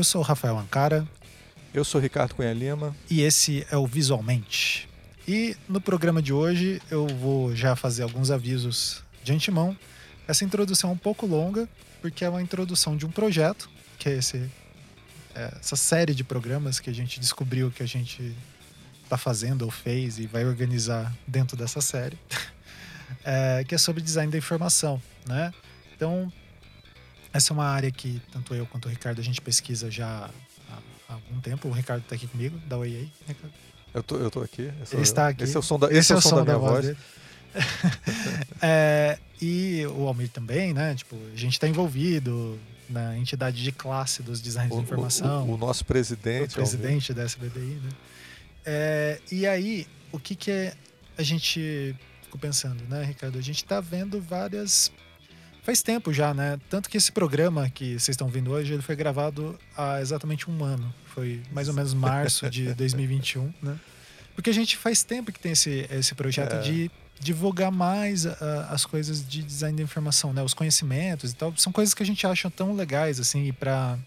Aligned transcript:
Eu 0.00 0.04
sou 0.04 0.22
o 0.22 0.24
Rafael 0.24 0.58
Ancara. 0.58 1.06
Eu 1.74 1.84
sou 1.84 2.00
o 2.00 2.02
Ricardo 2.02 2.34
Cunha 2.34 2.54
Lima. 2.54 2.96
E 3.10 3.20
esse 3.20 3.66
é 3.70 3.76
o 3.76 3.86
Visualmente. 3.86 4.88
E 5.28 5.54
no 5.68 5.78
programa 5.78 6.22
de 6.22 6.32
hoje 6.32 6.80
eu 6.90 7.06
vou 7.06 7.54
já 7.54 7.76
fazer 7.76 8.02
alguns 8.02 8.30
avisos 8.30 9.02
de 9.22 9.30
antemão. 9.30 9.76
Essa 10.26 10.42
introdução 10.42 10.88
é 10.88 10.92
um 10.94 10.96
pouco 10.96 11.26
longa, 11.26 11.68
porque 12.00 12.24
é 12.24 12.30
uma 12.30 12.40
introdução 12.40 12.96
de 12.96 13.04
um 13.04 13.10
projeto, 13.10 13.68
que 13.98 14.08
é, 14.08 14.16
esse, 14.16 14.50
é 15.34 15.52
essa 15.60 15.76
série 15.76 16.14
de 16.14 16.24
programas 16.24 16.80
que 16.80 16.88
a 16.88 16.94
gente 16.94 17.20
descobriu 17.20 17.70
que 17.70 17.82
a 17.82 17.86
gente 17.86 18.34
está 19.04 19.18
fazendo 19.18 19.66
ou 19.66 19.70
fez 19.70 20.18
e 20.18 20.26
vai 20.26 20.46
organizar 20.46 21.14
dentro 21.26 21.58
dessa 21.58 21.82
série, 21.82 22.18
é, 23.22 23.64
que 23.68 23.74
é 23.74 23.78
sobre 23.78 24.02
design 24.02 24.32
da 24.32 24.38
informação, 24.38 24.98
né? 25.26 25.52
Então, 25.94 26.32
essa 27.32 27.52
é 27.52 27.54
uma 27.54 27.66
área 27.66 27.90
que 27.90 28.20
tanto 28.32 28.54
eu 28.54 28.66
quanto 28.66 28.86
o 28.86 28.88
Ricardo 28.88 29.20
a 29.20 29.24
gente 29.24 29.40
pesquisa 29.40 29.90
já 29.90 30.28
há 31.08 31.14
algum 31.14 31.40
tempo. 31.40 31.68
O 31.68 31.72
Ricardo 31.72 32.02
está 32.02 32.14
aqui 32.14 32.26
comigo, 32.26 32.60
dá 32.66 32.76
oi 32.76 32.88
aí, 32.88 33.12
Ricardo. 33.26 33.54
Eu 33.92 34.02
tô, 34.02 34.16
eu 34.16 34.30
tô 34.30 34.40
aqui. 34.40 34.70
Ele 34.92 35.02
está 35.02 35.28
aqui. 35.28 35.44
Esse 35.44 35.56
é 35.56 35.58
o 35.58 35.62
som 35.62 35.78
da, 35.78 35.88
esse 35.88 35.98
esse 35.98 36.12
é 36.12 36.16
o 36.16 36.20
som 36.20 36.36
da, 36.36 36.44
da 36.44 36.58
minha 36.58 36.58
voz. 36.58 36.86
voz. 36.86 36.96
é, 38.62 39.18
e 39.42 39.84
o 39.86 40.06
Almir 40.06 40.28
também, 40.28 40.72
né? 40.72 40.94
Tipo, 40.94 41.16
a 41.32 41.36
gente 41.36 41.54
está 41.54 41.66
envolvido 41.66 42.58
na 42.88 43.16
entidade 43.16 43.62
de 43.62 43.72
classe 43.72 44.22
dos 44.22 44.40
designers 44.40 44.74
de 44.74 44.82
informação. 44.82 45.44
O, 45.44 45.50
o, 45.50 45.54
o, 45.54 45.58
nosso 45.58 45.84
presidente. 45.84 46.52
O 46.52 46.54
presidente 46.54 47.12
da 47.12 47.24
SBDI, 47.24 47.80
né? 47.82 47.90
É, 48.64 49.20
e 49.30 49.46
aí, 49.46 49.86
o 50.12 50.18
que 50.18 50.34
que 50.34 50.50
é, 50.50 50.74
a 51.16 51.22
gente 51.22 51.96
ficou 52.22 52.38
pensando, 52.40 52.84
né, 52.88 53.04
Ricardo? 53.04 53.38
A 53.38 53.42
gente 53.42 53.56
está 53.56 53.80
vendo 53.80 54.20
várias 54.20 54.92
faz 55.62 55.82
tempo 55.82 56.12
já, 56.12 56.32
né? 56.34 56.58
Tanto 56.68 56.88
que 56.88 56.96
esse 56.96 57.12
programa 57.12 57.68
que 57.70 57.92
vocês 57.92 58.10
estão 58.10 58.28
vendo 58.28 58.50
hoje, 58.50 58.72
ele 58.72 58.82
foi 58.82 58.96
gravado 58.96 59.58
há 59.76 60.00
exatamente 60.00 60.50
um 60.50 60.64
ano. 60.64 60.92
Foi 61.06 61.42
mais 61.52 61.68
ou 61.68 61.74
menos 61.74 61.94
março 61.94 62.48
de 62.48 62.72
2021, 62.74 63.52
né? 63.62 63.78
Porque 64.34 64.50
a 64.50 64.54
gente 64.54 64.76
faz 64.76 65.02
tempo 65.02 65.32
que 65.32 65.38
tem 65.38 65.52
esse, 65.52 65.86
esse 65.90 66.14
projeto 66.14 66.54
é. 66.54 66.60
de 66.60 66.90
divulgar 67.18 67.70
mais 67.70 68.24
uh, 68.24 68.36
as 68.70 68.86
coisas 68.86 69.26
de 69.26 69.42
design 69.42 69.76
da 69.76 69.82
informação, 69.82 70.32
né? 70.32 70.42
Os 70.42 70.54
conhecimentos 70.54 71.32
e 71.32 71.34
tal. 71.34 71.54
São 71.56 71.70
coisas 71.72 71.92
que 71.92 72.02
a 72.02 72.06
gente 72.06 72.26
acha 72.26 72.50
tão 72.50 72.74
legais, 72.74 73.20
assim, 73.20 73.52
para 73.52 73.98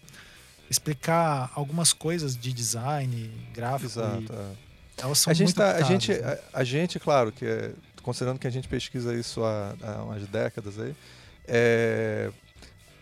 explicar 0.68 1.52
algumas 1.54 1.92
coisas 1.92 2.36
de 2.36 2.52
design, 2.52 3.30
gráfico. 3.52 3.92
Exato. 3.92 4.32
É. 4.32 5.02
Elas 5.02 5.18
são 5.18 5.30
a 5.30 5.34
gente 5.34 5.46
muito 5.48 5.56
tá, 5.56 5.76
a 5.76 5.82
gente, 5.82 6.12
né? 6.12 6.38
a, 6.52 6.60
a, 6.60 6.64
gente, 6.64 6.98
claro, 6.98 7.32
que 7.32 7.44
é, 7.44 7.72
considerando 8.02 8.38
que 8.38 8.46
a 8.46 8.50
gente 8.50 8.68
pesquisa 8.68 9.14
isso 9.14 9.44
há, 9.44 9.74
há 9.82 10.02
umas 10.02 10.26
décadas 10.28 10.78
aí, 10.78 10.94
é, 11.46 12.30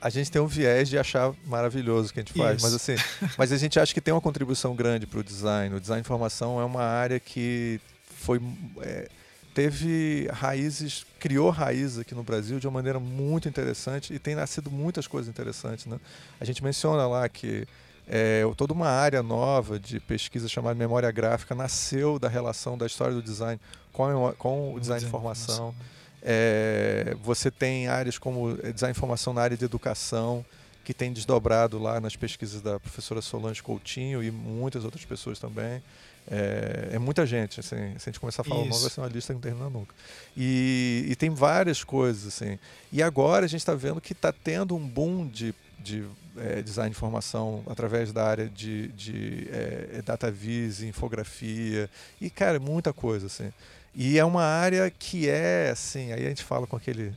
a 0.01 0.11
gente 0.11 0.31
tem 0.31 0.43
um 0.43 0.47
viés 0.47 0.89
de 0.89 0.99
achar 0.99 1.33
maravilhoso 1.47 2.11
o 2.11 2.13
que 2.13 2.21
a 2.21 2.23
gente 2.23 2.37
faz, 2.37 2.61
mas 2.63 2.75
assim, 2.75 2.97
mas 3.39 3.53
a 3.53 3.57
gente 3.57 3.79
acha 3.79 3.95
que 3.95 4.01
tem 4.01 4.13
uma 4.13 4.21
contribuição 4.21 4.75
grande 4.75 5.07
para 5.07 5.21
o 5.21 5.25
design. 5.25 5.75
O 5.75 5.81
design 5.81 6.03
de 6.03 6.07
informação 6.07 6.61
é 6.61 6.65
uma 6.65 6.83
área 6.83 7.21
que 7.21 7.81
foi 8.05 8.41
é, 8.81 9.09
teve 9.55 10.29
raízes, 10.33 11.05
criou 11.19 11.51
raízes 11.51 11.99
aqui 11.99 12.15
no 12.15 12.23
Brasil 12.23 12.59
de 12.59 12.67
uma 12.67 12.75
maneira 12.75 12.99
muito 12.99 13.49
interessante 13.49 14.13
e 14.13 14.19
tem 14.19 14.35
nascido 14.35 14.71
muitas 14.71 15.07
coisas 15.07 15.29
interessantes, 15.29 15.87
né? 15.87 16.01
A 16.41 16.45
gente 16.45 16.65
menciona 16.65 17.07
lá 17.07 17.29
que 17.29 17.67
é, 18.09 18.43
toda 18.57 18.73
uma 18.73 18.89
área 18.89 19.23
nova 19.23 19.79
de 19.79 20.01
pesquisa 20.01 20.49
chamada 20.49 20.75
memória 20.75 21.11
gráfica 21.11 21.55
nasceu 21.55 22.19
da 22.19 22.29
relação 22.29 22.77
da 22.77 22.87
história 22.87 23.15
do 23.15 23.23
design 23.23 23.61
com, 23.93 24.27
a, 24.27 24.33
com 24.33 24.75
o 24.75 24.81
design 24.81 25.01
de 25.01 25.07
informação. 25.07 25.69
informação. 25.69 26.02
É, 26.23 27.17
você 27.23 27.51
tem 27.51 27.89
áreas 27.89 28.19
como 28.19 28.55
design 28.57 28.93
de 28.93 28.99
informação 28.99 29.33
na 29.33 29.43
área 29.43 29.57
de 29.57 29.65
educação, 29.65 30.45
que 30.85 30.93
tem 30.93 31.13
desdobrado 31.13 31.79
lá 31.79 32.01
nas 32.01 32.17
pesquisas 32.17 32.61
da 32.61 32.79
professora 32.79 33.21
Solange 33.21 33.63
Coutinho 33.63 34.23
e 34.23 34.31
muitas 34.31 34.85
outras 34.85 35.05
pessoas 35.05 35.39
também. 35.39 35.83
É, 36.31 36.91
é 36.93 36.99
muita 36.99 37.27
gente, 37.27 37.59
assim, 37.59 37.99
se 37.99 38.09
a 38.09 38.13
gente 38.13 38.21
começar 38.21 38.43
a 38.43 38.45
falar 38.45 38.61
Isso. 38.61 38.69
o 38.69 38.71
nome, 38.71 38.83
vai 38.83 38.91
ser 38.91 39.01
uma 39.01 39.09
lista 39.09 39.33
que 39.33 39.35
não 39.35 39.41
termina 39.41 39.71
nunca. 39.71 39.95
E, 40.37 41.07
e 41.09 41.17
tem 41.17 41.31
várias 41.31 41.83
coisas, 41.83 42.27
assim. 42.27 42.59
E 42.93 43.03
agora 43.03 43.45
a 43.45 43.49
gente 43.49 43.61
está 43.61 43.75
vendo 43.75 44.01
que 44.01 44.13
está 44.13 44.33
tendo 44.33 44.77
um 44.77 44.87
boom 44.87 45.27
de, 45.27 45.55
de 45.79 46.05
é, 46.37 46.63
design 46.63 46.91
de 46.91 46.97
informação 46.97 47.63
através 47.67 48.13
da 48.13 48.25
área 48.25 48.49
de, 48.49 48.89
de 48.89 49.49
é, 49.51 50.03
data 50.05 50.31
vis, 50.31 50.81
infografia, 50.83 51.91
e, 52.21 52.31
cara, 52.31 52.61
muita 52.61 52.93
coisa, 52.93 53.27
assim. 53.27 53.53
E 53.95 54.19
é 54.19 54.25
uma 54.25 54.45
área 54.45 54.91
que 54.91 55.29
é, 55.29 55.71
assim, 55.71 56.13
aí 56.13 56.25
a 56.25 56.29
gente 56.29 56.43
fala 56.43 56.67
com 56.67 56.77
aquele, 56.77 57.15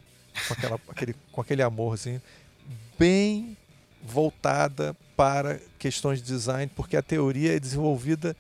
com 0.48 0.54
aquela, 0.54 0.80
aquele, 0.90 1.16
com 1.32 1.42
aquele 1.42 1.62
amor, 1.62 1.94
assim, 1.94 2.22
bem 2.98 3.58
voltada 4.04 4.96
para 5.16 5.60
questões 5.80 6.22
de 6.22 6.26
design, 6.26 6.72
porque 6.76 6.98
a 6.98 7.02
teoria 7.02 7.56
é 7.56 7.60
desenvolvida 7.60 8.36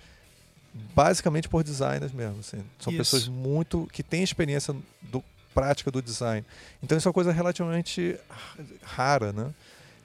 basicamente 0.93 1.47
por 1.47 1.63
designers 1.63 2.11
mesmo. 2.11 2.39
Assim. 2.39 2.63
São 2.79 2.91
isso. 2.91 2.97
pessoas 2.97 3.27
muito 3.27 3.87
que 3.91 4.03
têm 4.03 4.23
experiência 4.23 4.75
do, 5.01 5.23
prática 5.53 5.89
do 5.89 6.01
design. 6.01 6.45
Então 6.83 6.97
isso 6.97 7.07
é 7.07 7.09
uma 7.09 7.13
coisa 7.13 7.31
relativamente 7.31 8.19
rara, 8.83 9.31
né? 9.31 9.51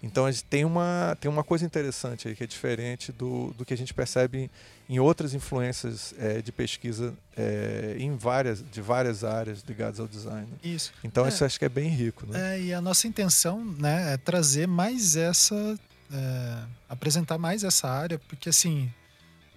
Então 0.03 0.25
a 0.25 0.31
gente 0.31 0.45
tem 0.45 0.65
uma, 0.65 1.17
tem 1.21 1.31
uma 1.31 1.45
coisa 1.45 1.65
interessante 1.65 2.29
aí 2.29 2.35
que 2.35 2.43
é 2.43 2.47
diferente 2.47 3.13
do, 3.13 3.53
do 3.53 3.65
que 3.65 3.75
a 3.75 3.77
gente 3.77 3.93
percebe 3.93 4.51
em, 4.89 4.99
outras 4.99 5.35
influências 5.35 6.15
é, 6.19 6.41
de 6.41 6.51
pesquisa 6.51 7.15
é, 7.37 7.97
em 7.99 8.17
várias, 8.17 8.65
de 8.71 8.81
várias 8.81 9.25
áreas 9.25 9.63
ligadas 9.69 10.01
ao 10.01 10.09
design. 10.09 10.49
Isso. 10.63 10.93
Então 11.05 11.27
é, 11.27 11.29
isso 11.29 11.45
acho 11.45 11.59
que 11.59 11.65
é 11.65 11.69
bem 11.69 11.89
rico. 11.89 12.27
Né? 12.27 12.57
É, 12.57 12.61
e 12.61 12.75
a 12.75 12.81
nossa 12.81 13.07
intenção 13.07 13.63
né, 13.65 14.15
é 14.15 14.17
trazer 14.17 14.67
mais 14.67 15.17
essa. 15.17 15.79
É, 16.13 16.65
apresentar 16.89 17.39
mais 17.39 17.63
essa 17.63 17.89
área, 17.89 18.19
porque 18.19 18.49
assim, 18.49 18.93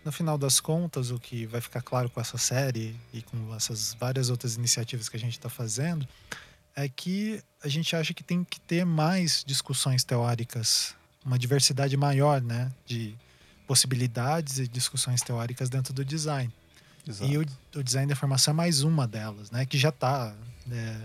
no 0.05 0.11
final 0.11 0.37
das 0.37 0.59
contas, 0.59 1.09
o 1.09 1.17
que 1.17 1.47
vai 1.47 1.59
ficar 1.59 1.81
claro 1.81 2.11
com 2.11 2.21
essa 2.21 2.37
série 2.37 2.95
e 3.11 3.23
com 3.23 3.55
essas 3.55 3.95
várias 3.95 4.29
outras 4.29 4.55
iniciativas 4.55 5.09
que 5.09 5.17
a 5.17 5.19
gente 5.19 5.31
está 5.31 5.49
fazendo 5.49 6.07
é 6.75 6.89
que 6.89 7.41
a 7.63 7.67
gente 7.67 7.95
acha 7.95 8.13
que 8.13 8.23
tem 8.23 8.43
que 8.43 8.59
ter 8.59 8.85
mais 8.85 9.43
discussões 9.45 10.03
teóricas, 10.03 10.95
uma 11.25 11.39
diversidade 11.39 11.95
maior, 11.95 12.41
né, 12.41 12.71
de 12.85 13.15
possibilidades 13.65 14.59
e 14.59 14.67
discussões 14.67 15.21
teóricas 15.21 15.69
dentro 15.69 15.93
do 15.93 16.03
design. 16.03 16.51
Exato. 17.07 17.31
E 17.31 17.37
o, 17.37 17.45
o, 17.75 17.83
design 17.83 18.07
da 18.07 18.13
informação 18.13 18.53
é 18.53 18.55
mais 18.55 18.81
uma 18.83 19.07
delas, 19.07 19.51
né, 19.51 19.65
que 19.65 19.77
já 19.77 19.89
está, 19.89 20.35
é, 20.71 20.97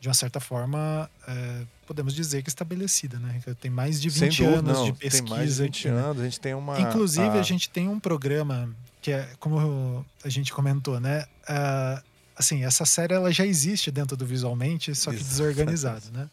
de 0.00 0.08
uma 0.08 0.14
certa 0.14 0.40
forma, 0.40 1.10
é, 1.26 1.66
podemos 1.86 2.14
dizer 2.14 2.42
que 2.42 2.48
estabelecida, 2.48 3.18
né? 3.18 3.40
Tem 3.60 3.70
mais 3.70 4.00
de 4.00 4.08
20 4.08 4.42
dúvida, 4.42 4.58
anos 4.58 4.78
não, 4.78 4.84
de 4.84 4.92
pesquisa. 4.92 5.24
Tem 5.24 5.36
mais 5.36 5.56
de 5.56 5.62
20 5.62 5.78
aqui, 5.78 5.88
né? 5.88 6.02
anos, 6.02 6.16
né? 6.16 6.22
a 6.22 6.24
gente 6.24 6.40
tem 6.40 6.54
uma. 6.54 6.80
Inclusive, 6.80 7.28
a... 7.28 7.40
a... 7.40 7.42
gente 7.42 7.68
tem 7.68 7.88
um 7.88 8.00
programa 8.00 8.74
que 9.02 9.10
é, 9.10 9.28
como 9.38 10.06
a 10.24 10.28
gente 10.28 10.52
comentou, 10.52 11.00
né? 11.00 11.24
Uh, 11.48 12.09
assim, 12.40 12.64
essa 12.64 12.84
série 12.84 13.14
ela 13.14 13.30
já 13.30 13.46
existe 13.46 13.90
dentro 13.90 14.16
do 14.16 14.26
Visualmente, 14.26 14.94
só 14.94 15.10
que 15.10 15.16
Exato. 15.16 15.30
desorganizado, 15.30 16.10
né? 16.12 16.28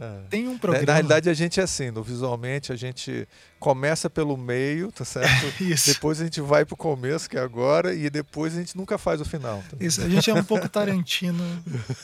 É. 0.00 0.20
Tem 0.28 0.48
um 0.48 0.58
programa. 0.58 0.86
Na, 0.86 0.92
na, 0.92 0.94
realidade, 0.94 1.30
a 1.30 1.34
gente 1.34 1.60
é 1.60 1.62
assim, 1.62 1.90
no 1.90 2.02
visualmente 2.02 2.72
a 2.72 2.76
gente 2.76 3.28
começa 3.60 4.10
pelo 4.10 4.36
meio, 4.36 4.90
tá 4.90 5.04
certo? 5.04 5.46
Isso. 5.62 5.92
Depois 5.92 6.20
a 6.20 6.24
gente 6.24 6.40
vai 6.40 6.64
pro 6.64 6.76
começo, 6.76 7.30
que 7.30 7.36
é 7.36 7.40
agora, 7.40 7.94
e 7.94 8.10
depois 8.10 8.54
a 8.54 8.58
gente 8.58 8.76
nunca 8.76 8.98
faz 8.98 9.20
o 9.20 9.24
final. 9.24 9.62
Tá? 9.70 9.76
Isso, 9.78 10.02
a 10.02 10.08
gente 10.08 10.28
é 10.28 10.34
um 10.34 10.42
pouco 10.42 10.66
Tarantino, 10.68 11.44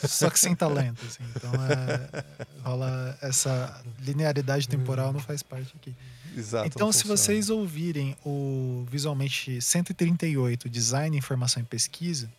só 0.07 0.29
que 0.29 0.39
sem 0.39 0.55
talento. 0.55 1.03
Assim. 1.05 1.23
Então 1.35 1.51
é, 1.65 2.23
rola 2.63 3.17
essa 3.21 3.81
linearidade 3.99 4.69
temporal 4.69 5.11
não 5.11 5.19
faz 5.19 5.43
parte 5.43 5.73
aqui. 5.75 5.93
Exato. 6.35 6.67
Então, 6.67 6.91
se 6.93 7.05
vocês 7.05 7.49
ouvirem 7.49 8.15
o 8.25 8.85
visualmente 8.89 9.61
138, 9.61 10.69
Design, 10.69 11.17
Informação 11.17 11.61
e 11.61 11.65
Pesquisa, 11.65 12.29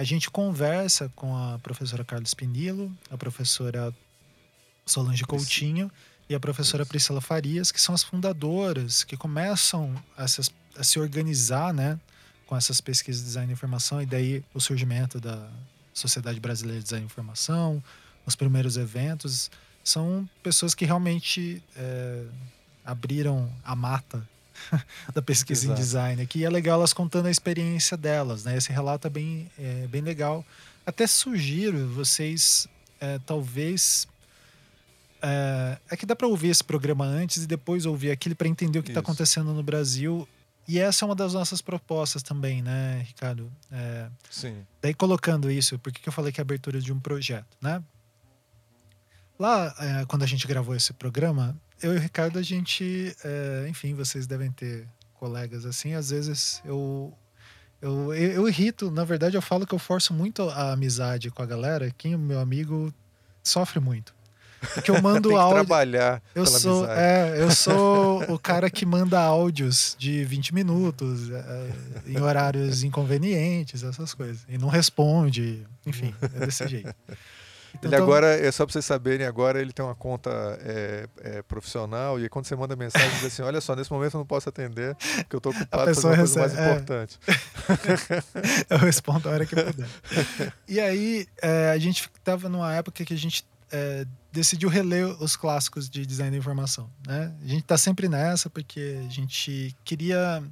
a 0.00 0.02
gente 0.02 0.30
conversa 0.30 1.12
com 1.14 1.36
a 1.36 1.58
professora 1.58 2.02
Carlos 2.02 2.32
Pinilo, 2.32 2.90
a 3.10 3.18
professora 3.18 3.94
Solange 4.86 5.24
Coutinho 5.24 5.92
e 6.26 6.34
a 6.34 6.40
professora 6.40 6.86
Priscila 6.86 7.20
Farias, 7.20 7.70
que 7.70 7.78
são 7.78 7.94
as 7.94 8.02
fundadoras 8.02 9.04
que 9.04 9.14
começam 9.14 9.94
a 10.16 10.26
se, 10.26 10.40
a 10.74 10.82
se 10.82 10.98
organizar 10.98 11.74
né, 11.74 12.00
com 12.46 12.56
essas 12.56 12.80
pesquisas 12.80 13.20
de 13.20 13.26
design 13.26 13.52
e 13.52 13.52
informação, 13.52 14.00
e 14.00 14.06
daí 14.06 14.42
o 14.54 14.60
surgimento 14.60 15.20
da 15.20 15.46
Sociedade 15.92 16.40
Brasileira 16.40 16.78
de 16.78 16.84
Design 16.84 17.04
e 17.04 17.06
Informação, 17.06 17.84
os 18.24 18.34
primeiros 18.34 18.78
eventos. 18.78 19.50
São 19.84 20.26
pessoas 20.42 20.74
que 20.74 20.86
realmente 20.86 21.62
é, 21.76 22.24
abriram 22.86 23.52
a 23.62 23.76
mata 23.76 24.26
da 25.14 25.22
pesquisa 25.22 25.66
Exato. 25.66 25.78
em 25.78 25.82
design 25.82 26.22
aqui. 26.22 26.40
E 26.40 26.44
é 26.44 26.50
legal 26.50 26.78
elas 26.78 26.92
contando 26.92 27.26
a 27.26 27.30
experiência 27.30 27.96
delas, 27.96 28.44
né? 28.44 28.56
Esse 28.56 28.72
relato 28.72 29.06
é 29.06 29.10
bem, 29.10 29.50
é, 29.58 29.86
bem 29.86 30.02
legal. 30.02 30.44
Até 30.84 31.06
sugiro 31.06 31.88
vocês, 31.88 32.66
é, 33.00 33.18
talvez. 33.26 34.08
É, 35.22 35.78
é, 35.90 35.96
que 35.96 36.06
dá 36.06 36.16
para 36.16 36.26
ouvir 36.26 36.48
esse 36.48 36.64
programa 36.64 37.04
antes 37.04 37.44
e 37.44 37.46
depois 37.46 37.84
ouvir 37.84 38.10
aquele 38.10 38.34
para 38.34 38.48
entender 38.48 38.78
o 38.78 38.82
que 38.82 38.90
está 38.90 39.00
acontecendo 39.00 39.52
no 39.52 39.62
Brasil. 39.62 40.26
E 40.66 40.78
essa 40.78 41.04
é 41.04 41.06
uma 41.06 41.14
das 41.14 41.34
nossas 41.34 41.60
propostas 41.60 42.22
também, 42.22 42.62
né, 42.62 43.04
Ricardo? 43.06 43.50
É, 43.72 44.08
Sim. 44.30 44.64
Daí 44.80 44.94
colocando 44.94 45.50
isso, 45.50 45.78
por 45.78 45.92
que 45.92 46.08
eu 46.08 46.12
falei 46.12 46.32
que 46.32 46.40
é 46.40 46.42
a 46.42 46.44
abertura 46.44 46.80
de 46.80 46.92
um 46.92 47.00
projeto, 47.00 47.56
né? 47.60 47.82
Lá, 49.38 49.74
é, 49.78 50.04
quando 50.04 50.22
a 50.22 50.26
gente 50.26 50.46
gravou 50.46 50.74
esse 50.76 50.92
programa, 50.92 51.56
eu 51.82 51.94
e 51.94 51.96
o 51.96 52.00
Ricardo, 52.00 52.38
a 52.38 52.42
gente, 52.42 53.14
é, 53.24 53.66
enfim, 53.68 53.94
vocês 53.94 54.26
devem 54.26 54.50
ter 54.50 54.86
colegas 55.14 55.66
assim, 55.66 55.94
às 55.94 56.10
vezes 56.10 56.62
eu, 56.64 57.12
eu, 57.80 58.14
eu, 58.14 58.32
eu, 58.32 58.48
irrito, 58.48 58.90
na 58.90 59.04
verdade 59.04 59.36
eu 59.36 59.42
falo 59.42 59.66
que 59.66 59.74
eu 59.74 59.78
forço 59.78 60.14
muito 60.14 60.48
a 60.48 60.72
amizade 60.72 61.30
com 61.30 61.42
a 61.42 61.46
galera, 61.46 61.92
quem 61.96 62.14
é 62.14 62.16
meu 62.16 62.40
amigo 62.40 62.92
sofre 63.42 63.80
muito. 63.80 64.14
Porque 64.74 64.90
eu 64.90 65.00
mando 65.02 65.36
áudio. 65.36 65.54
trabalhar. 65.54 66.22
Eu 66.34 66.44
sou, 66.46 66.84
amizade. 66.84 67.00
é, 67.00 67.42
eu 67.42 67.50
sou 67.54 68.22
o 68.32 68.38
cara 68.38 68.70
que 68.70 68.84
manda 68.84 69.18
áudios 69.20 69.96
de 69.98 70.24
20 70.24 70.54
minutos, 70.54 71.30
é, 71.30 71.72
em 72.06 72.20
horários 72.20 72.82
inconvenientes, 72.82 73.82
essas 73.82 74.14
coisas. 74.14 74.44
E 74.48 74.58
não 74.58 74.68
responde, 74.68 75.66
enfim, 75.86 76.14
é 76.22 76.46
desse 76.46 76.66
jeito. 76.68 76.94
Então, 77.74 77.88
ele 77.90 77.96
agora, 77.96 78.26
é 78.26 78.50
só 78.50 78.64
para 78.64 78.72
vocês 78.72 78.84
saberem, 78.84 79.26
agora 79.26 79.60
ele 79.60 79.72
tem 79.72 79.84
uma 79.84 79.94
conta 79.94 80.30
é, 80.62 81.08
é, 81.20 81.42
profissional 81.42 82.20
e 82.20 82.28
quando 82.28 82.46
você 82.46 82.56
manda 82.56 82.74
mensagem 82.76 83.10
diz 83.10 83.24
assim, 83.24 83.42
olha 83.42 83.60
só, 83.60 83.74
nesse 83.76 83.92
momento 83.92 84.14
eu 84.14 84.18
não 84.18 84.26
posso 84.26 84.48
atender, 84.48 84.94
porque 84.94 85.36
eu 85.36 85.38
estou 85.38 85.52
ocupado 85.52 85.94
fazendo 85.94 86.16
coisa 86.16 86.40
mais 86.40 86.56
é. 86.56 86.70
importante. 86.70 87.18
eu 88.68 88.78
respondo 88.78 89.28
a 89.28 89.32
hora 89.32 89.46
que 89.46 89.54
puder. 89.54 89.88
E 90.68 90.80
aí, 90.80 91.26
é, 91.42 91.70
a 91.70 91.78
gente 91.78 92.10
estava 92.18 92.48
numa 92.48 92.72
época 92.74 93.04
que 93.04 93.14
a 93.14 93.18
gente 93.18 93.44
é, 93.70 94.04
decidiu 94.32 94.68
reler 94.68 95.06
os 95.22 95.36
clássicos 95.36 95.88
de 95.88 96.04
design 96.04 96.30
da 96.30 96.36
informação. 96.36 96.90
Né? 97.06 97.32
A 97.42 97.46
gente 97.46 97.62
está 97.62 97.78
sempre 97.78 98.08
nessa 98.08 98.50
porque 98.50 98.98
a 99.06 99.08
gente 99.10 99.74
queria... 99.84 100.42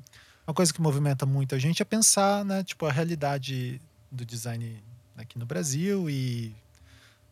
Uma 0.46 0.54
coisa 0.54 0.72
que 0.72 0.80
movimenta 0.80 1.26
muito 1.26 1.54
a 1.54 1.58
gente 1.58 1.82
é 1.82 1.84
pensar 1.84 2.42
né, 2.42 2.64
tipo, 2.64 2.86
a 2.86 2.90
realidade 2.90 3.78
do 4.10 4.24
design 4.24 4.82
aqui 5.14 5.38
no 5.38 5.44
Brasil 5.44 6.08
e 6.08 6.54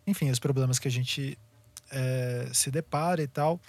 enfim, 0.06 0.30
os 0.30 0.38
problemas 0.38 0.78
que 0.78 0.88
a 0.88 0.90
gente 0.90 1.38
é, 1.90 2.48
se 2.52 2.70
depara 2.70 3.22
e 3.22 3.26
tal. 3.26 3.60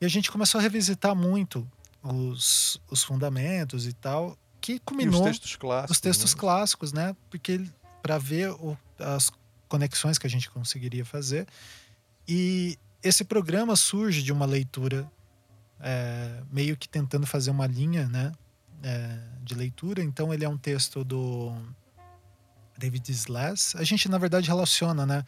E 0.00 0.04
a 0.04 0.08
gente 0.08 0.30
começou 0.30 0.58
a 0.58 0.62
revisitar 0.62 1.14
muito 1.14 1.66
os, 2.02 2.80
os 2.90 3.02
fundamentos 3.02 3.86
e 3.86 3.92
tal, 3.92 4.36
que 4.60 4.78
culminou 4.80 5.20
e 5.20 5.30
os 5.30 5.30
textos 5.30 5.56
clássicos, 5.56 5.96
os 5.96 6.00
textos 6.00 6.34
né? 6.34 6.40
clássicos, 6.40 6.92
né? 6.92 7.16
Porque 7.28 7.64
para 8.02 8.18
ver 8.18 8.50
o, 8.50 8.78
as 8.98 9.30
conexões 9.68 10.18
que 10.18 10.26
a 10.26 10.30
gente 10.30 10.50
conseguiria 10.50 11.04
fazer. 11.04 11.46
E 12.26 12.78
esse 13.02 13.24
programa 13.24 13.74
surge 13.76 14.22
de 14.22 14.32
uma 14.32 14.46
leitura 14.46 15.10
é, 15.80 16.42
meio 16.50 16.76
que 16.76 16.88
tentando 16.88 17.26
fazer 17.26 17.50
uma 17.50 17.66
linha, 17.66 18.08
né? 18.08 18.32
É, 18.82 19.18
de 19.42 19.54
leitura. 19.54 20.02
Então 20.02 20.32
ele 20.32 20.44
é 20.44 20.48
um 20.48 20.56
texto 20.56 21.02
do 21.02 21.52
David 22.76 23.10
Sless. 23.10 23.76
A 23.76 23.82
gente 23.82 24.08
na 24.08 24.18
verdade 24.18 24.46
relaciona, 24.46 25.04
né? 25.04 25.24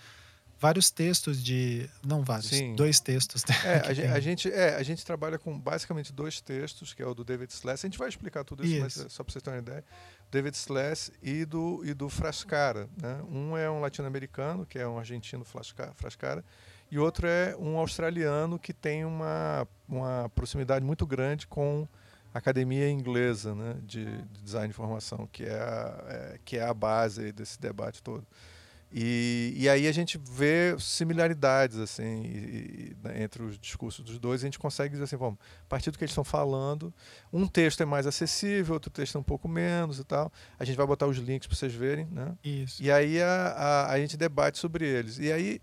Vários 0.60 0.90
textos 0.90 1.42
de. 1.42 1.88
Não 2.06 2.22
vários, 2.22 2.50
Sim. 2.50 2.76
dois 2.76 3.00
textos. 3.00 3.42
Né, 3.46 3.54
é, 3.64 3.76
a, 3.88 3.92
gente, 3.94 4.08
a, 4.08 4.20
gente, 4.20 4.52
é, 4.52 4.74
a 4.76 4.82
gente 4.82 5.04
trabalha 5.04 5.38
com 5.38 5.58
basicamente 5.58 6.12
dois 6.12 6.40
textos, 6.40 6.92
que 6.92 7.02
é 7.02 7.06
o 7.06 7.14
do 7.14 7.24
David 7.24 7.50
Sless. 7.50 7.84
A 7.84 7.88
gente 7.88 7.98
vai 7.98 8.08
explicar 8.08 8.44
tudo 8.44 8.64
isso, 8.64 8.86
isso. 8.86 9.02
mas 9.02 9.12
só 9.12 9.24
para 9.24 9.32
vocês 9.32 9.42
terem 9.42 9.58
uma 9.58 9.62
ideia. 9.62 9.84
David 10.30 10.54
Sless 10.56 11.10
e 11.22 11.44
do, 11.44 11.82
e 11.84 11.94
do 11.94 12.08
Frascara. 12.08 12.88
Né? 13.00 13.20
Um 13.28 13.56
é 13.56 13.68
um 13.70 13.80
latino-americano, 13.80 14.66
que 14.66 14.78
é 14.78 14.86
um 14.86 14.98
argentino 14.98 15.44
Frascara, 15.44 16.44
e 16.90 16.98
outro 16.98 17.26
é 17.26 17.56
um 17.58 17.78
australiano 17.78 18.58
que 18.58 18.72
tem 18.72 19.04
uma, 19.04 19.66
uma 19.88 20.30
proximidade 20.34 20.84
muito 20.84 21.06
grande 21.06 21.46
com 21.46 21.88
a 22.32 22.38
academia 22.38 22.88
inglesa 22.88 23.54
né? 23.54 23.76
de, 23.82 24.04
de 24.04 24.42
design 24.42 24.68
de 24.68 24.74
informação, 24.74 25.28
que 25.32 25.44
é 25.44 25.58
a, 25.58 26.04
é, 26.06 26.38
que 26.44 26.58
é 26.58 26.62
a 26.62 26.74
base 26.74 27.32
desse 27.32 27.60
debate 27.60 28.00
todo. 28.02 28.24
E, 28.92 29.52
e 29.56 29.68
aí 29.68 29.86
a 29.86 29.92
gente 29.92 30.18
vê 30.18 30.74
similaridades 30.78 31.78
assim 31.78 32.22
e, 32.22 32.28
e, 32.28 32.96
né, 33.02 33.22
entre 33.22 33.42
os 33.42 33.58
discursos 33.58 34.04
dos 34.04 34.18
dois. 34.18 34.42
A 34.42 34.46
gente 34.46 34.58
consegue 34.58 34.92
dizer 34.92 35.04
assim, 35.04 35.16
vamos, 35.16 35.38
a 35.62 35.68
partir 35.68 35.90
do 35.90 35.98
que 35.98 36.04
eles 36.04 36.10
estão 36.10 36.24
falando, 36.24 36.92
um 37.32 37.46
texto 37.46 37.82
é 37.82 37.86
mais 37.86 38.06
acessível, 38.06 38.74
outro 38.74 38.90
texto 38.90 39.16
é 39.16 39.20
um 39.20 39.24
pouco 39.24 39.48
menos 39.48 39.98
e 39.98 40.04
tal. 40.04 40.32
A 40.58 40.64
gente 40.64 40.76
vai 40.76 40.86
botar 40.86 41.06
os 41.06 41.18
links 41.18 41.46
para 41.46 41.56
vocês 41.56 41.72
verem, 41.72 42.06
né? 42.10 42.34
Isso. 42.42 42.82
E 42.82 42.90
aí 42.90 43.22
a, 43.22 43.54
a, 43.56 43.92
a 43.92 44.00
gente 44.00 44.16
debate 44.16 44.58
sobre 44.58 44.86
eles. 44.86 45.18
E 45.18 45.30
aí 45.30 45.60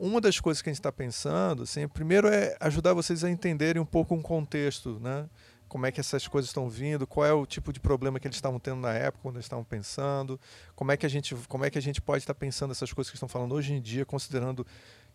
uma 0.00 0.18
das 0.18 0.40
coisas 0.40 0.62
que 0.62 0.70
a 0.70 0.72
gente 0.72 0.80
está 0.80 0.90
pensando, 0.90 1.64
assim, 1.64 1.86
primeiro 1.86 2.26
é 2.26 2.56
ajudar 2.60 2.94
vocês 2.94 3.22
a 3.22 3.30
entenderem 3.30 3.82
um 3.82 3.84
pouco 3.84 4.14
um 4.14 4.22
contexto, 4.22 4.98
né? 4.98 5.28
Como 5.70 5.86
é 5.86 5.92
que 5.92 6.00
essas 6.00 6.26
coisas 6.26 6.50
estão 6.50 6.68
vindo, 6.68 7.06
qual 7.06 7.24
é 7.24 7.32
o 7.32 7.46
tipo 7.46 7.72
de 7.72 7.78
problema 7.78 8.18
que 8.18 8.26
eles 8.26 8.36
estavam 8.36 8.58
tendo 8.58 8.80
na 8.80 8.92
época, 8.92 9.22
quando 9.22 9.36
eles 9.36 9.44
estavam 9.46 9.64
pensando, 9.64 10.38
como 10.74 10.90
é 10.90 10.96
que 10.96 11.06
a 11.06 11.08
gente, 11.08 11.32
como 11.48 11.64
é 11.64 11.70
que 11.70 11.78
a 11.78 11.80
gente 11.80 12.02
pode 12.02 12.24
estar 12.24 12.34
pensando 12.34 12.72
essas 12.72 12.92
coisas 12.92 13.08
que 13.08 13.16
estão 13.16 13.28
falando 13.28 13.54
hoje 13.54 13.72
em 13.72 13.80
dia, 13.80 14.04
considerando 14.04 14.66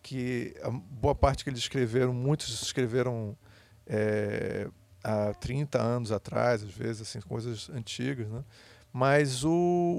que 0.02 0.56
a 0.62 0.70
boa 0.70 1.14
parte 1.14 1.44
que 1.44 1.50
eles 1.50 1.60
escreveram, 1.60 2.14
muitos 2.14 2.62
escreveram 2.62 3.36
é, 3.86 4.66
há 5.04 5.34
30 5.34 5.78
anos 5.78 6.10
atrás, 6.10 6.62
às 6.62 6.70
vezes, 6.70 7.02
assim, 7.02 7.20
coisas 7.20 7.68
antigas, 7.68 8.26
né? 8.26 8.42
Mas 8.90 9.44
o, 9.44 9.50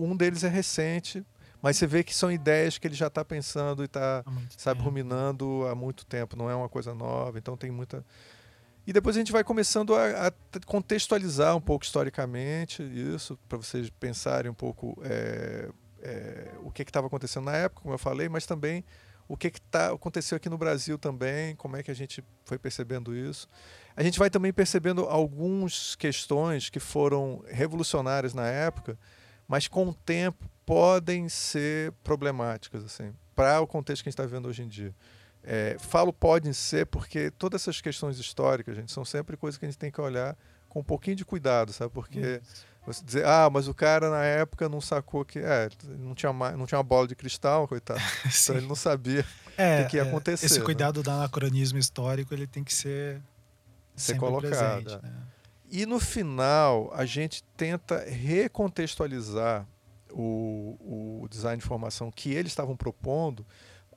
um 0.01 0.17
deles 0.17 0.43
é 0.43 0.49
recente, 0.49 1.23
mas 1.61 1.77
você 1.77 1.85
vê 1.85 2.03
que 2.03 2.15
são 2.15 2.31
ideias 2.31 2.79
que 2.79 2.87
ele 2.87 2.95
já 2.95 3.07
está 3.07 3.23
pensando 3.23 3.83
e 3.83 3.85
está, 3.85 4.23
sabe, 4.57 4.81
ruminando 4.81 5.67
há 5.67 5.75
muito 5.75 6.03
tempo, 6.03 6.35
não 6.35 6.49
é 6.49 6.55
uma 6.55 6.67
coisa 6.67 6.95
nova, 6.95 7.37
então 7.37 7.55
tem 7.55 7.69
muita 7.69 8.03
e 8.87 8.93
depois 8.93 9.17
a 9.17 9.19
gente 9.19 9.33
vai 9.33 9.43
começando 9.43 9.93
a, 9.93 10.27
a 10.27 10.31
contextualizar 10.65 11.53
um 11.57 11.59
pouco 11.59 11.83
historicamente 11.83 12.81
isso, 12.81 13.37
para 13.49 13.57
vocês 13.57 13.89
pensarem 13.89 14.49
um 14.49 14.53
pouco 14.53 14.97
é, 15.03 15.69
é, 16.01 16.53
o 16.63 16.71
que 16.71 16.83
estava 16.83 17.07
acontecendo 17.07 17.43
na 17.43 17.57
época, 17.57 17.81
como 17.81 17.93
eu 17.93 17.99
falei, 17.99 18.29
mas 18.29 18.45
também 18.45 18.85
o 19.27 19.35
que, 19.35 19.51
que 19.51 19.59
tá, 19.59 19.91
aconteceu 19.91 20.37
aqui 20.37 20.47
no 20.47 20.57
Brasil 20.57 20.97
também, 20.97 21.53
como 21.57 21.75
é 21.75 21.83
que 21.83 21.91
a 21.91 21.93
gente 21.93 22.23
foi 22.45 22.57
percebendo 22.57 23.13
isso. 23.13 23.45
A 23.93 24.01
gente 24.01 24.17
vai 24.17 24.29
também 24.29 24.53
percebendo 24.53 25.01
algumas 25.01 25.93
questões 25.95 26.69
que 26.69 26.79
foram 26.79 27.43
revolucionárias 27.49 28.33
na 28.33 28.47
época, 28.47 28.97
mas 29.45 29.67
com 29.67 29.87
o 29.87 29.93
tempo 29.93 30.49
podem 30.65 31.27
ser 31.27 31.91
problemáticas 32.05 32.85
assim, 32.85 33.13
para 33.35 33.59
o 33.59 33.67
contexto 33.67 34.01
que 34.01 34.07
a 34.07 34.11
gente 34.11 34.19
está 34.19 34.23
vivendo 34.23 34.47
hoje 34.47 34.63
em 34.63 34.67
dia. 34.69 34.95
É, 35.49 35.77
falo 35.79 36.11
podem 36.11 36.51
ser 36.51 36.85
porque 36.87 37.31
todas 37.31 37.61
essas 37.61 37.79
questões 37.79 38.19
históricas, 38.19 38.75
gente, 38.75 38.91
são 38.91 39.05
sempre 39.05 39.37
coisas 39.37 39.57
que 39.57 39.63
a 39.63 39.69
gente 39.69 39.77
tem 39.77 39.89
que 39.89 40.01
olhar 40.01 40.37
com 40.67 40.81
um 40.81 40.83
pouquinho 40.83 41.15
de 41.15 41.23
cuidado, 41.23 41.71
sabe? 41.71 41.89
Porque 41.93 42.41
você 42.85 43.01
dizer, 43.01 43.25
ah, 43.25 43.49
mas 43.49 43.69
o 43.69 43.73
cara 43.73 44.09
na 44.09 44.25
época 44.25 44.67
não 44.67 44.81
sacou 44.81 45.23
que 45.23 45.39
é, 45.39 45.69
não 45.99 46.13
tinha 46.13 46.33
não 46.33 46.65
tinha 46.65 46.77
uma 46.77 46.83
bola 46.83 47.07
de 47.07 47.15
cristal, 47.15 47.65
coitado. 47.65 47.99
então 48.27 48.57
ele 48.57 48.67
não 48.67 48.75
sabia 48.75 49.25
é, 49.57 49.79
o 49.79 49.83
que, 49.83 49.91
que 49.91 49.97
ia 49.97 50.03
é, 50.03 50.07
acontecer. 50.07 50.47
Esse 50.47 50.59
né? 50.59 50.65
cuidado 50.65 50.97
né? 50.97 51.03
do 51.03 51.11
anacronismo 51.11 51.79
histórico, 51.79 52.33
ele 52.33 52.45
tem 52.45 52.61
que 52.61 52.73
ser 52.73 53.21
ser 53.95 54.17
colocado. 54.17 54.49
Presente, 54.49 54.95
é. 54.95 55.07
né? 55.07 55.23
E 55.69 55.85
no 55.85 55.99
final, 55.99 56.91
a 56.93 57.05
gente 57.05 57.41
tenta 57.55 58.03
recontextualizar 58.05 59.65
o, 60.11 61.21
o 61.23 61.27
design 61.29 61.57
de 61.61 61.65
formação 61.65 62.11
que 62.11 62.33
eles 62.33 62.51
estavam 62.51 62.75
propondo 62.75 63.45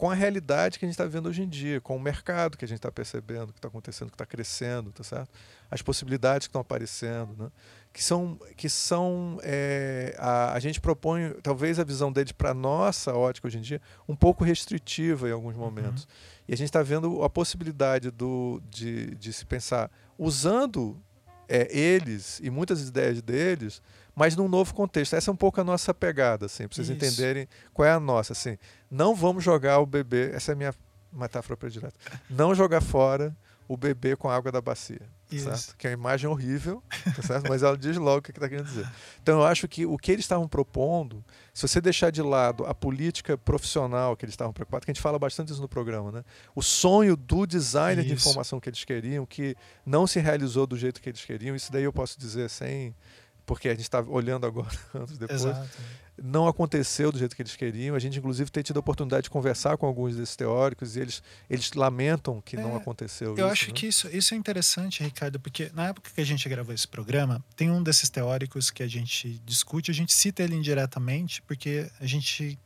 com 0.00 0.10
a 0.10 0.14
realidade 0.14 0.78
que 0.78 0.86
a 0.86 0.88
gente 0.88 0.94
está 0.94 1.04
vivendo 1.04 1.26
hoje 1.26 1.42
em 1.42 1.46
dia, 1.46 1.78
com 1.78 1.94
o 1.94 2.00
mercado 2.00 2.56
que 2.56 2.64
a 2.64 2.68
gente 2.68 2.78
está 2.78 2.90
percebendo, 2.90 3.52
que 3.52 3.58
está 3.58 3.68
acontecendo, 3.68 4.08
que 4.08 4.14
está 4.14 4.24
crescendo, 4.24 4.90
tá 4.90 5.04
certo? 5.04 5.28
As 5.70 5.82
possibilidades 5.82 6.46
que 6.46 6.48
estão 6.48 6.62
aparecendo, 6.62 7.36
né? 7.36 7.50
Que 7.92 8.02
são, 8.02 8.40
que 8.56 8.70
são 8.70 9.38
é, 9.42 10.16
a, 10.16 10.54
a 10.54 10.58
gente 10.58 10.80
propõe 10.80 11.34
talvez 11.42 11.78
a 11.78 11.84
visão 11.84 12.10
deles 12.10 12.32
para 12.32 12.54
nossa 12.54 13.14
ótica 13.14 13.46
hoje 13.46 13.58
em 13.58 13.60
dia 13.60 13.78
um 14.08 14.16
pouco 14.16 14.42
restritiva 14.42 15.28
em 15.28 15.32
alguns 15.32 15.54
momentos. 15.54 16.04
Uhum. 16.04 16.10
E 16.48 16.54
a 16.54 16.56
gente 16.56 16.68
está 16.68 16.82
vendo 16.82 17.22
a 17.22 17.28
possibilidade 17.28 18.10
do, 18.10 18.62
de, 18.70 19.14
de 19.16 19.34
se 19.34 19.44
pensar 19.44 19.90
usando 20.16 20.98
é, 21.46 21.68
eles 21.76 22.40
e 22.42 22.48
muitas 22.48 22.88
ideias 22.88 23.20
deles 23.20 23.82
mas 24.20 24.36
num 24.36 24.48
novo 24.48 24.74
contexto. 24.74 25.16
Essa 25.16 25.30
é 25.30 25.32
um 25.32 25.36
pouco 25.36 25.62
a 25.62 25.64
nossa 25.64 25.94
pegada, 25.94 26.44
assim, 26.44 26.68
para 26.68 26.74
vocês 26.74 26.90
Isso. 26.90 26.94
entenderem 26.94 27.48
qual 27.72 27.88
é 27.88 27.92
a 27.92 27.98
nossa. 27.98 28.34
Assim, 28.34 28.58
não 28.90 29.14
vamos 29.14 29.42
jogar 29.42 29.78
o 29.78 29.86
bebê, 29.86 30.30
essa 30.34 30.52
é 30.52 30.54
a 30.54 30.56
minha 30.56 30.74
metáfora 31.10 31.56
predileta, 31.56 31.98
não 32.28 32.54
jogar 32.54 32.82
fora 32.82 33.34
o 33.66 33.78
bebê 33.78 34.16
com 34.16 34.28
a 34.28 34.36
água 34.36 34.52
da 34.52 34.60
bacia. 34.60 35.00
Certo? 35.38 35.76
Que 35.76 35.86
é 35.86 35.90
uma 35.90 35.94
imagem 35.94 36.28
horrível, 36.28 36.82
tá 37.26 37.40
mas 37.48 37.62
ela 37.62 37.78
diz 37.78 37.96
logo 37.96 38.18
o 38.18 38.22
que 38.22 38.32
está 38.32 38.48
querendo 38.48 38.66
dizer. 38.66 38.86
Então 39.22 39.38
eu 39.38 39.46
acho 39.46 39.68
que 39.68 39.86
o 39.86 39.96
que 39.96 40.10
eles 40.10 40.24
estavam 40.24 40.48
propondo, 40.48 41.24
se 41.54 41.66
você 41.66 41.80
deixar 41.80 42.10
de 42.10 42.20
lado 42.20 42.66
a 42.66 42.74
política 42.74 43.38
profissional 43.38 44.16
que 44.16 44.24
eles 44.24 44.32
estavam 44.32 44.52
preocupados, 44.52 44.84
que 44.84 44.90
a 44.90 44.94
gente 44.94 45.00
fala 45.00 45.20
bastante 45.20 45.52
isso 45.52 45.62
no 45.62 45.68
programa, 45.68 46.10
né? 46.10 46.24
o 46.52 46.62
sonho 46.62 47.16
do 47.16 47.46
designer 47.46 48.04
isso. 48.04 48.08
de 48.08 48.20
informação 48.20 48.58
que 48.58 48.68
eles 48.68 48.84
queriam, 48.84 49.24
que 49.24 49.54
não 49.86 50.04
se 50.04 50.18
realizou 50.18 50.66
do 50.66 50.76
jeito 50.76 51.00
que 51.00 51.08
eles 51.08 51.24
queriam, 51.24 51.54
isso 51.54 51.70
daí 51.70 51.84
eu 51.84 51.92
posso 51.92 52.18
dizer 52.18 52.50
sem, 52.50 52.92
porque 53.50 53.66
a 53.66 53.72
gente 53.72 53.82
está 53.82 54.00
olhando 54.00 54.46
agora, 54.46 54.70
anos 54.94 55.18
depois. 55.18 55.40
Exato. 55.40 55.68
Não 56.22 56.46
aconteceu 56.46 57.10
do 57.10 57.18
jeito 57.18 57.34
que 57.34 57.42
eles 57.42 57.56
queriam. 57.56 57.96
A 57.96 57.98
gente, 57.98 58.16
inclusive, 58.16 58.48
tem 58.48 58.62
tido 58.62 58.76
a 58.76 58.80
oportunidade 58.80 59.24
de 59.24 59.30
conversar 59.30 59.76
com 59.76 59.86
alguns 59.86 60.14
desses 60.14 60.36
teóricos 60.36 60.94
e 60.94 61.00
eles, 61.00 61.20
eles 61.48 61.72
lamentam 61.72 62.40
que 62.40 62.56
é, 62.56 62.62
não 62.62 62.76
aconteceu. 62.76 63.30
Eu 63.30 63.34
isso, 63.34 63.46
acho 63.46 63.66
né? 63.66 63.72
que 63.72 63.86
isso, 63.88 64.08
isso 64.16 64.34
é 64.34 64.36
interessante, 64.36 65.02
Ricardo, 65.02 65.40
porque 65.40 65.68
na 65.74 65.88
época 65.88 66.12
que 66.14 66.20
a 66.20 66.24
gente 66.24 66.48
gravou 66.48 66.72
esse 66.72 66.86
programa, 66.86 67.44
tem 67.56 67.72
um 67.72 67.82
desses 67.82 68.08
teóricos 68.08 68.70
que 68.70 68.84
a 68.84 68.86
gente 68.86 69.40
discute, 69.44 69.90
a 69.90 69.94
gente 69.94 70.12
cita 70.12 70.44
ele 70.44 70.54
indiretamente, 70.54 71.42
porque 71.42 71.90
a 71.98 72.06
gente 72.06 72.56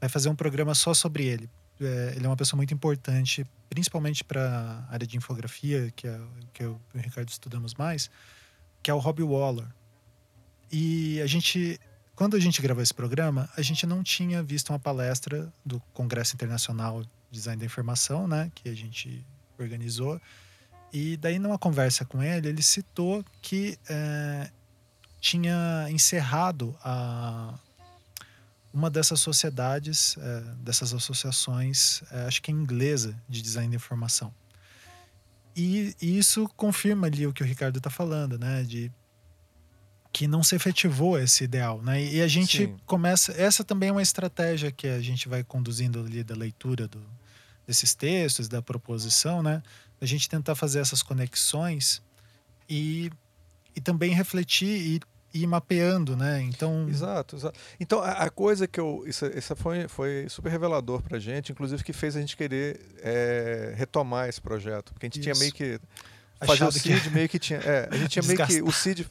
vai 0.00 0.08
fazer 0.08 0.30
um 0.30 0.34
programa 0.34 0.74
só 0.74 0.92
sobre 0.92 1.26
ele. 1.26 1.48
é, 1.80 2.14
ele 2.16 2.26
é 2.26 2.28
uma 2.28 2.36
pessoa 2.36 2.56
muito 2.56 2.74
importante, 2.74 3.46
principalmente 3.70 4.24
para 4.24 4.42
a 4.88 4.94
área 4.94 5.06
de 5.06 5.16
infografia, 5.16 5.92
que 5.94 6.08
é 6.08 6.20
que 6.52 6.64
eu 6.64 6.80
e 6.92 6.98
o 6.98 7.00
Ricardo 7.00 7.28
estudamos 7.28 7.74
mais, 7.74 8.10
que 8.82 8.90
é 8.90 8.94
o 8.94 8.98
Robbie 8.98 9.22
Waller. 9.22 9.77
E 10.70 11.20
a 11.20 11.26
gente, 11.26 11.80
quando 12.14 12.36
a 12.36 12.40
gente 12.40 12.60
gravou 12.60 12.82
esse 12.82 12.94
programa, 12.94 13.48
a 13.56 13.62
gente 13.62 13.86
não 13.86 14.02
tinha 14.02 14.42
visto 14.42 14.70
uma 14.70 14.78
palestra 14.78 15.52
do 15.64 15.80
Congresso 15.92 16.34
Internacional 16.34 17.02
de 17.02 17.08
Design 17.30 17.58
da 17.58 17.66
Informação, 17.66 18.26
né, 18.26 18.50
que 18.54 18.68
a 18.68 18.74
gente 18.74 19.24
organizou. 19.58 20.20
E 20.92 21.16
daí, 21.16 21.38
numa 21.38 21.58
conversa 21.58 22.04
com 22.04 22.22
ele, 22.22 22.48
ele 22.48 22.62
citou 22.62 23.24
que 23.42 23.78
é, 23.88 24.50
tinha 25.20 25.86
encerrado 25.90 26.74
a, 26.82 27.58
uma 28.72 28.88
dessas 28.88 29.20
sociedades, 29.20 30.16
é, 30.18 30.40
dessas 30.62 30.94
associações, 30.94 32.02
é, 32.10 32.26
acho 32.26 32.40
que 32.40 32.50
é 32.50 32.54
inglesa, 32.54 33.20
de 33.28 33.42
design 33.42 33.68
de 33.68 33.76
informação. 33.76 34.32
E, 35.54 35.94
e 36.00 36.16
isso 36.16 36.48
confirma 36.56 37.08
ali 37.08 37.26
o 37.26 37.32
que 37.32 37.42
o 37.42 37.46
Ricardo 37.46 37.78
está 37.78 37.90
falando, 37.90 38.38
né? 38.38 38.62
De 38.62 38.92
que 40.12 40.26
não 40.26 40.42
se 40.42 40.54
efetivou 40.56 41.18
esse 41.18 41.44
ideal, 41.44 41.82
né? 41.82 42.02
E 42.02 42.22
a 42.22 42.28
gente 42.28 42.66
Sim. 42.66 42.76
começa. 42.86 43.32
Essa 43.32 43.62
também 43.62 43.90
é 43.90 43.92
uma 43.92 44.02
estratégia 44.02 44.72
que 44.72 44.86
a 44.86 45.00
gente 45.00 45.28
vai 45.28 45.44
conduzindo 45.44 46.00
ali 46.00 46.24
da 46.24 46.34
leitura 46.34 46.88
do, 46.88 47.00
desses 47.66 47.94
textos, 47.94 48.48
da 48.48 48.62
proposição, 48.62 49.42
né? 49.42 49.62
A 50.00 50.06
gente 50.06 50.28
tentar 50.28 50.54
fazer 50.54 50.80
essas 50.80 51.02
conexões 51.02 52.00
e, 52.68 53.10
e 53.74 53.80
também 53.80 54.12
refletir 54.12 54.66
e 54.68 55.00
ir 55.34 55.46
mapeando, 55.46 56.16
né? 56.16 56.40
Então. 56.42 56.88
Exato, 56.88 57.36
exato. 57.36 57.58
Então, 57.78 58.00
a, 58.00 58.12
a 58.12 58.30
coisa 58.30 58.66
que 58.66 58.80
eu. 58.80 59.04
Isso, 59.06 59.26
isso 59.26 59.54
foi, 59.56 59.88
foi 59.88 60.26
super 60.28 60.50
revelador 60.50 61.02
pra 61.02 61.18
gente, 61.18 61.52
inclusive 61.52 61.84
que 61.84 61.92
fez 61.92 62.16
a 62.16 62.20
gente 62.20 62.36
querer 62.36 62.80
é, 63.02 63.74
retomar 63.76 64.28
esse 64.28 64.40
projeto. 64.40 64.92
Porque 64.92 65.06
a 65.06 65.08
gente 65.08 65.20
isso. 65.20 65.22
tinha 65.22 65.38
meio 65.38 65.52
que. 65.52 65.80
Fazer 66.40 66.52
Achado 66.52 66.68
o 66.70 66.72
CID 66.72 67.00
que... 67.00 67.10
meio 67.10 67.28
que 67.28 67.38
tinha. 67.38 67.58
É, 67.58 67.88
a 67.90 67.96
gente 67.96 68.10
tinha 68.10 68.22
meio 68.26 68.46
que. 68.46 68.62
O 68.62 68.72
CID. 68.72 69.08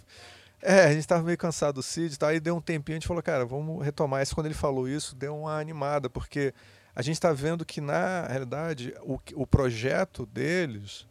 É, 0.61 0.85
a 0.85 0.89
gente 0.89 0.99
estava 0.99 1.23
meio 1.23 1.37
cansado 1.37 1.75
do 1.75 1.83
CID, 1.83 2.17
tá? 2.17 2.29
aí 2.29 2.39
deu 2.39 2.55
um 2.55 2.61
tempinho, 2.61 2.95
a 2.95 2.99
gente 2.99 3.07
falou, 3.07 3.21
cara, 3.21 3.45
vamos 3.45 3.83
retomar 3.83 4.23
isso. 4.23 4.33
Quando 4.33 4.47
ele 4.47 4.55
falou 4.55 4.87
isso, 4.87 5.15
deu 5.15 5.37
uma 5.37 5.59
animada, 5.59 6.09
porque 6.09 6.53
a 6.95 7.01
gente 7.01 7.15
está 7.15 7.31
vendo 7.31 7.63
que, 7.63 7.79
na 7.79 8.25
realidade, 8.27 8.93
o, 9.03 9.19
o 9.35 9.45
projeto 9.45 10.25
deles 10.25 11.05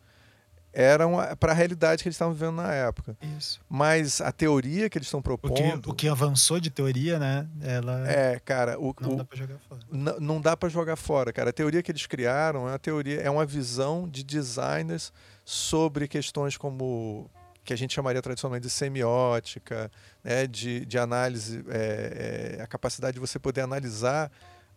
eram 0.77 1.13
para 1.41 1.53
a 1.53 1.55
realidade 1.55 2.03
que 2.03 2.09
eles 2.09 2.17
estavam 2.17 2.35
vivendo 2.35 2.57
na 2.57 2.71
época. 2.75 3.17
Isso. 3.39 3.61
Mas 3.67 4.21
a 4.21 4.31
teoria 4.31 4.91
que 4.91 4.99
eles 4.99 5.07
estão 5.07 5.23
propondo. 5.23 5.53
O 5.53 5.81
que, 5.81 5.91
o 5.91 5.95
que, 5.95 6.09
avançou 6.09 6.61
de 6.61 6.69
teoria, 6.69 7.19
né? 7.19 7.49
Ela. 7.63 8.07
É, 8.07 8.39
cara. 8.41 8.79
O, 8.79 8.95
não 9.01 9.13
o, 9.13 9.17
dá 9.17 9.25
para 9.25 9.39
jogar 9.39 9.59
fora. 9.59 9.81
Não 10.21 10.41
dá 10.41 10.57
para 10.57 10.69
jogar 10.69 10.97
fora, 10.97 11.33
cara. 11.33 11.49
A 11.49 11.53
teoria 11.53 11.83
que 11.83 11.91
eles 11.91 12.05
criaram 12.07 12.69
é 12.69 12.73
uma 12.73 12.79
teoria, 12.79 13.21
é 13.21 13.31
uma 13.31 13.47
visão 13.47 14.07
de 14.07 14.23
designers 14.23 15.15
sobre 15.47 16.07
questões 16.07 16.59
como 16.59 17.31
que 17.67 17.73
a 17.73 17.77
gente 17.77 17.93
chamaria 17.93 18.23
tradicionalmente 18.23 18.63
de 18.63 18.71
semiótica, 18.71 19.91
né, 20.23 20.47
de, 20.47 20.87
de 20.87 20.99
análise, 20.99 21.65
é, 21.69 22.57
é, 22.59 22.63
a 22.63 22.67
capacidade 22.67 23.15
de 23.15 23.21
você 23.21 23.39
poder 23.39 23.61
analisar 23.61 24.31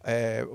é, 0.04 0.46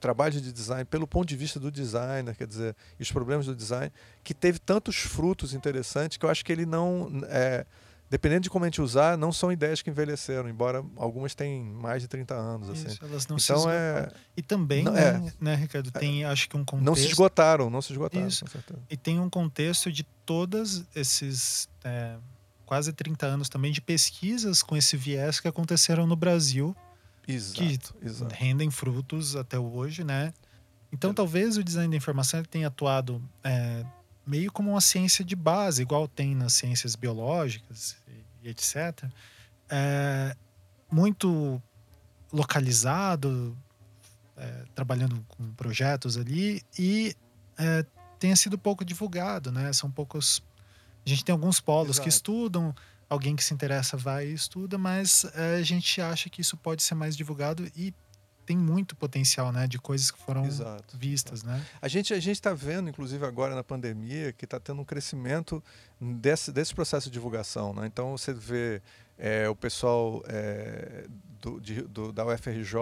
trabalho 0.00 0.40
de 0.40 0.52
design 0.52 0.84
pelo 0.84 1.06
ponto 1.06 1.26
de 1.26 1.36
vista 1.36 1.58
do 1.58 1.70
designer, 1.70 2.36
quer 2.36 2.46
dizer, 2.46 2.76
e 2.98 3.02
os 3.02 3.10
problemas 3.10 3.46
do 3.46 3.56
design, 3.56 3.92
que 4.22 4.34
teve 4.34 4.58
tantos 4.58 4.96
frutos 4.96 5.54
interessantes 5.54 6.18
que 6.18 6.26
eu 6.26 6.30
acho 6.30 6.44
que 6.44 6.52
ele 6.52 6.66
não, 6.66 7.10
é, 7.28 7.64
dependendo 8.12 8.42
de 8.42 8.50
como 8.50 8.66
a 8.66 8.68
gente 8.68 8.82
usar, 8.82 9.16
não 9.16 9.32
são 9.32 9.50
ideias 9.50 9.80
que 9.80 9.88
envelheceram, 9.88 10.46
embora 10.46 10.84
algumas 10.96 11.34
tenham 11.34 11.64
mais 11.64 12.02
de 12.02 12.08
30 12.08 12.34
anos. 12.34 12.68
Assim. 12.68 12.88
Isso, 12.88 13.02
elas 13.02 13.26
não 13.26 13.38
então, 13.38 13.58
se 13.60 13.68
é... 13.70 14.12
E 14.36 14.42
também, 14.42 14.84
não, 14.84 14.92
né, 14.92 15.02
é, 15.02 15.32
né, 15.42 15.54
Ricardo, 15.54 15.90
é. 15.94 15.98
tem 15.98 16.22
acho 16.22 16.46
que 16.46 16.54
um 16.54 16.62
contexto... 16.62 16.84
Não 16.84 16.94
se 16.94 17.06
esgotaram, 17.06 17.70
não 17.70 17.80
se 17.80 17.92
esgotaram. 17.92 18.28
Isso. 18.28 18.44
E 18.90 18.98
tem 18.98 19.18
um 19.18 19.30
contexto 19.30 19.90
de 19.90 20.02
todos 20.26 20.84
esses 20.94 21.70
é, 21.82 22.16
quase 22.66 22.92
30 22.92 23.24
anos 23.24 23.48
também 23.48 23.72
de 23.72 23.80
pesquisas 23.80 24.62
com 24.62 24.76
esse 24.76 24.94
viés 24.94 25.40
que 25.40 25.48
aconteceram 25.48 26.06
no 26.06 26.14
Brasil, 26.14 26.76
Exato, 27.26 27.94
que 27.94 28.06
exato. 28.06 28.34
rendem 28.34 28.70
frutos 28.70 29.36
até 29.36 29.58
hoje, 29.58 30.04
né? 30.04 30.34
Então, 30.92 31.12
é. 31.12 31.14
talvez 31.14 31.56
o 31.56 31.64
design 31.64 31.90
da 31.90 31.96
informação 31.96 32.42
tenha 32.42 32.66
atuado 32.66 33.22
é, 33.42 33.86
meio 34.26 34.52
como 34.52 34.72
uma 34.72 34.82
ciência 34.82 35.24
de 35.24 35.34
base, 35.34 35.80
igual 35.80 36.06
tem 36.06 36.34
nas 36.34 36.52
ciências 36.52 36.94
biológicas 36.94 38.01
e, 38.42 38.48
etc. 38.48 39.04
É, 39.68 40.36
muito 40.90 41.62
localizado, 42.32 43.56
é, 44.36 44.64
trabalhando 44.74 45.24
com 45.28 45.52
projetos 45.54 46.16
ali 46.16 46.62
e 46.78 47.14
é, 47.58 47.84
tenha 48.18 48.36
sido 48.36 48.58
pouco 48.58 48.84
divulgado, 48.84 49.50
né? 49.52 49.72
São 49.72 49.90
poucos. 49.90 50.42
A 51.04 51.08
gente 51.08 51.24
tem 51.24 51.32
alguns 51.32 51.60
polos 51.60 51.96
Exato. 51.96 52.02
que 52.02 52.08
estudam 52.08 52.74
alguém 53.12 53.36
que 53.36 53.44
se 53.44 53.52
interessa 53.52 53.96
vai 53.96 54.28
e 54.28 54.32
estuda, 54.32 54.78
mas 54.78 55.26
é, 55.34 55.56
a 55.56 55.62
gente 55.62 56.00
acha 56.00 56.30
que 56.30 56.40
isso 56.40 56.56
pode 56.56 56.82
ser 56.82 56.94
mais 56.94 57.14
divulgado 57.14 57.70
e 57.76 57.94
tem 58.44 58.56
muito 58.56 58.96
potencial, 58.96 59.52
né, 59.52 59.66
de 59.66 59.78
coisas 59.78 60.10
que 60.10 60.18
foram 60.18 60.44
Exato. 60.46 60.96
vistas, 60.96 61.42
né? 61.42 61.64
A 61.80 61.88
gente 61.88 62.12
a 62.12 62.20
gente 62.20 62.36
está 62.36 62.52
vendo, 62.52 62.88
inclusive 62.90 63.24
agora 63.24 63.54
na 63.54 63.62
pandemia, 63.64 64.32
que 64.32 64.44
está 64.44 64.58
tendo 64.58 64.80
um 64.80 64.84
crescimento 64.84 65.62
desse 66.00 66.52
desse 66.52 66.74
processo 66.74 67.06
de 67.08 67.12
divulgação, 67.12 67.72
né? 67.72 67.86
Então 67.86 68.16
você 68.16 68.32
vê 68.32 68.82
é, 69.24 69.48
o 69.48 69.54
pessoal 69.54 70.20
é, 70.26 71.06
do, 71.40 71.60
de, 71.60 71.82
do, 71.82 72.12
da 72.12 72.26
UFRJ, 72.26 72.74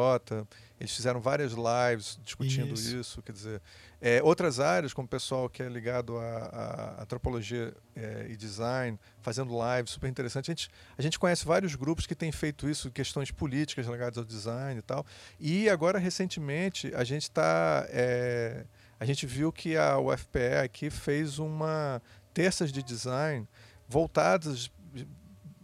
eles 0.80 0.97
fizeram 0.97 1.20
várias 1.20 1.52
lives 1.52 2.18
discutindo 2.25 2.73
isso, 2.73 2.97
isso 2.97 3.23
quer 3.23 3.32
dizer, 3.32 3.61
é, 4.00 4.23
outras 4.23 4.59
áreas, 4.59 4.94
como 4.94 5.04
o 5.04 5.09
pessoal 5.09 5.50
que 5.50 5.62
é 5.62 5.68
ligado 5.68 6.16
à, 6.16 6.97
antropologia 7.02 7.75
é, 7.94 8.28
e 8.30 8.38
design, 8.38 8.99
fazendo 9.20 9.52
lives, 9.52 9.90
super 9.90 10.09
interessante. 10.09 10.50
A 10.50 10.54
gente, 10.54 10.70
a 10.97 11.02
gente 11.02 11.18
conhece 11.18 11.44
vários 11.44 11.75
grupos 11.75 12.06
que 12.06 12.14
têm 12.14 12.32
feito 12.32 12.70
isso, 12.70 12.90
questões 12.90 13.30
políticas 13.30 13.87
ligadas 13.87 14.16
ao 14.16 14.25
design 14.25 14.78
e 14.78 14.82
tal. 14.82 15.04
E 15.38 15.68
agora, 15.68 15.99
recentemente, 15.99 16.90
a 16.94 17.04
gente 17.04 17.25
está. 17.25 17.87
É, 17.90 18.64
a 18.99 19.04
gente 19.04 19.26
viu 19.26 19.52
que 19.52 19.76
a 19.76 19.99
UFPE 19.99 20.56
aqui 20.64 20.88
fez 20.88 21.38
uma 21.38 22.00
terças 22.32 22.73
de 22.73 22.82
design 22.82 23.47
voltadas 23.90 24.70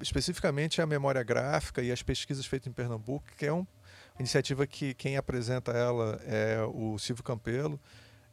especificamente 0.01 0.81
à 0.81 0.87
memória 0.87 1.23
gráfica 1.23 1.83
e 1.83 1.91
às 1.91 2.03
pesquisas 2.03 2.47
feitas 2.47 2.69
em 2.69 2.73
Pernambuco, 2.73 3.25
que 3.37 3.47
é 3.47 3.53
uma 3.53 3.67
iniciativa 4.19 4.67
que 4.67 4.95
quem 4.95 5.17
apresenta 5.17 5.73
ela 5.73 6.21
é 6.25 6.61
o 6.63 6.99
Silvio 6.99 7.25
Campelo 7.25 7.81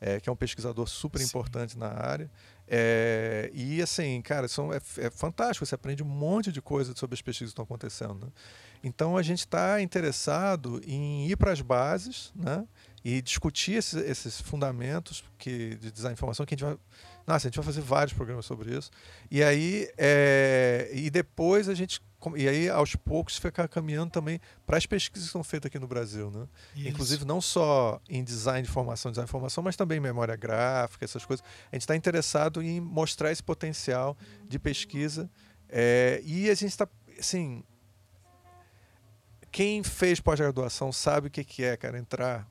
é, 0.06 0.20
que 0.20 0.28
é 0.28 0.32
um 0.32 0.36
pesquisador 0.36 0.86
super 0.86 1.20
Sim. 1.20 1.28
importante 1.28 1.78
na 1.78 1.88
área. 1.88 2.30
É, 2.68 3.50
e 3.54 3.82
assim, 3.82 4.22
cara, 4.22 4.50
são, 4.50 4.74
é, 4.74 4.82
é, 4.98 5.10
fantástico, 5.10 5.66
você 5.66 5.76
aprende 5.76 6.04
um 6.04 6.08
monte 6.08 6.52
de 6.52 6.62
coisa 6.62 6.94
sobre 6.94 7.14
as 7.14 7.22
pesquisas 7.22 7.52
que 7.52 7.54
estão 7.54 7.64
acontecendo. 7.64 8.26
Né? 8.26 8.32
Então 8.84 9.16
a 9.16 9.22
gente 9.22 9.40
está 9.40 9.82
interessado 9.82 10.82
em 10.86 11.30
ir 11.30 11.38
para 11.38 11.54
as 11.54 11.62
bases 11.62 12.34
né? 12.36 12.68
e 13.02 13.22
discutir 13.22 13.76
esses, 13.76 13.94
esses, 14.04 14.42
fundamentos 14.42 15.24
que, 15.38 15.76
de 15.76 15.90
design 15.90 16.14
de 16.14 16.20
informação 16.20 16.46
que 16.46 16.54
a 16.54 16.58
gente 16.58 16.66
vai. 16.66 16.78
Nossa, 17.26 17.48
a 17.48 17.50
gente 17.50 17.56
vai 17.56 17.66
fazer 17.66 17.82
vários 17.82 18.14
programas 18.14 18.46
sobre 18.46 18.76
isso. 18.76 18.92
E 19.32 19.44
aí, 19.44 19.90
é, 19.98 20.90
e 20.94 21.10
depois 21.10 21.70
a 21.70 21.74
gente 21.74 22.02
e 22.38 22.48
aí 22.48 22.70
aos 22.70 22.96
poucos 22.96 23.38
ficar 23.38 23.68
caminhando 23.68 24.12
também 24.12 24.40
para 24.66 24.78
as 24.78 24.86
pesquisas 24.86 25.28
que 25.28 25.34
são 25.34 25.44
feitas 25.44 25.68
aqui 25.68 25.78
no 25.78 25.88
Brasil, 25.88 26.32
né? 26.32 26.48
Inclusive 26.76 27.26
não 27.26 27.42
só 27.42 28.00
em 28.08 28.24
design 28.24 28.62
de 28.62 28.70
informação, 28.70 29.12
design 29.12 29.26
de 29.26 29.30
informação, 29.30 29.62
mas 29.62 29.76
também 29.76 29.98
em 29.98 30.02
memória 30.02 30.36
gráfica, 30.36 31.04
essas 31.04 31.26
coisas. 31.26 31.46
A 31.70 31.76
gente 31.76 31.82
está 31.82 31.96
interessado 31.96 32.62
em 32.62 32.80
mostrar 32.80 33.32
esse 33.32 33.44
potencial 33.44 34.18
de 34.48 34.58
pesquisa 34.58 35.30
é, 35.68 36.22
e 36.24 36.50
a 36.50 36.54
gente 36.54 36.70
está, 36.70 36.88
assim, 37.20 37.64
quem 39.52 39.84
fez 39.84 40.20
pós-graduação 40.20 40.92
sabe 40.92 41.28
o 41.28 41.32
que, 41.32 41.44
que 41.44 41.64
é, 41.64 41.76
cara, 41.76 41.98
entrar 41.98 42.48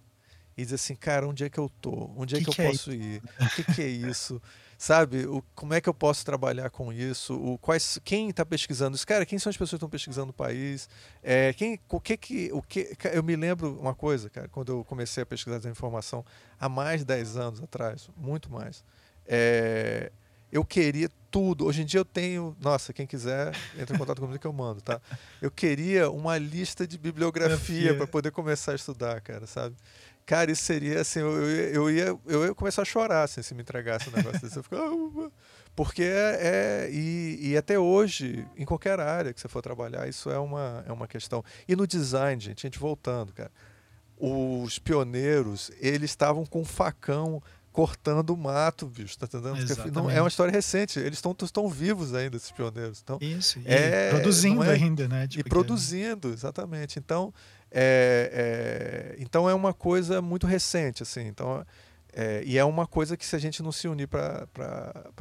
e 0.56 0.62
dizer 0.62 0.76
assim, 0.76 0.94
cara, 0.94 1.26
onde 1.26 1.44
é 1.44 1.50
que 1.50 1.58
eu 1.58 1.70
tô? 1.80 2.10
Onde 2.16 2.36
é 2.36 2.38
que, 2.38 2.44
que, 2.44 2.50
que 2.50 2.60
eu 2.60 2.64
é 2.64 2.68
posso 2.68 2.92
ir? 2.92 3.22
O 3.40 3.48
que, 3.54 3.64
que 3.74 3.82
é 3.82 3.88
isso? 3.88 4.40
sabe? 4.82 5.26
O, 5.26 5.40
como 5.54 5.74
é 5.74 5.80
que 5.80 5.88
eu 5.88 5.94
posso 5.94 6.24
trabalhar 6.24 6.68
com 6.68 6.92
isso? 6.92 7.34
O, 7.34 7.56
quais, 7.56 8.00
quem 8.02 8.30
está 8.30 8.44
pesquisando 8.44 8.96
isso? 8.96 9.06
Cara, 9.06 9.24
quem 9.24 9.38
são 9.38 9.48
as 9.48 9.56
pessoas 9.56 9.70
que 9.70 9.76
estão 9.76 9.88
pesquisando 9.88 10.30
o 10.30 10.34
país? 10.34 10.88
É, 11.22 11.52
quem, 11.52 11.78
o 11.88 12.00
que 12.00 12.16
que, 12.16 12.50
o 12.52 12.60
que, 12.60 12.96
eu 13.12 13.22
me 13.22 13.36
lembro 13.36 13.78
uma 13.78 13.94
coisa, 13.94 14.28
cara, 14.28 14.48
quando 14.48 14.72
eu 14.72 14.84
comecei 14.84 15.22
a 15.22 15.26
pesquisar 15.26 15.58
essa 15.58 15.68
informação 15.68 16.24
há 16.58 16.68
mais 16.68 17.02
de 17.02 17.06
10 17.06 17.36
anos 17.36 17.62
atrás, 17.62 18.10
muito 18.16 18.50
mais. 18.50 18.84
É, 19.24 20.10
eu 20.50 20.64
queria 20.64 21.08
tudo. 21.30 21.64
Hoje 21.64 21.82
em 21.82 21.84
dia 21.86 22.00
eu 22.00 22.04
tenho, 22.04 22.56
nossa, 22.60 22.92
quem 22.92 23.06
quiser, 23.06 23.54
entra 23.78 23.94
em 23.94 23.98
contato 23.98 24.20
comigo 24.20 24.38
que 24.38 24.46
eu 24.46 24.52
mando, 24.52 24.82
tá? 24.82 25.00
Eu 25.40 25.50
queria 25.50 26.10
uma 26.10 26.36
lista 26.36 26.86
de 26.86 26.98
bibliografia 26.98 27.96
para 27.96 28.06
poder 28.06 28.32
começar 28.32 28.72
a 28.72 28.74
estudar, 28.74 29.20
cara, 29.20 29.46
sabe? 29.46 29.76
Cara, 30.24 30.50
isso 30.50 30.62
seria 30.62 31.00
assim, 31.00 31.18
eu, 31.18 31.50
eu, 31.50 31.90
ia, 31.90 32.18
eu 32.26 32.46
ia 32.46 32.54
começar 32.54 32.82
a 32.82 32.84
chorar 32.84 33.24
assim, 33.24 33.42
se 33.42 33.54
me 33.54 33.62
entregasse 33.62 34.08
um 34.08 34.12
negócio 34.12 34.40
desse. 34.40 34.56
Eu 34.56 34.62
ficava, 34.62 34.84
ah, 34.84 35.30
porque 35.74 36.02
é, 36.02 36.38
é 36.86 36.90
e, 36.92 37.50
e, 37.50 37.56
até 37.56 37.78
hoje, 37.78 38.46
em 38.56 38.64
qualquer 38.64 39.00
área 39.00 39.32
que 39.32 39.40
você 39.40 39.48
for 39.48 39.62
trabalhar, 39.62 40.08
isso 40.08 40.30
é 40.30 40.38
uma, 40.38 40.84
é 40.86 40.92
uma 40.92 41.08
questão. 41.08 41.44
E 41.66 41.74
no 41.74 41.86
design, 41.86 42.40
gente, 42.40 42.64
a 42.64 42.68
gente 42.68 42.78
voltando, 42.78 43.32
cara. 43.32 43.50
os 44.18 44.78
pioneiros, 44.78 45.70
eles 45.80 46.10
estavam 46.10 46.46
com 46.46 46.60
um 46.60 46.64
facão 46.64 47.42
cortando 47.72 48.30
o 48.30 48.36
mato, 48.36 48.86
bicho, 48.86 49.18
tá 49.18 49.24
entendendo? 49.24 49.92
não, 49.92 50.10
é 50.10 50.20
uma 50.20 50.28
história 50.28 50.52
recente, 50.52 51.00
eles 51.00 51.22
estão 51.42 51.68
vivos 51.68 52.14
ainda, 52.14 52.36
esses 52.36 52.52
pioneiros. 52.52 53.00
Então, 53.02 53.18
Isso, 53.20 53.58
e 53.60 53.64
é, 53.66 54.10
produzindo 54.10 54.62
é, 54.62 54.72
ainda, 54.72 55.08
né? 55.08 55.26
Tipo 55.26 55.40
e 55.40 55.48
produzindo, 55.48 56.28
que... 56.28 56.34
exatamente. 56.34 56.98
Então 56.98 57.32
é, 57.74 59.14
é, 59.14 59.16
então 59.18 59.48
é 59.48 59.54
uma 59.54 59.72
coisa 59.72 60.20
muito 60.20 60.46
recente, 60.46 61.02
assim. 61.02 61.22
Então, 61.22 61.64
é, 62.12 62.42
e 62.44 62.58
é 62.58 62.64
uma 62.64 62.86
coisa 62.86 63.16
que 63.16 63.24
se 63.24 63.34
a 63.34 63.38
gente 63.38 63.62
não 63.62 63.72
se 63.72 63.88
unir 63.88 64.06
para 64.06 64.46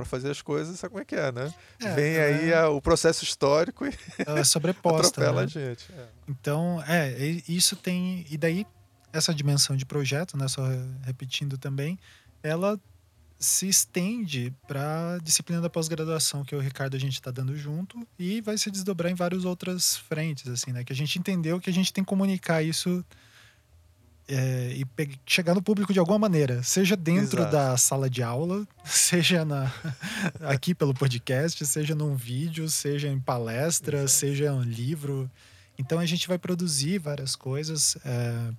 fazer 0.03 0.29
as 0.29 0.41
coisas, 0.41 0.77
sabe 0.77 0.91
como 0.91 1.01
é 1.01 1.05
que 1.05 1.15
é, 1.15 1.31
né? 1.31 1.53
É, 1.79 1.93
Vem 1.93 2.17
aí 2.17 2.53
a, 2.53 2.69
o 2.69 2.81
processo 2.81 3.23
histórico 3.23 3.85
e 3.85 3.93
ela 4.27 4.39
é 4.39 4.43
sobreposta, 4.43 5.21
atropela 5.21 5.41
né? 5.41 5.43
a 5.43 5.47
gente. 5.47 5.91
É. 5.97 6.05
Então, 6.27 6.83
é, 6.85 7.09
isso 7.47 7.77
tem... 7.77 8.25
E 8.29 8.37
daí, 8.37 8.67
essa 9.13 9.33
dimensão 9.33 9.75
de 9.77 9.85
projeto, 9.85 10.37
né, 10.37 10.49
só 10.49 10.63
repetindo 11.05 11.57
também, 11.57 11.97
ela 12.43 12.77
se 13.41 13.67
estende 13.67 14.53
para 14.67 15.15
a 15.15 15.17
disciplina 15.17 15.59
da 15.59 15.69
pós-graduação 15.69 16.45
que 16.45 16.55
o 16.55 16.59
Ricardo 16.59 16.95
a 16.95 16.99
gente 16.99 17.13
está 17.13 17.31
dando 17.31 17.57
junto 17.57 18.07
e 18.17 18.39
vai 18.39 18.55
se 18.55 18.69
desdobrar 18.69 19.11
em 19.11 19.15
várias 19.15 19.45
outras 19.45 19.97
frentes, 19.97 20.47
assim, 20.47 20.71
né? 20.71 20.83
Que 20.83 20.93
a 20.93 20.95
gente 20.95 21.17
entendeu 21.17 21.59
que 21.59 21.69
a 21.69 21.73
gente 21.73 21.91
tem 21.91 22.03
que 22.03 22.07
comunicar 22.07 22.61
isso 22.61 23.03
é, 24.27 24.75
e 24.75 24.85
chegar 25.25 25.55
no 25.55 25.61
público 25.61 25.91
de 25.91 25.97
alguma 25.97 26.19
maneira, 26.19 26.61
seja 26.61 26.95
dentro 26.95 27.41
Exato. 27.41 27.51
da 27.51 27.77
sala 27.77 28.07
de 28.07 28.21
aula, 28.21 28.65
seja 28.85 29.43
na, 29.43 29.73
aqui 30.47 30.75
pelo 30.75 30.93
podcast, 30.93 31.65
seja 31.65 31.95
num 31.95 32.15
vídeo, 32.15 32.69
seja 32.69 33.07
em 33.07 33.19
palestra, 33.19 34.03
Exato. 34.03 34.11
seja 34.11 34.53
um 34.53 34.61
livro. 34.61 35.29
Então 35.79 35.97
a 35.97 36.05
gente 36.05 36.27
vai 36.27 36.37
produzir 36.37 36.99
várias 36.99 37.35
coisas. 37.35 37.97
É, 38.05 38.53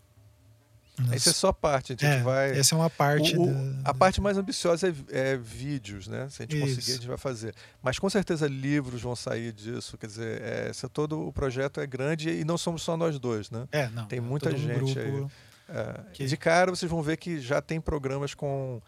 nos... 0.99 1.13
Essa 1.13 1.31
é 1.31 1.33
só 1.33 1.53
parte, 1.53 1.93
a 1.93 1.97
gente 1.97 2.05
é, 2.05 2.23
vai. 2.23 2.59
Essa 2.59 2.75
é 2.75 2.79
uma 2.79 2.91
parte. 2.91 3.37
O, 3.37 3.47
da... 3.47 3.91
A 3.91 3.95
parte 3.95 4.21
mais 4.21 4.37
ambiciosa 4.37 4.89
é, 4.89 5.33
é, 5.33 5.37
vídeos, 5.37 6.07
né? 6.07 6.29
Se 6.29 6.43
a 6.43 6.45
gente 6.45 6.57
Isso. 6.57 6.67
conseguir, 6.67 6.93
a 6.93 6.95
gente 6.97 7.09
vai 7.09 7.17
fazer. 7.17 7.55
Mas 7.83 7.99
com 7.99 8.11
certeza 8.11 8.47
livros 8.47 9.01
vão 9.01 9.17
sair 9.17 9.53
disso. 9.53 9.97
Quer 9.97 10.07
dizer, 10.07 10.43
é, 10.43 10.73
todo 10.93 11.27
o 11.27 11.33
projeto 11.33 11.81
é 11.81 11.87
grande 11.87 12.31
e 12.31 12.45
não 12.45 12.59
somos 12.59 12.83
só 12.83 12.97
nós 12.97 13.19
dois, 13.19 13.51
né? 13.51 13.67
É, 13.73 13.89
não. 13.89 14.07
Tem 14.07 14.21
muita 14.21 14.51
um 14.51 14.57
gente 14.57 14.99
aí. 14.99 15.27
É, 15.69 16.01
que... 16.13 16.27
De 16.27 16.37
cara, 16.37 16.71
vocês 16.71 16.91
vão 16.91 17.03
ver 17.03 17.17
que 17.17 17.41
já 17.41 17.63
tem 17.63 17.81
programas 17.81 18.35
com. 18.35 18.81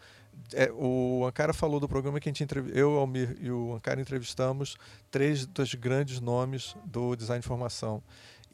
É, 0.53 0.69
o 0.73 1.25
Ankara 1.25 1.53
falou 1.53 1.79
do 1.79 1.87
programa 1.87 2.19
que 2.19 2.29
a 2.29 2.31
gente 2.31 2.45
eu, 2.73 2.91
Almir 2.97 3.37
e 3.39 3.49
o 3.49 3.73
Ankara 3.73 4.01
entrevistamos 4.01 4.75
três 5.09 5.45
dos 5.45 5.73
grandes 5.73 6.19
nomes 6.19 6.75
do 6.85 7.15
design 7.15 7.41
de 7.41 7.47
formação 7.47 8.03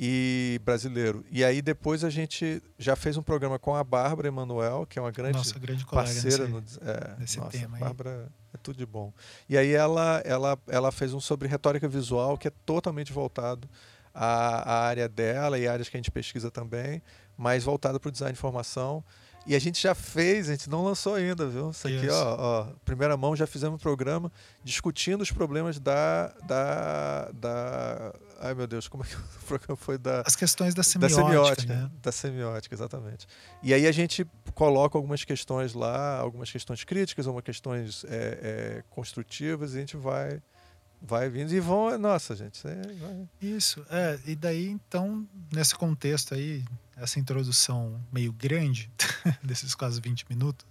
e 0.03 0.59
brasileiro. 0.65 1.23
E 1.29 1.43
aí 1.43 1.61
depois 1.61 2.03
a 2.03 2.09
gente 2.09 2.59
já 2.79 2.95
fez 2.95 3.17
um 3.17 3.21
programa 3.21 3.59
com 3.59 3.75
a 3.75 3.83
Bárbara 3.83 4.27
Emanuel, 4.27 4.83
que 4.89 4.97
é 4.97 5.01
uma 5.01 5.11
grande, 5.11 5.37
nossa, 5.37 5.59
grande 5.59 5.85
parceira 5.85 6.47
nesse, 6.47 6.79
no 6.79 6.89
é, 6.89 7.15
nesse 7.19 7.37
nossa, 7.37 7.51
tema. 7.51 7.77
Bárbara 7.77 8.27
é 8.51 8.57
tudo 8.57 8.77
de 8.77 8.85
bom. 8.85 9.13
E 9.47 9.55
aí 9.55 9.71
ela, 9.71 10.19
ela, 10.25 10.57
ela 10.67 10.91
fez 10.91 11.13
um 11.13 11.19
sobre 11.19 11.47
retórica 11.47 11.87
visual 11.87 12.35
que 12.35 12.47
é 12.47 12.51
totalmente 12.65 13.13
voltado 13.13 13.69
à, 14.11 14.73
à 14.73 14.85
área 14.87 15.07
dela 15.07 15.59
e 15.59 15.67
áreas 15.67 15.87
que 15.87 15.95
a 15.95 15.99
gente 15.99 16.09
pesquisa 16.09 16.49
também, 16.49 16.99
mas 17.37 17.63
voltado 17.63 17.99
para 17.99 18.09
o 18.09 18.11
design 18.11 18.33
de 18.33 18.39
formação. 18.39 19.03
E 19.45 19.55
a 19.55 19.59
gente 19.59 19.81
já 19.81 19.95
fez, 19.95 20.49
a 20.49 20.51
gente 20.51 20.69
não 20.69 20.83
lançou 20.83 21.15
ainda, 21.15 21.47
viu? 21.47 21.71
Isso 21.71 21.87
aqui, 21.87 22.07
ó, 22.09 22.35
ó, 22.37 22.63
primeira 22.85 23.17
mão, 23.17 23.35
já 23.35 23.47
fizemos 23.47 23.75
um 23.75 23.81
programa 23.81 24.31
discutindo 24.63 25.21
os 25.21 25.31
problemas 25.31 25.79
da, 25.79 26.27
da, 26.45 27.31
da. 27.33 28.13
Ai 28.39 28.53
meu 28.53 28.67
Deus, 28.67 28.87
como 28.87 29.03
é 29.03 29.07
que 29.07 29.15
o 29.17 29.45
programa 29.47 29.75
foi 29.75 29.97
da. 29.97 30.21
As 30.25 30.35
questões 30.35 30.75
da 30.75 30.83
semiótica. 30.83 31.23
Da 31.23 31.25
semiótica, 31.25 31.73
né? 31.73 31.91
da 32.01 32.11
semiótica, 32.11 32.75
exatamente. 32.75 33.27
E 33.63 33.73
aí 33.73 33.87
a 33.87 33.91
gente 33.91 34.25
coloca 34.53 34.97
algumas 34.97 35.23
questões 35.23 35.73
lá, 35.73 36.19
algumas 36.19 36.51
questões 36.51 36.83
críticas, 36.83 37.25
algumas 37.25 37.43
questões 37.43 38.05
é, 38.05 38.09
é, 38.09 38.83
construtivas, 38.89 39.73
e 39.73 39.77
a 39.77 39.79
gente 39.79 39.97
vai 39.97 40.39
vai 41.01 41.29
vindo 41.29 41.51
e 41.53 41.59
vão, 41.59 41.97
nossa, 41.97 42.35
gente. 42.35 42.61
É, 42.67 43.25
Isso, 43.41 43.85
é, 43.89 44.19
e 44.25 44.35
daí 44.35 44.67
então, 44.69 45.27
nesse 45.51 45.75
contexto 45.75 46.33
aí, 46.33 46.63
essa 46.95 47.19
introdução 47.19 47.99
meio 48.11 48.31
grande, 48.31 48.89
desses 49.43 49.73
quase 49.73 49.99
20 49.99 50.25
minutos, 50.29 50.65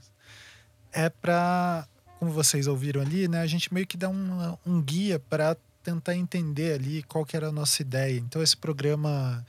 é 0.92 1.08
para, 1.08 1.86
como 2.18 2.30
vocês 2.30 2.66
ouviram 2.66 3.00
ali, 3.00 3.26
né, 3.28 3.40
a 3.40 3.46
gente 3.46 3.72
meio 3.72 3.86
que 3.86 3.96
dá 3.96 4.08
um, 4.08 4.56
um 4.64 4.80
guia 4.80 5.18
para 5.18 5.56
tentar 5.82 6.14
entender 6.14 6.74
ali 6.74 7.02
qual 7.04 7.24
que 7.24 7.36
era 7.36 7.48
a 7.48 7.52
nossa 7.52 7.82
ideia. 7.82 8.18
Então 8.18 8.42
esse 8.42 8.56
programa 8.56 9.44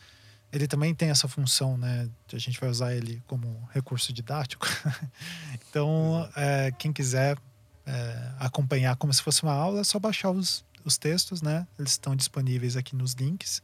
ele 0.52 0.67
também 0.67 0.94
tem 0.94 1.10
essa 1.10 1.28
função, 1.28 1.78
né? 1.78 2.10
A 2.32 2.38
gente 2.38 2.60
vai 2.60 2.70
usar 2.70 2.94
ele 2.94 3.24
como 3.26 3.70
recurso 3.74 4.12
didático. 4.12 4.67
então, 5.70 6.30
é, 6.36 6.72
quem 6.78 6.91
quiser 6.91 7.38
é, 7.86 8.32
acompanhar 8.38 8.98
como 8.98 9.13
se 9.13 9.22
fosse 9.22 9.44
uma 9.44 9.54
aula, 9.54 9.80
é 9.80 9.84
só 9.84 9.98
baixar 9.98 10.30
os, 10.30 10.65
os 10.86 10.98
textos, 10.98 11.41
né? 11.41 11.67
Eles 11.78 11.91
estão 11.91 12.15
disponíveis 12.15 12.76
aqui 12.76 12.96
nos 12.96 13.13
links. 13.13 13.62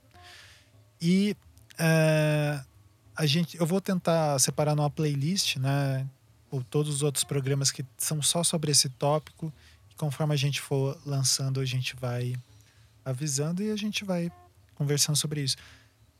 E 1.01 1.35
é, 1.77 2.61
a 3.15 3.25
gente, 3.25 3.57
eu 3.57 3.65
vou 3.65 3.81
tentar 3.81 4.39
separar 4.39 4.75
numa 4.75 4.89
playlist, 4.89 5.57
né? 5.57 6.07
Ou 6.49 6.63
todos 6.63 6.93
os 6.93 7.03
outros 7.03 7.23
programas 7.23 7.71
que 7.71 7.85
são 7.97 8.21
só 8.21 8.43
sobre 8.43 8.71
esse 8.71 8.89
tópico. 8.89 9.51
E 9.91 9.95
conforme 9.95 10.33
a 10.33 10.37
gente 10.37 10.61
for 10.61 10.99
lançando, 11.05 11.59
a 11.59 11.65
gente 11.65 11.95
vai 11.95 12.35
avisando 13.03 13.63
e 13.63 13.71
a 13.71 13.75
gente 13.75 14.03
vai 14.03 14.31
conversando 14.75 15.15
sobre 15.15 15.41
isso. 15.41 15.57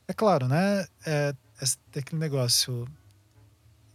É 0.06 0.12
claro, 0.12 0.48
né? 0.48 0.86
É, 1.06 1.34
é 1.60 1.98
aquele 1.98 2.20
negócio 2.20 2.86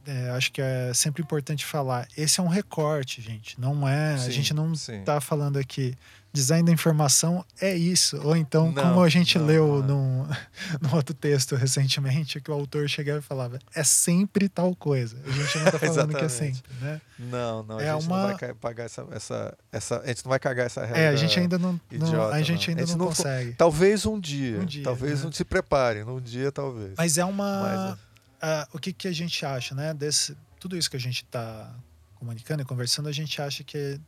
é, 0.05 0.29
acho 0.31 0.51
que 0.51 0.61
é 0.61 0.93
sempre 0.93 1.23
importante 1.23 1.65
falar. 1.65 2.07
Esse 2.17 2.39
é 2.39 2.43
um 2.43 2.47
recorte, 2.47 3.21
gente. 3.21 3.59
Não 3.59 3.87
é. 3.87 4.17
Sim, 4.17 4.27
a 4.27 4.31
gente 4.31 4.53
não 4.53 4.73
está 4.73 5.21
falando 5.21 5.57
aqui. 5.57 5.95
Design 6.33 6.65
da 6.65 6.71
informação 6.71 7.45
é 7.61 7.75
isso. 7.75 8.19
Ou 8.23 8.35
então, 8.35 8.71
não, 8.71 8.83
como 8.83 9.03
a 9.03 9.09
gente 9.09 9.37
não, 9.37 9.45
leu 9.45 9.83
não. 9.83 10.23
Num, 10.23 10.27
num 10.81 10.95
outro 10.95 11.13
texto 11.13 11.55
recentemente, 11.55 12.41
que 12.41 12.49
o 12.49 12.53
autor 12.55 12.89
chegava 12.89 13.19
e 13.19 13.21
falava: 13.21 13.59
é 13.75 13.83
sempre 13.83 14.49
tal 14.49 14.75
coisa. 14.75 15.15
A 15.23 15.29
gente 15.29 15.57
não 15.59 15.65
está 15.67 15.77
falando 15.79 16.15
que 16.15 16.25
é 16.25 16.29
sempre, 16.29 16.63
né? 16.81 16.99
Não, 17.19 17.61
não. 17.61 17.77
A 17.77 17.83
é 17.83 17.93
gente 17.93 18.07
uma... 18.07 18.29
não 18.29 18.37
vai 18.37 18.53
pagar 18.55 18.85
essa, 18.85 19.05
essa, 19.11 19.57
essa. 19.71 20.01
A 20.01 20.07
gente 20.07 20.25
não 20.25 20.29
vai 20.31 20.39
cagar 20.39 20.65
essa 20.65 20.83
regra. 20.83 21.01
É, 21.01 21.07
a 21.09 21.15
gente 21.15 21.39
ainda 21.39 21.59
não. 21.59 21.79
Idiota, 21.91 22.35
a 22.35 22.41
gente 22.41 22.69
ainda 22.71 22.81
a 22.81 22.85
gente 22.87 22.97
não, 22.97 23.05
consegue. 23.05 23.53
Talvez 23.53 24.03
um 24.07 24.19
dia. 24.19 24.59
Um 24.59 24.65
dia 24.65 24.83
talvez 24.83 25.23
né? 25.23 25.29
se 25.31 25.45
prepare. 25.45 26.03
Num 26.03 26.19
dia, 26.19 26.51
talvez. 26.51 26.93
Mas 26.97 27.19
é 27.19 27.25
uma. 27.25 27.61
Mas, 27.61 27.97
uh, 28.43 28.67
o 28.73 28.79
que, 28.79 28.91
que 28.91 29.07
a 29.07 29.11
gente 29.11 29.45
acha, 29.45 29.73
né? 29.73 29.93
Desse, 29.93 30.35
tudo 30.59 30.77
isso 30.77 30.89
que 30.89 30.97
a 30.97 30.99
gente 30.99 31.23
está 31.23 31.73
comunicando 32.15 32.61
e 32.61 32.65
conversando, 32.65 33.07
a 33.07 33.11
gente 33.11 33.41
acha 33.41 33.63
que 33.63 33.77
é 33.77 33.99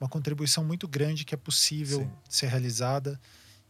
uma 0.00 0.08
contribuição 0.08 0.62
muito 0.64 0.86
grande 0.86 1.24
que 1.24 1.34
é 1.34 1.38
possível 1.38 2.00
Sim. 2.00 2.10
ser 2.28 2.46
realizada 2.46 3.20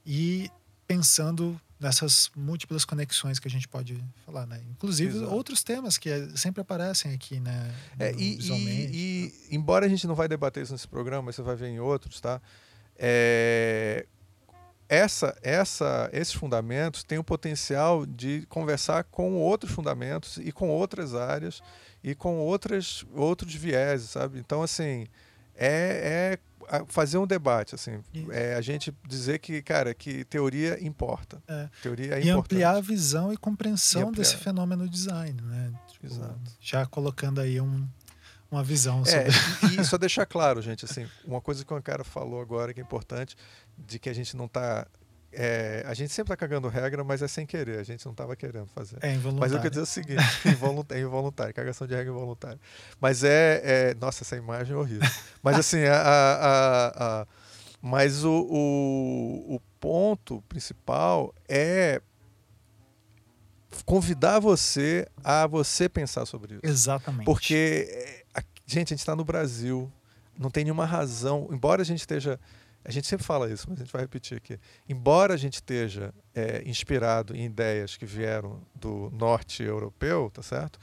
e 0.05 0.51
pensando 0.87 1.61
nessas 1.81 2.31
múltiplas 2.37 2.85
conexões 2.85 3.39
que 3.39 3.47
a 3.47 3.51
gente 3.51 3.69
pode 3.69 4.03
falar, 4.27 4.47
né? 4.47 4.61
Inclusive 4.71 5.17
Exato. 5.17 5.33
outros 5.33 5.63
temas 5.63 5.97
que 5.97 6.11
é, 6.11 6.29
sempre 6.37 6.61
aparecem 6.61 7.15
aqui, 7.15 7.39
né? 7.39 7.73
É, 7.99 8.13
e, 8.15 8.39
e, 8.41 8.91
e, 8.93 9.55
embora 9.55 9.87
a 9.87 9.89
gente 9.89 10.07
não 10.07 10.15
vai 10.15 10.27
debater 10.27 10.63
isso 10.63 10.73
nesse 10.73 10.89
programa, 10.89 11.33
você 11.33 11.41
vai 11.41 11.55
ver 11.55 11.69
em 11.69 11.79
outros, 11.79 12.21
tá? 12.21 12.41
É, 12.97 14.07
essa, 14.89 15.37
essa, 15.43 16.09
esses 16.13 16.33
fundamentos 16.33 17.03
têm 17.05 17.19
o 17.19 17.25
potencial 17.25 18.07
de 18.07 18.47
conversar 18.49 19.05
com 19.05 19.35
outros 19.35 19.71
fundamentos 19.73 20.39
e 20.39 20.51
com 20.51 20.69
outras 20.71 21.15
áreas 21.15 21.61
e 22.03 22.15
com 22.15 22.39
outras, 22.39 23.05
outros 23.15 23.55
vieses, 23.55 24.11
sabe? 24.11 24.39
Então, 24.39 24.63
assim, 24.63 25.07
é, 25.55 26.39
é 26.71 26.85
fazer 26.87 27.19
um 27.19 27.27
debate, 27.27 27.75
assim, 27.75 28.01
é 28.31 28.55
a 28.55 28.61
gente 28.61 28.95
dizer 29.07 29.39
que, 29.39 29.63
cara, 29.63 29.95
que 29.95 30.25
teoria 30.25 30.83
importa. 30.85 31.43
É. 31.49 31.69
Teoria 31.83 32.15
é 32.15 32.19
e 32.19 32.29
importante. 32.29 32.39
ampliar 32.39 32.77
a 32.77 32.81
visão 32.81 33.33
e 33.33 33.37
compreensão 33.37 34.11
e 34.11 34.17
desse 34.17 34.37
fenômeno 34.37 34.89
design, 34.89 35.41
né? 35.43 35.73
Tipo, 35.91 36.07
Exato. 36.07 36.41
Já 36.61 36.87
colocando 36.87 37.41
aí 37.41 37.61
um, 37.61 37.89
uma 38.51 38.63
visão 38.63 39.03
é, 39.03 39.31
sobre... 39.31 39.79
É, 39.79 39.81
e 39.81 39.85
só 39.87 39.99
deixar 39.99 40.27
claro, 40.27 40.63
gente, 40.63 40.85
assim, 40.85 41.07
uma 41.25 41.41
coisa 41.41 41.65
que 41.65 41.73
o 41.73 41.83
cara 41.83 42.05
falou 42.05 42.41
agora 42.41 42.73
que 42.73 42.81
é 42.81 42.83
importante, 42.83 43.37
de 43.77 43.99
que 43.99 44.09
a 44.09 44.15
gente 44.15 44.37
não 44.37 44.47
está 44.47 44.87
é, 45.31 45.85
a 45.87 45.93
gente 45.93 46.13
sempre 46.13 46.33
está 46.33 46.37
cagando 46.37 46.69
regra, 46.69 47.05
mas 47.05 47.21
é 47.21 47.29
sem 47.29 47.45
querer, 47.45 47.79
a 47.79 47.83
gente 47.83 48.05
não 48.07 48.13
estava 48.13 48.35
querendo 48.35 48.67
fazer. 48.69 48.97
É 49.03 49.13
involuntário. 49.13 49.41
Mas 49.41 49.53
eu 49.53 49.59
quero 49.59 49.71
dizer 49.71 49.83
o 49.83 49.87
seguinte: 49.87 50.23
involuntário, 50.47 51.03
é 51.03 51.07
involuntário, 51.07 51.55
cagação 51.55 51.87
de 51.87 51.95
regra 51.95 52.11
involuntária. 52.11 52.59
Mas 52.99 53.23
é, 53.23 53.61
é, 53.63 53.95
Nossa, 53.95 54.25
essa 54.25 54.37
imagem 54.37 54.75
é 54.75 54.77
horrível. 54.77 55.09
Mas 55.43 55.59
assim, 55.59 55.85
a, 55.85 56.01
a, 56.01 57.21
a, 57.21 57.27
mas 57.83 58.25
o, 58.25 58.33
o, 58.33 59.57
o 59.57 59.61
ponto 59.79 60.43
principal 60.49 61.35
é 61.47 62.01
convidar 63.85 64.39
você 64.41 65.07
a 65.23 65.47
você 65.47 65.89
pensar 65.89 66.25
sobre 66.27 66.55
isso. 66.55 66.63
Exatamente. 66.65 67.27
Porque, 67.27 68.18
gente, 68.69 68.93
a 68.93 68.95
gente 68.95 69.01
está 69.01 69.17
no 69.17 69.25
Brasil, 69.25 69.91
não 70.39 70.51
tem 70.51 70.65
nenhuma 70.65 70.85
razão, 70.85 71.49
embora 71.51 71.83
a 71.83 71.85
gente 71.85 72.01
esteja 72.01 72.39
a 72.85 72.91
gente 72.91 73.07
sempre 73.07 73.27
fala 73.27 73.51
isso, 73.51 73.67
mas 73.69 73.79
a 73.81 73.85
gente 73.85 73.93
vai 73.93 74.03
repetir 74.03 74.39
aqui. 74.39 74.59
Embora 74.89 75.35
a 75.35 75.37
gente 75.37 75.55
esteja 75.55 76.15
é, 76.35 76.63
inspirado 76.65 77.37
em 77.37 77.45
ideias 77.45 77.97
que 77.97 78.07
vieram 78.07 78.63
do 78.75 79.11
norte 79.11 79.63
europeu, 79.63 80.31
tá 80.33 80.43
certo? 80.43 80.79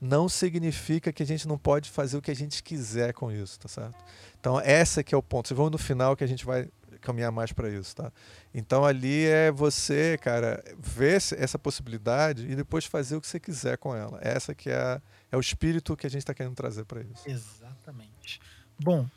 Não 0.00 0.28
significa 0.28 1.12
que 1.12 1.22
a 1.22 1.26
gente 1.26 1.48
não 1.48 1.58
pode 1.58 1.90
fazer 1.90 2.16
o 2.16 2.22
que 2.22 2.30
a 2.30 2.36
gente 2.36 2.62
quiser 2.62 3.12
com 3.12 3.32
isso, 3.32 3.58
tá 3.58 3.66
certo? 3.66 3.96
Então, 4.38 4.60
essa 4.60 5.02
que 5.02 5.14
é 5.14 5.18
o 5.18 5.22
ponto. 5.22 5.48
Vocês 5.48 5.58
vão 5.58 5.68
no 5.68 5.78
final 5.78 6.14
que 6.14 6.22
a 6.22 6.28
gente 6.28 6.44
vai 6.44 6.68
caminhar 7.00 7.32
mais 7.32 7.52
para 7.52 7.68
isso, 7.68 7.94
tá? 7.96 8.12
Então 8.52 8.84
ali 8.84 9.26
é 9.26 9.50
você, 9.50 10.18
cara, 10.20 10.62
ver 10.78 11.16
essa 11.36 11.58
possibilidade 11.58 12.50
e 12.50 12.56
depois 12.56 12.84
fazer 12.84 13.16
o 13.16 13.20
que 13.20 13.26
você 13.26 13.40
quiser 13.40 13.78
com 13.78 13.94
ela. 13.94 14.18
Essa 14.22 14.54
que 14.54 14.70
é, 14.70 15.00
é 15.30 15.36
o 15.36 15.40
espírito 15.40 15.96
que 15.96 16.06
a 16.06 16.10
gente 16.10 16.22
está 16.22 16.34
querendo 16.34 16.54
trazer 16.54 16.84
para 16.84 17.02
isso. 17.02 17.22
Exatamente. 17.26 18.40
Bom, 18.78 19.08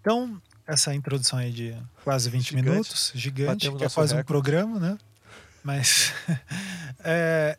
então 0.00 0.40
essa 0.66 0.94
introdução 0.94 1.38
aí 1.38 1.52
de 1.52 1.76
quase 2.04 2.28
20 2.28 2.44
gigante. 2.50 2.68
minutos, 2.68 3.12
gigante, 3.14 3.66
Batemos 3.66 3.78
que 3.78 3.84
é 3.84 3.88
quase 3.88 4.14
recorde. 4.14 4.22
um 4.22 4.26
programa, 4.26 4.78
né? 4.78 4.98
Mas 5.64 6.12
é, 7.02 7.58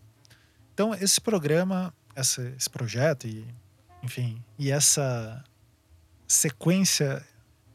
então 0.74 0.94
esse 0.94 1.20
programa, 1.20 1.94
essa, 2.16 2.42
esse 2.58 2.70
projeto 2.70 3.28
e 3.28 3.46
enfim, 4.04 4.42
e 4.58 4.72
essa 4.72 5.44
sequência 6.28 7.26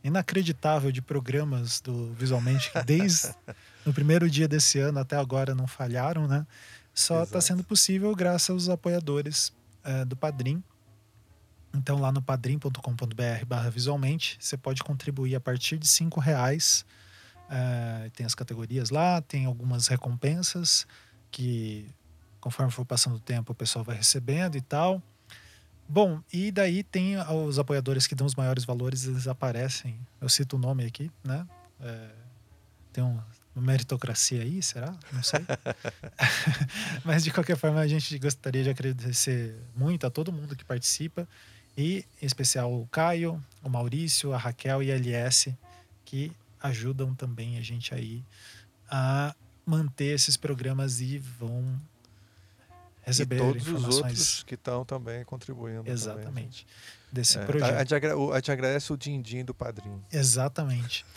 inacreditável 0.03 0.92
de 0.92 1.03
programas 1.03 1.81
do 1.81 2.12
Visualmente 2.14 2.70
que 2.70 2.83
desde 2.83 3.35
no 3.85 3.92
primeiro 3.92 4.31
dia 4.31 4.46
desse 4.46 4.79
ano 4.79 5.00
até 5.00 5.16
agora 5.16 5.55
não 5.55 5.66
falharam, 5.66 6.29
né? 6.29 6.46
Só 6.94 7.24
está 7.24 7.40
sendo 7.40 7.64
possível 7.64 8.14
graças 8.14 8.50
aos 8.50 8.68
apoiadores 8.68 9.53
é, 9.85 10.05
do 10.05 10.16
Padrim. 10.16 10.62
Então 11.75 11.99
lá 11.99 12.12
no 12.12 12.23
padrim.com.br 12.23 13.47
barra 13.47 13.68
visualmente 13.68 14.37
você 14.40 14.57
pode 14.57 14.83
contribuir 14.83 15.35
a 15.35 15.40
partir 15.40 15.77
de 15.77 15.88
cinco 15.88 16.20
reais. 16.20 16.87
É, 17.51 18.11
tem 18.11 18.25
as 18.25 18.35
categorias 18.35 18.90
lá, 18.90 19.20
tem 19.20 19.44
algumas 19.44 19.88
recompensas 19.88 20.87
que 21.31 21.90
conforme 22.40 22.70
for 22.70 22.85
passando 22.85 23.16
o 23.16 23.20
tempo 23.20 23.53
o 23.53 23.55
pessoal 23.55 23.85
vai 23.85 23.97
recebendo 23.97 24.57
e 24.57 24.61
tal. 24.61 25.03
Bom, 25.87 26.23
e 26.33 26.51
daí 26.51 26.83
tem 26.83 27.16
os 27.18 27.59
apoiadores 27.59 28.07
que 28.07 28.14
dão 28.14 28.27
os 28.27 28.35
maiores 28.35 28.64
valores, 28.64 29.05
eles 29.05 29.27
aparecem. 29.27 29.99
Eu 30.20 30.29
cito 30.29 30.57
o 30.57 30.59
nome 30.59 30.85
aqui, 30.87 31.11
né? 31.23 31.47
É, 31.81 32.11
tem 32.92 33.05
um, 33.05 33.20
meritocracia 33.60 34.42
aí, 34.42 34.62
será? 34.62 34.94
Não 35.12 35.22
sei. 35.22 35.40
Mas 37.04 37.24
de 37.24 37.30
qualquer 37.30 37.56
forma, 37.56 37.80
a 37.80 37.86
gente 37.86 38.18
gostaria 38.18 38.62
de 38.62 38.70
agradecer 38.70 39.54
muito 39.76 40.06
a 40.06 40.10
todo 40.10 40.32
mundo 40.32 40.56
que 40.56 40.64
participa. 40.64 41.28
E 41.76 42.04
em 42.22 42.26
especial 42.26 42.72
o 42.72 42.86
Caio, 42.86 43.42
o 43.62 43.68
Maurício, 43.68 44.32
a 44.32 44.38
Raquel 44.38 44.82
e 44.82 44.92
a 44.92 44.94
LS, 44.94 45.56
que 46.04 46.32
ajudam 46.60 47.14
também 47.14 47.58
a 47.58 47.60
gente 47.60 47.94
aí 47.94 48.24
a 48.90 49.34
manter 49.66 50.14
esses 50.14 50.36
programas 50.36 51.00
e 51.00 51.18
vão 51.18 51.80
receber 53.02 53.36
e 53.36 53.38
todos 53.38 53.62
informações. 53.62 53.88
os 53.88 53.96
outros 53.96 54.42
que 54.44 54.54
estão 54.54 54.84
também 54.84 55.24
contribuindo. 55.24 55.90
Exatamente. 55.90 56.64
Também. 56.64 57.12
Desse 57.12 57.38
é, 57.38 57.44
projeto. 57.44 57.74
A, 57.74 58.34
a, 58.34 58.36
gente 58.36 58.52
agradece 58.52 58.92
o 58.92 58.96
din-din 58.96 59.44
do 59.44 59.54
padrinho. 59.54 60.02
Exatamente. 60.12 61.04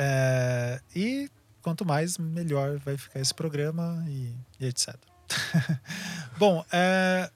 É, 0.00 0.80
e 0.94 1.28
quanto 1.68 1.84
mais, 1.84 2.16
melhor 2.16 2.78
vai 2.78 2.96
ficar 2.96 3.20
esse 3.20 3.34
programa 3.34 4.02
e, 4.08 4.34
e 4.58 4.66
etc. 4.66 4.96
Bom, 6.38 6.64
é, 6.72 7.30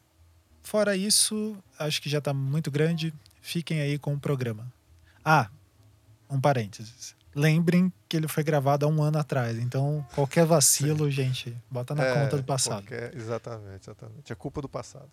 fora 0.63 0.97
isso, 0.97 1.55
acho 1.79 2.01
que 2.01 2.09
já 2.09 2.17
está 2.17 2.33
muito 2.33 2.71
grande. 2.71 3.13
Fiquem 3.43 3.83
aí 3.83 3.99
com 3.99 4.15
o 4.15 4.19
programa. 4.19 4.73
Ah, 5.23 5.51
um 6.31 6.41
parênteses 6.41 7.15
lembrem 7.35 7.91
que 8.09 8.17
ele 8.17 8.29
foi 8.29 8.43
gravado 8.45 8.85
há 8.85 8.89
um 8.89 9.03
ano 9.03 9.19
atrás. 9.19 9.59
Então, 9.59 10.07
qualquer 10.15 10.45
vacilo, 10.45 11.07
Sim. 11.07 11.11
gente, 11.11 11.57
bota 11.71 11.95
na 11.95 12.05
é, 12.05 12.15
conta 12.15 12.37
do 12.37 12.45
passado. 12.45 12.83
Qualquer, 12.83 13.15
exatamente, 13.15 13.85
exatamente. 13.85 14.33
É 14.33 14.35
culpa 14.35 14.61
do 14.61 14.69
passado. 14.69 15.11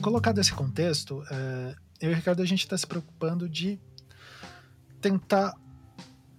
Colocado 0.00 0.40
esse 0.40 0.52
contexto, 0.52 1.24
é, 1.30 1.74
eu 2.00 2.10
e 2.10 2.12
o 2.12 2.16
Ricardo, 2.16 2.42
a 2.42 2.46
gente 2.46 2.60
está 2.64 2.76
se 2.76 2.86
preocupando 2.86 3.48
de 3.48 3.78
tentar 5.04 5.54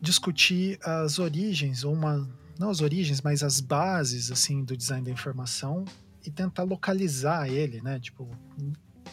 discutir 0.01 0.79
as 0.83 1.19
origens, 1.19 1.83
ou 1.83 1.93
uma, 1.93 2.27
não 2.57 2.71
as 2.71 2.81
origens, 2.81 3.21
mas 3.21 3.43
as 3.43 3.59
bases, 3.59 4.31
assim, 4.31 4.63
do 4.63 4.75
design 4.75 5.05
da 5.05 5.11
informação 5.11 5.85
e 6.25 6.31
tentar 6.31 6.63
localizar 6.63 7.47
ele, 7.47 7.79
né? 7.81 7.99
Tipo, 7.99 8.27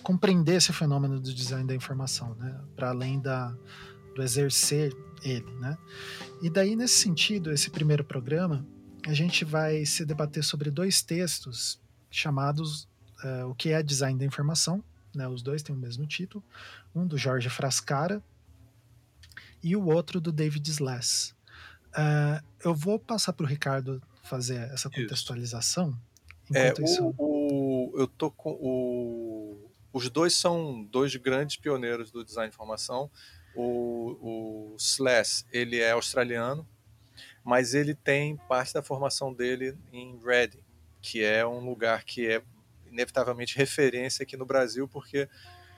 compreender 0.02 0.54
esse 0.54 0.72
fenômeno 0.72 1.20
do 1.20 1.34
design 1.34 1.66
da 1.66 1.74
informação, 1.74 2.34
né? 2.36 2.58
Para 2.74 2.88
além 2.88 3.20
da, 3.20 3.54
do 4.14 4.22
exercer 4.22 4.90
ele, 5.22 5.52
né? 5.60 5.76
E 6.40 6.48
daí, 6.48 6.74
nesse 6.74 6.94
sentido, 6.94 7.52
esse 7.52 7.68
primeiro 7.68 8.02
programa, 8.02 8.66
a 9.06 9.12
gente 9.12 9.44
vai 9.44 9.84
se 9.84 10.06
debater 10.06 10.42
sobre 10.42 10.70
dois 10.70 11.02
textos 11.02 11.78
chamados 12.10 12.88
uh, 13.22 13.46
O 13.50 13.54
que 13.54 13.70
é 13.70 13.82
Design 13.82 14.18
da 14.18 14.24
Informação, 14.24 14.82
né? 15.14 15.28
Os 15.28 15.42
dois 15.42 15.62
têm 15.62 15.76
o 15.76 15.78
mesmo 15.78 16.06
título. 16.06 16.42
Um 16.94 17.06
do 17.06 17.18
Jorge 17.18 17.50
Frascara 17.50 18.22
e 19.62 19.76
o 19.76 19.86
outro 19.86 20.20
do 20.20 20.32
David 20.32 20.68
Sless. 20.70 21.34
Uh, 21.90 22.42
eu 22.64 22.74
vou 22.74 22.98
passar 22.98 23.32
para 23.32 23.44
o 23.44 23.48
Ricardo 23.48 24.02
fazer 24.22 24.70
essa 24.72 24.88
contextualização. 24.88 25.96
É, 26.54 26.72
o, 26.72 26.84
isso... 26.84 27.14
o, 27.18 27.92
eu 27.96 28.06
tô 28.06 28.30
com 28.30 28.50
o 28.60 29.72
os 29.92 30.08
dois 30.08 30.34
são 30.34 30.82
dois 30.84 31.14
grandes 31.16 31.56
pioneiros 31.56 32.10
do 32.10 32.24
design 32.24 32.48
de 32.48 32.54
informação. 32.54 33.10
O, 33.54 34.72
o 34.72 34.76
Slash, 34.78 35.44
ele 35.52 35.78
é 35.78 35.90
australiano, 35.90 36.66
mas 37.44 37.74
ele 37.74 37.94
tem 37.94 38.36
parte 38.48 38.72
da 38.72 38.82
formação 38.82 39.34
dele 39.34 39.76
em 39.92 40.18
Reading, 40.24 40.64
que 41.02 41.22
é 41.22 41.46
um 41.46 41.60
lugar 41.60 42.04
que 42.04 42.26
é 42.26 42.42
inevitavelmente 42.86 43.56
referência 43.56 44.22
aqui 44.22 44.36
no 44.36 44.46
Brasil, 44.46 44.88
porque 44.88 45.28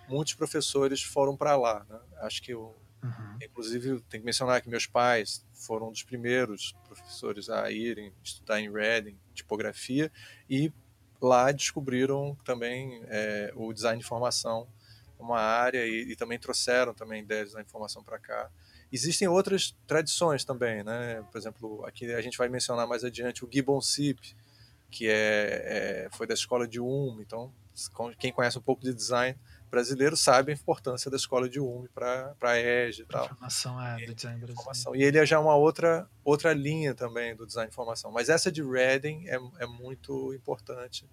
muitos 0.09 0.35
professores 0.35 1.03
foram 1.03 1.37
para 1.37 1.57
lá. 1.57 1.85
Né? 1.88 1.99
Acho 2.20 2.40
que, 2.40 2.53
eu, 2.53 2.77
uhum. 3.05 3.38
inclusive, 3.43 4.01
tem 4.09 4.21
que 4.21 4.27
mencionar 4.27 4.61
que 4.61 4.69
meus 4.69 4.87
pais 4.87 5.45
foram 5.53 5.90
dos 5.90 6.03
primeiros 6.03 6.75
professores 6.87 7.49
a 7.49 7.71
irem 7.71 8.12
estudar 8.23 8.61
em 8.61 8.73
Reading, 8.73 9.17
tipografia, 9.35 10.11
e 10.49 10.73
lá 11.21 11.53
descobriram 11.53 12.37
também 12.45 13.03
é, 13.07 13.53
o 13.55 13.73
design 13.73 13.99
de 13.99 14.05
informação 14.05 14.67
uma 15.19 15.40
área 15.40 15.87
e, 15.87 16.12
e, 16.12 16.17
também 16.17 16.38
trouxeram 16.38 16.93
também 16.93 17.23
ideias 17.23 17.53
da 17.53 17.61
informação 17.61 18.03
para 18.03 18.19
cá. 18.19 18.51
Existem 18.93 19.27
outras 19.27 19.75
tradições 19.87 20.45
também, 20.45 20.85
né? 20.85 21.25
Por 21.33 21.38
exemplo, 21.38 21.85
aqui 21.87 22.12
a 22.12 22.21
gente 22.21 22.38
vai 22.38 22.49
mencionar 22.49 22.87
mais 22.87 23.03
adiante 23.05 23.45
o 23.45 23.49
Gibbon 23.51 23.81
Sip, 23.81 24.37
que 24.90 25.09
é, 25.09 26.05
é, 26.07 26.09
foi 26.12 26.27
da 26.27 26.35
escola 26.35 26.69
de 26.69 26.79
UM. 26.79 27.21
Então, 27.21 27.53
quem 28.19 28.33
conhece 28.33 28.59
um 28.59 28.62
pouco 28.62 28.83
de 28.83 28.95
design 28.95 29.37
brasileiro 29.75 30.17
sabe 30.17 30.53
a 30.53 30.55
importância 30.55 31.11
da 31.11 31.17
escola 31.17 31.49
de 31.49 31.59
UME 31.59 31.89
para 31.89 32.35
a 32.41 32.59
EGE 32.59 33.03
e 33.03 33.07
tal. 33.07 33.25
Informação 33.25 33.81
é, 33.81 34.07
do 34.07 34.15
design 34.15 34.39
brasileiro. 34.39 34.97
E 34.97 35.03
ele 35.03 35.19
é 35.19 35.27
já 35.27 35.41
uma 35.41 35.57
outra, 35.57 36.09
outra 36.25 36.53
linha 36.53 36.95
também 36.95 37.35
do 37.35 37.45
design 37.45 37.69
de 37.69 37.75
informação. 37.75 38.13
Mas 38.13 38.29
essa 38.29 38.53
de 38.53 38.63
Reading 38.63 39.27
é, 39.27 39.39
é 39.59 39.67
muito 39.67 40.33
importante 40.33 41.05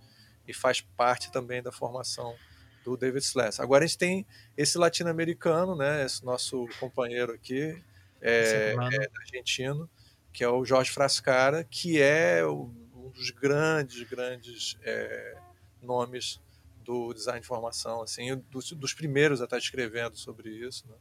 e 0.47 0.53
faz 0.53 0.81
parte 0.81 1.31
também 1.31 1.61
da 1.63 1.71
formação 1.71 2.35
do 2.83 2.95
David 2.95 3.23
Sless. 3.23 3.59
Agora 3.59 3.83
a 3.83 3.87
gente 3.87 3.97
tem 3.97 4.25
esse 4.55 4.77
latino-americano, 4.77 5.75
né, 5.75 6.05
esse 6.05 6.23
nosso 6.23 6.67
companheiro 6.79 7.33
aqui, 7.33 7.81
é, 8.21 8.73
é 8.73 9.09
argentino, 9.19 9.89
que 10.31 10.43
é 10.43 10.49
o 10.49 10.63
Jorge 10.63 10.91
Frascara, 10.91 11.63
que 11.63 12.01
é 12.01 12.45
um 12.45 13.11
dos 13.13 13.31
grandes, 13.31 14.03
grandes 14.07 14.77
é, 14.83 15.37
nomes 15.81 16.39
do 16.83 17.13
design 17.13 17.39
de 17.39 17.45
informação, 17.45 18.01
assim, 18.01 18.35
dos, 18.49 18.71
dos 18.71 18.93
primeiros 18.93 19.41
a 19.41 19.45
estar 19.45 19.57
escrevendo 19.57 20.17
sobre 20.17 20.49
isso, 20.49 20.87
né? 20.87 20.95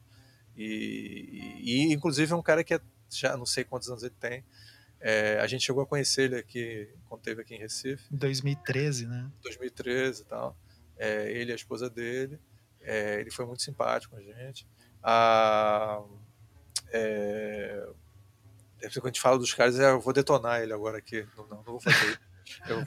e, 0.56 1.54
e, 1.58 1.92
inclusive 1.92 2.32
é 2.32 2.36
um 2.36 2.42
cara 2.42 2.62
que 2.62 2.74
é, 2.74 2.80
já 3.08 3.36
não 3.36 3.46
sei 3.46 3.64
quantos 3.64 3.88
anos 3.88 4.02
ele 4.02 4.14
tem, 4.18 4.44
é, 5.00 5.40
a 5.40 5.46
gente 5.46 5.64
chegou 5.64 5.82
a 5.82 5.86
conhecer 5.86 6.24
ele 6.24 6.36
aqui 6.36 6.88
quando 7.08 7.20
esteve 7.20 7.40
aqui 7.40 7.54
em 7.54 7.58
Recife. 7.58 8.04
Em 8.12 8.16
2013, 8.16 9.06
né? 9.06 9.30
2013 9.42 10.20
e 10.20 10.24
tal. 10.26 10.56
É, 10.98 11.32
ele 11.32 11.50
e 11.50 11.52
a 11.52 11.56
esposa 11.56 11.88
dele. 11.88 12.38
É, 12.82 13.18
ele 13.18 13.30
foi 13.30 13.46
muito 13.46 13.62
simpático 13.62 14.14
com 14.14 14.20
a 14.20 14.22
gente. 14.22 14.66
A, 15.02 16.02
é, 16.92 17.88
quando 18.92 19.06
a 19.06 19.08
gente 19.08 19.20
fala 19.20 19.38
dos 19.38 19.54
caras, 19.54 19.78
eu 19.78 20.00
vou 20.00 20.12
detonar 20.12 20.60
ele 20.60 20.72
agora 20.74 20.98
aqui. 20.98 21.26
Não, 21.34 21.46
não, 21.46 21.56
não 21.56 21.64
vou 21.64 21.80
fazer 21.80 22.20
eu, 22.68 22.84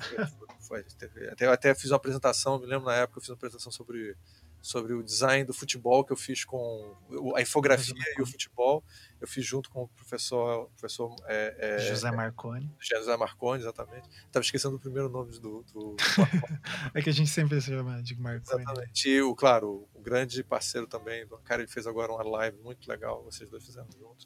foi, 0.68 0.86
até, 1.32 1.48
até 1.48 1.76
fiz 1.76 1.92
uma 1.92 1.98
apresentação, 1.98 2.60
me 2.60 2.66
lembro 2.66 2.86
na 2.86 2.96
época, 2.96 3.18
eu 3.18 3.22
fiz 3.22 3.30
uma 3.30 3.36
apresentação 3.36 3.72
sobre 3.72 4.16
sobre 4.64 4.94
o 4.94 5.04
design 5.04 5.44
do 5.44 5.54
futebol 5.54 6.06
que 6.06 6.14
eu 6.14 6.16
fiz 6.16 6.46
com 6.46 6.96
a 7.36 7.42
infografia 7.42 7.94
e 8.18 8.22
o 8.22 8.26
futebol. 8.26 8.82
Eu 9.20 9.28
fiz 9.28 9.46
junto 9.46 9.70
com 9.70 9.84
o 9.84 9.88
professor, 9.90 10.70
professor 10.70 11.14
é, 11.28 11.56
é, 11.60 11.80
José 11.80 12.10
Marconi. 12.10 12.74
José 12.80 13.18
Marconi, 13.18 13.62
exatamente. 13.62 14.08
Estava 14.26 14.42
esquecendo 14.42 14.78
o 14.78 14.80
primeiro 14.80 15.10
nome 15.10 15.38
do. 15.38 15.64
do... 15.64 15.98
é 16.96 17.02
que 17.02 17.10
a 17.10 17.14
gente 17.14 17.30
sempre 17.30 17.60
se 17.60 17.68
chama 17.68 18.02
de 18.02 18.16
Marconi. 18.16 18.64
Exatamente. 18.64 19.10
E, 19.10 19.22
o, 19.22 19.36
claro, 19.36 19.86
o 19.94 20.02
grande 20.02 20.42
parceiro 20.46 20.88
também, 20.88 21.26
o 21.26 21.38
cara, 21.40 21.62
ele 21.62 21.70
fez 21.70 21.86
agora 21.86 22.14
uma 22.14 22.24
live 22.24 22.58
muito 22.60 22.88
legal, 22.88 23.22
vocês 23.22 23.50
dois 23.50 23.66
fizeram 23.66 23.90
juntos. 24.00 24.26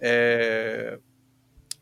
É, 0.00 0.98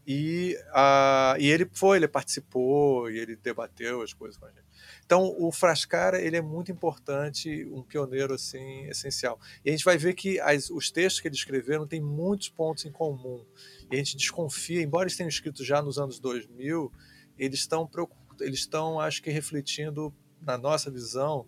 e, 0.07 0.59
a, 0.73 1.37
e 1.39 1.49
ele 1.49 1.69
foi, 1.73 1.97
ele 1.99 2.09
participou 2.09 3.11
e 3.11 3.19
ele 3.19 3.37
debateu 3.37 4.03
as 4.03 4.13
coisas 4.13 4.37
com 4.37 4.47
a 4.47 4.51
gente. 4.51 4.65
Então, 5.05 5.35
o 5.39 5.53
Frascara 5.53 6.21
ele 6.21 6.37
é 6.37 6.43
muito 6.43 6.73
importante, 6.73 7.67
um 7.73 7.83
pioneiro 7.83 8.35
assim 8.35 8.87
essencial. 8.87 9.39
E 9.65 9.69
a 9.69 9.73
gente 9.73 9.85
vai 9.85 9.97
ver 9.97 10.15
que 10.15 10.41
as, 10.41 10.71
os 10.71 10.91
textos 10.91 11.21
que 11.21 11.29
ele 11.29 11.35
escreveu 11.35 11.87
têm 11.87 12.01
muitos 12.01 12.49
pontos 12.49 12.85
em 12.85 12.93
comum. 12.93 13.45
E 13.91 13.95
a 13.95 13.99
gente 13.99 14.17
desconfia, 14.17 14.83
embora 14.83 15.05
eles 15.05 15.17
tenham 15.17 15.29
escrito 15.29 15.65
já 15.65 15.83
nos 15.83 15.99
anos 15.99 16.19
2000, 16.19 16.93
eles 17.39 17.61
estão 17.61 17.89
eles 18.41 18.61
estão, 18.61 18.99
acho 18.99 19.23
que, 19.23 19.31
refletindo 19.31 20.13
na 20.41 20.59
nossa 20.59 20.91
visão 20.91 21.47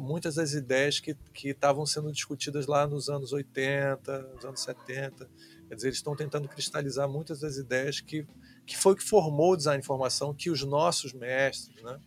muitas 0.00 0.36
das 0.36 0.54
ideias 0.54 0.98
que 0.98 1.16
estavam 1.44 1.84
sendo 1.84 2.10
discutidas 2.10 2.66
lá 2.66 2.86
nos 2.86 3.10
anos 3.10 3.32
80, 3.32 4.18
nos 4.34 4.44
anos 4.44 4.60
70. 4.62 5.28
Quer 5.68 5.74
dizer, 5.74 5.88
eles 5.88 5.98
estão 5.98 6.14
tentando 6.14 6.48
cristalizar 6.48 7.08
muitas 7.08 7.40
das 7.40 7.56
ideias 7.56 8.00
que, 8.00 8.26
que 8.66 8.76
foi 8.76 8.94
que 8.94 9.02
formou 9.02 9.52
o 9.52 9.56
design 9.56 9.80
de 9.80 9.84
informação, 9.84 10.34
que 10.34 10.50
os 10.50 10.62
nossos 10.64 11.12
mestres, 11.12 11.82
né? 11.82 12.00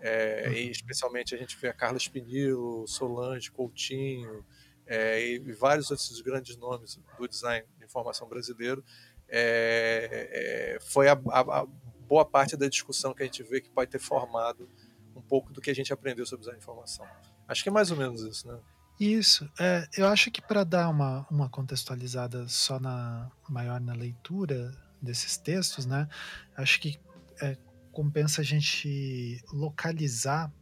É, 0.00 0.52
e 0.52 0.70
especialmente 0.70 1.34
a 1.34 1.38
gente 1.38 1.56
vê 1.56 1.68
a 1.68 1.72
Carla 1.72 1.96
Spinillo, 1.96 2.86
Solange, 2.86 3.50
Coutinho 3.50 4.44
é, 4.86 5.26
e, 5.26 5.52
vários 5.52 5.90
outros 5.90 6.20
grandes 6.20 6.58
nomes 6.58 7.00
do 7.18 7.26
design 7.26 7.66
de 7.78 7.84
informação 7.84 8.28
brasileiro. 8.28 8.84
É, 9.26 10.76
é, 10.76 10.78
foi 10.80 11.08
a, 11.08 11.18
a, 11.28 11.60
a, 11.60 11.66
boa 12.06 12.24
parte 12.24 12.54
da 12.54 12.68
discussão 12.68 13.14
que 13.14 13.22
a 13.22 13.26
gente 13.26 13.42
vê 13.42 13.62
que 13.62 13.70
pode 13.70 13.90
ter 13.90 13.98
formado 13.98 14.68
um 15.16 15.22
pouco 15.22 15.50
do 15.52 15.60
que 15.60 15.70
a 15.70 15.74
gente 15.74 15.90
aprendeu 15.90 16.26
sobre 16.26 16.40
design 16.40 16.58
de 16.58 16.62
informação. 16.62 17.06
Acho 17.48 17.62
que 17.62 17.70
é 17.70 17.72
mais 17.72 17.90
ou 17.90 17.96
menos 17.96 18.20
isso, 18.22 18.46
né? 18.46 18.60
Isso. 18.98 19.50
É, 19.58 19.88
eu 19.96 20.06
acho 20.06 20.30
que 20.30 20.40
para 20.40 20.62
dar 20.62 20.88
uma, 20.88 21.26
uma 21.30 21.48
contextualizada 21.48 22.46
só 22.48 22.78
na 22.78 23.30
maior 23.48 23.80
na 23.80 23.92
leitura 23.92 24.72
desses 25.02 25.36
textos, 25.36 25.84
né? 25.84 26.08
Acho 26.56 26.80
que 26.80 26.98
é, 27.40 27.56
compensa 27.90 28.40
a 28.40 28.44
gente 28.44 29.42
localizar 29.52 30.52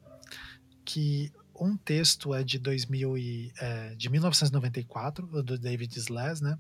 que 0.85 1.31
um 1.55 1.77
texto 1.77 2.35
é 2.35 2.43
de 2.43 2.59
2000 2.59 3.19
e, 3.19 3.53
é, 3.61 3.95
de 3.95 4.09
1994, 4.09 5.29
o 5.31 5.43
do 5.43 5.59
David 5.59 5.97
Sless, 5.99 6.41
né? 6.41 6.59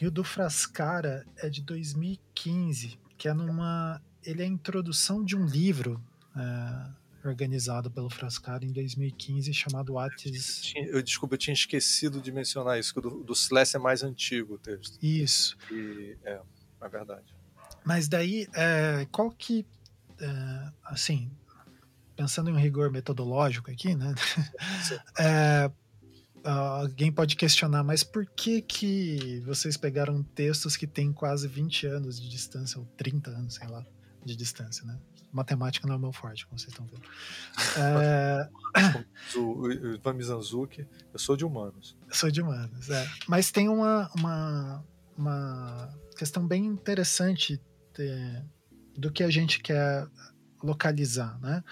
E 0.00 0.06
o 0.06 0.10
do 0.10 0.24
Frascara 0.24 1.26
é 1.36 1.48
de 1.48 1.62
2015, 1.62 2.98
que 3.16 3.28
é 3.28 3.34
numa 3.34 4.02
ele 4.22 4.42
é 4.42 4.44
a 4.44 4.48
introdução 4.48 5.24
de 5.24 5.34
um 5.34 5.46
livro 5.46 6.02
é, 6.36 6.90
organizado 7.24 7.90
pelo 7.90 8.08
Frascara 8.08 8.64
em 8.64 8.72
2015 8.72 9.52
chamado 9.52 9.98
Atis. 9.98 10.72
Eu, 10.74 11.02
desculpa, 11.02 11.34
eu 11.34 11.38
tinha 11.38 11.54
esquecido 11.54 12.20
de 12.20 12.32
mencionar 12.32 12.78
isso, 12.78 12.92
que 12.92 12.98
o 12.98 13.02
do, 13.02 13.24
do 13.24 13.32
Sless 13.32 13.74
é 13.74 13.78
mais 13.78 14.02
antigo 14.02 14.54
o 14.54 14.58
texto. 14.58 14.98
Isso. 15.02 15.56
E, 15.70 16.16
é, 16.24 16.40
é 16.80 16.88
verdade. 16.88 17.34
Mas 17.84 18.08
daí, 18.08 18.46
é, 18.54 19.06
qual 19.10 19.30
que, 19.30 19.66
é, 20.20 20.72
assim, 20.84 21.30
pensando 22.16 22.50
em 22.50 22.52
um 22.52 22.58
rigor 22.58 22.90
metodológico 22.90 23.70
aqui, 23.70 23.94
né? 23.94 24.14
É, 25.18 25.70
alguém 26.42 27.12
pode 27.12 27.36
questionar, 27.36 27.82
mas 27.84 28.02
por 28.02 28.24
que 28.24 28.62
que 28.62 29.40
vocês 29.44 29.76
pegaram 29.76 30.22
textos 30.22 30.76
que 30.76 30.86
têm 30.86 31.12
quase 31.12 31.46
20 31.46 31.86
anos 31.86 32.18
de 32.18 32.28
distância, 32.28 32.78
ou 32.78 32.86
30 32.96 33.30
anos, 33.30 33.54
sei 33.54 33.68
lá, 33.68 33.84
de 34.24 34.34
distância, 34.34 34.84
né? 34.86 34.98
Matemática 35.32 35.86
não 35.86 35.94
é 35.94 35.98
meu 35.98 36.12
forte, 36.12 36.46
como 36.46 36.58
vocês 36.58 36.72
estão 36.72 36.86
vendo. 36.86 37.02
É... 37.76 38.50
o 39.36 39.70
Ivan 39.70 40.14
Mizanzuki, 40.14 40.86
eu 41.12 41.18
sou 41.18 41.36
de 41.36 41.44
humanos. 41.44 41.96
Eu 42.08 42.14
sou 42.14 42.30
de 42.30 42.40
humanos, 42.40 42.88
é. 42.90 43.08
Mas 43.26 43.50
tem 43.50 43.68
uma, 43.68 44.10
uma, 44.14 44.84
uma 45.16 45.94
questão 46.16 46.46
bem 46.46 46.64
interessante 46.66 47.60
de, 47.94 48.42
do 48.96 49.10
que 49.10 49.22
a 49.22 49.30
gente 49.30 49.60
quer 49.60 50.08
localizar, 50.62 51.38
né? 51.40 51.62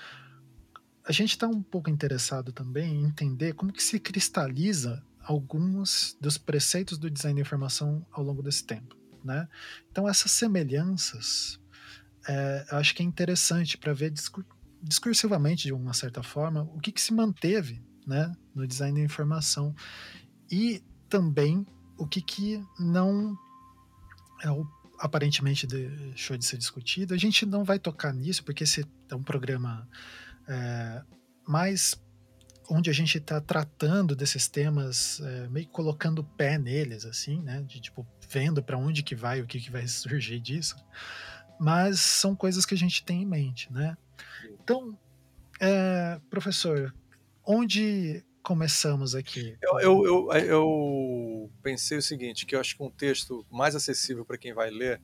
A 1.04 1.12
gente 1.12 1.30
está 1.30 1.46
um 1.48 1.62
pouco 1.62 1.88
interessado 1.88 2.52
também 2.52 2.94
em 2.94 3.04
entender 3.04 3.54
como 3.54 3.72
que 3.72 3.82
se 3.82 3.98
cristaliza 3.98 5.02
alguns 5.22 6.16
dos 6.20 6.36
preceitos 6.38 6.98
do 6.98 7.10
design 7.10 7.36
de 7.36 7.42
informação 7.42 8.04
ao 8.10 8.22
longo 8.22 8.42
desse 8.42 8.64
tempo, 8.64 8.96
né? 9.24 9.48
Então 9.90 10.08
essas 10.08 10.32
semelhanças, 10.32 11.60
é, 12.28 12.66
acho 12.70 12.94
que 12.94 13.02
é 13.02 13.06
interessante 13.06 13.78
para 13.78 13.92
ver 13.92 14.10
discur 14.10 14.44
discursivamente 14.80 15.64
de 15.64 15.72
uma 15.72 15.92
certa 15.92 16.22
forma 16.22 16.62
o 16.62 16.78
que, 16.78 16.92
que 16.92 17.00
se 17.00 17.12
manteve, 17.12 17.82
né, 18.06 18.32
no 18.54 18.64
design 18.64 19.00
da 19.00 19.04
informação 19.04 19.74
e 20.48 20.80
também 21.08 21.66
o 21.96 22.06
que 22.06 22.22
que 22.22 22.64
não 22.78 23.36
é 24.40 24.50
o 24.50 24.64
aparentemente 25.00 25.66
deixou 25.66 26.36
de 26.36 26.44
ser 26.44 26.58
discutido. 26.58 27.14
A 27.14 27.16
gente 27.16 27.46
não 27.46 27.64
vai 27.64 27.78
tocar 27.78 28.12
nisso, 28.12 28.44
porque 28.44 28.64
esse 28.64 28.84
é 29.08 29.14
um 29.14 29.22
programa 29.22 29.88
é, 30.48 31.02
mais 31.46 31.94
onde 32.68 32.90
a 32.90 32.92
gente 32.92 33.16
está 33.16 33.40
tratando 33.40 34.14
desses 34.14 34.48
temas, 34.48 35.20
é, 35.20 35.48
meio 35.48 35.68
colocando 35.68 36.18
o 36.18 36.24
pé 36.24 36.58
neles, 36.58 37.04
assim, 37.04 37.40
né? 37.40 37.62
De 37.62 37.80
tipo, 37.80 38.06
vendo 38.28 38.62
para 38.62 38.76
onde 38.76 39.02
que 39.02 39.14
vai, 39.14 39.40
o 39.40 39.46
que, 39.46 39.60
que 39.60 39.70
vai 39.70 39.86
surgir 39.88 40.40
disso. 40.40 40.76
Mas 41.58 42.00
são 42.00 42.34
coisas 42.34 42.64
que 42.64 42.74
a 42.74 42.78
gente 42.78 43.04
tem 43.04 43.22
em 43.22 43.26
mente, 43.26 43.72
né? 43.72 43.96
Então, 44.62 44.96
é, 45.60 46.20
professor, 46.30 46.94
onde 47.44 48.24
começamos 48.42 49.14
aqui? 49.14 49.56
Eu, 49.60 49.80
eu, 49.80 50.04
eu, 50.04 50.32
eu, 50.32 51.50
pensei 51.62 51.98
o 51.98 52.02
seguinte, 52.02 52.46
que 52.46 52.54
eu 52.54 52.60
acho 52.60 52.76
que 52.76 52.82
um 52.82 52.90
texto 52.90 53.44
mais 53.50 53.74
acessível 53.74 54.24
para 54.24 54.38
quem 54.38 54.52
vai 54.52 54.70
ler 54.70 55.00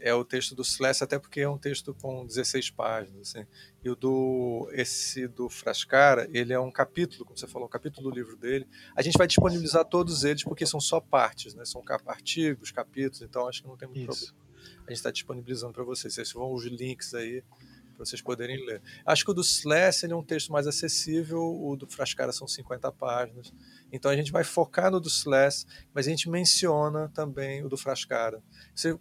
é 0.00 0.14
o 0.14 0.24
texto 0.24 0.54
do 0.54 0.62
Sless, 0.62 1.02
até 1.02 1.18
porque 1.18 1.40
é 1.40 1.48
um 1.48 1.58
texto 1.58 1.94
com 1.94 2.24
16 2.24 2.70
páginas. 2.70 3.34
Assim. 3.34 3.46
E 3.84 3.90
o 3.90 3.94
do, 3.94 4.68
esse 4.72 5.28
do 5.28 5.48
Frascara, 5.48 6.26
ele 6.32 6.52
é 6.52 6.58
um 6.58 6.70
capítulo, 6.70 7.24
como 7.24 7.38
você 7.38 7.46
falou, 7.46 7.68
um 7.68 7.70
capítulo 7.70 8.08
do 8.08 8.14
livro 8.14 8.36
dele. 8.36 8.66
A 8.96 9.02
gente 9.02 9.18
vai 9.18 9.26
disponibilizar 9.26 9.84
todos 9.84 10.24
eles 10.24 10.42
porque 10.42 10.64
são 10.64 10.80
só 10.80 11.00
partes, 11.00 11.54
né? 11.54 11.64
são 11.64 11.82
artigos, 12.06 12.70
capítulos, 12.70 13.20
então 13.20 13.46
acho 13.46 13.62
que 13.62 13.68
não 13.68 13.76
tem 13.76 13.88
muito 13.88 14.10
Isso. 14.10 14.26
problema. 14.26 14.49
A 14.78 14.90
gente 14.90 14.98
está 14.98 15.10
disponibilizando 15.10 15.72
para 15.72 15.84
vocês. 15.84 16.14
Vocês 16.14 16.32
vão 16.32 16.52
os 16.52 16.64
links 16.64 17.14
aí 17.14 17.42
para 18.00 18.06
vocês 18.06 18.22
poderem 18.22 18.64
ler. 18.64 18.80
Acho 19.04 19.24
que 19.24 19.30
o 19.30 19.34
do 19.34 19.42
Sless 19.42 20.04
é 20.04 20.14
um 20.14 20.22
texto 20.22 20.50
mais 20.50 20.66
acessível, 20.66 21.40
o 21.40 21.76
do 21.76 21.86
Frascara 21.86 22.32
são 22.32 22.48
50 22.48 22.90
páginas. 22.92 23.52
Então 23.92 24.10
a 24.10 24.16
gente 24.16 24.32
vai 24.32 24.42
focar 24.42 24.90
no 24.90 24.98
do 24.98 25.08
Sless, 25.08 25.66
mas 25.92 26.06
a 26.06 26.10
gente 26.10 26.30
menciona 26.30 27.10
também 27.10 27.62
o 27.62 27.68
do 27.68 27.76
Frascara. 27.76 28.42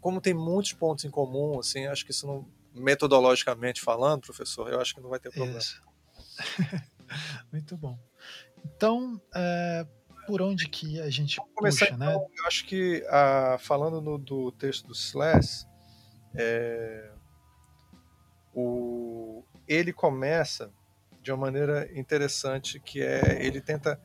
Como 0.02 0.20
tem 0.20 0.34
muitos 0.34 0.74
pontos 0.74 1.06
em 1.06 1.10
comum, 1.10 1.60
assim, 1.60 1.86
acho 1.86 2.04
que 2.04 2.12
isso 2.12 2.28
não, 2.28 2.46
metodologicamente 2.74 3.82
falando, 3.82 4.22
professor, 4.22 4.70
eu 4.72 4.82
acho 4.82 4.94
que 4.94 5.02
não 5.02 5.10
vai 5.10 5.20
ter 5.20 5.32
problema. 5.32 5.60
Muito 7.52 7.78
bom. 7.78 7.98
Então, 8.66 9.22
é, 9.34 9.88
por 10.30 10.44
onde 10.44 10.70
que 10.70 11.02
a 11.02 11.10
gente 11.10 11.38
Vamos 11.38 11.54
começar, 11.56 11.88
puxa, 11.88 11.98
né? 11.98 12.06
então, 12.06 12.22
né? 12.22 12.28
Eu 12.38 12.46
acho 12.46 12.66
que, 12.68 13.04
ah, 13.10 13.58
falando 13.60 14.00
no, 14.00 14.16
do 14.16 14.52
texto 14.52 14.86
do 14.86 14.94
Sless, 14.94 15.66
é, 16.36 17.12
o, 18.54 19.44
ele 19.68 19.92
começa 19.92 20.72
de 21.20 21.32
uma 21.32 21.40
maneira 21.40 21.90
interessante, 21.98 22.80
que 22.80 23.02
é 23.02 23.44
ele 23.44 23.60
tenta, 23.60 24.00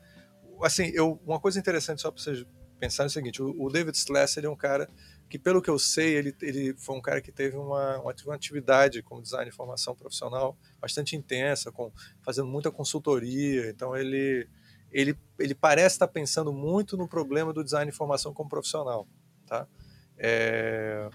assim, 0.63 0.87
eu, 0.95 1.21
uma 1.23 1.39
coisa 1.39 1.59
interessante 1.59 2.01
só 2.01 2.09
para 2.09 2.19
vocês 2.19 2.43
pensarem 2.79 3.05
é 3.05 3.11
o 3.11 3.13
seguinte: 3.13 3.43
o, 3.43 3.63
o 3.63 3.69
David 3.69 3.95
Sless 3.95 4.37
ele 4.37 4.47
é 4.47 4.49
um 4.49 4.55
cara 4.55 4.89
que, 5.29 5.37
pelo 5.37 5.61
que 5.61 5.69
eu 5.69 5.77
sei, 5.77 6.15
ele, 6.15 6.35
ele 6.41 6.73
foi 6.75 6.95
um 6.95 7.01
cara 7.01 7.21
que 7.21 7.31
teve 7.31 7.55
uma, 7.55 7.99
uma 7.99 8.33
atividade 8.33 9.03
como 9.03 9.21
design 9.21 9.49
de 9.49 9.55
formação 9.55 9.95
profissional 9.95 10.57
bastante 10.81 11.15
intensa, 11.15 11.71
com 11.71 11.91
fazendo 12.23 12.47
muita 12.47 12.71
consultoria. 12.71 13.69
Então 13.69 13.95
ele 13.95 14.49
ele, 14.91 15.17
ele 15.39 15.55
parece 15.55 15.95
estar 15.95 16.07
pensando 16.07 16.53
muito 16.53 16.95
no 16.95 17.07
problema 17.07 17.51
do 17.51 17.63
design 17.63 17.91
de 17.91 17.97
formação 17.97 18.33
como 18.33 18.49
profissional, 18.49 19.07
tá? 19.45 19.67
É, 20.17 21.09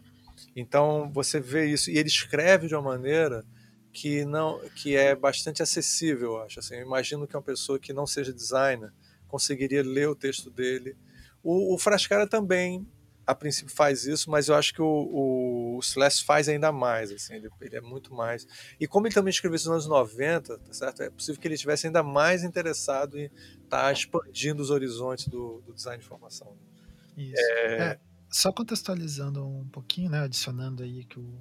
então 0.54 1.10
você 1.12 1.40
vê 1.40 1.66
isso 1.66 1.90
e 1.90 1.98
ele 1.98 2.08
escreve 2.08 2.66
de 2.66 2.74
uma 2.74 2.82
maneira 2.82 3.44
que 3.92 4.24
não 4.24 4.60
que 4.76 4.96
é 4.96 5.14
bastante 5.14 5.62
acessível, 5.62 6.32
eu 6.34 6.42
acho. 6.42 6.60
Assim, 6.60 6.76
eu 6.76 6.82
imagino 6.82 7.26
que 7.26 7.36
uma 7.36 7.42
pessoa 7.42 7.78
que 7.78 7.92
não 7.92 8.06
seja 8.06 8.32
designer 8.32 8.92
conseguiria 9.26 9.82
ler 9.82 10.08
o 10.08 10.14
texto 10.14 10.50
dele. 10.50 10.96
O, 11.42 11.74
o 11.74 11.78
Frascara 11.78 12.26
também, 12.26 12.86
a 13.30 13.34
princípio, 13.34 13.74
faz 13.74 14.04
isso, 14.06 14.30
mas 14.30 14.48
eu 14.48 14.54
acho 14.54 14.74
que 14.74 14.82
o, 14.82 15.76
o 15.76 15.82
Celeste 15.82 16.24
faz 16.24 16.48
ainda 16.48 16.72
mais, 16.72 17.12
assim, 17.12 17.34
ele, 17.34 17.48
ele, 17.60 17.76
é 17.76 17.80
muito 17.80 18.12
mais. 18.12 18.46
E 18.78 18.86
como 18.86 19.06
ele 19.06 19.14
também 19.14 19.30
escreveu 19.30 19.56
isso 19.56 19.68
nos 19.70 19.86
anos 19.86 20.10
90, 20.10 20.58
tá 20.58 20.72
certo? 20.72 21.02
É 21.02 21.10
possível 21.10 21.40
que 21.40 21.46
ele 21.46 21.54
estivesse 21.54 21.86
ainda 21.86 22.02
mais 22.02 22.42
interessado 22.42 23.18
em 23.18 23.30
estar 23.64 23.82
tá 23.82 23.92
expandindo 23.92 24.62
os 24.62 24.70
horizontes 24.70 25.28
do, 25.28 25.62
do 25.66 25.72
design 25.72 25.98
de 25.98 26.04
informação. 26.04 26.56
Isso. 27.16 27.40
É... 27.40 27.76
É, 27.76 28.00
só 28.30 28.52
contextualizando 28.52 29.46
um 29.46 29.68
pouquinho, 29.68 30.10
né, 30.10 30.20
adicionando 30.20 30.82
aí 30.82 31.04
que 31.04 31.18
o, 31.18 31.40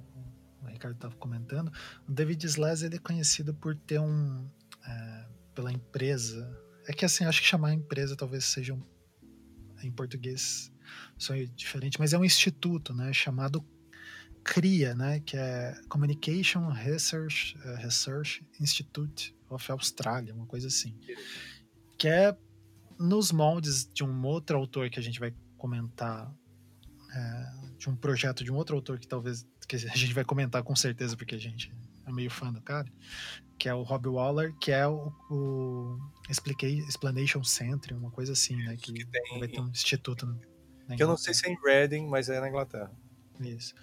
o 0.62 0.66
Ricardo 0.66 0.94
estava 0.94 1.14
comentando, 1.16 1.72
o 2.08 2.12
David 2.12 2.44
Slaz 2.46 2.82
ele 2.82 2.96
é 2.96 2.98
conhecido 2.98 3.54
por 3.54 3.76
ter 3.76 4.00
um 4.00 4.48
é, 4.86 5.26
pela 5.54 5.72
empresa. 5.72 6.48
É 6.86 6.92
que 6.92 7.04
assim, 7.04 7.24
acho 7.24 7.40
que 7.40 7.46
chamar 7.46 7.72
empresa 7.72 8.16
talvez 8.16 8.44
seja 8.44 8.74
um, 8.74 8.82
em 9.82 9.90
português 9.90 10.72
sonho 11.18 11.46
diferente, 11.48 11.98
mas 11.98 12.12
é 12.12 12.18
um 12.18 12.24
instituto, 12.24 12.94
né, 12.94 13.12
chamado 13.12 13.64
CRIA, 14.42 14.94
né, 14.94 15.20
que 15.20 15.36
é 15.36 15.78
Communication 15.88 16.68
Research, 16.68 17.56
uh, 17.58 17.76
Research 17.76 18.44
Institute 18.60 19.34
of 19.48 19.70
Australia, 19.70 20.34
uma 20.34 20.46
coisa 20.46 20.68
assim, 20.68 20.96
que 21.98 22.08
é 22.08 22.36
nos 22.98 23.32
moldes 23.32 23.88
de 23.92 24.04
um 24.04 24.24
outro 24.24 24.56
autor 24.56 24.90
que 24.90 24.98
a 24.98 25.02
gente 25.02 25.18
vai 25.18 25.34
comentar, 25.56 26.32
é, 27.14 27.52
de 27.78 27.88
um 27.88 27.96
projeto 27.96 28.44
de 28.44 28.52
um 28.52 28.56
outro 28.56 28.76
autor 28.76 28.98
que 28.98 29.08
talvez 29.08 29.46
que 29.66 29.76
a 29.76 29.78
gente 29.78 30.12
vai 30.12 30.24
comentar 30.24 30.62
com 30.62 30.76
certeza 30.76 31.16
porque 31.16 31.34
a 31.34 31.38
gente 31.38 31.72
é 32.06 32.12
meio 32.12 32.30
fã 32.30 32.52
do 32.52 32.60
cara, 32.60 32.90
que 33.58 33.68
é 33.68 33.74
o 33.74 33.82
Rob 33.82 34.08
Waller, 34.08 34.54
que 34.58 34.70
é 34.70 34.86
o, 34.86 35.12
o 35.30 35.98
Explanation 36.28 37.42
Center, 37.42 37.96
uma 37.96 38.10
coisa 38.10 38.32
assim, 38.32 38.56
né, 38.56 38.76
que, 38.76 38.92
que 38.92 39.06
tem, 39.06 39.38
vai 39.38 39.48
ter 39.48 39.60
um 39.60 39.68
instituto 39.68 40.26
que 40.96 41.02
eu 41.02 41.08
não 41.08 41.16
sei 41.16 41.34
se 41.34 41.46
é 41.46 41.52
em 41.52 41.58
Reading, 41.64 42.06
mas 42.06 42.28
é 42.28 42.40
na 42.40 42.48
Inglaterra. 42.48 42.90
Isso. 43.40 43.74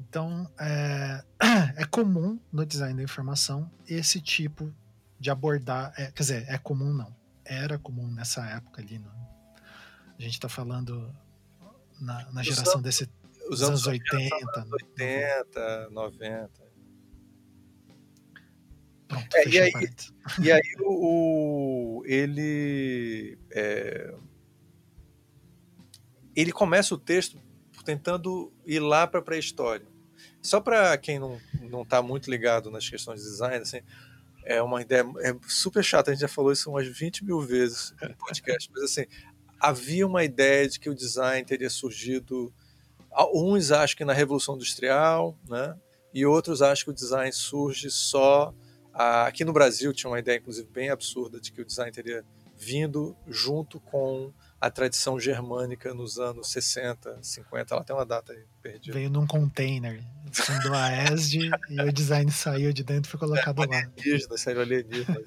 Então, 0.00 0.50
é, 0.58 1.22
é 1.76 1.84
comum 1.86 2.38
no 2.52 2.66
design 2.66 2.96
da 2.96 3.02
informação 3.02 3.70
esse 3.86 4.20
tipo 4.20 4.72
de 5.18 5.30
abordar. 5.30 5.92
É, 5.96 6.06
quer 6.06 6.22
dizer, 6.22 6.44
é 6.48 6.58
comum 6.58 6.92
não. 6.92 7.14
Era 7.44 7.78
comum 7.78 8.06
nessa 8.08 8.44
época 8.46 8.82
ali. 8.82 8.98
No, 8.98 9.10
a 10.18 10.22
gente 10.22 10.34
está 10.34 10.48
falando 10.48 11.14
na, 12.00 12.30
na 12.32 12.42
geração 12.42 12.74
anos, 12.74 12.82
desse, 12.82 13.08
os 13.48 13.62
anos, 13.62 13.86
anos 13.86 13.86
80. 13.86 14.60
Anos 14.60 14.72
80, 14.72 15.90
90. 15.90 16.50
Pronto, 19.08 19.36
é, 19.36 19.48
e, 19.48 19.60
aí, 19.60 19.72
e 20.40 20.52
aí 20.52 20.62
o, 20.80 21.98
o 21.98 22.06
ele. 22.06 23.38
É, 23.50 24.14
ele 26.34 26.52
começa 26.52 26.94
o 26.94 26.98
texto 26.98 27.38
tentando 27.84 28.52
ir 28.64 28.80
lá 28.80 29.06
para 29.06 29.20
a 29.20 29.22
pré-história. 29.22 29.86
Só 30.40 30.60
para 30.60 30.96
quem 30.98 31.18
não 31.18 31.40
não 31.62 31.82
está 31.82 32.02
muito 32.02 32.30
ligado 32.30 32.70
nas 32.70 32.88
questões 32.88 33.22
de 33.22 33.28
design, 33.28 33.62
assim, 33.62 33.80
é 34.44 34.60
uma 34.62 34.82
ideia 34.82 35.04
é 35.20 35.34
super 35.48 35.82
chata. 35.82 36.10
A 36.10 36.14
gente 36.14 36.20
já 36.20 36.28
falou 36.28 36.52
isso 36.52 36.70
umas 36.70 36.86
20 36.86 37.24
mil 37.24 37.40
vezes 37.40 37.94
no 38.00 38.14
podcast, 38.18 38.70
mas 38.72 38.84
assim 38.84 39.06
havia 39.62 40.04
uma 40.04 40.24
ideia 40.24 40.68
de 40.68 40.80
que 40.80 40.90
o 40.90 40.94
design 40.94 41.44
teria 41.46 41.70
surgido. 41.70 42.52
Uns 43.32 43.70
acham 43.70 43.96
que 43.96 44.04
na 44.04 44.12
Revolução 44.12 44.56
Industrial, 44.56 45.38
né? 45.48 45.76
E 46.12 46.26
outros 46.26 46.60
acham 46.60 46.86
que 46.86 46.90
o 46.90 46.94
design 46.94 47.32
surge 47.32 47.88
só. 47.88 48.52
Aqui 48.92 49.44
no 49.44 49.52
Brasil 49.52 49.92
tinha 49.92 50.10
uma 50.10 50.18
ideia, 50.18 50.38
inclusive, 50.38 50.68
bem 50.68 50.90
absurda 50.90 51.40
de 51.40 51.52
que 51.52 51.62
o 51.62 51.64
design 51.64 51.92
teria 51.92 52.24
vindo 52.56 53.16
junto 53.28 53.78
com 53.78 54.32
a 54.62 54.70
tradição 54.70 55.18
germânica 55.18 55.92
nos 55.92 56.20
anos 56.20 56.52
60, 56.52 57.18
50, 57.20 57.74
ela 57.74 57.82
tem 57.82 57.96
uma 57.96 58.06
data 58.06 58.32
aí 58.32 58.44
perdida. 58.62 58.96
Veio 58.96 59.10
num 59.10 59.26
container, 59.26 60.00
fundou 60.30 60.72
a 60.72 61.02
ESD 61.02 61.50
e 61.68 61.80
o 61.80 61.92
design 61.92 62.30
saiu 62.30 62.72
de 62.72 62.84
dentro 62.84 63.08
e 63.08 63.10
foi 63.10 63.18
colocado 63.18 63.60
é, 63.64 63.66
lá. 63.66 63.76
Alienígenas, 63.76 64.40
saiu 64.40 64.60
alienígenas, 64.60 65.24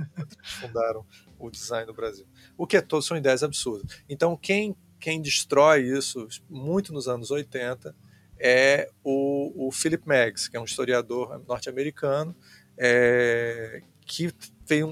fundaram 0.62 1.06
o 1.38 1.52
design 1.52 1.86
no 1.86 1.94
Brasil. 1.94 2.26
O 2.58 2.66
que 2.66 2.78
é 2.78 2.82
todo, 2.82 3.02
são 3.02 3.18
ideias 3.18 3.44
absurdas. 3.44 4.02
Então, 4.08 4.38
quem, 4.38 4.74
quem 5.02 5.22
destrói 5.22 5.82
isso, 5.82 6.30
muito 6.50 6.94
nos 6.94 7.10
anos 7.10 7.30
80, 7.30 7.94
é 8.40 8.90
o, 9.04 9.68
o 9.68 9.70
Philip 9.70 10.08
Meggs, 10.08 10.50
que 10.50 10.56
é 10.56 10.62
um 10.62 10.66
historiador 10.66 11.44
norte-americano, 11.46 12.34
é, 12.78 13.82
que 14.06 14.34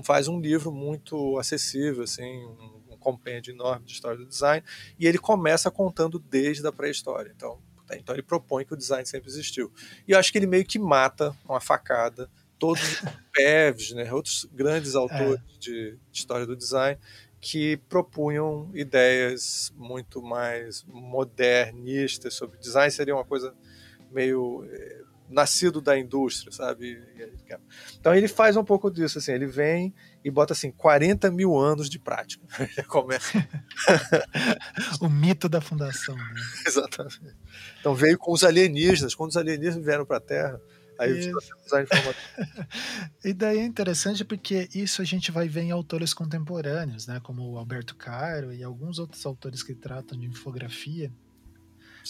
faz 0.03 0.27
um 0.27 0.38
livro 0.38 0.69
muito 0.69 1.39
acessível, 1.39 2.03
assim, 2.03 2.43
um 2.45 2.83
compêndio 3.04 3.54
enorme 3.54 3.86
de 3.86 3.94
história 3.94 4.18
do 4.18 4.26
design, 4.26 4.66
e 4.98 5.06
ele 5.06 5.18
começa 5.18 5.70
contando 5.70 6.18
desde 6.18 6.66
a 6.66 6.72
pré-história. 6.72 7.32
Então, 7.36 7.60
tá, 7.86 7.96
então 7.96 8.16
ele 8.16 8.24
propõe 8.24 8.66
que 8.66 8.74
o 8.74 8.78
design 8.78 9.06
sempre 9.06 9.30
existiu. 9.30 9.72
E 10.08 10.12
eu 10.12 10.20
acho 10.20 10.32
que 10.32 10.38
ele 10.38 10.48
meio 10.48 10.66
que 10.66 10.80
mata 10.80 11.36
com 11.46 11.56
a 11.56 11.62
facada 11.62 12.30
todos 12.58 12.82
os 12.82 13.02
Pevs, 13.34 13.92
né, 13.92 14.12
outros 14.13 14.48
grandes 14.54 14.96
autores 14.96 15.39
é. 15.39 15.60
de, 15.60 15.92
de 16.12 16.18
história 16.18 16.46
do 16.46 16.56
design 16.56 16.98
que 17.44 17.76
propunham 17.89 18.72
ideias 18.74 19.74
muito 19.76 20.22
mais 20.22 20.86
modernistas 20.88 22.36
sobre 22.36 22.58
design 22.58 22.89
seria 22.89 23.13
uma 23.13 23.26
coisa 23.26 23.54
meio 24.10 24.66
eh, 24.72 25.02
nascido 25.30 25.82
da 25.82 26.00
indústria, 26.00 26.54
sabe? 26.54 27.04
Então 28.00 28.16
ele 28.16 28.30
faz 28.30 28.56
um 28.56 28.63
pouco 28.63 28.89
disso, 28.89 29.18
assim, 29.18 29.34
ele 29.34 29.46
vem 29.46 29.94
e 30.24 30.32
bota 30.32 30.54
assim 30.54 30.72
40 30.72 31.30
mil 31.32 31.58
anos 31.58 31.90
de 31.90 32.00
prática. 32.00 32.46
começa. 32.88 33.46
o 35.02 35.10
mito 35.10 35.50
da 35.50 35.60
fundação. 35.60 36.16
Né? 36.16 36.34
Exatamente. 36.66 37.36
Então 37.80 37.94
veio 37.94 38.18
com 38.18 38.32
os 38.32 38.44
alienígenas, 38.44 39.14
quando 39.14 39.32
os 39.32 39.38
alienígenas 39.38 39.86
vieram 39.86 40.06
para 40.06 40.18
a 40.18 40.22
Terra, 40.22 40.62
aí 41.00 41.32
usar 41.66 41.84
informação. 41.84 42.16
e 43.24 43.34
daí 43.34 43.60
é 43.60 43.66
interessante 43.66 44.24
porque 44.24 44.70
isso 44.74 45.02
a 45.02 45.06
gente 45.06 45.32
vai 45.32 45.48
ver 45.48 45.62
em 45.62 45.72
autores 45.72 46.14
contemporâneos, 46.14 47.08
né, 47.08 47.20
como 47.22 47.50
o 47.52 47.58
Alberto 47.58 47.96
Caro 47.96 48.54
e 48.54 48.64
alguns 48.64 49.00
outros 49.00 49.26
autores 49.26 49.64
que 49.64 49.74
tratam 49.74 50.18
de 50.18 50.28
infografia 50.28 51.12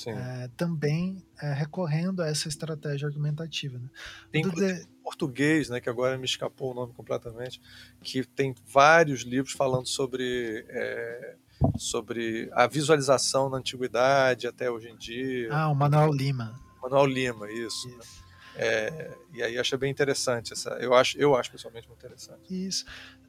é, 0.07 0.49
também 0.55 1.23
é, 1.41 1.53
recorrendo 1.53 2.21
a 2.21 2.27
essa 2.27 2.47
estratégia 2.47 3.07
argumentativa. 3.07 3.77
Né? 3.77 3.89
Tem 4.31 4.47
de... 4.47 4.87
português, 5.03 5.69
né, 5.69 5.79
que 5.79 5.89
agora 5.89 6.17
me 6.17 6.25
escapou 6.25 6.71
o 6.71 6.73
nome 6.73 6.93
completamente, 6.93 7.61
que 8.01 8.23
tem 8.23 8.55
vários 8.65 9.21
livros 9.21 9.53
falando 9.53 9.87
sobre, 9.87 10.65
é, 10.69 11.35
sobre 11.77 12.49
a 12.53 12.67
visualização 12.67 13.49
na 13.49 13.57
antiguidade 13.57 14.47
até 14.47 14.69
hoje 14.69 14.89
em 14.89 14.97
dia. 14.97 15.49
Ah, 15.51 15.69
o 15.69 15.75
Manuel 15.75 16.11
Lima. 16.11 16.59
Manuel 16.81 17.05
Lima, 17.05 17.51
isso. 17.51 17.87
Né? 17.87 17.97
isso. 17.99 18.23
Né? 18.23 18.23
É, 18.55 19.17
e 19.33 19.41
aí 19.41 19.57
acho 19.57 19.77
bem 19.77 19.89
interessante 19.89 20.53
essa. 20.53 20.69
Eu 20.79 20.93
acho, 20.93 21.17
eu 21.17 21.35
acho 21.35 21.51
pessoalmente 21.51 21.87
muito 21.87 21.99
interessante. 21.99 22.41
Isso. 22.49 22.85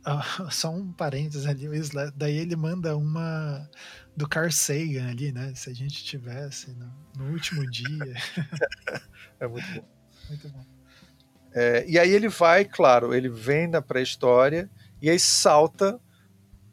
Uh, 0.07 0.51
só 0.53 0.71
um 0.71 0.93
parênteses 0.93 1.47
ali, 1.47 1.67
daí 2.15 2.37
ele 2.37 2.57
manda 2.57 2.97
uma 2.97 3.69
do 4.17 4.29
Carl 4.29 4.51
Sagan 4.51 5.09
ali, 5.11 5.33
né? 5.33 5.53
Se 5.55 5.71
a 5.71 5.73
gente 5.73 6.05
tivesse 6.05 6.71
no, 6.73 6.93
no 7.17 7.33
último 7.33 7.69
dia. 7.71 8.15
é 9.41 9.47
muito 9.47 9.67
bom. 9.75 9.89
Muito 10.29 10.49
bom. 10.49 10.65
É, 11.53 11.85
e 11.89 11.99
aí 11.99 12.11
ele 12.11 12.29
vai, 12.29 12.65
claro, 12.65 13.15
ele 13.15 13.29
vem 13.29 13.71
da 13.71 13.81
pré-história 13.81 14.69
e 15.01 15.09
aí 15.09 15.19
salta 15.19 16.01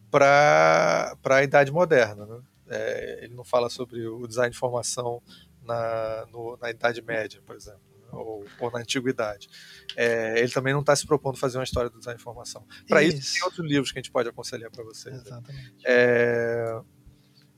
para 0.10 1.16
a 1.24 1.44
Idade 1.44 1.72
Moderna. 1.72 2.26
Né? 2.26 2.42
É, 2.70 3.24
ele 3.24 3.36
não 3.36 3.44
fala 3.44 3.70
sobre 3.70 4.08
o 4.08 4.26
design 4.28 4.50
de 4.50 4.58
informação 4.58 5.22
na, 5.64 6.26
no, 6.32 6.58
na 6.60 6.72
Idade 6.72 7.02
Média, 7.02 7.42
por 7.46 7.56
exemplo 7.56 7.92
ou, 8.12 8.46
ou 8.60 8.72
na 8.72 8.80
antiguidade. 8.80 9.50
É, 9.96 10.40
ele 10.40 10.52
também 10.52 10.74
não 10.74 10.82
está 10.82 10.96
se 10.96 11.06
propondo 11.06 11.38
fazer 11.38 11.58
uma 11.58 11.64
história 11.64 11.90
do 11.90 11.98
design 11.98 12.18
de 12.18 12.22
informação. 12.22 12.66
Para 12.88 13.04
isso. 13.04 13.18
isso. 13.18 13.34
tem 13.36 13.44
outros 13.44 13.66
livros 13.66 13.92
que 13.92 14.00
a 14.00 14.02
gente 14.02 14.12
pode 14.12 14.30
aconselhar 14.30 14.70
para 14.70 14.84
vocês. 14.84 15.16
Exatamente. 15.16 15.76
É, 15.86 16.82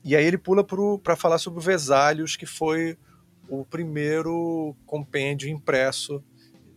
e 0.04 0.14
aí 0.14 0.24
ele 0.24 0.38
pula 0.38 0.64
para 1.02 1.16
falar 1.16 1.38
sobre 1.38 1.58
o 1.58 1.62
Vesalius, 1.62 2.36
que 2.36 2.46
foi 2.46 2.98
o 3.48 3.64
primeiro 3.64 4.76
compêndio 4.86 5.48
impresso 5.48 6.22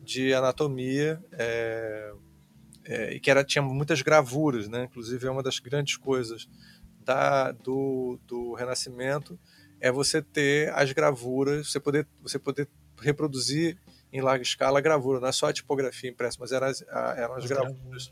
de 0.02 0.34
anatomia 0.34 1.22
é, 1.34 2.14
é, 2.86 3.14
e 3.14 3.20
que 3.20 3.30
era, 3.30 3.44
tinha 3.44 3.62
muitas 3.62 4.02
gravuras, 4.02 4.70
né? 4.70 4.86
Inclusive 4.86 5.28
é 5.28 5.32
uma 5.32 5.44
das 5.44 5.60
grandes 5.60 5.98
coisas 5.98 6.48
da, 7.04 7.52
do, 7.52 8.18
do 8.26 8.54
Renascimento 8.54 9.38
é 9.80 9.92
você 9.92 10.22
ter 10.22 10.74
as 10.74 10.92
gravuras, 10.92 11.72
você 11.72 11.80
poder, 11.80 12.08
você 12.22 12.40
poder 12.40 12.68
reproduzir 13.00 13.78
em 14.12 14.22
larga 14.22 14.42
escala 14.42 14.80
a 14.80 14.82
gravura, 14.82 15.20
não 15.20 15.28
é 15.28 15.32
só 15.32 15.48
a 15.48 15.54
tipografia 15.54 16.10
impressa, 16.10 16.38
mas 16.40 16.52
eram 16.52 16.68
as, 16.68 16.82
eram 17.18 17.36
as 17.36 17.46
gravuras. 17.46 18.12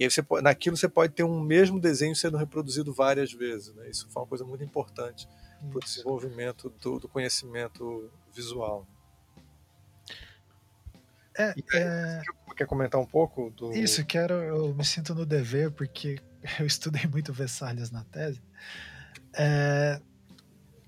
E 0.00 0.04
aí 0.04 0.10
você 0.10 0.24
naquilo 0.42 0.78
você 0.78 0.88
pode 0.88 1.12
ter 1.12 1.22
um 1.24 1.38
mesmo 1.38 1.78
desenho 1.78 2.16
sendo 2.16 2.38
reproduzido 2.38 2.90
várias 2.90 3.30
vezes. 3.34 3.74
Né? 3.74 3.90
Isso 3.90 4.08
foi 4.08 4.22
uma 4.22 4.26
coisa 4.26 4.46
muito 4.46 4.64
importante 4.64 5.28
para 5.68 5.76
o 5.76 5.80
desenvolvimento 5.80 6.72
do, 6.80 6.98
do, 6.98 7.06
conhecimento 7.06 8.10
visual. 8.32 8.86
É, 11.36 11.50
aí, 11.50 11.64
é... 11.74 12.22
Quer 12.56 12.66
comentar 12.66 12.98
um 12.98 13.04
pouco 13.04 13.50
do. 13.50 13.74
Isso, 13.74 14.04
quero. 14.06 14.32
Eu 14.32 14.74
me 14.74 14.86
sinto 14.86 15.14
no 15.14 15.26
dever, 15.26 15.70
porque 15.70 16.18
eu 16.58 16.64
estudei 16.64 17.06
muito 17.06 17.30
Vessalhas 17.30 17.90
na 17.90 18.02
tese. 18.04 18.40
É, 19.34 20.00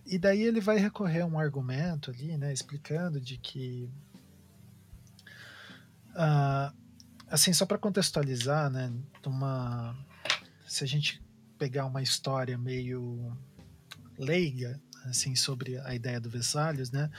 e 0.07 0.19
daí 0.19 0.43
ele 0.43 0.61
vai 0.61 0.79
recorrer 0.79 1.21
a 1.21 1.27
um 1.27 1.39
argumento 1.39 2.11
ali, 2.11 2.37
né, 2.39 2.51
explicando 2.51 3.21
de 3.21 3.37
que 3.37 3.91
uh, 6.11 6.82
assim 7.33 7.53
só 7.55 7.65
para 7.65 7.79
contextualizar, 7.79 8.71
né, 8.71 8.93
uma 9.25 9.97
se 10.69 10.85
a 10.85 10.87
gente 10.87 11.23
pegar 11.59 11.87
uma 11.87 12.03
história 12.03 12.59
meio 12.59 13.35
leiga 14.19 14.79
assim 15.07 15.35
sobre 15.35 15.79
a 15.79 15.95
ideia 15.95 16.21
do 16.21 16.29
Vesalius, 16.29 16.91
né, 16.91 17.11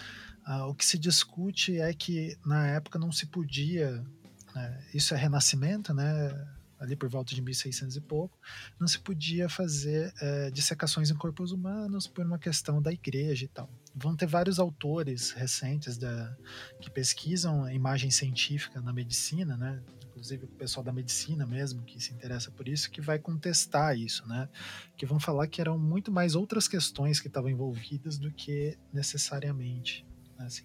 uh, 0.47 0.66
o 0.66 0.76
que 0.76 0.86
se 0.86 0.99
discute 0.99 1.80
é 1.80 1.91
que 1.93 2.38
na 2.45 2.68
época 2.68 2.99
não 2.99 3.11
se 3.11 3.26
podia, 3.26 4.05
né, 4.53 4.86
isso 4.93 5.16
é 5.16 5.18
renascimento, 5.18 5.93
né, 5.93 6.47
ali 6.84 6.95
por 6.97 7.09
volta 7.09 7.34
de 7.34 7.41
1600 7.41 7.95
e 7.95 8.01
pouco, 8.01 8.38
não 8.78 8.88
se 8.88 8.99
podia 8.99 9.47
fazer 9.47 10.14
é, 10.22 10.51
dissecações 10.51 11.09
em 11.09 11.16
corpos 11.16 11.53
humanos 11.53 12.07
por 12.07 12.26
uma 12.26 12.38
questão 12.38 12.82
da 12.82 12.91
igreja 12.91 13.45
e 13.45 13.47
tal. 13.47 13.70
Vão 13.95 14.18
ter 14.18 14.26
vários 14.26 14.59
autores 14.59 15.32
recentes 15.32 15.97
da, 15.97 16.36
que 16.82 16.91
pesquisam 16.91 17.64
a 17.64 17.74
imagem 17.74 18.11
científica 18.11 18.82
na 18.82 18.91
medicina, 18.91 19.55
né? 19.55 19.82
Inclusive 20.24 20.45
o 20.45 20.47
pessoal 20.47 20.84
da 20.84 20.93
medicina 20.93 21.45
mesmo 21.45 21.84
que 21.84 22.01
se 22.01 22.13
interessa 22.13 22.49
por 22.49 22.67
isso, 22.67 22.89
que 22.89 23.01
vai 23.01 23.19
contestar 23.19 23.97
isso, 23.97 24.26
né? 24.26 24.47
Que 24.95 25.05
vão 25.05 25.19
falar 25.19 25.47
que 25.47 25.59
eram 25.59 25.78
muito 25.78 26.11
mais 26.11 26.34
outras 26.34 26.65
questões 26.65 27.19
que 27.19 27.28
estavam 27.28 27.49
envolvidas 27.49 28.17
do 28.17 28.32
que 28.32 28.78
necessariamente. 28.93 30.07
Né? 30.39 30.45
Assim. 30.45 30.63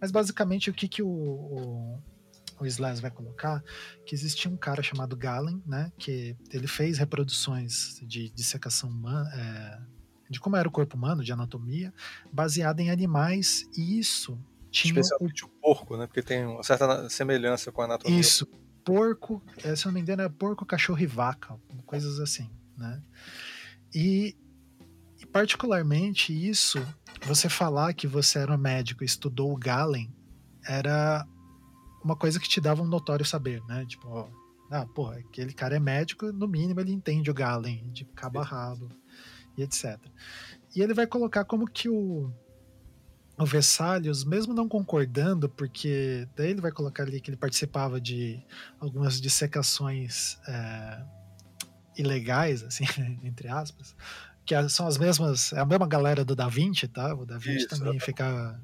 Mas 0.00 0.10
basicamente 0.10 0.70
o 0.70 0.74
que, 0.74 0.88
que 0.88 1.02
o, 1.02 1.08
o 1.08 2.02
o 2.58 2.64
Slash 2.64 3.02
vai 3.02 3.10
colocar, 3.10 3.62
que 4.06 4.14
existia 4.14 4.50
um 4.50 4.56
cara 4.56 4.82
chamado 4.82 5.14
Galen, 5.14 5.62
né, 5.66 5.92
que 5.98 6.34
ele 6.50 6.66
fez 6.66 6.96
reproduções 6.96 8.00
de 8.02 8.30
dissecação 8.30 8.88
humana, 8.88 9.28
é, 9.34 9.78
de 10.30 10.40
como 10.40 10.56
era 10.56 10.66
o 10.66 10.70
corpo 10.70 10.96
humano, 10.96 11.22
de 11.22 11.30
anatomia, 11.30 11.92
baseada 12.32 12.80
em 12.80 12.90
animais, 12.90 13.68
e 13.76 13.98
isso 13.98 14.38
tinha... 14.70 14.98
Especialmente 14.98 15.44
o, 15.44 15.48
o 15.48 15.50
porco, 15.50 15.98
né, 15.98 16.06
porque 16.06 16.22
tem 16.22 16.46
uma 16.46 16.62
certa 16.62 17.10
semelhança 17.10 17.70
com 17.70 17.82
a 17.82 17.84
anatomia. 17.84 18.18
Isso, 18.18 18.48
porco, 18.86 19.42
é, 19.64 19.74
se 19.74 19.84
eu 19.84 19.90
não 19.90 19.94
me 19.94 20.00
engano 20.00 20.22
é 20.22 20.28
porco, 20.28 20.64
cachorro 20.64 21.00
e 21.00 21.06
vaca, 21.06 21.58
coisas 21.84 22.20
assim, 22.20 22.48
né, 22.78 23.02
e, 23.92 24.36
e 25.20 25.26
particularmente 25.26 26.32
isso, 26.32 26.78
você 27.26 27.48
falar 27.48 27.94
que 27.94 28.06
você 28.06 28.38
era 28.38 28.54
um 28.54 28.58
médico 28.58 29.02
e 29.02 29.06
estudou 29.06 29.52
o 29.52 29.56
Galen, 29.56 30.14
era 30.64 31.26
uma 32.04 32.14
coisa 32.14 32.38
que 32.38 32.48
te 32.48 32.60
dava 32.60 32.82
um 32.82 32.86
notório 32.86 33.24
saber, 33.24 33.62
né? 33.64 33.84
Tipo, 33.86 34.08
ó, 34.08 34.28
ah, 34.70 34.86
porra, 34.86 35.16
aquele 35.16 35.52
cara 35.52 35.76
é 35.76 35.80
médico, 35.80 36.32
no 36.32 36.46
mínimo 36.46 36.80
ele 36.80 36.92
entende 36.92 37.30
o 37.30 37.34
Galen, 37.34 37.90
de 37.90 38.04
cabo 38.04 38.38
a 38.38 38.44
rabo, 38.44 38.88
e 39.56 39.62
etc. 39.62 39.98
E 40.74 40.82
ele 40.82 40.94
vai 40.94 41.06
colocar 41.06 41.44
como 41.44 41.66
que 41.66 41.88
o, 41.88 42.30
o 43.38 43.44
Vesalius, 43.44 44.24
mesmo 44.24 44.54
não 44.54 44.68
concordando, 44.68 45.48
porque 45.48 46.26
daí 46.34 46.50
ele 46.50 46.60
vai 46.60 46.72
colocar 46.72 47.02
ali 47.02 47.20
que 47.20 47.30
ele 47.30 47.36
participava 47.36 48.00
de 48.00 48.42
algumas 48.80 49.20
dissecações 49.20 50.38
é, 50.48 51.02
ilegais, 51.96 52.62
assim, 52.62 52.84
entre 53.22 53.48
aspas, 53.48 53.94
que 54.44 54.54
são 54.68 54.86
as 54.86 54.96
mesmas, 54.96 55.52
é 55.52 55.60
a 55.60 55.66
mesma 55.66 55.86
galera 55.86 56.24
do 56.24 56.34
Da 56.34 56.48
Vinci, 56.48 56.88
tá? 56.88 57.14
O 57.14 57.26
Da 57.26 57.36
Vinci 57.36 57.66
Isso, 57.66 57.68
também 57.68 57.98
fica 58.00 58.60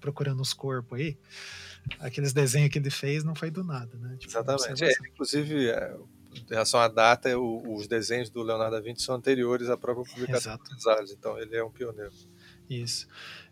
procurando 0.00 0.40
os 0.40 0.52
corpos 0.52 0.98
aí 0.98 1.18
aqueles 2.00 2.32
desenhos 2.32 2.70
que 2.70 2.78
ele 2.78 2.90
fez 2.90 3.24
não 3.24 3.34
foi 3.34 3.50
do 3.50 3.64
nada, 3.64 3.96
né? 3.98 4.16
Tipo, 4.18 4.32
Exatamente. 4.32 4.84
É, 4.84 4.92
inclusive, 5.10 5.70
é, 5.70 5.96
em 6.34 6.50
relação 6.50 6.80
à 6.80 6.88
data, 6.88 7.36
o, 7.38 7.74
os 7.74 7.86
desenhos 7.86 8.30
do 8.30 8.42
Leonardo 8.42 8.76
da 8.76 8.80
Vinci 8.80 9.02
são 9.02 9.14
anteriores 9.14 9.68
à 9.68 9.76
própria 9.76 10.04
publicação 10.04 10.54
Exato. 10.54 10.74
dos 10.74 10.86
Ares, 10.86 11.12
então 11.12 11.38
ele 11.38 11.56
é 11.56 11.64
um 11.64 11.70
pioneiro. 11.70 12.12
Isso. 12.68 13.08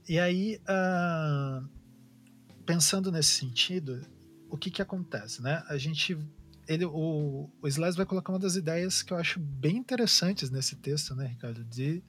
E 0.09 0.19
aí, 0.19 0.61
uh, 0.63 1.69
pensando 2.65 3.11
nesse 3.11 3.33
sentido, 3.33 4.07
o 4.49 4.57
que 4.57 4.71
que 4.71 4.83
acontece, 4.83 5.43
né? 5.43 5.65
A 5.69 5.77
gente 5.77 6.17
ele, 6.69 6.85
o, 6.85 7.49
o 7.63 7.69
Slice 7.69 7.97
vai 7.97 8.07
colocar 8.07 8.33
uma 8.33 8.41
das 8.41 8.57
ideias 8.57 9.01
que 9.01 9.13
eu 9.13 9.17
acho 9.17 9.39
bem 9.39 9.77
interessantes 9.77 10.51
nesse 10.51 10.75
texto, 10.75 11.15
né, 11.15 11.29
Ricardo, 11.29 11.63
de 11.63 12.03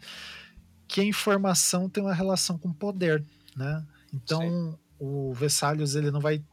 que 0.88 1.00
a 1.00 1.04
informação 1.04 1.88
tem 1.88 2.02
uma 2.02 2.14
relação 2.14 2.58
com 2.58 2.74
poder, 2.74 3.24
né? 3.56 3.86
Então, 4.12 4.42
Sim 4.42 4.78
o 5.00 5.34
Vesalius 5.34 5.96
ele 5.96 6.12
não 6.12 6.20
vai 6.20 6.44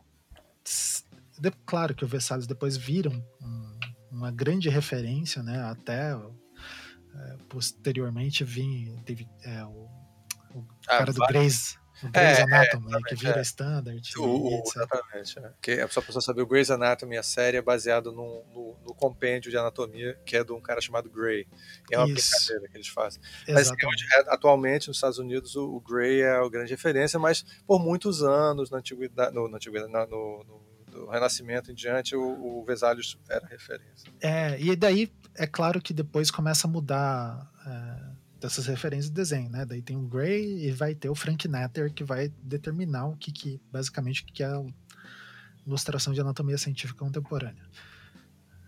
claro 1.67 1.95
que 1.95 2.05
o 2.05 2.09
Vesalius 2.09 2.47
depois 2.47 2.77
vira 2.77 3.11
um, 3.11 3.79
uma 4.11 4.31
grande 4.31 4.69
referência, 4.69 5.43
né? 5.43 5.61
Até 5.63 6.13
é, 6.13 7.37
posteriormente 7.49 8.45
vim 8.45 8.97
teve 9.05 9.29
é, 9.43 9.65
o, 9.65 9.89
o 10.55 10.67
ah, 10.87 10.99
cara 10.99 11.13
do 11.13 11.27
Grey's 11.27 11.79
o 12.03 12.11
Grey's 12.11 12.39
é, 12.39 12.43
Anatomy, 12.43 12.95
é, 12.95 12.99
que 13.09 13.15
vira 13.15 13.39
é. 13.39 13.43
standard. 13.43 14.13
O, 14.19 14.23
o, 14.23 14.63
exatamente. 14.67 15.39
É. 15.39 15.53
Que 15.63 15.71
é 15.73 15.89
só 15.89 16.03
para 16.03 16.21
saber, 16.21 16.43
o 16.43 16.47
Grey's 16.47 16.71
Anatomy, 16.71 17.17
a 17.17 17.23
série 17.23 17.57
é 17.57 17.63
baseada 17.63 18.11
no, 18.11 18.45
no, 18.53 18.77
no, 18.85 18.95
compêndio 18.95 19.51
de 19.51 19.57
anatomia, 19.57 20.19
que 20.27 20.37
é 20.37 20.45
de 20.45 20.53
um 20.53 20.61
cara 20.61 20.81
chamado 20.81 21.09
Grey. 21.09 21.47
é 21.91 21.99
uma 21.99 22.09
Isso. 22.09 22.31
brincadeira 22.31 22.69
que 22.69 22.77
eles 22.77 22.89
fazem. 22.89 23.23
Mas 23.49 23.71
é, 23.71 23.75
atualmente, 24.29 24.89
nos 24.89 24.97
Estados 24.97 25.19
Unidos, 25.19 25.57
o, 25.57 25.77
o 25.77 25.81
Grey 25.81 26.21
é 26.21 26.33
a 26.33 26.49
grande 26.49 26.73
referência, 26.73 27.19
mas 27.19 27.45
por 27.67 27.79
muitos 27.79 28.23
anos, 28.23 28.71
na 28.71 28.79
antiguidade, 28.79 29.35
no, 29.35 29.49
na 29.49 29.57
antiguidade, 29.57 30.11
no, 30.11 30.45
no 30.45 30.75
do 30.95 31.07
Renascimento 31.09 31.73
em 31.73 31.75
diante, 31.75 32.15
o, 32.15 32.23
o 32.23 32.65
Vesalius 32.65 33.19
era 33.29 33.45
referência. 33.47 34.13
É, 34.21 34.61
e 34.61 34.77
daí 34.77 35.13
é 35.35 35.47
claro 35.47 35.83
que 35.83 35.93
depois 35.93 36.31
começa 36.31 36.69
a 36.69 36.71
mudar 36.71 37.51
é, 37.67 38.04
dessas 38.45 38.67
referências 38.67 39.09
de 39.09 39.15
desenho, 39.15 39.49
né? 39.49 39.65
Daí 39.65 39.81
tem 39.81 39.97
o 39.97 40.07
Gray 40.07 40.67
e 40.67 40.71
vai 40.71 40.95
ter 40.95 41.09
o 41.09 41.15
Frank 41.15 41.49
Netter 41.49 41.91
que 41.91 42.05
vai 42.05 42.29
determinar 42.43 43.07
o 43.07 43.17
que, 43.17 43.33
que 43.33 43.59
basicamente 43.73 44.23
o 44.23 44.27
que 44.27 44.43
é 44.43 44.47
a 44.47 44.63
ilustração 45.67 46.13
de 46.13 46.21
anatomia 46.21 46.59
científica 46.59 47.03
contemporânea. 47.03 47.65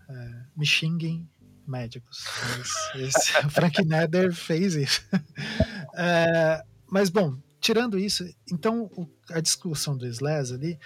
É, 0.09 0.43
me 0.55 0.65
xinguem 0.65 1.29
médicos. 1.67 2.25
Mas 2.57 3.01
esse, 3.03 3.31
Frank 3.51 3.85
Netter 3.85 4.33
fez 4.33 4.73
isso. 4.73 5.01
É, 5.99 6.61
mas 6.91 7.09
bom, 7.09 7.41
tirando 7.59 7.97
isso, 7.97 8.23
então 8.51 8.83
o, 8.95 9.09
a 9.31 9.39
discussão 9.41 9.97
do 9.97 10.05
Slez 10.05 10.51
ali 10.51 10.77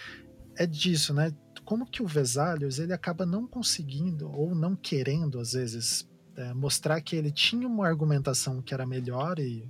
é 0.56 0.66
disso, 0.66 1.14
né? 1.14 1.34
Como 1.66 1.86
que 1.86 2.02
o 2.02 2.08
Vesalius 2.08 2.80
ele 2.80 2.94
acaba 2.94 3.26
não 3.26 3.46
conseguindo 3.46 4.32
ou 4.32 4.56
não 4.56 4.74
querendo 4.74 5.38
às 5.38 5.52
vezes 5.52 6.10
é, 6.42 6.54
mostrar 6.54 7.00
que 7.02 7.16
ele 7.16 7.32
tinha 7.32 7.68
uma 7.68 7.88
argumentação 7.88 8.62
que 8.62 8.74
era 8.74 8.86
melhor 8.86 9.40
e 9.40 9.70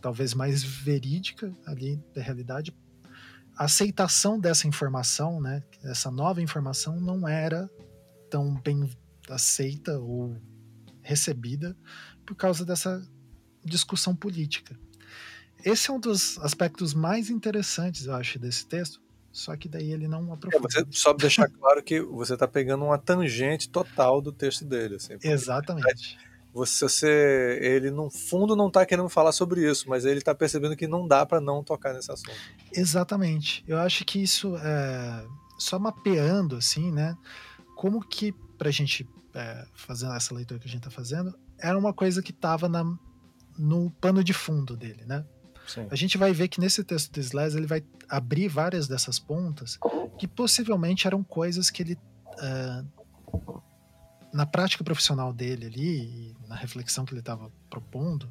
talvez 0.00 0.34
mais 0.34 0.62
verídica 0.62 1.52
ali 1.66 2.02
da 2.14 2.22
realidade. 2.22 2.74
A 3.56 3.64
aceitação 3.64 4.38
dessa 4.38 4.66
informação, 4.68 5.40
né, 5.40 5.62
essa 5.82 6.10
nova 6.10 6.40
informação, 6.42 7.00
não 7.00 7.26
era 7.26 7.68
tão 8.30 8.54
bem 8.60 8.88
aceita 9.28 9.98
ou 9.98 10.36
recebida 11.02 11.76
por 12.24 12.34
causa 12.34 12.64
dessa 12.64 13.02
discussão 13.64 14.14
política. 14.14 14.78
Esse 15.64 15.90
é 15.90 15.92
um 15.94 16.00
dos 16.00 16.38
aspectos 16.38 16.92
mais 16.92 17.30
interessantes, 17.30 18.06
eu 18.06 18.14
acho, 18.14 18.38
desse 18.38 18.66
texto, 18.66 19.00
só 19.34 19.56
que 19.56 19.68
daí 19.68 19.90
ele 19.90 20.06
não 20.06 20.32
aprofunda. 20.32 20.68
É, 20.68 20.84
você 20.84 20.86
só 20.92 21.12
deixar 21.12 21.48
claro 21.48 21.82
que 21.82 22.00
você 22.00 22.34
está 22.34 22.46
pegando 22.46 22.84
uma 22.84 22.96
tangente 22.96 23.68
total 23.68 24.22
do 24.22 24.30
texto 24.30 24.64
dele. 24.64 24.94
Assim, 24.94 25.18
Exatamente. 25.20 26.16
Você, 26.52 26.84
você, 26.88 27.58
ele 27.60 27.90
no 27.90 28.08
fundo 28.08 28.54
não 28.54 28.68
está 28.68 28.86
querendo 28.86 29.08
falar 29.08 29.32
sobre 29.32 29.68
isso, 29.68 29.88
mas 29.88 30.04
ele 30.04 30.18
está 30.18 30.32
percebendo 30.36 30.76
que 30.76 30.86
não 30.86 31.08
dá 31.08 31.26
para 31.26 31.40
não 31.40 31.64
tocar 31.64 31.92
nesse 31.92 32.12
assunto. 32.12 32.30
Exatamente. 32.72 33.64
Eu 33.66 33.76
acho 33.78 34.04
que 34.04 34.22
isso 34.22 34.56
é, 34.58 35.26
só 35.58 35.80
mapeando 35.80 36.54
assim, 36.54 36.92
né? 36.92 37.18
Como 37.74 38.00
que 38.06 38.30
para 38.56 38.68
a 38.68 38.72
gente 38.72 39.04
é, 39.34 39.66
fazer 39.74 40.06
essa 40.14 40.32
leitura 40.32 40.60
que 40.60 40.68
a 40.68 40.70
gente 40.70 40.86
está 40.86 40.92
fazendo 40.92 41.36
era 41.58 41.76
uma 41.76 41.92
coisa 41.92 42.22
que 42.22 42.30
estava 42.30 42.70
no 43.58 43.90
pano 44.00 44.22
de 44.22 44.32
fundo 44.32 44.76
dele, 44.76 45.04
né? 45.04 45.26
Sim. 45.66 45.86
A 45.90 45.96
gente 45.96 46.18
vai 46.18 46.32
ver 46.32 46.48
que 46.48 46.60
nesse 46.60 46.84
texto 46.84 47.12
do 47.12 47.20
Slaz 47.20 47.54
ele 47.54 47.66
vai 47.66 47.82
abrir 48.08 48.48
várias 48.48 48.86
dessas 48.86 49.18
pontas 49.18 49.78
que 50.18 50.28
possivelmente 50.28 51.06
eram 51.06 51.22
coisas 51.22 51.70
que 51.70 51.82
ele 51.82 51.98
uh, 52.38 53.62
na 54.32 54.44
prática 54.44 54.82
profissional 54.82 55.32
dele 55.32 55.66
ali, 55.66 56.36
na 56.48 56.56
reflexão 56.56 57.04
que 57.04 57.12
ele 57.12 57.20
estava 57.20 57.52
propondo, 57.70 58.28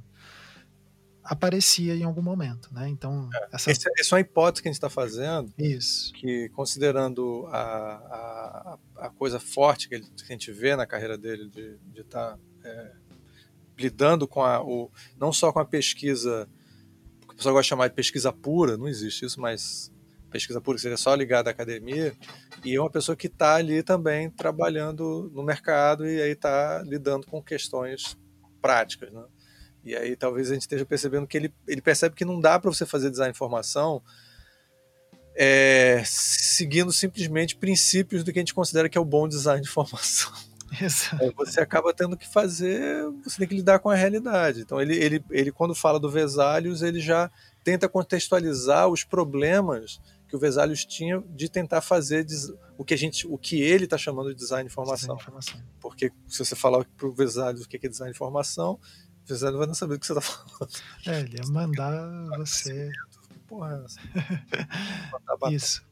aparecia 1.23 1.95
em 1.95 2.03
algum 2.03 2.21
momento, 2.21 2.69
né? 2.73 2.89
Então 2.89 3.29
é, 3.34 3.47
essa... 3.53 3.71
Essa 3.71 3.89
é 3.89 4.13
uma 4.13 4.19
hipótese 4.19 4.61
que 4.61 4.67
a 4.67 4.71
gente 4.71 4.77
está 4.77 4.89
fazendo. 4.89 5.53
Isso. 5.57 6.11
Que 6.13 6.49
considerando 6.49 7.47
a, 7.47 8.77
a, 8.97 9.05
a, 9.05 9.09
coisa 9.11 9.39
forte 9.39 9.88
que, 9.88 9.95
ele, 9.95 10.03
que, 10.03 10.23
a 10.23 10.34
gente 10.34 10.51
vê 10.51 10.75
na 10.75 10.86
carreira 10.86 11.17
dele 11.17 11.49
de 11.49 12.01
estar 12.01 12.34
tá, 12.34 12.39
é, 12.65 12.91
lidando 13.77 14.27
com 14.27 14.43
a, 14.43 14.61
o, 14.61 14.91
não 15.17 15.31
só 15.31 15.53
com 15.53 15.59
a 15.59 15.65
pesquisa 15.65 16.49
pessoal 17.44 17.56
gosta 17.56 17.64
de 17.64 17.70
chamar 17.70 17.88
de 17.89 17.96
pesquisa 17.96 18.32
pura, 18.32 18.78
não 18.78 18.88
existe 18.88 19.26
isso, 19.26 19.39
mas 19.41 19.91
pesquisa 20.32 20.62
pura 20.62 20.78
seria 20.78 20.98
só 20.98 21.14
ligada 21.14 21.50
à 21.50 21.52
academia, 21.52 22.16
e 22.64 22.76
é 22.76 22.80
uma 22.80 22.89
pessoa 22.89 23.16
que 23.16 23.28
está 23.28 23.56
ali 23.56 23.84
também 23.84 24.30
trabalhando 24.30 25.30
no 25.34 25.44
mercado 25.44 26.08
e 26.08 26.22
aí 26.22 26.32
está 26.32 26.82
lidando 26.84 27.28
com 27.28 27.44
questões 27.44 28.18
práticas, 28.62 29.12
né? 29.12 29.24
E 29.84 29.96
aí 29.96 30.16
talvez 30.16 30.50
a 30.50 30.54
gente 30.54 30.62
esteja 30.62 30.86
percebendo 30.86 31.28
que 31.28 31.36
ele, 31.36 31.54
ele 31.68 31.82
percebe 31.82 32.16
que 32.16 32.24
não 32.24 32.39
dá 32.39 32.58
para 32.58 32.72
você 32.72 32.86
fazer 32.86 33.12
design 33.12 33.34
de 33.34 33.38
informação 33.38 34.02
é, 35.36 36.02
seguindo 36.06 36.91
simplesmente 36.91 37.56
princípios 37.58 38.24
do 38.24 38.32
que 38.32 38.39
a 38.39 38.41
gente 38.41 38.54
considera 38.54 38.88
que 38.88 38.98
é 38.98 39.02
o 39.02 39.06
bom 39.06 39.28
design 39.28 39.62
de 39.62 39.68
informação. 39.68 40.32
Exato. 40.82 41.34
Você 41.38 41.59
acaba 41.59 41.93
tendo 41.93 42.17
que 42.17 42.28
fazer, 42.28 43.09
você 43.24 43.38
tem 43.38 43.47
que 43.47 43.55
lidar 43.55 43.80
com 43.80 43.89
a 43.89 43.95
realidade. 43.95 44.61
Então 44.61 44.82
ele, 44.82 44.95
ele, 44.95 45.24
ele 45.30 45.51
quando 45.51 45.76
fala 45.76 45.99
do 45.99 46.09
Vesalius, 46.09 46.82
ele 46.82 46.99
já 46.99 47.30
tenta 47.63 47.88
contextualizar 47.88 48.88
os 48.88 49.03
problemas 49.03 50.01
que 50.28 50.36
o 50.36 50.39
Vesalius 50.39 50.84
tinha 50.84 51.24
de 51.30 51.47
tentar 51.47 51.82
fazer 51.82 52.26
o 52.76 52.84
que 52.84 52.93
a 52.93 52.97
gente, 52.97 53.28
o 53.28 53.38
que 53.38 53.61
ele 53.61 53.84
está 53.84 53.97
chamando 53.97 54.30
de 54.30 54.36
design 54.36 54.67
de 54.67 54.74
informação. 54.74 55.15
Porque 55.80 56.11
se 56.28 56.39
você 56.39 56.55
falar 56.55 56.84
para 56.97 57.07
o 57.07 57.13
Vesalius 57.13 57.65
o 57.65 57.69
que 57.69 57.78
é 57.78 57.89
design 57.89 58.11
de 58.11 58.17
informação, 58.17 58.80
o 59.24 59.28
Vesalius 59.28 59.59
vai 59.59 59.67
não 59.67 59.76
saber 59.76 59.95
o 59.95 59.99
que 59.99 60.07
você 60.07 60.13
está 60.13 60.21
falando. 60.21 60.71
É, 61.05 61.19
ele 61.19 61.38
ia 61.38 61.47
mandar 61.51 62.38
você. 62.38 62.91
Porra 63.47 63.86
é? 65.47 65.53
Isso. 65.53 65.86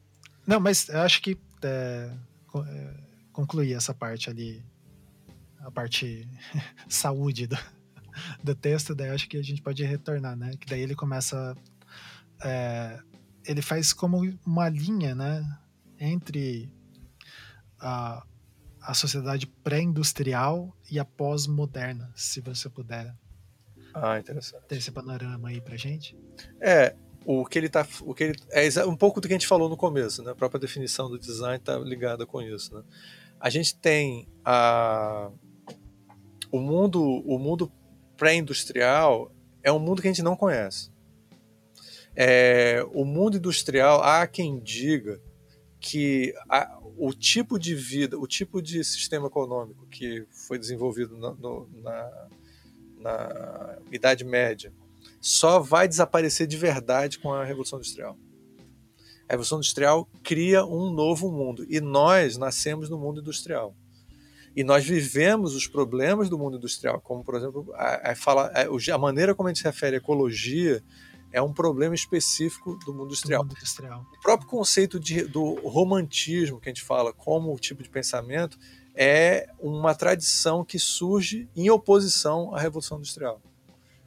Não, 0.44 0.58
mas 0.58 0.88
eu 0.88 1.00
acho 1.02 1.22
que 1.22 1.38
é, 1.62 2.10
é, 2.66 2.94
concluir 3.32 3.74
essa 3.74 3.94
parte 3.94 4.28
ali, 4.28 4.62
a 5.62 5.70
parte 5.70 6.28
saúde 6.88 7.46
do, 7.46 7.58
do 8.44 8.54
texto, 8.54 8.94
daí 8.94 9.10
acho 9.10 9.28
que 9.28 9.36
a 9.36 9.42
gente 9.42 9.62
pode 9.62 9.82
retornar, 9.84 10.36
né? 10.36 10.52
Que 10.60 10.66
daí 10.66 10.80
ele 10.80 10.94
começa 10.94 11.56
é, 12.44 12.98
ele 13.46 13.62
faz 13.62 13.92
como 13.92 14.20
uma 14.44 14.68
linha, 14.68 15.14
né, 15.14 15.44
entre 15.98 16.70
a, 17.78 18.24
a 18.80 18.94
sociedade 18.94 19.46
pré-industrial 19.46 20.76
e 20.90 20.98
a 20.98 21.04
pós-moderna, 21.04 22.12
se 22.16 22.40
você 22.40 22.68
puder. 22.68 23.14
Ah, 23.94 24.18
interessante. 24.18 24.66
Ter 24.66 24.76
esse 24.76 24.90
panorama 24.90 25.48
aí 25.48 25.60
pra 25.60 25.76
gente. 25.76 26.16
É, 26.60 26.96
o 27.24 27.44
que 27.44 27.58
ele 27.58 27.68
tá, 27.68 27.86
o 28.00 28.14
que 28.14 28.24
ele 28.24 28.36
é 28.50 28.86
um 28.86 28.96
pouco 28.96 29.20
do 29.20 29.28
que 29.28 29.34
a 29.34 29.36
gente 29.36 29.46
falou 29.46 29.68
no 29.68 29.76
começo, 29.76 30.22
né? 30.22 30.32
A 30.32 30.34
própria 30.34 30.60
definição 30.60 31.08
do 31.08 31.18
design 31.18 31.56
está 31.56 31.78
ligada 31.78 32.26
com 32.26 32.40
isso, 32.40 32.74
né? 32.74 32.82
A 33.38 33.50
gente 33.50 33.76
tem 33.76 34.28
a 34.44 35.30
o 36.52 36.60
mundo, 36.60 37.02
o 37.02 37.38
mundo 37.38 37.72
pré-industrial 38.16 39.32
é 39.62 39.72
um 39.72 39.78
mundo 39.78 40.02
que 40.02 40.08
a 40.08 40.12
gente 40.12 40.22
não 40.22 40.36
conhece. 40.36 40.92
É, 42.14 42.84
o 42.92 43.04
mundo 43.06 43.38
industrial, 43.38 44.02
há 44.02 44.26
quem 44.26 44.60
diga 44.60 45.18
que 45.80 46.34
a, 46.48 46.78
o 46.96 47.12
tipo 47.14 47.58
de 47.58 47.74
vida, 47.74 48.18
o 48.18 48.26
tipo 48.26 48.60
de 48.60 48.84
sistema 48.84 49.26
econômico 49.28 49.86
que 49.86 50.26
foi 50.30 50.58
desenvolvido 50.58 51.16
na, 51.16 51.32
no, 51.32 51.68
na, 51.82 52.28
na 52.98 53.78
Idade 53.90 54.24
Média 54.24 54.72
só 55.20 55.58
vai 55.58 55.88
desaparecer 55.88 56.46
de 56.46 56.56
verdade 56.56 57.18
com 57.18 57.32
a 57.32 57.44
Revolução 57.44 57.78
Industrial. 57.78 58.16
A 59.26 59.32
Revolução 59.32 59.58
Industrial 59.58 60.06
cria 60.22 60.64
um 60.66 60.92
novo 60.92 61.32
mundo 61.32 61.64
e 61.68 61.80
nós 61.80 62.36
nascemos 62.36 62.90
no 62.90 62.98
mundo 62.98 63.20
industrial. 63.20 63.74
E 64.54 64.62
nós 64.62 64.84
vivemos 64.84 65.54
os 65.54 65.66
problemas 65.66 66.28
do 66.28 66.38
mundo 66.38 66.58
industrial, 66.58 67.00
como, 67.00 67.24
por 67.24 67.34
exemplo, 67.34 67.72
a, 67.74 68.12
a, 68.12 68.14
fala, 68.14 68.52
a, 68.54 68.94
a 68.94 68.98
maneira 68.98 69.34
como 69.34 69.48
a 69.48 69.50
gente 69.50 69.60
se 69.60 69.64
refere 69.64 69.96
à 69.96 69.98
ecologia 69.98 70.82
é 71.32 71.40
um 71.40 71.52
problema 71.52 71.94
específico 71.94 72.76
do 72.84 72.92
mundo 72.92 73.06
industrial. 73.06 73.42
mundo 73.42 73.56
industrial. 73.56 74.06
O 74.18 74.20
próprio 74.20 74.48
conceito 74.48 75.00
de, 75.00 75.22
do 75.22 75.54
romantismo 75.66 76.60
que 76.60 76.68
a 76.68 76.72
gente 76.72 76.84
fala 76.84 77.12
como 77.12 77.58
tipo 77.58 77.82
de 77.82 77.88
pensamento 77.88 78.58
é 78.94 79.48
uma 79.58 79.94
tradição 79.94 80.62
que 80.62 80.78
surge 80.78 81.48
em 81.56 81.70
oposição 81.70 82.54
à 82.54 82.60
Revolução 82.60 82.98
Industrial. 82.98 83.40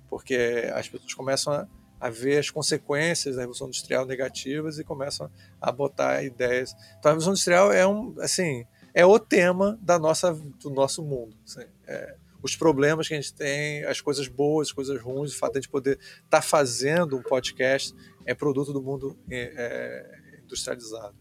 Porque 0.08 0.70
as 0.76 0.88
pessoas 0.88 1.14
começam 1.16 1.52
a, 1.52 1.68
a 2.00 2.10
ver 2.12 2.38
as 2.38 2.52
consequências 2.52 3.36
da 3.36 3.42
Revolução 3.42 3.68
Industrial 3.68 4.06
negativas 4.06 4.78
e 4.78 4.84
começam 4.84 5.30
a 5.60 5.72
botar 5.72 6.24
ideias. 6.24 6.76
Então 7.00 7.10
a 7.10 7.14
Revolução 7.14 7.34
Industrial 7.34 7.72
é 7.72 7.88
um, 7.88 8.14
assim, 8.20 8.66
é 8.96 9.06
o 9.06 9.20
tema 9.20 9.78
da 9.82 10.00
nossa, 10.00 10.34
do 10.34 10.70
nosso 10.70 11.04
mundo. 11.04 11.36
Assim, 11.46 11.66
é, 11.86 12.16
os 12.42 12.56
problemas 12.56 13.10
que 13.10 13.14
a 13.14 13.18
gente 13.18 13.34
tem, 13.34 13.84
as 13.84 14.00
coisas 14.00 14.30
boas, 14.30 14.70
as 14.70 14.74
coisas 14.74 15.02
ruins, 15.02 15.34
o 15.34 15.38
fato 15.38 15.52
de 15.52 15.58
a 15.58 15.62
gente 15.62 15.70
poder 15.70 16.00
estar 16.00 16.24
tá 16.30 16.42
fazendo 16.42 17.18
um 17.18 17.22
podcast 17.22 17.94
é 18.26 18.34
produto 18.34 18.72
do 18.72 18.82
mundo 18.82 19.18
é, 19.30 19.52
é, 19.54 20.40
industrializado. 20.46 21.14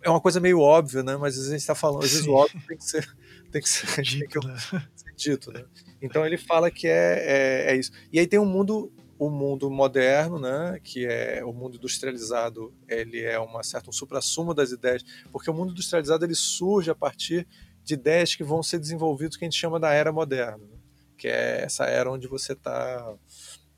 É 0.00 0.08
uma 0.08 0.20
coisa 0.20 0.38
meio 0.38 0.60
óbvia, 0.60 1.02
né? 1.02 1.16
Mas 1.16 1.34
às 1.34 1.38
vezes 1.38 1.48
a 1.48 1.54
gente 1.54 1.60
está 1.62 1.74
falando, 1.74 2.04
às 2.04 2.12
vezes 2.12 2.26
o 2.28 2.32
óbvio 2.32 2.62
tem 2.68 2.78
que 2.78 2.84
ser, 2.84 3.16
tem 3.50 3.60
que 3.60 3.68
ser, 3.68 4.00
dito, 4.00 4.18
tem 4.18 4.40
que 4.40 4.46
né? 4.46 4.88
ser 4.94 5.14
dito, 5.16 5.52
né? 5.52 5.64
Então 6.00 6.24
ele 6.24 6.38
fala 6.38 6.70
que 6.70 6.86
é, 6.86 7.64
é, 7.66 7.72
é 7.72 7.76
isso. 7.76 7.90
E 8.12 8.20
aí 8.20 8.28
tem 8.28 8.38
um 8.38 8.46
mundo 8.46 8.92
o 9.18 9.28
mundo 9.28 9.68
moderno, 9.70 10.38
né, 10.38 10.78
que 10.82 11.04
é 11.04 11.44
o 11.44 11.52
mundo 11.52 11.76
industrializado, 11.76 12.72
ele 12.86 13.20
é 13.20 13.38
uma 13.38 13.62
certa 13.62 13.90
um 13.90 13.92
suprassumo 13.92 14.54
das 14.54 14.70
ideias, 14.70 15.04
porque 15.32 15.50
o 15.50 15.54
mundo 15.54 15.72
industrializado 15.72 16.24
ele 16.24 16.36
surge 16.36 16.90
a 16.90 16.94
partir 16.94 17.46
de 17.82 17.94
ideias 17.94 18.34
que 18.34 18.44
vão 18.44 18.62
ser 18.62 18.78
desenvolvidas 18.78 19.36
que 19.36 19.44
a 19.44 19.48
gente 19.48 19.58
chama 19.58 19.80
da 19.80 19.92
era 19.92 20.12
moderna, 20.12 20.64
né? 20.64 20.78
que 21.16 21.26
é 21.26 21.62
essa 21.62 21.84
era 21.86 22.10
onde 22.10 22.28
você 22.28 22.52
está, 22.52 23.12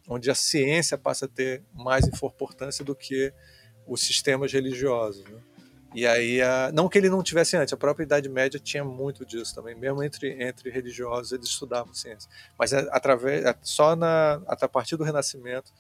onde 0.07 0.31
a 0.31 0.35
ciência 0.35 0.99
passa 0.99 1.25
a 1.25 1.29
ter 1.29 1.65
mais 1.73 2.07
importância 2.07 2.85
do 2.85 2.95
que 2.95 3.33
os 3.87 4.03
sistemas 4.03 4.53
religiosos. 4.53 5.25
Né? 5.25 5.41
E 5.95 6.07
aí, 6.07 6.41
a, 6.41 6.71
não 6.73 6.89
que 6.89 6.99
ele 6.99 7.09
não 7.09 7.23
tivesse 7.23 7.57
antes, 7.57 7.73
a 7.73 7.77
própria 7.77 8.05
Idade 8.05 8.29
Média 8.29 8.61
tinha 8.61 8.85
muito 8.85 9.27
disso 9.27 9.55
também, 9.55 9.75
mesmo 9.75 10.03
entre, 10.03 10.43
entre 10.43 10.71
religiosos 10.71 11.33
eles 11.33 11.49
estudavam 11.49 11.93
ciência. 11.93 12.31
Mas 12.59 12.73
é, 12.73 12.89
através, 12.93 13.45
é 13.45 13.57
só 13.63 13.97
na, 13.97 14.41
a 14.47 14.69
partir 14.69 14.97
do 14.97 15.05
Renascimento 15.05 15.73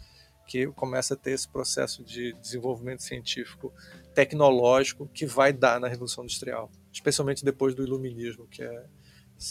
que 0.46 0.66
começa 0.68 1.14
a 1.14 1.16
ter 1.16 1.30
esse 1.30 1.48
processo 1.48 2.02
de 2.02 2.32
desenvolvimento 2.34 3.04
científico 3.04 3.72
tecnológico 4.12 5.06
que 5.06 5.24
vai 5.24 5.52
dar 5.52 5.78
na 5.78 5.86
Revolução 5.86 6.24
Industrial 6.24 6.68
especialmente 6.92 7.44
depois 7.44 7.74
do 7.74 7.82
Iluminismo, 7.82 8.46
que 8.46 8.62
é, 8.62 8.86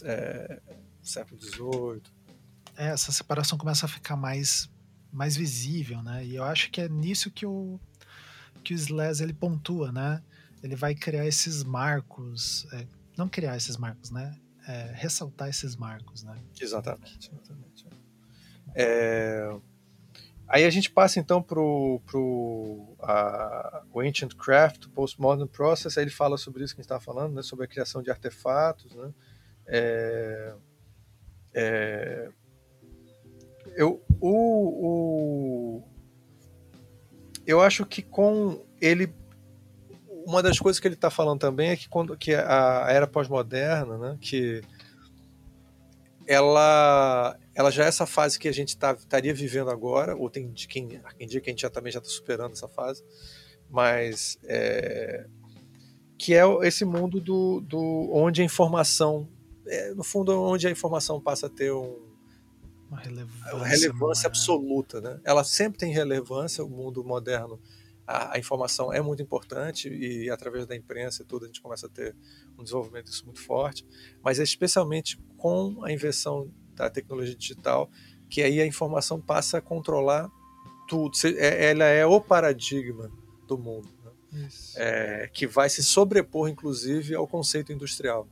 é 0.04 0.62
século 1.02 1.40
XVIII. 1.42 2.02
É, 2.76 2.88
essa 2.88 3.12
separação 3.12 3.58
começa 3.58 3.86
a 3.86 3.90
ficar 3.90 4.16
mais, 4.16 4.70
mais 5.12 5.36
visível, 5.36 6.02
né? 6.04 6.26
E 6.26 6.36
eu 6.36 6.44
acho 6.44 6.70
que 6.70 6.82
é 6.82 6.90
nisso 6.90 7.32
que 7.32 7.46
o, 7.46 7.80
que 8.64 8.74
o 8.74 8.78
Slez 8.78 9.22
ele 9.22 9.34
pontua, 9.34 9.92
né? 9.92 10.22
Ele 10.64 10.76
vai 10.76 10.94
criar 10.94 11.26
esses 11.26 11.64
marcos, 11.64 12.68
é, 12.74 12.86
não 13.18 13.28
criar 13.30 13.58
esses 13.58 13.78
marcos, 13.78 14.12
né? 14.12 14.38
É, 14.68 14.92
ressaltar 14.94 15.50
esses 15.50 15.76
marcos, 15.76 16.24
né? 16.24 16.38
Exatamente, 16.60 17.32
exatamente. 17.32 17.88
É, 18.76 19.60
Aí 20.50 20.66
a 20.66 20.70
gente 20.72 20.90
passa 20.90 21.20
então 21.20 21.44
para 21.44 21.60
o 21.60 22.90
Ancient 23.96 24.34
Craft, 24.34 24.88
Postmodern 24.88 25.48
Process, 25.48 25.96
aí 25.96 26.04
ele 26.04 26.12
fala 26.12 26.38
sobre 26.38 26.64
isso 26.64 26.74
que 26.74 26.82
a 26.82 26.82
gente 26.82 26.88
estava 26.88 27.00
falando, 27.00 27.36
né, 27.36 27.44
sobre 27.44 27.66
a 27.66 27.68
criação 27.68 28.02
de 28.02 28.10
artefatos. 28.10 28.96
Né, 28.96 29.14
é, 29.68 30.54
é, 31.54 32.30
eu, 33.76 34.04
o, 34.20 35.78
o, 35.78 35.84
eu 37.46 37.62
acho 37.62 37.86
que 37.86 38.02
com 38.02 38.66
ele 38.82 39.14
uma 40.26 40.42
das 40.42 40.60
coisas 40.60 40.80
que 40.80 40.88
ele 40.88 40.96
está 40.96 41.10
falando 41.10 41.40
também 41.40 41.70
é 41.70 41.76
que 41.76 41.90
quando 41.90 42.18
que 42.18 42.34
a, 42.34 42.86
a 42.86 42.92
era 42.92 43.08
pós-moderna, 43.08 43.98
né, 43.98 44.18
que 44.22 44.62
ela 46.28 47.38
ela 47.56 47.72
já 47.72 47.84
é 47.84 47.88
essa 47.88 48.06
fase 48.06 48.40
que 48.40 48.48
a 48.48 48.54
gente 48.54 48.78
tá, 48.78 48.94
estaria 48.94 49.34
vivendo 49.34 49.70
agora, 49.70 50.16
ou 50.16 50.30
tem 50.30 50.52
quem, 50.54 51.02
quem 51.18 51.28
dia 51.28 51.42
que 51.42 51.50
a 51.50 51.52
gente 51.52 51.62
já 51.62 51.70
também 51.70 51.92
já 51.92 52.00
está 52.00 52.10
superando 52.10 52.54
essa 52.54 52.68
fase, 52.68 53.04
mas 53.70 54.38
é, 54.44 55.26
que 56.18 56.34
é 56.34 56.44
esse 56.64 56.86
mundo 56.86 57.20
do, 57.20 57.62
do 57.62 58.10
onde 58.14 58.42
a 58.42 58.46
informação, 58.46 59.28
é, 59.68 59.94
no 59.94 60.04
fundo, 60.04 60.32
onde 60.42 60.68
a 60.68 60.72
informação 60.72 61.20
passa 61.20 61.48
a 61.48 61.50
ter 61.50 61.74
um, 61.74 61.98
uma 62.90 63.00
relevância, 63.00 63.56
uma 63.56 63.68
relevância 63.68 64.28
absoluta, 64.28 65.02
né? 65.02 65.20
Ela 65.24 65.44
sempre 65.44 65.80
tem 65.80 65.92
relevância, 65.92 66.64
o 66.64 66.70
mundo 66.70 67.04
moderno 67.04 67.60
a, 68.10 68.36
a, 68.36 68.40
informação 68.40 68.92
é 68.92 69.00
muito 69.00 69.22
importante 69.22 69.88
e 69.88 70.32
através 70.32 70.66
da 70.66 70.76
imprensa 70.76 71.22
e 71.22 71.26
tudo 71.26 71.46
a 71.46 71.48
gente 71.48 71.62
começa 71.62 71.86
a 71.86 71.90
ter 71.90 72.16
um 72.58 72.64
desenvolvimento 72.64 73.06
disso 73.06 73.24
muito 73.24 73.40
forte, 73.40 73.86
mas 74.24 74.40
é 74.40 74.44
especialmente 74.44 75.20
com 75.38 75.84
a 75.84 75.92
invenção 75.92 76.52
da 76.74 76.90
tecnologia 76.90 77.36
digital, 77.36 77.88
que 78.28 78.42
aí 78.42 78.60
a 78.60 78.66
informação 78.66 79.22
passa 79.22 79.60
a 79.60 79.62
controlar 79.62 80.28
tudo. 80.88 81.16
É, 81.38 81.70
ela 81.70 81.86
é 81.86 82.04
o 82.04 82.20
paradigma 82.20 83.12
do 83.48 83.60
mundo, 83.60 83.90
né? 84.04 84.50
é, 84.76 85.30
que 85.32 85.46
vai 85.46 85.70
se 85.70 85.84
sobrepor, 85.84 86.50
inclusive, 86.50 87.14
ao 87.14 87.28
conceito 87.28 87.72
industrial. 87.72 88.28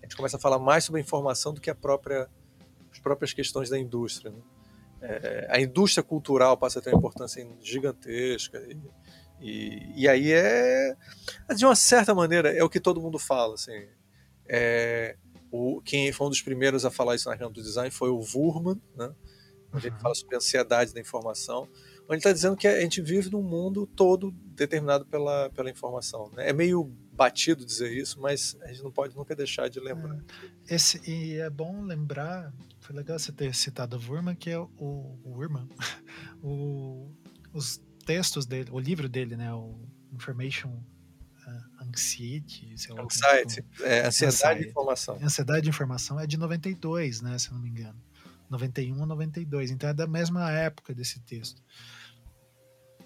A 0.00 0.06
gente 0.06 0.16
começa 0.16 0.38
a 0.38 0.40
falar 0.40 0.58
mais 0.58 0.84
sobre 0.84 1.00
a 1.00 1.04
informação 1.04 1.52
do 1.52 1.60
que 1.60 1.68
a 1.68 1.74
própria, 1.74 2.28
as 2.90 2.98
próprias 2.98 3.34
questões 3.34 3.68
da 3.68 3.78
indústria. 3.78 4.30
Né? 4.30 4.38
É, 5.06 5.48
a 5.50 5.60
indústria 5.60 6.02
cultural 6.02 6.56
passa 6.56 6.78
a 6.78 6.82
ter 6.82 6.90
uma 6.90 6.98
importância 6.98 7.46
gigantesca. 7.60 8.58
E, 8.58 8.80
e, 9.38 10.02
e, 10.02 10.08
aí 10.08 10.32
é, 10.32 10.96
de 11.54 11.66
uma 11.66 11.76
certa 11.76 12.14
maneira, 12.14 12.50
é 12.50 12.64
o 12.64 12.70
que 12.70 12.80
todo 12.80 13.02
mundo 13.02 13.18
fala. 13.18 13.54
Assim, 13.54 13.86
é, 14.48 15.16
o, 15.50 15.82
quem 15.82 16.10
foi 16.10 16.26
um 16.26 16.30
dos 16.30 16.40
primeiros 16.40 16.86
a 16.86 16.90
falar 16.90 17.16
isso 17.16 17.28
na 17.28 17.36
campo 17.36 17.52
do 17.52 17.62
design 17.62 17.90
foi 17.90 18.08
o 18.08 18.18
Wurman, 18.34 18.80
né? 18.96 19.14
onde 19.74 19.88
ele 19.88 19.96
fala 19.98 20.14
sobre 20.14 20.36
a 20.36 20.38
ansiedade 20.38 20.94
da 20.94 21.00
informação, 21.00 21.68
onde 22.04 22.12
ele 22.12 22.18
está 22.18 22.32
dizendo 22.32 22.56
que 22.56 22.66
a 22.66 22.80
gente 22.80 23.00
vive 23.00 23.30
num 23.30 23.42
mundo 23.42 23.86
todo 23.86 24.30
determinado 24.30 25.06
pela, 25.06 25.50
pela 25.50 25.70
informação. 25.70 26.30
Né? 26.34 26.50
É 26.50 26.52
meio 26.52 26.84
batido 27.12 27.64
dizer 27.64 27.92
isso, 27.92 28.20
mas 28.20 28.56
a 28.62 28.68
gente 28.68 28.82
não 28.82 28.90
pode 28.90 29.16
nunca 29.16 29.34
deixar 29.34 29.68
de 29.68 29.80
lembrar. 29.80 30.16
É. 30.68 30.74
Esse, 30.74 31.00
e 31.08 31.36
é 31.36 31.48
bom 31.48 31.82
lembrar, 31.82 32.52
foi 32.80 32.94
legal 32.94 33.18
você 33.18 33.32
ter 33.32 33.54
citado 33.54 33.96
o 33.96 34.00
Wurman, 34.00 34.34
que 34.34 34.50
é 34.50 34.58
o, 34.58 34.68
o 34.78 35.30
Wurman, 35.36 35.68
o, 36.42 37.10
os 37.52 37.80
textos 38.04 38.44
dele, 38.44 38.68
o 38.70 38.78
livro 38.78 39.08
dele, 39.08 39.36
né, 39.36 39.52
o 39.54 39.74
Information 40.12 40.68
uh, 40.68 41.84
Anxiety, 41.88 42.76
sei 42.76 42.94
lá. 42.94 43.02
Anxiety, 43.02 43.64
é, 43.82 44.06
ansiedade 44.06 44.60
de 44.60 44.68
informação. 44.68 45.18
Ansiedade 45.22 45.62
de 45.62 45.68
informação 45.68 46.20
é 46.20 46.26
de 46.26 46.36
92, 46.36 47.22
né, 47.22 47.38
se 47.38 47.48
eu 47.48 47.54
não 47.54 47.62
me 47.62 47.70
engano. 47.70 48.00
91 48.50 49.02
a 49.02 49.06
92, 49.06 49.70
então 49.70 49.88
é 49.88 49.94
da 49.94 50.06
mesma 50.06 50.50
época 50.50 50.94
desse 50.94 51.20
texto. 51.20 51.62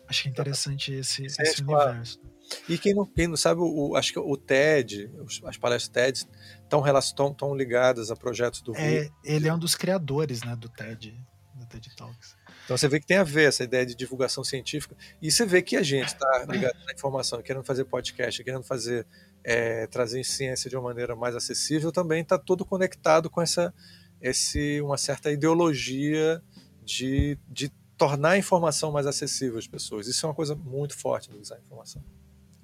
Achei 0.09 0.31
interessante 0.31 0.93
esse, 0.93 1.27
esse, 1.27 1.43
esse 1.43 1.63
universo. 1.63 2.21
E 2.67 2.79
quem 2.79 2.95
não, 2.95 3.05
quem 3.05 3.29
não 3.29 3.37
sabe, 3.37 3.61
o, 3.61 3.95
acho 3.95 4.13
que 4.13 4.19
o 4.19 4.37
TED, 4.37 5.11
as 5.45 5.59
palestras 5.59 5.89
TED 5.89 6.27
estão, 6.63 6.99
estão, 6.99 7.31
estão 7.31 7.55
ligadas 7.55 8.11
a 8.11 8.17
projetos 8.17 8.63
do 8.63 8.75
é, 8.75 9.11
Ele 9.23 9.49
é 9.49 9.53
um 9.53 9.59
dos 9.59 9.75
criadores 9.75 10.43
né, 10.43 10.57
do 10.57 10.69
TED, 10.69 11.15
do 11.55 11.67
TED 11.67 11.95
Talks. 11.95 12.37
Então 12.65 12.77
você 12.77 12.89
vê 12.89 13.01
que 13.01 13.07
tem 13.07 13.19
a 13.19 13.25
ver 13.25 13.49
essa 13.49 13.65
ideia 13.65 13.85
de 13.85 13.95
divulgação 13.95 14.43
científica. 14.43 14.97
E 15.21 15.31
você 15.31 15.45
vê 15.45 15.61
que 15.61 15.77
a 15.77 15.83
gente 15.83 16.09
está 16.09 16.47
ligado 16.49 16.77
na 16.87 16.93
informação, 16.93 17.43
querendo 17.43 17.65
fazer 17.65 17.85
podcast, 17.85 18.43
querendo 18.43 18.65
fazer 18.65 19.07
é, 19.45 19.87
trazer 19.87 20.25
ciência 20.25 20.69
de 20.71 20.77
uma 20.77 20.85
maneira 20.85 21.15
mais 21.15 21.35
acessível, 21.35 21.93
também 21.93 22.23
está 22.23 22.39
todo 22.39 22.65
conectado 22.65 23.29
com 23.29 23.41
essa 23.41 23.75
esse, 24.21 24.81
uma 24.81 24.97
certa 24.97 25.31
ideologia 25.31 26.43
de, 26.85 27.39
de 27.49 27.71
tornar 27.99 28.31
a 28.31 28.39
informação 28.39 28.93
mais 28.93 29.07
acessível 29.07 29.59
às 29.59 29.67
pessoas. 29.67 30.07
Isso 30.07 30.25
é 30.25 30.29
uma 30.29 30.35
coisa 30.35 30.55
muito 30.55 30.97
forte 30.97 31.31
no 31.31 31.39
design 31.39 31.61
de 31.61 31.67
informação. 31.67 32.03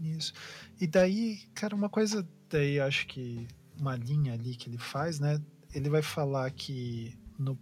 Isso. 0.00 0.32
E 0.80 0.86
daí, 0.86 1.38
cara, 1.54 1.74
uma 1.74 1.88
coisa 1.88 2.26
daí 2.48 2.78
acho 2.80 3.06
que 3.08 3.46
uma 3.78 3.96
linha 3.96 4.32
ali 4.32 4.54
que 4.54 4.68
ele 4.70 4.78
faz, 4.78 5.18
né? 5.18 5.40
Ele 5.72 5.90
vai 5.90 6.02
falar 6.02 6.50
que 6.52 7.18
no, 7.38 7.58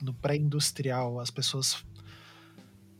no 0.00 0.14
pré-industrial 0.14 1.18
as 1.18 1.30
pessoas 1.30 1.84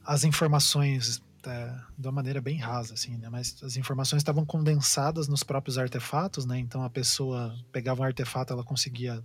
as 0.04 0.24
informações 0.24 1.22
é, 1.46 1.74
de 1.96 2.06
uma 2.06 2.12
maneira 2.12 2.40
bem 2.40 2.58
rasa, 2.58 2.94
assim, 2.94 3.16
né? 3.16 3.28
Mas 3.28 3.62
as 3.62 3.76
informações 3.76 4.20
estavam 4.20 4.44
condensadas 4.44 5.28
nos 5.28 5.42
próprios 5.42 5.78
artefatos, 5.78 6.44
né? 6.44 6.58
Então 6.58 6.82
a 6.82 6.90
pessoa 6.90 7.56
pegava 7.70 8.02
um 8.02 8.04
artefato, 8.04 8.52
ela 8.52 8.64
conseguia 8.64 9.24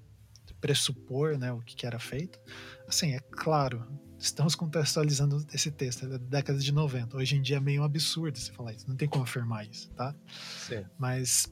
pressupor, 0.53 1.37
né, 1.37 1.51
o 1.51 1.61
que, 1.61 1.85
era 1.85 1.99
feito. 1.99 2.39
Assim, 2.87 3.13
é 3.13 3.19
claro, 3.19 3.85
estamos 4.17 4.55
contextualizando 4.55 5.45
esse 5.53 5.71
texto, 5.71 6.05
é 6.05 6.09
da 6.09 6.17
década 6.17 6.59
de 6.59 6.71
90. 6.71 7.17
Hoje 7.17 7.35
em 7.35 7.41
dia 7.41 7.57
é 7.57 7.59
meio 7.59 7.83
absurdo 7.83 8.37
você 8.37 8.51
falar 8.51 8.73
isso, 8.73 8.87
não 8.87 8.95
tem 8.95 9.07
como 9.07 9.23
afirmar 9.23 9.65
isso, 9.67 9.89
tá? 9.91 10.15
Sim. 10.57 10.85
Mas 10.97 11.51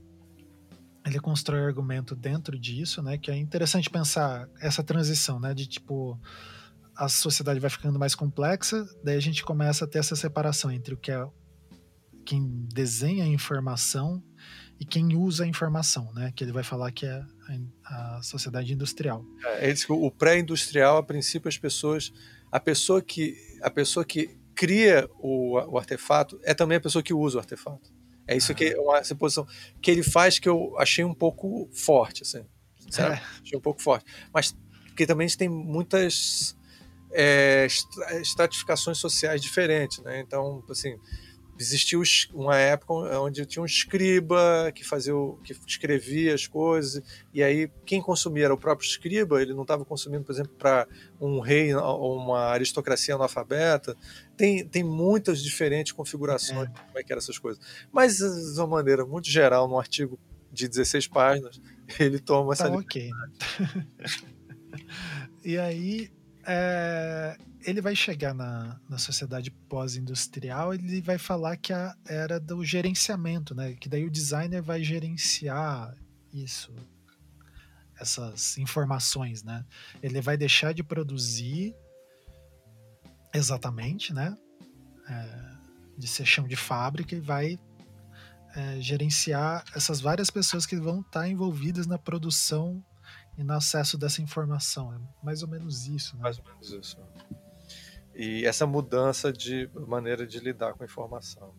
ele 1.05 1.19
constrói 1.19 1.61
argumento 1.61 2.15
dentro 2.15 2.57
disso, 2.57 3.01
né, 3.01 3.17
que 3.17 3.29
é 3.29 3.35
interessante 3.35 3.89
pensar 3.89 4.47
essa 4.61 4.83
transição, 4.83 5.39
né, 5.39 5.53
de 5.53 5.67
tipo 5.67 6.19
a 6.95 7.09
sociedade 7.09 7.59
vai 7.59 7.71
ficando 7.71 7.97
mais 7.97 8.13
complexa, 8.13 8.87
daí 9.03 9.17
a 9.17 9.19
gente 9.19 9.43
começa 9.43 9.85
a 9.85 9.87
ter 9.87 9.97
essa 9.97 10.15
separação 10.15 10.71
entre 10.71 10.93
o 10.93 10.97
que 10.97 11.11
é 11.11 11.27
quem 12.23 12.67
desenha 12.73 13.23
a 13.23 13.27
informação 13.27 14.23
e 14.79 14.85
quem 14.85 15.15
usa 15.15 15.43
a 15.43 15.47
informação, 15.47 16.11
né, 16.13 16.31
que 16.35 16.43
ele 16.43 16.51
vai 16.51 16.63
falar 16.63 16.91
que 16.91 17.05
é 17.05 17.23
a, 17.85 18.17
a 18.17 18.21
sociedade 18.21 18.73
industrial. 18.73 19.25
É, 19.45 19.65
ele 19.65 19.73
diz 19.73 19.85
que 19.85 19.91
o 19.91 20.11
pré-industrial, 20.11 20.97
a 20.97 21.03
princípio, 21.03 21.47
as 21.47 21.57
pessoas 21.57 22.11
a 22.53 22.59
pessoa 22.59 23.01
que, 23.01 23.35
a 23.63 23.69
pessoa 23.71 24.05
que 24.05 24.37
cria 24.53 25.09
o, 25.17 25.53
o 25.53 25.75
artefato 25.79 26.39
é 26.43 26.53
também 26.53 26.77
a 26.77 26.81
pessoa 26.81 27.01
que 27.01 27.11
usa 27.11 27.37
o 27.37 27.39
artefato. 27.39 27.91
É 28.27 28.37
isso 28.37 28.53
que 28.53 28.65
é 28.65 28.79
uma 28.79 29.03
suposição 29.03 29.47
que 29.81 29.89
ele 29.89 30.03
faz 30.03 30.37
que 30.37 30.47
eu 30.47 30.77
achei 30.77 31.03
um 31.03 31.15
pouco 31.15 31.67
forte, 31.73 32.21
assim. 32.21 32.45
É. 32.99 33.19
Achei 33.41 33.57
um 33.57 33.61
pouco 33.61 33.81
forte. 33.81 34.05
Mas 34.31 34.55
porque 34.85 35.07
também 35.07 35.25
a 35.25 35.27
gente 35.27 35.39
tem 35.39 35.49
muitas 35.49 36.55
é, 37.11 37.65
estratificações 38.21 38.99
sociais 38.99 39.41
diferentes, 39.41 39.97
né? 40.03 40.19
Então, 40.19 40.63
assim, 40.69 40.95
existiu 41.63 42.03
uma 42.33 42.57
época 42.57 42.93
onde 43.19 43.45
tinha 43.45 43.63
um 43.63 43.65
escriba 43.65 44.71
que 44.73 44.83
fazia 44.83 45.15
o, 45.15 45.37
que 45.43 45.55
escrevia 45.65 46.33
as 46.35 46.45
coisas 46.45 47.01
e 47.33 47.41
aí 47.41 47.69
quem 47.85 48.01
consumia 48.01 48.45
era 48.45 48.53
o 48.53 48.57
próprio 48.57 48.85
escriba 48.85 49.41
ele 49.41 49.53
não 49.53 49.63
estava 49.63 49.85
consumindo 49.85 50.23
por 50.23 50.31
exemplo 50.31 50.53
para 50.57 50.87
um 51.19 51.39
rei 51.39 51.73
ou 51.73 52.17
uma 52.17 52.49
aristocracia 52.49 53.15
analfabeta. 53.15 53.95
Tem, 54.35 54.67
tem 54.67 54.83
muitas 54.83 55.41
diferentes 55.41 55.91
configurações 55.93 56.69
é. 56.69 56.73
como 56.87 56.99
é 56.99 57.03
que 57.03 57.11
eram 57.11 57.19
essas 57.19 57.37
coisas. 57.37 57.63
Mas 57.91 58.17
de 58.17 58.59
uma 58.59 58.67
maneira 58.67 59.05
muito 59.05 59.29
geral 59.29 59.67
no 59.67 59.79
artigo 59.79 60.19
de 60.51 60.67
16 60.67 61.07
páginas 61.07 61.61
ele 61.99 62.19
toma 62.19 62.53
essa 62.53 62.69
tá, 62.69 62.75
ok. 62.75 63.09
E 65.45 65.57
aí 65.57 66.09
é, 66.45 67.37
ele 67.65 67.81
vai 67.81 67.95
chegar 67.95 68.33
na, 68.33 68.79
na 68.89 68.97
sociedade 68.97 69.49
pós-industrial, 69.51 70.73
ele 70.73 71.01
vai 71.01 71.17
falar 71.17 71.57
que 71.57 71.71
a 71.71 71.95
era 72.05 72.39
do 72.39 72.63
gerenciamento, 72.63 73.55
né? 73.55 73.73
Que 73.73 73.87
daí 73.87 74.05
o 74.05 74.11
designer 74.11 74.61
vai 74.61 74.83
gerenciar 74.83 75.95
isso, 76.33 76.73
essas 77.99 78.57
informações, 78.57 79.43
né? 79.43 79.65
Ele 80.01 80.19
vai 80.21 80.37
deixar 80.37 80.73
de 80.73 80.83
produzir 80.83 81.75
exatamente, 83.33 84.13
né? 84.13 84.37
É, 85.07 85.53
de 85.97 86.07
ser 86.07 86.25
chão 86.25 86.47
de 86.47 86.55
fábrica 86.55 87.15
e 87.15 87.19
vai 87.19 87.59
é, 88.55 88.79
gerenciar 88.79 89.63
essas 89.75 90.01
várias 90.01 90.29
pessoas 90.29 90.65
que 90.65 90.75
vão 90.75 91.01
estar 91.01 91.27
envolvidas 91.27 91.87
na 91.87 91.97
produção 91.97 92.83
e 93.37 93.43
no 93.43 93.53
acesso 93.53 93.97
dessa 93.97 94.21
informação. 94.21 94.93
É 94.93 94.99
mais 95.23 95.41
ou 95.41 95.49
menos 95.49 95.87
isso. 95.87 96.15
Né? 96.15 96.23
Mais 96.23 96.39
ou 96.39 96.45
menos 96.45 96.71
isso. 96.71 96.97
E 98.15 98.45
essa 98.45 98.67
mudança 98.67 99.33
de 99.33 99.69
maneira 99.87 100.25
de 100.25 100.39
lidar 100.39 100.73
com 100.73 100.83
a 100.83 100.85
informação. 100.85 101.53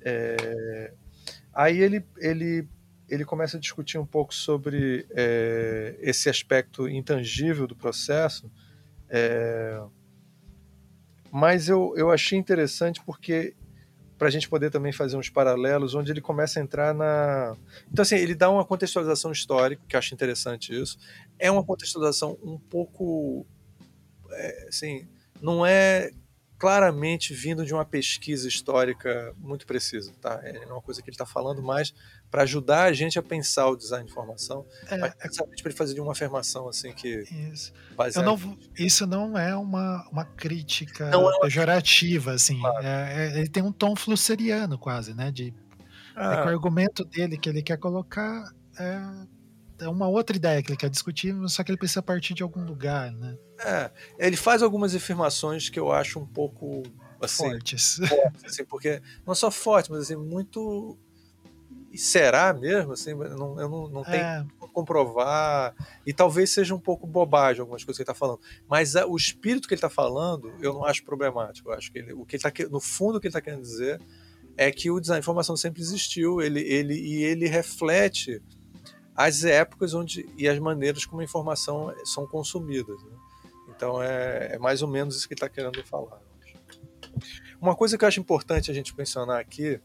É... 0.00 0.94
Aí 1.52 1.78
ele, 1.78 2.04
ele, 2.18 2.68
ele 3.08 3.24
começa 3.24 3.56
a 3.56 3.60
discutir 3.60 3.98
um 3.98 4.06
pouco 4.06 4.34
sobre 4.34 5.06
é, 5.10 5.96
esse 6.00 6.28
aspecto 6.28 6.88
intangível 6.88 7.66
do 7.66 7.74
processo, 7.74 8.50
é... 9.08 9.82
mas 11.30 11.68
eu, 11.68 11.94
eu 11.96 12.10
achei 12.10 12.38
interessante 12.38 13.02
porque 13.04 13.56
para 14.18 14.28
a 14.28 14.30
gente 14.30 14.48
poder 14.48 14.70
também 14.70 14.92
fazer 14.92 15.16
uns 15.16 15.28
paralelos, 15.28 15.94
onde 15.94 16.10
ele 16.10 16.20
começa 16.20 16.58
a 16.58 16.62
entrar 16.62 16.94
na. 16.94 17.56
Então, 17.90 18.02
assim, 18.02 18.16
ele 18.16 18.34
dá 18.34 18.50
uma 18.50 18.64
contextualização 18.64 19.30
histórica, 19.30 19.82
que 19.86 19.94
eu 19.94 19.98
acho 19.98 20.14
interessante 20.14 20.74
isso. 20.74 20.98
É 21.38 21.50
uma 21.50 21.64
contextualização 21.64 22.38
um 22.42 22.58
pouco. 22.58 23.46
É, 24.30 24.66
assim, 24.68 25.06
não 25.40 25.64
é 25.64 26.10
claramente 26.58 27.34
vindo 27.34 27.64
de 27.64 27.74
uma 27.74 27.84
pesquisa 27.84 28.48
histórica 28.48 29.34
muito 29.38 29.66
precisa, 29.66 30.12
tá? 30.20 30.40
É 30.42 30.64
uma 30.66 30.80
coisa 30.80 31.02
que 31.02 31.10
ele 31.10 31.14
está 31.14 31.26
falando 31.26 31.62
mais 31.62 31.92
para 32.30 32.42
ajudar 32.42 32.84
a 32.84 32.92
gente 32.92 33.18
a 33.18 33.22
pensar 33.22 33.68
o 33.68 33.76
design 33.76 34.04
de 34.04 34.10
informação, 34.10 34.66
é, 34.88 34.98
mas 34.98 35.14
exatamente 35.24 35.62
para 35.62 35.70
ele 35.70 35.78
fazer 35.78 36.00
uma 36.00 36.12
afirmação 36.12 36.68
assim 36.68 36.92
que 36.92 37.24
isso. 37.52 37.72
Não, 38.22 38.58
isso 38.76 39.06
não 39.06 39.38
é 39.38 39.54
uma, 39.56 40.06
uma 40.10 40.24
crítica 40.24 41.08
não 41.10 41.22
é 41.22 41.32
uma 41.32 41.40
pejorativa, 41.40 42.32
assim. 42.32 42.58
Claro. 42.58 42.84
É, 42.84 43.28
é, 43.36 43.38
ele 43.38 43.48
tem 43.48 43.62
um 43.62 43.72
tom 43.72 43.94
flusseriano 43.96 44.78
quase, 44.78 45.14
né? 45.14 45.30
De, 45.30 45.54
ah. 46.14 46.44
o 46.44 46.48
argumento 46.48 47.04
dele 47.04 47.38
que 47.38 47.48
ele 47.48 47.62
quer 47.62 47.78
colocar 47.78 48.50
é 48.78 49.36
é 49.78 49.88
uma 49.88 50.08
outra 50.08 50.36
ideia 50.36 50.62
que 50.62 50.70
ele 50.70 50.78
quer 50.78 50.90
discutir, 50.90 51.34
só 51.48 51.62
que 51.62 51.70
ele 51.70 51.78
precisa 51.78 52.02
partir 52.02 52.34
de 52.34 52.42
algum 52.42 52.64
lugar, 52.64 53.12
né? 53.12 53.36
É, 53.60 53.90
ele 54.18 54.36
faz 54.36 54.62
algumas 54.62 54.94
afirmações 54.94 55.68
que 55.68 55.78
eu 55.78 55.92
acho 55.92 56.18
um 56.18 56.26
pouco 56.26 56.82
assim, 57.20 57.50
fortes, 57.50 57.96
fortes 58.08 58.44
assim, 58.44 58.64
porque 58.64 59.02
não 59.26 59.34
só 59.34 59.50
fortes, 59.50 59.90
mas 59.90 60.00
assim 60.00 60.16
muito 60.16 60.98
e 61.96 61.98
será 61.98 62.52
mesmo 62.52 62.92
assim, 62.92 63.14
não, 63.14 63.58
eu 63.58 63.68
não, 63.70 63.88
não 63.88 64.04
tenho 64.04 64.22
é. 64.22 64.46
como 64.58 64.70
comprovar 64.70 65.74
e 66.06 66.12
talvez 66.12 66.52
seja 66.52 66.74
um 66.74 66.78
pouco 66.78 67.06
bobagem 67.06 67.62
algumas 67.62 67.82
coisas 67.82 67.96
que 67.96 68.02
ele 68.02 68.10
está 68.10 68.14
falando, 68.14 68.38
mas 68.68 68.94
a, 68.94 69.06
o 69.06 69.16
espírito 69.16 69.66
que 69.66 69.72
ele 69.72 69.78
está 69.78 69.88
falando 69.88 70.52
eu 70.60 70.74
não 70.74 70.84
acho 70.84 71.02
problemático, 71.04 71.70
eu 71.70 71.74
acho 71.74 71.90
que 71.90 71.98
ele, 71.98 72.12
o 72.12 72.26
que 72.26 72.36
ele 72.36 72.42
tá 72.42 72.52
no 72.70 72.80
fundo 72.80 73.16
o 73.16 73.20
que 73.20 73.26
ele 73.26 73.30
está 73.30 73.40
querendo 73.40 73.62
dizer 73.62 73.98
é 74.58 74.70
que 74.70 74.90
o 74.90 75.00
design 75.00 75.18
de 75.18 75.24
informação 75.24 75.56
sempre 75.56 75.80
existiu, 75.80 76.42
ele, 76.42 76.60
ele 76.60 76.94
e 76.94 77.24
ele 77.24 77.48
reflete 77.48 78.42
as 79.14 79.42
épocas 79.44 79.94
onde 79.94 80.28
e 80.36 80.46
as 80.46 80.58
maneiras 80.58 81.06
como 81.06 81.22
a 81.22 81.24
informação 81.24 81.94
são 82.04 82.26
consumidas. 82.26 83.02
Né? 83.02 83.12
Então 83.74 84.02
é, 84.02 84.50
é, 84.52 84.58
mais 84.58 84.82
ou 84.82 84.88
menos 84.88 85.16
isso 85.16 85.26
que 85.26 85.32
está 85.32 85.48
querendo 85.48 85.82
falar. 85.84 86.20
Uma 87.58 87.74
coisa 87.74 87.96
que 87.96 88.04
eu 88.04 88.08
acho 88.08 88.20
importante 88.20 88.70
a 88.70 88.74
gente 88.74 88.94
mencionar 88.96 89.40
aqui, 89.40 89.80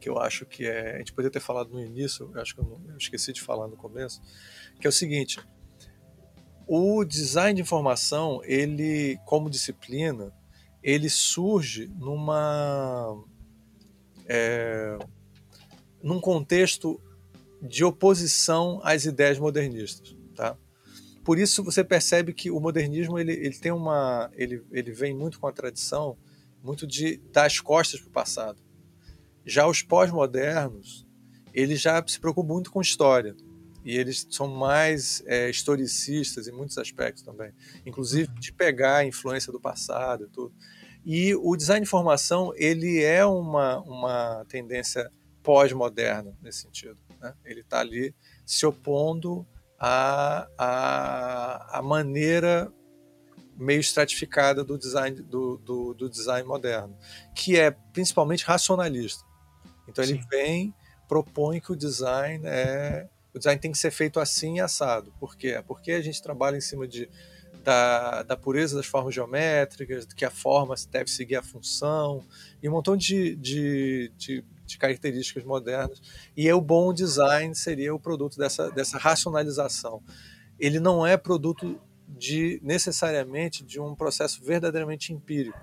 que 0.00 0.08
eu 0.08 0.18
acho 0.18 0.46
que 0.46 0.66
é, 0.66 0.94
a 0.96 0.98
gente 0.98 1.12
poderia 1.12 1.30
ter 1.30 1.40
falado 1.40 1.70
no 1.70 1.80
início, 1.80 2.32
acho 2.36 2.54
que 2.54 2.60
eu, 2.60 2.64
não, 2.64 2.80
eu 2.90 2.96
esqueci 2.96 3.32
de 3.32 3.40
falar 3.40 3.68
no 3.68 3.76
começo, 3.76 4.20
que 4.80 4.86
é 4.86 4.90
o 4.90 4.92
seguinte: 4.92 5.38
o 6.66 7.04
design 7.04 7.54
de 7.54 7.62
informação, 7.62 8.40
ele, 8.44 9.18
como 9.26 9.50
disciplina, 9.50 10.32
ele 10.82 11.10
surge 11.10 11.88
numa 11.98 13.22
é, 14.26 14.98
num 16.02 16.20
contexto 16.20 17.00
de 17.60 17.84
oposição 17.84 18.80
às 18.82 19.04
ideias 19.04 19.38
modernistas, 19.38 20.16
tá? 20.34 20.56
Por 21.22 21.38
isso 21.38 21.62
você 21.62 21.84
percebe 21.84 22.32
que 22.32 22.50
o 22.50 22.58
modernismo 22.58 23.18
ele, 23.18 23.32
ele 23.32 23.58
tem 23.58 23.70
uma 23.70 24.30
ele, 24.34 24.64
ele 24.72 24.90
vem 24.92 25.14
muito 25.14 25.38
com 25.38 25.46
a 25.46 25.52
tradição 25.52 26.16
muito 26.62 26.86
de 26.86 27.18
dar 27.32 27.46
as 27.46 27.60
costas 27.60 28.00
para 28.00 28.08
o 28.08 28.12
passado. 28.12 28.69
Já 29.44 29.66
os 29.66 29.82
pós-modernos 29.82 31.06
eles 31.52 31.80
já 31.80 32.02
se 32.06 32.18
preocupam 32.18 32.46
muito 32.46 32.70
com 32.70 32.80
história 32.80 33.34
e 33.84 33.96
eles 33.96 34.26
são 34.30 34.46
mais 34.46 35.22
é, 35.26 35.48
historicistas 35.48 36.46
em 36.46 36.52
muitos 36.52 36.76
aspectos 36.78 37.22
também, 37.22 37.52
inclusive 37.84 38.28
de 38.38 38.52
pegar 38.52 38.98
a 38.98 39.04
influência 39.04 39.52
do 39.52 39.60
passado 39.60 40.24
e 40.24 40.28
tudo. 40.28 40.54
E 41.04 41.34
o 41.34 41.56
design 41.56 41.80
de 41.80 41.88
informação 41.88 42.52
ele 42.56 43.02
é 43.02 43.24
uma, 43.24 43.80
uma 43.80 44.44
tendência 44.48 45.10
pós-moderna 45.42 46.36
nesse 46.42 46.62
sentido. 46.62 46.98
Né? 47.20 47.32
Ele 47.44 47.60
está 47.60 47.80
ali 47.80 48.14
se 48.44 48.66
opondo 48.66 49.46
à, 49.78 50.46
à, 50.58 51.78
à, 51.78 51.82
maneira 51.82 52.70
meio 53.56 53.80
estratificada 53.80 54.62
do 54.62 54.78
design, 54.78 55.22
do, 55.22 55.56
do, 55.56 55.94
do, 55.94 56.10
design 56.10 56.46
moderno, 56.46 56.96
que 57.34 57.58
é 57.58 57.70
principalmente 57.70 58.44
racionalista. 58.44 59.29
Então 59.90 60.04
ele 60.04 60.14
Sim. 60.14 60.28
vem, 60.30 60.74
propõe 61.08 61.60
que 61.60 61.72
o 61.72 61.76
design 61.76 62.44
é 62.46 63.06
o 63.32 63.38
design 63.38 63.60
tem 63.60 63.70
que 63.70 63.78
ser 63.78 63.90
feito 63.90 64.18
assim 64.18 64.56
e 64.56 64.60
assado. 64.60 65.12
Por 65.20 65.36
quê? 65.36 65.62
Porque 65.66 65.92
a 65.92 66.02
gente 66.02 66.20
trabalha 66.20 66.56
em 66.56 66.60
cima 66.60 66.86
de 66.86 67.08
da, 67.62 68.22
da, 68.22 68.36
pureza 68.36 68.76
das 68.76 68.86
formas 68.86 69.14
geométricas, 69.14 70.06
que 70.06 70.24
a 70.24 70.30
forma 70.30 70.74
deve 70.90 71.10
seguir 71.10 71.36
a 71.36 71.42
função, 71.42 72.24
e 72.62 72.68
um 72.68 72.72
montão 72.72 72.96
de, 72.96 73.36
de, 73.36 74.10
de, 74.16 74.44
de 74.64 74.78
características 74.78 75.44
modernas. 75.44 76.00
E 76.36 76.50
o 76.50 76.60
bom 76.60 76.92
design 76.92 77.54
seria 77.54 77.94
o 77.94 78.00
produto 78.00 78.38
dessa, 78.38 78.70
dessa 78.70 78.98
racionalização. 78.98 80.02
Ele 80.58 80.80
não 80.80 81.06
é 81.06 81.16
produto 81.16 81.78
de 82.08 82.58
necessariamente 82.62 83.62
de 83.64 83.80
um 83.80 83.94
processo 83.94 84.42
verdadeiramente 84.42 85.12
empírico. 85.12 85.58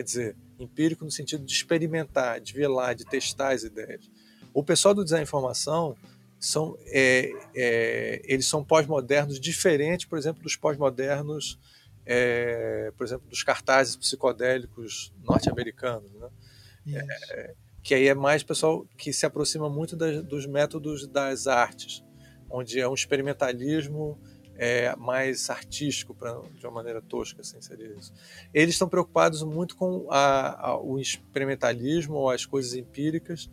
Quer 0.00 0.04
dizer, 0.04 0.36
empírico 0.58 1.04
no 1.04 1.10
sentido 1.10 1.44
de 1.44 1.52
experimentar, 1.52 2.40
de 2.40 2.54
velar, 2.54 2.94
de 2.94 3.04
testar 3.04 3.52
as 3.52 3.64
ideias. 3.64 4.10
O 4.54 4.64
pessoal 4.64 4.94
do 4.94 5.04
design 5.04 5.22
informação 5.22 5.94
são, 6.38 6.74
é, 6.86 7.30
é, 7.54 8.22
eles 8.24 8.46
são 8.46 8.64
pós-modernos 8.64 9.38
diferentes, 9.38 10.06
por 10.06 10.16
exemplo, 10.16 10.42
dos 10.42 10.56
pós-modernos, 10.56 11.58
é, 12.06 12.90
por 12.96 13.06
exemplo, 13.06 13.28
dos 13.28 13.42
cartazes 13.42 13.94
psicodélicos 13.94 15.12
norte-americanos, 15.22 16.10
né? 16.14 16.30
É, 16.94 17.54
que 17.82 17.94
aí 17.94 18.08
é 18.08 18.14
mais 18.14 18.42
pessoal 18.42 18.86
que 18.96 19.12
se 19.12 19.26
aproxima 19.26 19.68
muito 19.68 19.94
das, 19.96 20.24
dos 20.24 20.46
métodos 20.46 21.06
das 21.06 21.46
artes, 21.46 22.02
onde 22.48 22.80
é 22.80 22.88
um 22.88 22.94
experimentalismo 22.94 24.18
é, 24.62 24.94
mais 24.94 25.48
artístico, 25.48 26.14
pra, 26.14 26.38
de 26.54 26.66
uma 26.66 26.74
maneira 26.74 27.00
tosca, 27.00 27.40
assim 27.40 27.62
seria 27.62 27.96
isso. 27.98 28.12
Eles 28.52 28.74
estão 28.74 28.86
preocupados 28.86 29.42
muito 29.42 29.74
com 29.74 30.06
a, 30.10 30.68
a, 30.68 30.78
o 30.78 30.98
experimentalismo 30.98 32.16
ou 32.16 32.28
as 32.28 32.44
coisas 32.44 32.74
empíricas 32.74 33.48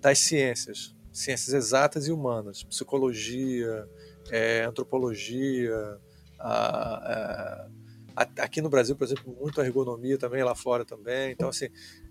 das 0.00 0.20
ciências, 0.20 0.94
ciências 1.12 1.52
exatas 1.52 2.06
e 2.06 2.12
humanas, 2.12 2.62
psicologia, 2.62 3.88
é, 4.30 4.62
antropologia, 4.62 5.98
a, 6.38 7.66
a, 8.14 8.22
aqui 8.38 8.62
no 8.62 8.70
Brasil, 8.70 8.94
por 8.94 9.02
exemplo, 9.02 9.36
muito 9.40 9.60
ergonomia 9.60 10.16
também, 10.16 10.44
lá 10.44 10.54
fora 10.54 10.84
também. 10.84 11.32
Então, 11.32 11.48
assim. 11.48 11.66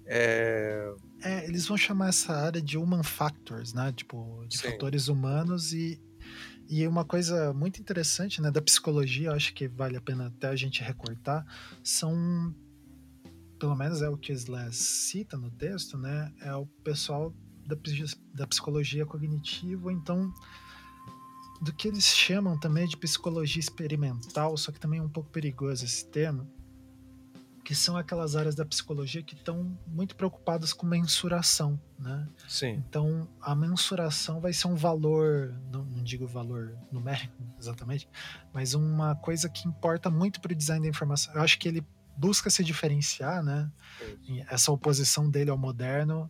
É... 0.05 0.93
é 1.23 1.45
eles 1.45 1.65
vão 1.65 1.77
chamar 1.77 2.09
essa 2.09 2.33
área 2.33 2.61
de 2.61 2.77
human 2.77 3.03
factors, 3.03 3.73
né? 3.73 3.93
Tipo, 3.95 4.43
de 4.45 4.57
Sim. 4.57 4.71
fatores 4.71 5.07
humanos 5.07 5.71
e. 5.71 6.01
E 6.72 6.88
uma 6.88 7.03
coisa 7.03 7.53
muito 7.53 7.82
interessante 7.82 8.41
né, 8.41 8.49
da 8.49 8.61
psicologia, 8.61 9.34
acho 9.34 9.53
que 9.53 9.67
vale 9.67 9.97
a 9.97 10.01
pena 10.01 10.28
até 10.28 10.47
a 10.47 10.55
gente 10.55 10.82
recortar, 10.82 11.45
são, 11.84 12.55
pelo 13.59 13.76
menos 13.76 14.01
é 14.01 14.07
o 14.07 14.15
que 14.15 14.32
Slas 14.32 14.78
cita 14.78 15.36
no 15.36 15.51
texto, 15.51 15.97
né? 15.97 16.34
É 16.39 16.55
o 16.55 16.65
pessoal 16.65 17.36
da, 17.67 17.76
da 18.34 18.47
psicologia 18.47 19.05
cognitiva, 19.05 19.91
então 19.91 20.34
do 21.61 21.74
que 21.74 21.89
eles 21.89 22.05
chamam 22.05 22.57
também 22.57 22.88
de 22.88 22.95
psicologia 22.95 23.59
experimental, 23.59 24.55
só 24.55 24.72
que 24.72 24.80
também 24.80 25.01
é 25.01 25.03
um 25.03 25.09
pouco 25.09 25.30
perigoso 25.30 25.84
esse 25.84 26.07
termo, 26.07 26.49
que 27.64 27.76
são 27.76 27.95
aquelas 27.95 28.36
áreas 28.36 28.55
da 28.55 28.66
psicologia 28.66 29.22
que 29.22 29.36
estão 29.36 29.78
muito 29.88 30.16
preocupadas 30.16 30.74
com 30.74 30.86
mensuração, 30.86 31.80
né? 31.99 32.28
Sim. 32.47 32.84
Então, 32.88 33.28
a 33.39 33.55
mensuração 33.55 34.39
vai 34.39 34.53
ser 34.53 34.68
um 34.68 34.76
valor, 34.76 35.53
não, 35.72 35.86
não 35.86 36.03
digo 36.03 36.26
valor 36.28 36.76
numérico 36.91 37.34
exatamente, 37.59 38.09
mas 38.53 38.74
uma 38.74 39.16
coisa 39.16 39.47
que 39.49 39.68
importa 39.68 40.09
muito 40.09 40.41
para 40.41 40.51
o 40.51 40.55
design 40.55 40.84
da 40.84 40.89
informação. 40.89 41.34
Eu 41.34 41.41
acho 41.41 41.59
que 41.59 41.68
ele 41.68 41.86
busca 42.18 42.49
se 42.49 42.64
diferenciar, 42.64 43.43
né? 43.43 43.72
Essa 44.49 44.72
oposição 44.72 45.30
dele 45.30 45.49
ao 45.49 45.57
moderno 45.57 46.30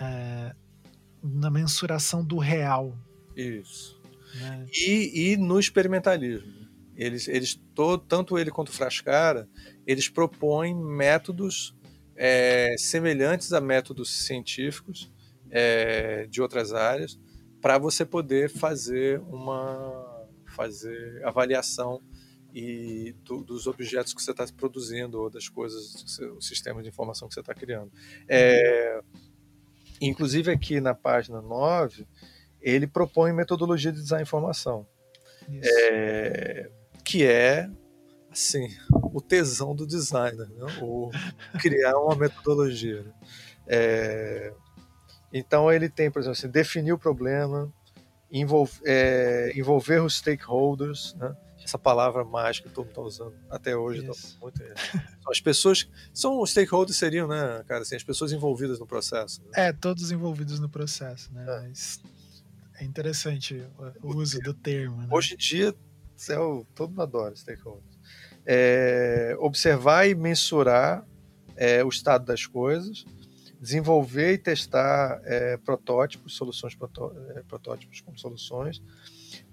é, 0.00 0.54
na 1.22 1.50
mensuração 1.50 2.24
do 2.24 2.38
real. 2.38 2.96
Isso. 3.34 4.00
Né? 4.34 4.66
E, 4.72 5.32
e 5.32 5.36
no 5.36 5.58
experimentalismo. 5.58 6.66
Eles, 6.94 7.28
eles 7.28 7.60
todo, 7.74 8.02
tanto 8.04 8.38
ele 8.38 8.50
quanto 8.50 8.70
o 8.70 8.72
Frascara, 8.72 9.48
eles 9.86 10.08
propõem 10.08 10.74
métodos 10.74 11.74
é, 12.16 12.74
semelhantes 12.78 13.52
a 13.52 13.60
métodos 13.60 14.10
científicos 14.10 15.12
é, 15.50 16.26
de 16.26 16.40
outras 16.40 16.72
áreas 16.72 17.18
para 17.60 17.78
você 17.78 18.04
poder 18.04 18.48
fazer 18.48 19.20
uma 19.20 20.14
fazer 20.54 21.22
avaliação 21.24 22.02
e 22.54 23.14
do, 23.22 23.44
dos 23.44 23.66
objetos 23.66 24.14
que 24.14 24.22
você 24.22 24.30
está 24.30 24.46
produzindo 24.56 25.20
ou 25.20 25.28
das 25.28 25.46
coisas, 25.46 26.18
o 26.34 26.40
sistema 26.40 26.82
de 26.82 26.88
informação 26.88 27.28
que 27.28 27.34
você 27.34 27.40
está 27.40 27.54
criando. 27.54 27.92
É, 28.26 29.02
Inclusive 30.00 30.50
aqui 30.50 30.80
na 30.80 30.94
página 30.94 31.40
9, 31.40 32.06
ele 32.60 32.86
propõe 32.86 33.32
metodologia 33.32 33.92
de 33.92 34.00
design 34.00 34.22
informação. 34.22 34.86
É, 35.62 36.70
que 37.04 37.24
é 37.24 37.70
assim, 38.36 38.68
o 38.92 39.20
tesão 39.20 39.74
do 39.74 39.86
designer, 39.86 40.48
né? 40.48 40.78
o 40.82 41.10
criar 41.58 41.98
uma 41.98 42.14
metodologia. 42.14 43.02
Né? 43.02 43.12
É, 43.66 44.52
então 45.32 45.72
ele 45.72 45.88
tem, 45.88 46.10
por 46.10 46.20
exemplo, 46.20 46.38
assim, 46.38 46.48
definir 46.48 46.92
o 46.92 46.98
problema, 46.98 47.72
envolver, 48.30 48.80
é, 48.84 49.52
envolver 49.56 50.02
os 50.02 50.16
stakeholders, 50.16 51.14
né? 51.14 51.34
essa 51.64 51.78
palavra 51.78 52.24
mágica 52.24 52.68
que 52.68 52.74
todo 52.74 52.84
mundo 52.84 52.90
está 52.90 53.02
usando 53.02 53.34
até 53.50 53.76
hoje. 53.76 54.06
Tá 54.06 54.12
muito, 54.40 54.62
as 55.28 55.40
pessoas. 55.40 55.88
São 56.14 56.40
os 56.40 56.50
stakeholders 56.50 56.96
seriam, 56.96 57.26
né, 57.26 57.64
cara? 57.66 57.82
Assim, 57.82 57.96
as 57.96 58.04
pessoas 58.04 58.32
envolvidas 58.32 58.78
no 58.78 58.86
processo. 58.86 59.42
Né? 59.42 59.50
É, 59.54 59.72
todos 59.72 60.12
envolvidos 60.12 60.60
no 60.60 60.68
processo, 60.68 61.32
né? 61.32 61.42
É. 61.42 61.60
Mas 61.62 62.00
é 62.78 62.84
interessante 62.84 63.66
o, 64.02 64.08
o 64.08 64.16
uso 64.16 64.38
do 64.40 64.54
termo. 64.54 64.98
Né? 64.98 65.08
Hoje 65.10 65.34
em 65.34 65.36
dia, 65.36 65.74
céu, 66.16 66.64
todo 66.74 66.90
mundo 66.90 67.02
adora 67.02 67.34
stakeholders. 67.34 67.95
É, 68.46 69.36
observar 69.40 70.08
e 70.08 70.14
mensurar 70.14 71.04
é, 71.56 71.82
o 71.82 71.88
estado 71.88 72.24
das 72.24 72.46
coisas, 72.46 73.04
desenvolver 73.60 74.34
e 74.34 74.38
testar 74.38 75.20
é, 75.24 75.56
protótipos, 75.56 76.36
soluções 76.36 76.74
protó 76.74 77.12
é, 77.34 77.42
protótipos 77.42 78.00
como 78.00 78.18
soluções, 78.18 78.80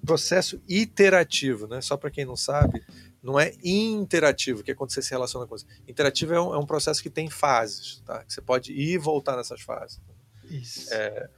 processo 0.06 0.62
iterativo, 0.68 1.68
né? 1.68 1.82
Só 1.82 1.98
para 1.98 2.12
quem 2.12 2.26
não 2.26 2.36
sabe, 2.36 2.84
não 3.22 3.40
é 3.40 3.54
interativo, 3.64 4.64
que 4.64 4.72
é 4.72 4.76
quando 4.76 4.92
você 4.92 5.02
se 5.02 5.12
relaciona 5.12 5.46
com 5.46 5.50
coisa. 5.50 5.66
Interativo 5.88 6.34
é 6.34 6.42
um, 6.42 6.54
é 6.54 6.58
um, 6.58 6.66
processo 6.66 7.02
que 7.02 7.10
tem 7.10 7.30
fases, 7.30 8.02
tá? 8.06 8.24
Que 8.24 8.34
você 8.34 8.42
pode 8.42 8.74
ir 8.74 8.94
e 8.94 8.98
voltar 8.98 9.38
nessas 9.38 9.62
fases. 9.62 10.02
Isso. 10.50 10.94
É, 10.94 11.30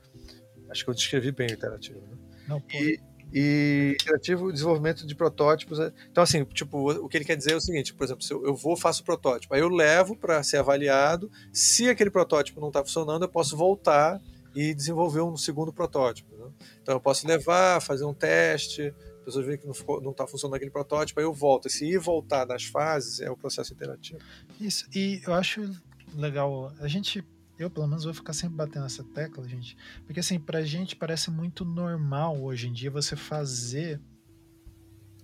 acho 0.70 0.84
que 0.84 0.90
eu 0.90 0.96
descrevi 0.96 1.32
bem 1.32 1.48
o 1.48 1.54
interativo. 1.54 2.02
Né? 2.02 2.18
Não, 2.48 2.64
e, 2.74 3.00
e 3.34 3.98
interativo, 4.00 4.52
desenvolvimento 4.52 5.06
de 5.06 5.16
protótipos. 5.16 5.80
É, 5.80 5.92
então, 6.10 6.24
assim, 6.24 6.44
tipo, 6.46 6.92
o 6.92 7.10
que 7.10 7.18
ele 7.18 7.26
quer 7.26 7.36
dizer 7.36 7.54
é 7.54 7.56
o 7.56 7.62
seguinte: 7.62 7.94
por 7.94 8.04
exemplo, 8.04 8.24
se 8.24 8.34
eu, 8.34 8.56
vou, 8.56 8.78
faço 8.78 9.02
o 9.02 9.06
protótipo, 9.06 9.54
aí 9.54 9.62
eu 9.62 9.70
levo 9.70 10.16
para 10.16 10.42
ser 10.44 10.58
avaliado. 10.58 11.30
Se 11.52 11.90
aquele 11.90 12.10
protótipo 12.10 12.62
não 12.62 12.70
está 12.70 12.84
funcionando, 12.84 13.24
eu 13.24 13.30
posso 13.30 13.56
voltar 13.58 14.22
e 14.56 14.74
desenvolver 14.74 15.22
um 15.22 15.36
segundo 15.36 15.74
protótipo. 15.74 16.36
Né? 16.38 16.50
Então 16.82 16.96
eu 16.96 17.00
posso 17.00 17.28
levar, 17.28 17.82
fazer 17.82 18.06
um 18.06 18.14
teste, 18.14 18.94
as 19.20 19.26
pessoas 19.26 19.46
veem 19.46 19.58
que 19.58 19.66
não 19.66 20.12
está 20.12 20.26
funcionando 20.26 20.56
aquele 20.56 20.72
protótipo, 20.72 21.20
aí 21.20 21.26
eu 21.26 21.34
volto. 21.34 21.68
Esse 21.68 21.86
ir 21.86 21.96
e 21.96 21.98
voltar 21.98 22.46
das 22.46 22.64
fases 22.64 23.20
é 23.20 23.30
o 23.30 23.36
processo 23.36 23.74
interativo. 23.74 24.20
Isso, 24.62 24.86
e 24.96 25.22
eu 25.26 25.34
acho 25.34 25.70
legal, 26.16 26.72
a 26.80 26.88
gente, 26.88 27.24
eu 27.58 27.70
pelo 27.70 27.88
menos 27.88 28.04
vou 28.04 28.14
ficar 28.14 28.34
sempre 28.34 28.56
batendo 28.56 28.86
essa 28.86 29.04
tecla, 29.04 29.48
gente, 29.48 29.78
porque 30.06 30.20
assim, 30.20 30.40
pra 30.40 30.64
gente 30.64 30.96
parece 30.96 31.32
muito 31.32 31.64
normal 31.64 32.42
hoje 32.42 32.68
em 32.68 32.74
dia 32.74 32.92
você 32.92 33.16
fazer 33.16 34.02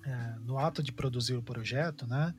é, 0.03 0.36
no 0.45 0.57
ato 0.57 0.82
de 0.82 0.91
produzir 0.91 1.36
o 1.36 1.43
projeto, 1.43 2.07
né? 2.07 2.34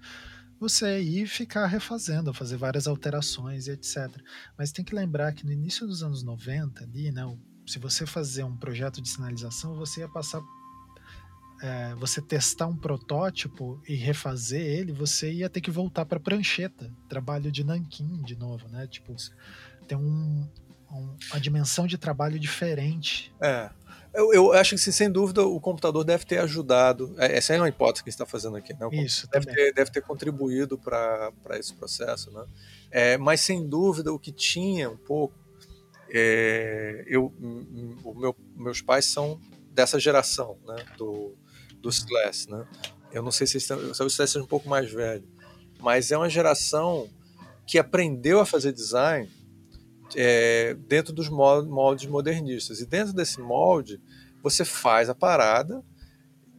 Você 0.59 1.01
ir 1.01 1.27
ficar 1.27 1.67
refazendo, 1.67 2.33
fazer 2.33 2.57
várias 2.57 2.87
alterações 2.87 3.67
e 3.67 3.73
etc. 3.73 4.09
Mas 4.57 4.71
tem 4.71 4.85
que 4.85 4.95
lembrar 4.95 5.33
que 5.33 5.45
no 5.45 5.53
início 5.53 5.87
dos 5.87 6.03
anos 6.03 6.23
90, 6.23 6.85
ali, 6.85 7.11
né, 7.11 7.23
se 7.67 7.79
você 7.79 8.07
fazer 8.07 8.45
um 8.45 8.57
projeto 8.57 9.01
de 9.01 9.09
sinalização, 9.09 9.75
você 9.75 10.01
ia 10.01 10.09
passar 10.09 10.41
é, 11.63 11.95
você 11.95 12.21
testar 12.21 12.67
um 12.67 12.77
protótipo 12.77 13.81
e 13.89 13.95
refazer 13.95 14.61
ele, 14.61 14.93
você 14.93 15.33
ia 15.33 15.49
ter 15.49 15.61
que 15.61 15.71
voltar 15.71 16.05
para 16.05 16.19
prancheta, 16.19 16.93
trabalho 17.09 17.53
de 17.53 17.63
nanquim 17.63 18.21
de 18.23 18.35
novo, 18.35 18.69
né? 18.69 18.87
Tipo, 18.89 19.15
tem 19.93 19.97
um, 19.97 20.49
um, 20.91 21.17
uma 21.31 21.41
dimensão 21.41 21.87
de 21.87 21.99
trabalho 21.99 22.39
diferente. 22.39 23.33
É. 23.41 23.71
Eu, 24.15 24.33
eu 24.33 24.53
acho 24.53 24.75
que, 24.75 24.93
sem 24.93 25.11
dúvida, 25.11 25.43
o 25.43 25.59
computador 25.61 26.05
deve 26.05 26.25
ter 26.25 26.39
ajudado. 26.39 27.15
É, 27.19 27.37
essa 27.37 27.55
é 27.55 27.59
uma 27.59 27.69
hipótese 27.69 28.05
que 28.05 28.11
está 28.11 28.27
fazendo 28.27 28.57
aqui, 28.57 28.75
né? 28.75 28.87
O 28.87 28.93
Isso, 28.93 29.29
deve 29.31 29.47
ter, 29.47 29.73
deve 29.73 29.91
ter 29.91 30.03
contribuído 30.03 30.79
para 30.79 31.33
esse 31.53 31.75
processo, 31.75 32.31
né? 32.31 32.45
É, 32.91 33.19
mas, 33.19 33.41
sem 33.41 33.67
dúvida, 33.67 34.13
o 34.13 34.19
que 34.19 34.33
tinha 34.33 34.91
um 34.91 34.97
pouco. 34.97 35.35
É, 36.15 37.05
eu, 37.07 37.33
o 38.05 38.15
meu, 38.15 38.37
meus 38.55 38.83
pais 38.83 39.07
são 39.07 39.41
dessa 39.71 39.99
geração, 39.99 40.59
né? 40.67 40.85
Do, 40.99 41.35
do 41.81 41.89
SLAS, 41.89 42.47
né? 42.47 42.67
Eu 43.11 43.23
não 43.23 43.31
sei 43.31 43.47
se 43.47 43.67
talvez 43.67 43.99
o 43.99 44.07
SLAS 44.07 44.31
seja 44.31 44.45
um 44.45 44.47
pouco 44.47 44.69
mais 44.69 44.91
velho, 44.91 45.27
mas 45.81 46.11
é 46.11 46.17
uma 46.19 46.29
geração 46.29 47.09
que 47.67 47.79
aprendeu 47.79 48.41
a 48.41 48.47
fazer 48.47 48.73
design 48.73 49.31
é, 50.17 50.75
dentro 50.75 51.13
dos 51.13 51.29
moldes 51.29 52.07
modernistas. 52.07 52.81
E 52.81 52.87
dentro 52.87 53.13
desse 53.13 53.41
molde, 53.41 54.01
você 54.43 54.65
faz 54.65 55.09
a 55.09 55.15
parada 55.15 55.83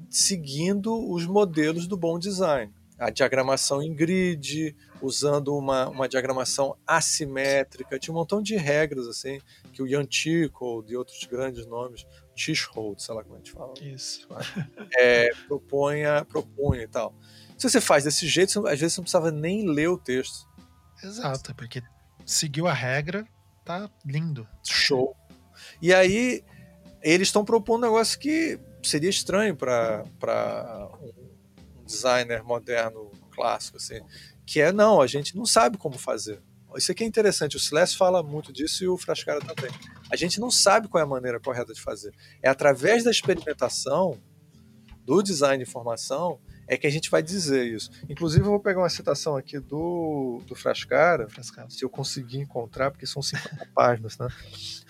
seguindo 0.09 0.93
os 1.11 1.25
modelos 1.25 1.87
do 1.87 1.97
bom 1.97 2.19
design. 2.19 2.71
A 2.99 3.09
diagramação 3.09 3.81
em 3.81 3.93
grid, 3.93 4.75
usando 5.01 5.55
uma, 5.55 5.89
uma 5.89 6.07
diagramação 6.07 6.77
assimétrica, 6.85 7.97
tinha 7.97 8.13
um 8.13 8.17
montão 8.17 8.41
de 8.41 8.55
regras 8.55 9.07
assim 9.07 9.41
que 9.73 9.81
o 9.81 9.87
Jan 9.87 10.05
Tico 10.05 10.85
e 10.87 10.95
outros 10.95 11.23
grandes 11.25 11.65
nomes 11.65 12.05
Tischhold, 12.35 13.01
sei 13.01 13.15
lá 13.15 13.23
como 13.23 13.35
a 13.35 13.37
gente 13.39 13.51
fala. 13.51 13.73
Isso. 13.81 14.27
É, 14.99 15.33
proponha, 15.47 16.23
propunha 16.25 16.83
e 16.83 16.87
tal. 16.87 17.15
Se 17.57 17.69
você 17.69 17.81
faz 17.81 18.03
desse 18.03 18.27
jeito, 18.27 18.67
às 18.67 18.79
vezes 18.79 18.93
você 18.93 18.99
não 18.99 19.03
precisava 19.03 19.31
nem 19.31 19.67
ler 19.67 19.87
o 19.87 19.97
texto. 19.97 20.47
Exato, 21.03 21.53
porque 21.55 21.81
seguiu 22.25 22.67
a 22.67 22.73
regra, 22.73 23.27
tá 23.63 23.89
lindo. 24.05 24.47
Show. 24.63 25.15
E 25.81 25.93
aí, 25.93 26.43
eles 27.01 27.27
estão 27.27 27.43
propondo 27.43 27.83
um 27.83 27.87
negócio 27.87 28.17
que 28.19 28.59
seria 28.81 29.09
estranho 29.09 29.55
para 29.55 30.03
um 31.01 31.85
designer 31.85 32.43
moderno 32.43 33.11
clássico, 33.31 33.77
assim, 33.77 33.99
que 34.45 34.61
é 34.61 34.71
não, 34.71 35.01
a 35.01 35.07
gente 35.07 35.35
não 35.35 35.45
sabe 35.45 35.77
como 35.77 35.97
fazer. 35.97 36.41
Isso 36.75 36.91
aqui 36.91 37.03
é 37.03 37.07
interessante, 37.07 37.55
o 37.55 37.59
Celeste 37.59 37.97
fala 37.97 38.23
muito 38.23 38.51
disso 38.51 38.83
e 38.83 38.87
o 38.87 38.97
Frascara 38.97 39.39
também. 39.39 39.71
A 40.09 40.15
gente 40.15 40.39
não 40.39 40.49
sabe 40.49 40.87
qual 40.87 40.99
é 40.99 41.03
a 41.03 41.07
maneira 41.07 41.39
correta 41.39 41.71
de 41.71 41.79
fazer. 41.79 42.13
É 42.41 42.49
através 42.49 43.03
da 43.03 43.11
experimentação, 43.11 44.19
do 45.05 45.21
design 45.21 45.63
de 45.63 45.69
informação, 45.69 46.39
é 46.73 46.77
que 46.77 46.87
a 46.87 46.89
gente 46.89 47.09
vai 47.09 47.21
dizer 47.21 47.65
isso. 47.65 47.89
Inclusive, 48.09 48.43
eu 48.43 48.51
vou 48.51 48.59
pegar 48.59 48.81
uma 48.81 48.89
citação 48.89 49.35
aqui 49.35 49.59
do, 49.59 50.41
do 50.47 50.55
Frascara, 50.55 51.29
Frascara. 51.29 51.69
se 51.69 51.83
eu 51.83 51.89
conseguir 51.89 52.39
encontrar, 52.39 52.91
porque 52.91 53.05
são 53.05 53.21
50 53.21 53.69
páginas, 53.73 54.17
né? 54.17 54.27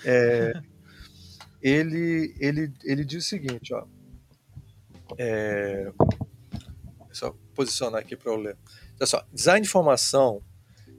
É, 0.05 0.53
ele, 1.61 2.35
ele, 2.39 2.73
ele 2.83 3.05
diz 3.05 3.25
o 3.25 3.27
seguinte, 3.27 3.73
ó. 3.73 3.85
É, 5.17 5.91
só 7.11 7.35
posicionar 7.53 8.01
aqui 8.01 8.15
para 8.15 8.31
eu 8.31 8.37
ler. 8.37 8.57
Olha 8.99 9.05
só, 9.05 9.25
design 9.31 9.61
de 9.61 9.67
informação 9.67 10.41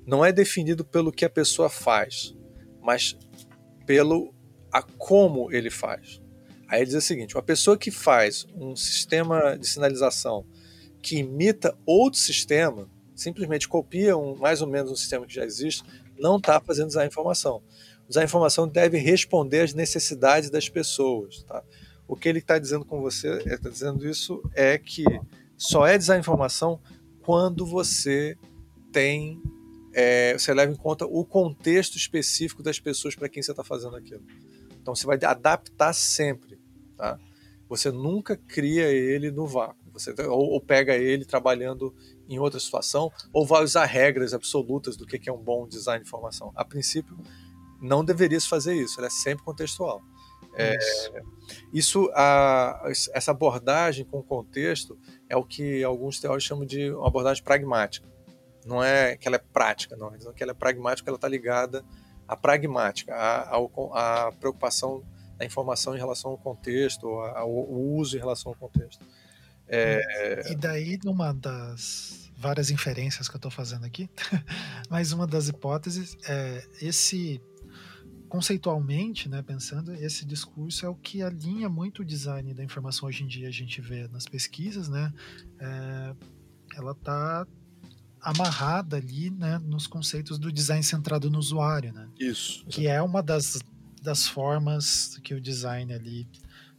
não 0.06 0.24
é 0.24 0.32
definido 0.32 0.84
pelo 0.84 1.10
que 1.10 1.24
a 1.24 1.30
pessoa 1.30 1.68
faz, 1.68 2.34
mas 2.80 3.16
pelo 3.86 4.34
a 4.72 4.82
como 4.82 5.52
ele 5.52 5.70
faz. 5.70 6.20
Aí 6.68 6.80
ele 6.80 6.86
diz 6.86 6.94
o 6.94 7.00
seguinte: 7.00 7.36
uma 7.36 7.42
pessoa 7.42 7.78
que 7.78 7.90
faz 7.90 8.46
um 8.54 8.74
sistema 8.74 9.56
de 9.56 9.66
sinalização 9.66 10.46
que 11.04 11.18
imita 11.18 11.76
outro 11.84 12.18
sistema, 12.18 12.88
simplesmente 13.14 13.68
copia 13.68 14.16
um, 14.16 14.34
mais 14.36 14.62
ou 14.62 14.66
menos 14.66 14.90
um 14.90 14.96
sistema 14.96 15.26
que 15.26 15.34
já 15.34 15.44
existe, 15.44 15.84
não 16.18 16.38
está 16.38 16.58
fazendo 16.58 16.86
design 16.86 17.06
de 17.06 17.12
informação. 17.12 17.62
Design 18.08 18.26
de 18.26 18.30
informação 18.30 18.66
deve 18.66 18.96
responder 18.96 19.60
às 19.60 19.74
necessidades 19.74 20.48
das 20.48 20.66
pessoas. 20.70 21.42
Tá? 21.42 21.62
O 22.08 22.16
que 22.16 22.26
ele 22.26 22.38
está 22.38 22.58
dizendo 22.58 22.86
com 22.86 23.02
você, 23.02 23.36
está 23.44 23.68
dizendo 23.68 24.08
isso, 24.08 24.42
é 24.54 24.78
que 24.78 25.04
só 25.58 25.86
é 25.86 25.98
design 25.98 26.22
de 26.22 26.24
informação 26.24 26.80
quando 27.20 27.66
você 27.66 28.38
tem 28.90 29.42
é, 29.92 30.32
você 30.32 30.52
leva 30.54 30.72
em 30.72 30.76
conta 30.76 31.04
o 31.04 31.22
contexto 31.24 31.96
específico 31.96 32.62
das 32.62 32.80
pessoas 32.80 33.14
para 33.14 33.28
quem 33.28 33.42
você 33.42 33.52
está 33.52 33.62
fazendo 33.62 33.94
aquilo. 33.94 34.24
Então 34.80 34.94
você 34.94 35.06
vai 35.06 35.18
adaptar 35.22 35.92
sempre, 35.92 36.58
tá? 36.96 37.20
Você 37.68 37.90
nunca 37.90 38.36
cria 38.36 38.90
ele 38.90 39.30
no 39.30 39.46
vácuo. 39.46 39.83
Você 39.94 40.14
ou, 40.26 40.50
ou, 40.50 40.60
pega 40.60 40.94
ele 40.94 41.24
trabalhando 41.24 41.94
em 42.28 42.38
outra 42.38 42.60
situação, 42.60 43.10
ou 43.32 43.46
vai 43.46 43.64
usar 43.64 43.86
regras 43.86 44.34
absolutas 44.34 44.96
do 44.96 45.06
que 45.06 45.28
é 45.28 45.32
um 45.32 45.42
bom 45.42 45.66
design 45.66 46.02
de 46.02 46.08
informação. 46.08 46.52
A 46.54 46.64
princípio, 46.64 47.16
não 47.80 48.04
deveria 48.04 48.38
se 48.38 48.48
fazer 48.48 48.74
isso. 48.74 48.98
Ele 49.00 49.06
é 49.06 49.10
sempre 49.10 49.44
contextual. 49.44 50.02
É, 50.56 50.76
isso, 51.72 52.10
a, 52.14 52.82
essa 53.12 53.30
abordagem 53.32 54.04
com 54.04 54.22
contexto 54.22 54.98
é 55.28 55.36
o 55.36 55.44
que 55.44 55.82
alguns 55.82 56.20
teóricos 56.20 56.44
chamam 56.44 56.64
de 56.64 56.90
uma 56.92 57.08
abordagem 57.08 57.42
pragmática. 57.42 58.08
Não 58.64 58.82
é 58.82 59.16
que 59.16 59.28
ela 59.28 59.36
é 59.36 59.42
prática, 59.52 59.96
não. 59.96 60.14
É 60.14 60.18
que 60.32 60.42
ela 60.42 60.52
é 60.52 60.54
pragmática, 60.54 61.10
ela 61.10 61.16
está 61.16 61.28
ligada 61.28 61.84
à 62.26 62.36
pragmática, 62.36 63.14
à, 63.14 63.56
à, 63.56 64.28
à, 64.28 64.32
preocupação 64.32 65.02
da 65.36 65.44
informação 65.44 65.94
em 65.94 65.98
relação 65.98 66.30
ao 66.30 66.38
contexto, 66.38 67.06
ao, 67.08 67.36
ao 67.36 67.50
uso 67.50 68.16
em 68.16 68.20
relação 68.20 68.52
ao 68.52 68.56
contexto. 68.56 69.04
É... 69.68 70.52
E 70.52 70.54
daí, 70.54 70.98
numa 71.02 71.32
das 71.32 72.30
várias 72.36 72.70
inferências 72.70 73.28
que 73.28 73.34
eu 73.34 73.38
estou 73.38 73.50
fazendo 73.50 73.84
aqui, 73.84 74.08
mas 74.90 75.12
uma 75.12 75.26
das 75.26 75.48
hipóteses 75.48 76.16
é 76.28 76.66
esse 76.80 77.40
conceitualmente, 78.28 79.28
né, 79.28 79.42
pensando, 79.42 79.94
esse 79.94 80.24
discurso 80.24 80.84
é 80.84 80.88
o 80.88 80.94
que 80.96 81.22
alinha 81.22 81.68
muito 81.68 82.02
o 82.02 82.04
design 82.04 82.52
da 82.52 82.64
informação 82.64 83.08
hoje 83.08 83.22
em 83.22 83.28
dia 83.28 83.46
a 83.46 83.52
gente 83.52 83.80
vê 83.80 84.08
nas 84.08 84.24
pesquisas, 84.24 84.88
né? 84.88 85.12
É, 85.60 86.14
ela 86.74 86.90
está 86.90 87.46
amarrada 88.20 88.96
ali, 88.96 89.30
né, 89.30 89.60
nos 89.60 89.86
conceitos 89.86 90.36
do 90.36 90.50
design 90.50 90.82
centrado 90.82 91.30
no 91.30 91.38
usuário, 91.38 91.92
né? 91.92 92.08
Isso. 92.18 92.64
Que 92.66 92.88
é 92.88 93.00
uma 93.00 93.22
das, 93.22 93.60
das 94.02 94.26
formas 94.26 95.16
que 95.22 95.32
o 95.32 95.40
design 95.40 95.94
ali 95.94 96.26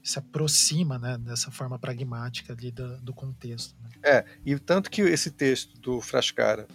se 0.05 0.19
aproxima, 0.19 0.99
né, 0.99 1.17
dessa 1.17 1.49
forma 1.49 1.79
pragmática 1.79 2.53
ali 2.53 2.69
do, 2.69 3.01
do 3.01 3.11
contexto. 3.11 3.75
Né? 3.81 3.89
É, 4.03 4.25
e 4.45 4.57
tanto 4.59 4.91
que 4.91 5.01
esse 5.01 5.31
texto 5.31 5.79
do 5.79 5.99
Frascara, 5.99 6.67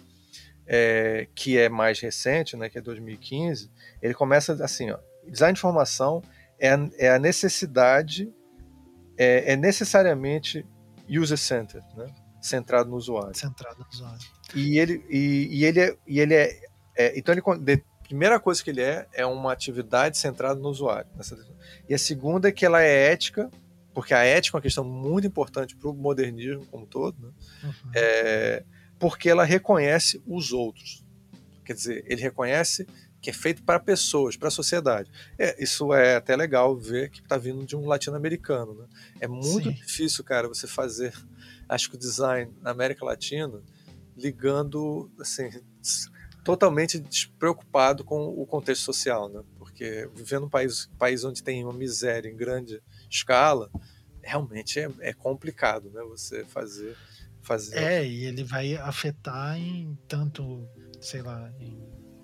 é, 0.67 1.29
que 1.33 1.57
é 1.57 1.69
mais 1.69 2.01
recente, 2.01 2.57
né, 2.57 2.69
que 2.69 2.77
é 2.77 2.81
2015, 2.81 3.71
ele 4.01 4.13
começa 4.13 4.53
assim, 4.63 4.91
ó, 4.91 4.99
design 5.25 5.53
de 5.53 5.59
informação 5.59 6.21
é, 6.59 6.71
é 6.97 7.09
a 7.09 7.17
necessidade, 7.17 8.29
é, 9.17 9.53
é 9.53 9.55
necessariamente 9.55 10.65
user-centered, 11.09 11.85
né? 11.95 12.13
centrado 12.41 12.89
no 12.89 12.97
usuário. 12.97 13.37
Centrado 13.37 13.79
no 13.79 13.87
usuário. 13.87 14.27
E 14.53 14.77
ele, 14.77 15.05
e, 15.09 15.47
e 15.51 15.65
ele 15.65 15.79
é. 15.79 15.97
E 16.05 16.19
ele 16.19 16.33
é, 16.33 16.59
é 16.97 17.17
então, 17.17 17.33
ele, 17.33 17.41
primeira 18.11 18.41
coisa 18.41 18.61
que 18.61 18.69
ele 18.69 18.81
é, 18.81 19.07
é 19.13 19.25
uma 19.25 19.53
atividade 19.53 20.17
centrada 20.17 20.59
no 20.59 20.67
usuário. 20.67 21.09
E 21.87 21.93
a 21.93 21.97
segunda 21.97 22.49
é 22.49 22.51
que 22.51 22.65
ela 22.65 22.81
é 22.81 23.09
ética, 23.09 23.49
porque 23.93 24.13
a 24.13 24.21
ética 24.21 24.55
é 24.55 24.57
uma 24.57 24.61
questão 24.61 24.83
muito 24.83 25.25
importante 25.25 25.77
para 25.77 25.89
o 25.89 25.93
modernismo 25.93 26.65
como 26.65 26.83
um 26.83 26.85
todo, 26.85 27.15
né? 27.21 27.31
uhum. 27.63 27.91
é, 27.95 28.63
porque 28.99 29.29
ela 29.29 29.45
reconhece 29.45 30.21
os 30.27 30.51
outros. 30.51 31.05
Quer 31.63 31.71
dizer, 31.71 32.03
ele 32.05 32.21
reconhece 32.21 32.85
que 33.21 33.29
é 33.29 33.33
feito 33.33 33.63
para 33.63 33.79
pessoas, 33.79 34.35
para 34.35 34.49
a 34.49 34.51
sociedade. 34.51 35.09
É, 35.39 35.63
isso 35.63 35.93
é 35.93 36.17
até 36.17 36.35
legal 36.35 36.75
ver 36.75 37.09
que 37.09 37.21
está 37.21 37.37
vindo 37.37 37.65
de 37.65 37.77
um 37.77 37.85
latino-americano. 37.85 38.73
Né? 38.73 38.87
É 39.21 39.27
muito 39.27 39.69
Sim. 39.69 39.71
difícil, 39.71 40.21
cara, 40.25 40.49
você 40.49 40.67
fazer, 40.67 41.13
acho 41.69 41.89
que 41.89 41.95
o 41.95 41.99
design 41.99 42.51
na 42.61 42.71
América 42.71 43.05
Latina 43.05 43.61
ligando, 44.17 45.09
assim, 45.17 45.49
totalmente 46.43 46.99
despreocupado 46.99 48.03
com 48.03 48.27
o 48.27 48.45
contexto 48.45 48.83
social, 48.83 49.29
né? 49.29 49.41
Porque 49.57 50.09
vivendo 50.15 50.43
num 50.43 50.49
país, 50.49 50.89
país 50.97 51.23
onde 51.23 51.43
tem 51.43 51.63
uma 51.63 51.73
miséria 51.73 52.29
em 52.29 52.35
grande 52.35 52.81
escala, 53.09 53.69
realmente 54.23 54.79
é, 54.79 54.89
é 54.99 55.13
complicado, 55.13 55.89
né? 55.91 56.01
Você 56.03 56.43
fazer, 56.45 56.95
fazer. 57.41 57.77
É, 57.77 58.05
e 58.05 58.25
ele 58.25 58.43
vai 58.43 58.75
afetar 58.75 59.57
em 59.57 59.97
tanto, 60.07 60.67
sei 60.99 61.21
lá, 61.21 61.51
em 61.59 61.79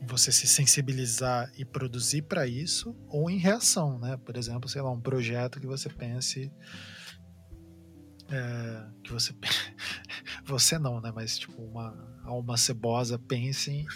você 0.08 0.32
se 0.32 0.48
sensibilizar 0.48 1.52
e 1.58 1.66
produzir 1.66 2.22
para 2.24 2.48
isso, 2.48 2.96
ou 3.10 3.30
em 3.30 3.38
reação, 3.38 4.00
né? 4.00 4.18
Por 4.18 4.38
exemplo, 4.38 4.70
sei 4.70 4.82
lá, 4.82 4.90
um 4.92 5.02
projeto 5.02 5.60
que 5.60 5.68
você 5.68 5.90
pense 5.90 6.52
é, 8.30 8.84
que 9.04 9.12
você 9.12 9.34
você 10.46 10.78
não, 10.78 11.00
né? 11.00 11.12
Mas 11.14 11.38
tipo 11.38 11.62
uma 11.62 12.18
alma 12.28 12.58
cebosa 12.58 13.18
pense 13.18 13.72
em, 13.72 13.88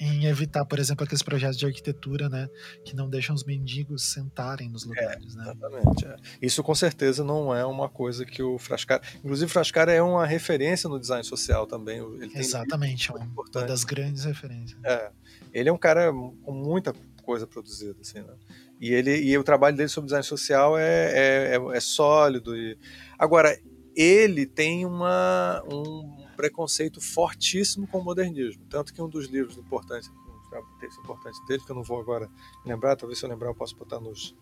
em, 0.00 0.26
evitar, 0.26 0.64
por 0.64 0.78
exemplo, 0.78 1.04
aqueles 1.04 1.22
projetos 1.22 1.56
de 1.56 1.64
arquitetura, 1.64 2.28
né, 2.28 2.48
que 2.84 2.96
não 2.96 3.08
deixam 3.08 3.32
os 3.34 3.44
mendigos 3.44 4.02
sentarem 4.02 4.68
nos 4.68 4.84
é, 4.84 4.88
lugares, 4.88 5.34
é, 5.34 5.38
né? 5.38 5.42
Exatamente. 5.44 6.06
É. 6.06 6.16
Isso 6.42 6.62
com 6.64 6.74
certeza 6.74 7.22
não 7.22 7.54
é 7.54 7.64
uma 7.64 7.88
coisa 7.88 8.24
que 8.24 8.42
o 8.42 8.58
Frascara, 8.58 9.02
inclusive 9.18 9.48
o 9.48 9.52
Frascara 9.52 9.92
é 9.92 10.02
uma 10.02 10.26
referência 10.26 10.88
no 10.88 10.98
design 10.98 11.22
social 11.22 11.66
também. 11.66 12.00
Exatamente, 12.34 13.10
é 13.10 13.14
uma, 13.14 13.24
uma 13.24 13.64
das 13.64 13.84
grandes 13.84 14.24
referências. 14.24 14.78
É. 14.84 15.10
Ele 15.52 15.68
é 15.68 15.72
um 15.72 15.78
cara 15.78 16.12
com 16.12 16.52
muita 16.52 16.92
coisa 17.22 17.46
produzida, 17.46 17.96
assim, 18.00 18.20
né? 18.20 18.34
E 18.80 18.92
ele 18.92 19.16
e 19.16 19.36
o 19.36 19.44
trabalho 19.44 19.76
dele 19.76 19.88
sobre 19.88 20.06
design 20.06 20.24
social 20.24 20.78
é, 20.78 20.82
é, 20.84 21.56
é, 21.56 21.76
é 21.76 21.80
sólido. 21.80 22.56
E... 22.56 22.78
Agora, 23.18 23.58
ele 23.96 24.46
tem 24.46 24.86
uma, 24.86 25.62
um 25.66 26.26
preconceito 26.36 27.00
fortíssimo 27.00 27.88
com 27.88 27.98
o 27.98 28.04
modernismo. 28.04 28.64
Tanto 28.70 28.94
que 28.94 29.02
um 29.02 29.08
dos 29.08 29.26
livros 29.26 29.58
importantes, 29.58 30.08
um 30.08 30.78
texto 30.78 31.00
importante 31.00 31.36
dele, 31.48 31.62
que 31.64 31.70
eu 31.70 31.74
não 31.74 31.82
vou 31.82 32.00
agora 32.00 32.30
lembrar, 32.64 32.94
talvez 32.94 33.18
se 33.18 33.24
eu 33.24 33.28
lembrar 33.28 33.48
eu 33.48 33.54
possa 33.56 33.74
botar 33.74 33.98
nos, 33.98 34.36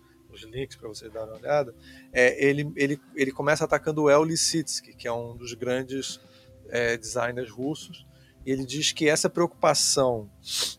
links 0.45 0.77
para 0.77 0.89
vocês 0.89 1.11
darem 1.11 1.31
uma 1.31 1.39
olhada, 1.39 1.75
é, 2.13 2.45
ele, 2.45 2.71
ele, 2.77 3.01
ele 3.15 3.33
começa 3.33 3.65
atacando 3.65 4.03
o 4.03 4.11
El 4.11 4.23
Lissitsky, 4.25 4.95
que 4.95 5.09
é 5.09 5.13
um 5.13 5.35
dos 5.35 5.55
grandes 5.55 6.21
é, 6.69 6.99
designers 6.99 7.51
russos, 7.51 8.07
e 8.45 8.51
ele 8.51 8.67
diz 8.67 8.93
que 8.93 9.09
essa 9.09 9.31
preocupação 9.31 10.31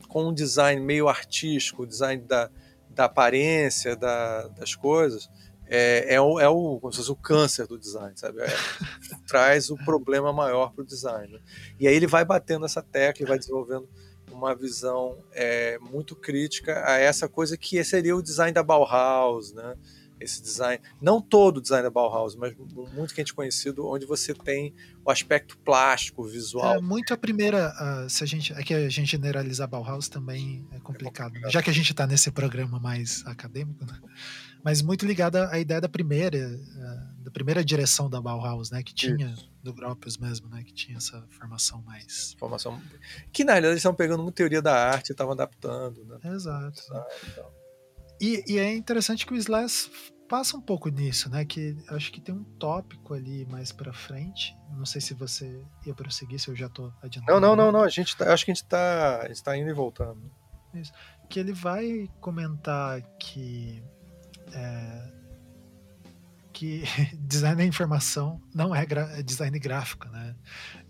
com 0.07 0.27
um 0.27 0.33
design 0.33 0.79
meio 0.79 1.07
artístico, 1.07 1.81
o 1.81 1.87
design 1.87 2.21
da, 2.21 2.51
da 2.97 3.05
aparência 3.05 3.95
da, 3.95 4.47
das 4.47 4.73
coisas, 4.75 5.29
é, 5.69 6.15
é, 6.15 6.21
o, 6.21 6.39
é 6.39 6.49
o, 6.49 6.79
como 6.79 6.91
se 6.91 6.97
fosse 6.97 7.11
o 7.11 7.15
câncer 7.15 7.67
do 7.67 7.77
design, 7.77 8.11
sabe? 8.15 8.41
É, 8.41 8.47
traz 9.27 9.69
o 9.69 9.77
problema 9.77 10.33
maior 10.33 10.73
para 10.73 10.81
o 10.81 10.85
design. 10.85 11.31
Né? 11.31 11.39
E 11.79 11.87
aí 11.87 11.95
ele 11.95 12.07
vai 12.07 12.25
batendo 12.25 12.65
essa 12.65 12.81
tecla 12.81 13.23
e 13.23 13.27
vai 13.27 13.37
desenvolvendo 13.37 13.87
uma 14.31 14.55
visão 14.55 15.17
é, 15.31 15.77
muito 15.79 16.15
crítica 16.15 16.83
a 16.85 16.97
essa 16.97 17.29
coisa 17.29 17.55
que 17.55 17.81
seria 17.83 18.15
o 18.15 18.21
design 18.21 18.51
da 18.51 18.63
Bauhaus, 18.63 19.53
né? 19.53 19.75
Esse 20.19 20.41
design, 20.41 20.81
não 21.01 21.21
todo 21.21 21.57
o 21.57 21.61
design 21.61 21.83
da 21.83 21.89
Bauhaus, 21.89 22.35
mas 22.35 22.55
muito 22.93 23.13
que 23.13 23.21
a 23.21 23.23
gente 23.23 23.33
conhecido, 23.33 23.87
onde 23.87 24.05
você 24.05 24.33
tem 24.33 24.73
o 25.05 25.11
aspecto 25.11 25.57
plástico, 25.59 26.23
visual. 26.23 26.75
É 26.75 26.81
muito 26.81 27.13
a 27.13 27.17
primeira, 27.17 27.73
uh, 27.73 28.09
se 28.09 28.23
a 28.23 28.27
gente, 28.27 28.53
é 28.53 28.63
que 28.63 28.73
a 28.73 28.89
gente 28.89 29.11
generalizar 29.11 29.67
Bauhaus 29.67 30.09
também 30.09 30.67
é 30.71 30.79
complicado, 30.79 31.27
é 31.27 31.29
complicado. 31.29 31.51
Já 31.51 31.61
que 31.61 31.69
a 31.69 31.73
gente 31.73 31.91
está 31.91 32.07
nesse 32.07 32.31
programa 32.31 32.79
mais 32.79 33.23
acadêmico, 33.25 33.85
né? 33.85 33.99
mas 34.63 34.81
muito 34.81 35.05
ligada 35.05 35.49
à 35.49 35.59
ideia 35.59 35.79
da 35.79 35.87
primeira, 35.87 36.37
uh, 36.37 37.23
da 37.23 37.31
primeira 37.31 37.63
direção 37.63 38.09
da 38.09 38.19
Bauhaus, 38.19 38.71
né, 38.71 38.83
que 38.83 38.93
tinha 38.93 39.27
Isso. 39.27 39.49
do 39.63 39.73
Gropius 39.73 40.17
mesmo, 40.17 40.49
né, 40.49 40.63
que 40.63 40.73
tinha 40.73 40.97
essa 40.97 41.23
formação 41.29 41.81
mais 41.83 42.35
formação 42.37 42.81
que 43.31 43.43
na 43.43 43.53
realidade 43.53 43.73
eles 43.73 43.79
estão 43.79 43.93
pegando 43.93 44.23
uma 44.23 44.31
teoria 44.31 44.61
da 44.61 44.73
arte 44.73 45.09
e 45.09 45.11
estavam 45.13 45.33
adaptando, 45.33 46.03
né? 46.05 46.19
Exato. 46.33 46.81
E, 48.19 48.43
e, 48.47 48.57
é 48.57 48.75
interessante 48.75 49.25
que 49.25 49.33
o 49.33 49.37
Slash 49.37 49.91
passa 50.27 50.57
um 50.57 50.61
pouco 50.61 50.89
nisso, 50.89 51.29
né? 51.29 51.45
Que 51.45 51.77
acho 51.89 52.11
que 52.11 52.19
tem 52.19 52.33
um 52.33 52.43
tópico 52.43 53.13
ali 53.13 53.45
mais 53.45 53.71
para 53.71 53.93
frente. 53.93 54.55
Não 54.71 54.85
sei 54.85 54.99
se 55.01 55.13
você 55.13 55.63
ia 55.85 55.93
prosseguir, 55.93 56.39
se 56.39 56.49
eu 56.49 56.55
já 56.55 56.67
tô 56.67 56.91
adiantando. 57.01 57.39
Não, 57.39 57.55
não, 57.55 57.65
não, 57.65 57.71
não. 57.71 57.83
A 57.83 57.89
gente 57.89 58.15
tá, 58.15 58.33
acho 58.33 58.45
que 58.45 58.51
a 58.51 58.53
gente 58.53 58.65
tá, 58.65 59.21
a 59.21 59.27
gente 59.27 59.43
tá 59.43 59.57
indo 59.57 59.69
e 59.69 59.73
voltando. 59.73 60.31
Isso. 60.73 60.91
Que 61.29 61.39
ele 61.39 61.53
vai 61.53 62.09
comentar 62.19 63.01
que 63.19 63.81
é, 64.53 65.11
que 66.57 66.83
design 67.19 67.55
da 67.57 67.65
informação 67.65 68.41
não 68.53 68.75
é, 68.75 68.85
é 69.17 69.21
design 69.21 69.57
gráfico, 69.59 70.07
né? 70.09 70.35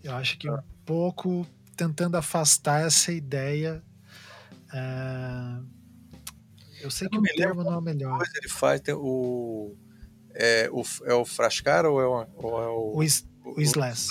Eu 0.02 0.14
acho 0.16 0.38
que 0.38 0.48
um 0.48 0.54
ah. 0.54 0.64
pouco 0.84 1.46
tentando 1.76 2.16
afastar 2.16 2.86
essa 2.86 3.12
ideia 3.12 3.82
é, 4.72 5.60
eu 6.80 6.90
sei 6.90 7.06
eu 7.06 7.10
que 7.10 7.18
o 7.18 7.36
termo 7.36 7.62
não 7.62 7.78
é 7.78 7.80
melhor. 7.80 8.18
Coisa 8.18 8.32
ele 8.36 8.48
faz 8.48 8.80
tem 8.80 8.94
o, 8.94 9.74
é, 10.34 10.68
o, 10.72 10.82
é 11.04 11.14
o 11.14 11.24
Frascara 11.24 11.90
ou 11.90 12.00
é 12.00 12.06
o, 12.06 12.26
ou 12.36 12.62
é 12.62 12.68
o, 12.68 12.92
o, 12.94 13.56
o, 13.56 13.60
Slash. 13.60 14.08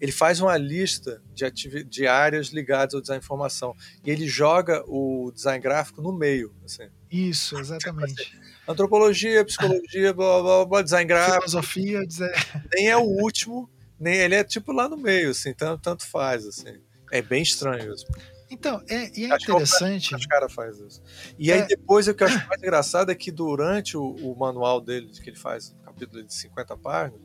Ele 0.00 0.12
faz 0.12 0.40
uma 0.40 0.56
lista 0.56 1.22
de, 1.32 1.84
de 1.84 2.06
áreas 2.06 2.48
ligadas 2.48 2.94
ao 2.94 3.00
design 3.00 3.20
de 3.20 3.24
informação 3.24 3.74
e 4.04 4.10
ele 4.10 4.26
joga 4.26 4.84
o 4.86 5.32
design 5.34 5.60
gráfico 5.60 6.00
no 6.00 6.12
meio. 6.12 6.54
Assim. 6.64 6.88
Isso, 7.10 7.56
exatamente. 7.60 8.38
Antropologia, 8.68 9.44
psicologia, 9.46 10.12
blá, 10.12 10.42
blá, 10.42 10.64
blá, 10.64 10.82
design 10.82 11.06
gráfico. 11.06 11.40
Filosofia, 11.40 12.06
design... 12.06 12.34
Nem 12.72 12.88
é 12.88 12.96
o 12.96 13.02
último, 13.02 13.70
nem 13.98 14.14
ele 14.16 14.34
é 14.34 14.44
tipo 14.44 14.72
lá 14.72 14.88
no 14.88 14.96
meio, 14.96 15.30
assim, 15.30 15.52
tanto, 15.52 15.82
tanto 15.82 16.06
faz, 16.06 16.46
assim. 16.46 16.80
É 17.10 17.22
bem 17.22 17.42
estranho 17.42 17.94
isso. 17.94 18.06
Então, 18.54 18.80
é, 18.88 19.10
e 19.18 19.24
é 19.24 19.34
interessante. 19.34 20.14
Os 20.14 20.26
caras 20.26 20.52
faz 20.52 20.78
isso. 20.78 21.02
E 21.38 21.50
é. 21.50 21.54
aí 21.54 21.66
depois 21.66 22.06
o 22.06 22.14
que 22.14 22.22
eu 22.22 22.28
acho 22.28 22.46
mais 22.48 22.62
engraçado 22.62 23.10
é 23.10 23.14
que 23.14 23.30
durante 23.30 23.96
o, 23.96 24.14
o 24.16 24.36
manual 24.38 24.80
dele, 24.80 25.08
que 25.08 25.28
ele 25.28 25.36
faz, 25.36 25.74
um 25.80 25.84
capítulo 25.84 26.22
de 26.22 26.32
50 26.32 26.76
páginas, 26.76 27.20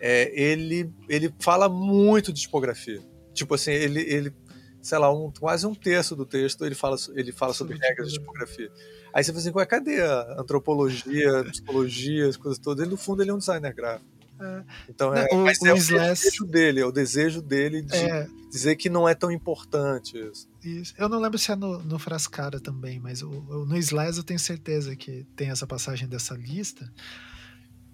é, 0.00 0.32
ele, 0.34 0.90
ele 1.08 1.32
fala 1.38 1.68
muito 1.68 2.32
de 2.32 2.40
tipografia. 2.40 3.00
Tipo 3.34 3.54
assim, 3.54 3.72
ele, 3.72 4.00
ele 4.00 4.34
sei 4.80 4.98
lá, 4.98 5.12
um, 5.12 5.30
quase 5.30 5.66
um 5.66 5.74
terço 5.74 6.16
do 6.16 6.24
texto 6.24 6.64
ele 6.64 6.74
fala, 6.74 6.96
ele 7.14 7.32
fala 7.32 7.52
sobre, 7.52 7.76
regras 7.76 8.08
de 8.08 8.18
tipografia. 8.18 8.70
Aí 9.12 9.22
você 9.22 9.32
fala 9.32 9.62
assim, 9.62 9.68
cadê 9.68 10.00
a 10.00 10.40
antropologia, 10.40 11.40
a 11.40 11.44
psicologia, 11.44 12.28
as 12.28 12.36
coisas 12.36 12.58
todas? 12.58 12.82
Ele, 12.82 12.90
no 12.90 12.96
fundo, 12.96 13.22
ele 13.22 13.30
é 13.30 13.34
um 13.34 13.38
designer 13.38 13.74
gráfico. 13.74 14.08
É. 14.40 14.64
Então 14.88 15.14
é, 15.14 15.26
o, 15.32 15.44
mas 15.44 15.60
o 15.60 15.66
é 15.66 15.72
o 15.72 15.74
desejo 15.74 16.46
dele, 16.46 16.80
é 16.80 16.86
o 16.86 16.90
desejo 16.90 17.42
dele 17.42 17.82
de 17.82 17.94
é. 17.94 18.26
dizer 18.50 18.74
que 18.76 18.88
não 18.88 19.06
é 19.06 19.14
tão 19.14 19.30
importante 19.30 20.18
isso. 20.18 20.48
Isso. 20.62 20.94
Eu 20.96 21.08
não 21.08 21.18
lembro 21.20 21.38
se 21.38 21.50
é 21.50 21.56
no, 21.56 21.82
no 21.82 21.98
Frascara 21.98 22.60
também, 22.60 22.98
mas 22.98 23.22
o, 23.22 23.30
no 23.66 23.76
Slash 23.76 24.18
eu 24.18 24.24
tenho 24.24 24.38
certeza 24.38 24.94
que 24.96 25.24
tem 25.36 25.50
essa 25.50 25.66
passagem 25.66 26.08
dessa 26.08 26.34
lista. 26.34 26.92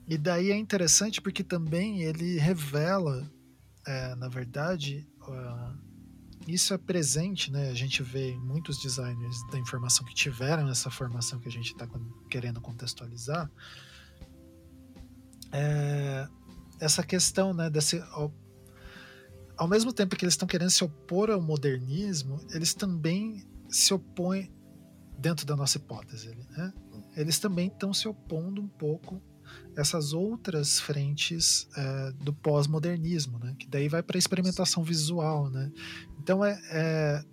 E 0.07 0.17
daí 0.17 0.51
é 0.51 0.57
interessante 0.57 1.21
porque 1.21 1.43
também 1.43 2.03
ele 2.03 2.39
revela, 2.39 3.29
é, 3.87 4.15
na 4.15 4.29
verdade, 4.29 5.07
uh, 5.23 5.77
isso 6.47 6.73
é 6.73 6.79
presente, 6.79 7.51
né? 7.51 7.71
A 7.71 7.75
gente 7.75 8.03
vê 8.03 8.37
muitos 8.37 8.81
designers 8.81 9.45
da 9.51 9.59
informação 9.59 10.07
que 10.07 10.15
tiveram 10.15 10.69
essa 10.69 10.91
formação 10.91 11.41
que 11.41 11.49
a 11.49 11.53
gente 11.53 11.73
está 11.73 11.89
querendo 12.31 12.61
contextualizar 12.61 13.51
é, 15.53 16.29
essa 16.81 17.03
questão, 17.03 17.55
né, 17.55 17.71
desse 17.71 18.03
ao, 19.57 19.69
mesmo 19.69 19.93
tempo 19.93 20.17
que 20.17 20.25
eles 20.25 20.35
estão 20.35 20.49
querendo 20.49 20.71
se 20.71 20.85
opor 20.85 21.31
ao 21.31 21.41
modernismo, 21.41 22.41
eles 22.53 22.75
também 22.75 23.45
se 23.69 23.93
opõem 23.93 24.53
dentro 25.19 25.47
da 25.47 25.57
nossa 25.57 25.79
hipótese, 25.79 26.37
né? 26.51 26.73
Eles 27.17 27.39
também 27.39 27.69
estão 27.69 27.95
se 27.95 28.07
opondo 28.07 28.61
um 28.61 28.69
pouco 28.69 29.23
essas 29.77 30.13
outras 30.13 30.79
frentes 30.81 31.69
é, 31.77 32.13
do 32.13 32.33
pós-modernismo, 32.33 33.39
né? 33.39 33.55
Que 33.59 33.67
daí 33.67 33.89
vai 33.89 34.03
para 34.03 34.17
a 34.17 34.19
experimentação 34.19 34.83
visual, 34.83 35.51
né? 35.51 35.73
Então 36.19 36.45
é, 36.45 36.61
é 36.71 37.25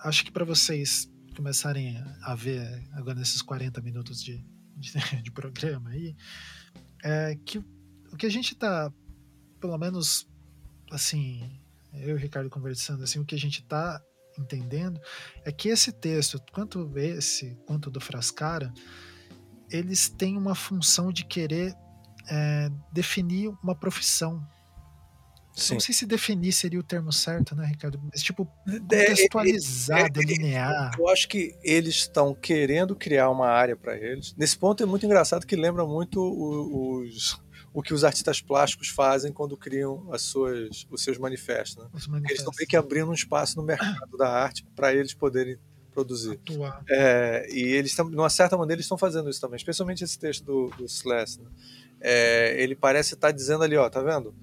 acho 0.00 0.24
que 0.24 0.30
para 0.30 0.44
vocês 0.44 1.10
começarem 1.34 2.02
a 2.22 2.34
ver 2.34 2.82
agora 2.92 3.18
nesses 3.18 3.42
40 3.42 3.80
minutos 3.82 4.22
de, 4.22 4.44
de, 4.76 4.92
de 5.22 5.30
programa 5.30 5.90
aí, 5.90 6.14
é 7.04 7.36
que 7.44 7.58
o 7.58 8.16
que 8.16 8.26
a 8.26 8.30
gente 8.30 8.54
está, 8.54 8.90
pelo 9.60 9.76
menos, 9.76 10.26
assim, 10.90 11.58
eu 11.92 12.10
e 12.10 12.12
o 12.12 12.16
Ricardo 12.16 12.50
conversando, 12.50 13.02
assim, 13.02 13.18
o 13.18 13.24
que 13.24 13.34
a 13.34 13.38
gente 13.38 13.60
está 13.60 14.00
entendendo 14.38 15.00
é 15.44 15.52
que 15.52 15.68
esse 15.68 15.92
texto, 15.92 16.40
quanto 16.52 16.90
esse 16.96 17.56
quanto 17.66 17.90
do 17.90 18.00
Frascara, 18.00 18.72
eles 19.70 20.08
têm 20.08 20.36
uma 20.36 20.54
função 20.54 21.10
de 21.10 21.24
querer 21.24 21.74
é, 22.28 22.70
definir 22.92 23.48
uma 23.62 23.74
profissão. 23.74 24.46
Sim. 25.54 25.74
Não 25.74 25.80
sei 25.80 25.94
se 25.94 26.04
definir 26.04 26.52
seria 26.52 26.78
o 26.78 26.82
termo 26.82 27.10
certo, 27.10 27.56
né, 27.56 27.66
Ricardo? 27.66 27.98
Mas, 28.12 28.22
tipo, 28.22 28.46
é, 28.68 28.78
contextualizar, 28.78 30.00
é, 30.00 30.02
é, 30.02 30.08
delinear. 30.10 30.94
Eu 30.98 31.08
acho 31.08 31.26
que 31.26 31.56
eles 31.62 31.94
estão 31.94 32.34
querendo 32.34 32.94
criar 32.94 33.30
uma 33.30 33.48
área 33.48 33.74
para 33.74 33.96
eles. 33.96 34.34
Nesse 34.36 34.58
ponto 34.58 34.82
é 34.82 34.86
muito 34.86 35.06
engraçado 35.06 35.46
que 35.46 35.56
lembra 35.56 35.86
muito 35.86 36.20
os, 36.20 37.40
o 37.76 37.82
que 37.82 37.92
os 37.92 38.04
artistas 38.04 38.40
plásticos 38.40 38.88
fazem 38.88 39.30
quando 39.30 39.54
criam 39.54 40.10
as 40.10 40.22
suas, 40.22 40.86
os 40.90 41.04
seus 41.04 41.18
manifestos. 41.18 41.76
Né? 41.76 41.90
Os 41.92 42.06
manifestos. 42.06 42.30
Eles 42.30 42.38
estão 42.38 42.54
meio 42.56 42.66
que 42.66 42.74
abrindo 42.74 43.10
um 43.10 43.12
espaço 43.12 43.54
no 43.58 43.62
mercado 43.62 44.16
da 44.16 44.30
arte 44.30 44.66
para 44.74 44.94
eles 44.94 45.12
poderem 45.12 45.58
produzir. 45.92 46.40
É, 46.88 47.46
e 47.50 47.60
eles, 47.60 47.94
de 47.94 48.00
uma 48.00 48.30
certa 48.30 48.56
maneira, 48.56 48.76
eles 48.78 48.86
estão 48.86 48.96
fazendo 48.96 49.28
isso 49.28 49.42
também, 49.42 49.58
especialmente 49.58 50.02
esse 50.02 50.18
texto 50.18 50.42
do, 50.42 50.68
do 50.70 50.86
Slash. 50.86 51.38
Né? 51.38 51.50
É, 52.00 52.62
ele 52.62 52.74
parece 52.74 53.12
estar 53.12 53.30
dizendo 53.30 53.62
ali, 53.62 53.76
ó, 53.76 53.90
tá 53.90 54.00
vendo? 54.00 54.34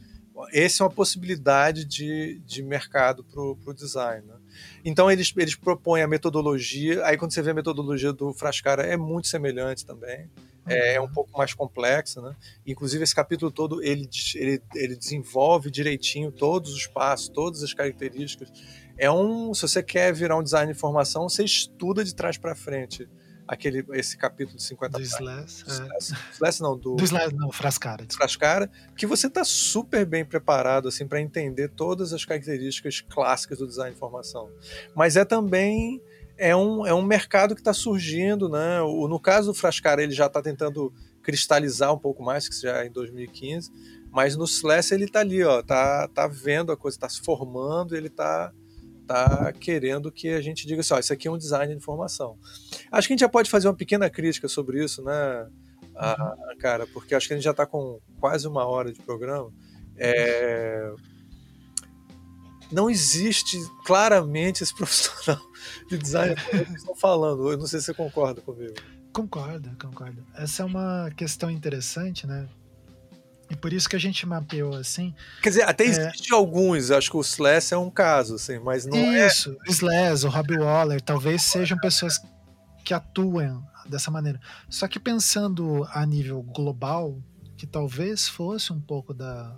esse 0.51 0.83
é 0.83 0.85
uma 0.85 0.91
possibilidade 0.91 1.85
de, 1.85 2.39
de 2.45 2.61
mercado 2.61 3.23
para 3.23 3.41
o 3.41 3.73
design. 3.73 4.27
Né? 4.27 4.35
Então 4.83 5.11
eles, 5.11 5.33
eles 5.37 5.55
propõem 5.55 6.01
a 6.01 6.07
metodologia, 6.07 7.05
aí 7.05 7.17
quando 7.17 7.31
você 7.33 7.41
vê 7.41 7.51
a 7.51 7.53
metodologia 7.53 8.11
do 8.13 8.33
Frascara 8.33 8.83
é 8.83 8.97
muito 8.97 9.27
semelhante 9.27 9.85
também, 9.85 10.29
é, 10.65 10.95
é 10.95 11.01
um 11.01 11.09
pouco 11.09 11.37
mais 11.37 11.53
complexa, 11.53 12.21
né? 12.21 12.35
Inclusive 12.65 13.03
esse 13.03 13.13
capítulo 13.13 13.51
todo 13.51 13.83
ele, 13.83 14.09
ele, 14.35 14.61
ele 14.75 14.95
desenvolve 14.95 15.69
direitinho 15.69 16.31
todos 16.31 16.73
os 16.73 16.87
passos, 16.87 17.29
todas 17.29 17.61
as 17.63 17.73
características. 17.73 18.49
É 18.97 19.11
um, 19.11 19.53
se 19.53 19.63
você 19.63 19.81
quer 19.83 20.13
virar 20.13 20.37
um 20.37 20.43
design 20.43 20.71
de 20.71 20.77
informação, 20.77 21.27
você 21.27 21.43
estuda 21.43 22.03
de 22.03 22.13
trás 22.13 22.37
para 22.37 22.55
frente 22.55 23.07
aquele, 23.47 23.85
esse 23.93 24.17
capítulo 24.17 24.57
de 24.57 24.63
50 24.63 24.97
do 24.97 25.03
Slash, 25.03 25.65
é. 25.67 25.97
Slash 26.33 26.61
não, 26.61 26.77
do, 26.77 26.95
do 26.95 27.03
Slash, 27.03 27.35
não, 27.35 27.51
Frascara. 27.51 28.05
Frascara, 28.11 28.71
que 28.95 29.05
você 29.05 29.27
está 29.27 29.43
super 29.43 30.05
bem 30.05 30.25
preparado 30.25 30.87
assim 30.87 31.07
para 31.07 31.21
entender 31.21 31.69
todas 31.69 32.13
as 32.13 32.25
características 32.25 33.01
clássicas 33.01 33.59
do 33.59 33.67
design 33.67 33.91
de 33.91 33.97
informação. 33.97 34.49
Mas 34.95 35.15
é 35.15 35.25
também 35.25 36.01
é 36.37 36.55
um, 36.55 36.85
é 36.85 36.93
um 36.93 37.01
mercado 37.01 37.55
que 37.55 37.61
está 37.61 37.73
surgindo, 37.73 38.49
né? 38.49 38.81
O, 38.81 39.07
no 39.07 39.19
caso 39.19 39.51
do 39.51 39.57
Frascara, 39.57 40.01
ele 40.01 40.13
já 40.13 40.25
está 40.25 40.41
tentando 40.41 40.91
cristalizar 41.21 41.93
um 41.93 41.97
pouco 41.97 42.23
mais, 42.23 42.49
que 42.49 42.61
já 42.61 42.83
é 42.83 42.87
em 42.87 42.91
2015, 42.91 43.71
mas 44.11 44.35
no 44.35 44.43
Slash 44.43 44.93
ele 44.93 45.05
está 45.05 45.21
ali, 45.21 45.43
ó, 45.43 45.61
tá, 45.61 46.07
tá 46.07 46.27
vendo 46.27 46.71
a 46.71 46.77
coisa, 46.77 46.97
está 46.97 47.07
se 47.07 47.21
formando, 47.21 47.95
ele 47.95 48.07
está 48.07 48.51
tá 49.07 49.51
querendo 49.53 50.11
que 50.11 50.29
a 50.29 50.41
gente 50.41 50.65
diga 50.65 50.81
assim, 50.81 50.93
ó, 50.93 50.99
isso 50.99 51.13
aqui 51.13 51.27
é 51.27 51.31
um 51.31 51.37
design 51.37 51.71
de 51.73 51.77
informação. 51.77 52.37
Acho 52.91 53.07
que 53.07 53.13
a 53.13 53.15
gente 53.15 53.21
já 53.21 53.29
pode 53.29 53.49
fazer 53.49 53.67
uma 53.67 53.75
pequena 53.75 54.09
crítica 54.09 54.47
sobre 54.47 54.83
isso, 54.83 55.03
né, 55.03 55.47
a, 55.95 56.35
uhum. 56.51 56.57
cara, 56.57 56.87
porque 56.87 57.13
acho 57.13 57.27
que 57.27 57.33
a 57.33 57.37
gente 57.37 57.43
já 57.43 57.51
está 57.51 57.65
com 57.65 57.99
quase 58.19 58.47
uma 58.47 58.65
hora 58.65 58.91
de 58.91 59.01
programa. 59.01 59.51
É... 59.97 60.93
Não 62.71 62.89
existe 62.89 63.57
claramente 63.85 64.63
esse 64.63 64.73
profissional 64.75 65.41
de 65.89 65.97
design 65.97 66.35
que 66.35 66.73
estão 66.73 66.95
falando. 66.95 67.51
Eu 67.51 67.57
não 67.57 67.67
sei 67.67 67.79
se 67.79 67.87
você 67.87 67.93
concorda 67.93 68.41
comigo. 68.41 68.73
Concordo, 69.13 69.69
concordo. 69.79 70.25
Essa 70.33 70.63
é 70.63 70.65
uma 70.65 71.11
questão 71.15 71.51
interessante, 71.51 72.25
né? 72.25 72.49
E 73.49 73.55
por 73.55 73.73
isso 73.73 73.89
que 73.89 73.95
a 73.95 73.99
gente 73.99 74.25
mapeou 74.25 74.75
assim. 74.75 75.13
Quer 75.41 75.49
dizer, 75.49 75.63
até 75.63 75.85
é... 75.85 75.87
existe 75.87 76.33
alguns, 76.33 76.91
acho 76.91 77.11
que 77.11 77.17
o 77.17 77.21
Slash 77.21 77.73
é 77.73 77.77
um 77.77 77.89
caso, 77.89 78.35
assim, 78.35 78.59
mas 78.59 78.85
não 78.85 78.97
isso, 78.97 79.15
é. 79.15 79.27
Isso, 79.27 79.57
o 79.67 79.71
Slash, 79.71 80.25
o 80.25 80.29
Robbie 80.29 80.57
Waller, 80.57 81.01
talvez 81.01 81.43
sejam 81.43 81.77
pessoas 81.77 82.19
que 82.83 82.93
atuam 82.93 83.63
dessa 83.87 84.09
maneira. 84.09 84.39
Só 84.69 84.87
que 84.87 84.99
pensando 84.99 85.87
a 85.91 86.05
nível 86.05 86.41
global, 86.41 87.21
que 87.57 87.67
talvez 87.67 88.27
fosse 88.27 88.73
um 88.73 88.79
pouco 88.79 89.13
da, 89.13 89.57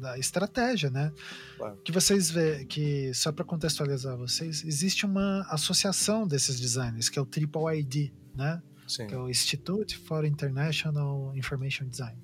da 0.00 0.18
estratégia, 0.18 0.90
né? 0.90 1.12
Claro. 1.56 1.76
Que 1.84 1.92
vocês 1.92 2.30
vê 2.30 2.64
que 2.64 3.12
só 3.14 3.32
para 3.32 3.44
contextualizar 3.44 4.16
vocês, 4.16 4.64
existe 4.64 5.06
uma 5.06 5.46
associação 5.48 6.26
desses 6.26 6.58
designers 6.60 7.08
que 7.08 7.18
é 7.18 7.22
o 7.22 7.26
Triple 7.26 7.78
ID, 7.78 8.12
né? 8.34 8.62
Sim. 8.86 9.06
Que 9.06 9.14
é 9.14 9.18
o 9.18 9.30
Institute 9.30 9.96
for 9.96 10.24
International 10.24 11.34
Information 11.34 11.86
Design. 11.86 12.18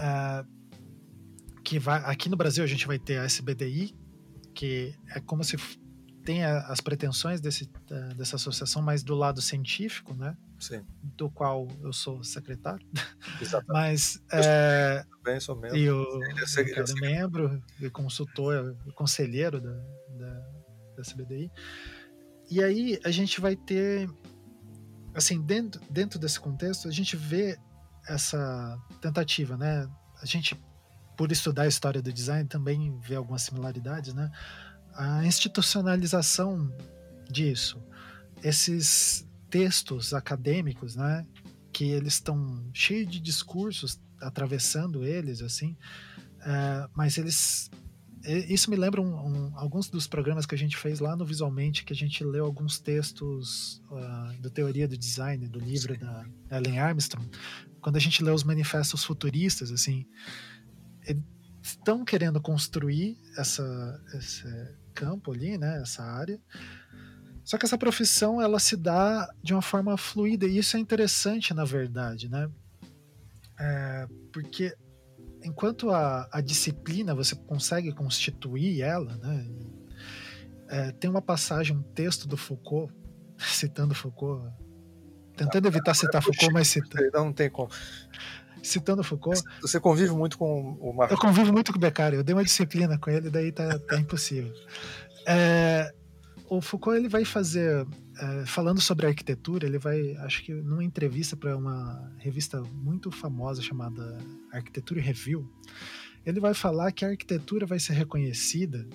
Uh, 0.00 0.60
que 1.62 1.78
vai 1.78 2.02
aqui 2.04 2.28
no 2.28 2.36
Brasil 2.36 2.64
a 2.64 2.66
gente 2.66 2.86
vai 2.86 2.98
ter 2.98 3.18
a 3.18 3.24
SBDI, 3.24 3.94
que 4.54 4.94
é 5.14 5.20
como 5.20 5.44
se 5.44 5.56
tem 6.24 6.44
as 6.44 6.80
pretensões 6.80 7.40
desse, 7.40 7.70
dessa 8.16 8.36
associação 8.36 8.82
mais 8.82 9.02
do 9.02 9.14
lado 9.14 9.40
científico, 9.40 10.14
né? 10.14 10.36
Sim. 10.58 10.84
Do 11.16 11.30
qual 11.30 11.66
eu 11.82 11.92
sou 11.92 12.22
secretário. 12.22 12.86
Exatamente. 13.40 13.72
Mas 13.72 14.22
é, 14.32 15.04
também 15.22 15.40
sou 15.40 15.56
membro. 15.56 15.76
E 15.76 15.90
o 15.90 16.22
eu 16.22 16.94
membro 17.00 17.62
e 17.80 17.90
consultor, 17.90 18.76
conselheiro 18.94 19.60
da, 19.60 19.72
da, 19.72 20.34
da 20.96 21.02
CBDI. 21.02 21.50
E 22.50 22.62
aí 22.62 23.00
a 23.04 23.10
gente 23.10 23.40
vai 23.40 23.56
ter 23.56 24.08
assim, 25.14 25.40
dentro, 25.40 25.80
dentro 25.90 26.18
desse 26.18 26.38
contexto, 26.38 26.86
a 26.88 26.92
gente 26.92 27.16
vê 27.16 27.58
essa 28.10 28.78
tentativa, 29.00 29.56
né? 29.56 29.88
A 30.20 30.26
gente, 30.26 30.60
por 31.16 31.30
estudar 31.30 31.62
a 31.62 31.68
história 31.68 32.02
do 32.02 32.12
design, 32.12 32.48
também 32.48 32.98
vê 33.00 33.14
algumas 33.14 33.42
similaridades, 33.42 34.12
né? 34.12 34.30
A 34.94 35.24
institucionalização 35.24 36.74
disso, 37.30 37.82
esses 38.42 39.26
textos 39.48 40.12
acadêmicos, 40.12 40.96
né? 40.96 41.24
Que 41.72 41.84
eles 41.84 42.14
estão 42.14 42.68
cheios 42.74 43.10
de 43.10 43.20
discursos 43.20 44.00
atravessando 44.20 45.04
eles, 45.04 45.40
assim, 45.40 45.76
é, 46.40 46.88
mas 46.94 47.16
eles 47.16 47.70
isso 48.24 48.70
me 48.70 48.76
lembra 48.76 49.00
um, 49.00 49.14
um, 49.14 49.58
alguns 49.58 49.88
dos 49.88 50.06
programas 50.06 50.44
que 50.44 50.54
a 50.54 50.58
gente 50.58 50.76
fez 50.76 51.00
lá 51.00 51.16
no 51.16 51.24
Visualmente, 51.24 51.84
que 51.84 51.92
a 51.92 51.96
gente 51.96 52.22
leu 52.22 52.44
alguns 52.44 52.78
textos 52.78 53.82
uh, 53.90 54.40
do 54.40 54.50
Teoria 54.50 54.86
do 54.86 54.96
Design, 54.96 55.48
do 55.48 55.58
livro 55.58 55.94
Sim. 55.94 56.00
da 56.00 56.26
Ellen 56.58 56.78
Armstrong. 56.78 57.28
Quando 57.80 57.96
a 57.96 58.00
gente 58.00 58.22
lê 58.22 58.30
os 58.30 58.44
manifestos 58.44 59.02
futuristas, 59.04 59.70
assim, 59.70 60.06
eles 61.06 61.22
estão 61.62 62.04
querendo 62.04 62.40
construir 62.40 63.16
essa, 63.38 64.02
esse 64.14 64.44
campo 64.94 65.32
ali, 65.32 65.56
né, 65.56 65.80
essa 65.80 66.02
área. 66.02 66.38
Só 67.42 67.56
que 67.56 67.64
essa 67.64 67.78
profissão 67.78 68.40
ela 68.40 68.58
se 68.60 68.76
dá 68.76 69.28
de 69.42 69.54
uma 69.54 69.62
forma 69.62 69.96
fluida 69.96 70.46
e 70.46 70.58
isso 70.58 70.76
é 70.76 70.80
interessante, 70.80 71.54
na 71.54 71.64
verdade, 71.64 72.28
né? 72.28 72.50
É, 73.58 74.06
porque 74.32 74.74
enquanto 75.42 75.90
a, 75.90 76.28
a 76.30 76.40
disciplina 76.40 77.14
você 77.14 77.34
consegue 77.34 77.92
constituir 77.92 78.82
ela, 78.82 79.16
né? 79.16 79.48
É, 80.68 80.92
tem 80.92 81.10
uma 81.10 81.22
passagem, 81.22 81.76
um 81.76 81.82
texto 81.82 82.28
do 82.28 82.36
Foucault, 82.36 82.92
citando 83.38 83.94
Foucault, 83.94 84.48
tentando 85.36 85.66
evitar 85.66 85.94
citar 85.94 86.22
Foucault, 86.22 86.52
mas 86.52 86.68
citando. 86.68 87.10
Não 87.12 87.32
tem 87.32 87.50
como. 87.50 87.70
Citando 88.62 89.02
Foucault. 89.02 89.42
Você 89.62 89.80
convive 89.80 90.12
muito 90.12 90.36
com 90.36 90.74
o 90.80 90.92
Marco? 90.92 91.14
Eu 91.14 91.18
convivo 91.18 91.52
muito 91.52 91.72
com 91.72 91.78
o 91.78 91.80
Beccari, 91.80 92.16
eu 92.16 92.22
dei 92.22 92.34
uma 92.34 92.44
disciplina 92.44 92.98
com 92.98 93.10
ele, 93.10 93.30
daí 93.30 93.50
tá, 93.50 93.78
tá 93.78 93.98
impossível. 93.98 94.52
É, 95.26 95.92
o 96.48 96.60
Foucault 96.60 96.98
ele 96.98 97.08
vai 97.08 97.24
fazer 97.24 97.86
é, 98.20 98.44
falando 98.44 98.82
sobre 98.82 99.06
arquitetura, 99.06 99.66
ele 99.66 99.78
vai, 99.78 100.14
acho 100.18 100.44
que 100.44 100.52
numa 100.52 100.84
entrevista 100.84 101.34
para 101.34 101.56
uma 101.56 102.12
revista 102.18 102.60
muito 102.60 103.10
famosa 103.10 103.62
chamada 103.62 104.18
Arquitetura 104.52 105.00
Review, 105.00 105.50
ele 106.24 106.38
vai 106.38 106.52
falar 106.52 106.92
que 106.92 107.02
a 107.02 107.08
arquitetura 107.08 107.64
vai 107.64 107.80
ser 107.80 107.94
reconhecida 107.94 108.86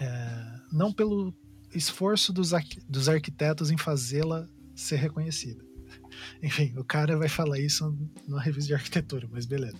é, 0.00 0.60
não 0.72 0.90
pelo 0.90 1.34
esforço 1.74 2.32
dos, 2.32 2.52
dos 2.88 3.06
arquitetos 3.06 3.70
em 3.70 3.76
fazê-la 3.76 4.48
ser 4.74 4.96
reconhecida. 4.96 5.62
Enfim, 6.42 6.72
o 6.78 6.84
cara 6.84 7.18
vai 7.18 7.28
falar 7.28 7.58
isso 7.58 7.94
numa 8.26 8.40
revista 8.40 8.68
de 8.68 8.74
arquitetura, 8.74 9.28
mas 9.30 9.44
beleza. 9.44 9.76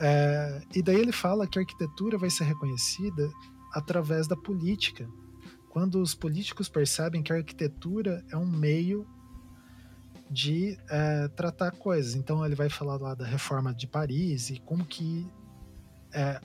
É, 0.00 0.62
e 0.74 0.82
daí 0.82 0.96
ele 0.96 1.12
fala 1.12 1.46
que 1.46 1.58
a 1.58 1.62
arquitetura 1.62 2.16
vai 2.16 2.30
ser 2.30 2.44
reconhecida 2.44 3.30
através 3.74 4.26
da 4.26 4.34
política 4.36 5.06
quando 5.74 6.00
os 6.00 6.14
políticos 6.14 6.68
percebem 6.68 7.20
que 7.20 7.32
a 7.32 7.36
arquitetura 7.36 8.24
é 8.30 8.36
um 8.36 8.46
meio 8.46 9.04
de 10.30 10.78
é, 10.88 11.26
tratar 11.26 11.72
coisas. 11.72 12.14
Então 12.14 12.46
ele 12.46 12.54
vai 12.54 12.68
falar 12.70 12.96
lá 12.96 13.12
da 13.12 13.26
reforma 13.26 13.74
de 13.74 13.88
Paris 13.88 14.50
e 14.50 14.60
como 14.60 14.84
que 14.84 15.28
é, 16.12 16.40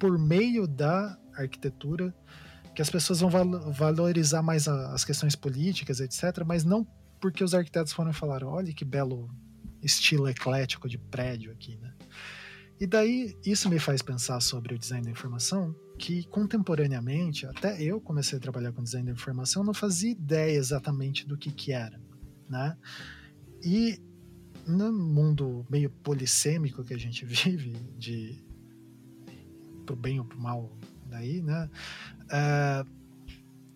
por 0.00 0.18
meio 0.18 0.66
da 0.66 1.16
arquitetura 1.32 2.12
que 2.74 2.82
as 2.82 2.90
pessoas 2.90 3.20
vão 3.20 3.30
valorizar 3.70 4.42
mais 4.42 4.66
a, 4.66 4.92
as 4.92 5.04
questões 5.04 5.36
políticas, 5.36 6.00
etc. 6.00 6.42
Mas 6.44 6.64
não 6.64 6.84
porque 7.20 7.44
os 7.44 7.54
arquitetos 7.54 7.92
foram 7.92 8.12
falar, 8.12 8.42
olha 8.42 8.72
que 8.72 8.84
belo 8.84 9.30
estilo 9.80 10.28
eclético 10.28 10.88
de 10.88 10.98
prédio 10.98 11.52
aqui, 11.52 11.76
né? 11.76 11.94
E 12.80 12.86
daí 12.86 13.32
isso 13.46 13.70
me 13.70 13.78
faz 13.78 14.02
pensar 14.02 14.40
sobre 14.40 14.74
o 14.74 14.78
design 14.78 15.04
da 15.04 15.10
informação, 15.12 15.72
que 15.98 16.24
contemporaneamente, 16.24 17.46
até 17.46 17.82
eu 17.82 18.00
comecei 18.00 18.38
a 18.38 18.40
trabalhar 18.40 18.72
com 18.72 18.82
design 18.82 19.06
da 19.06 19.12
informação, 19.12 19.64
não 19.64 19.74
fazia 19.74 20.10
ideia 20.10 20.56
exatamente 20.56 21.26
do 21.26 21.36
que 21.36 21.50
que 21.50 21.72
era, 21.72 22.00
né? 22.48 22.76
E 23.62 24.00
no 24.66 24.92
mundo 24.92 25.66
meio 25.70 25.90
polissêmico 25.90 26.84
que 26.84 26.94
a 26.94 26.98
gente 26.98 27.24
vive, 27.26 27.72
de 27.96 28.44
pro 29.84 29.96
bem 29.96 30.18
ou 30.18 30.24
pro 30.24 30.38
mal 30.38 30.76
daí, 31.06 31.40
né? 31.40 31.70
Uh, 32.24 32.96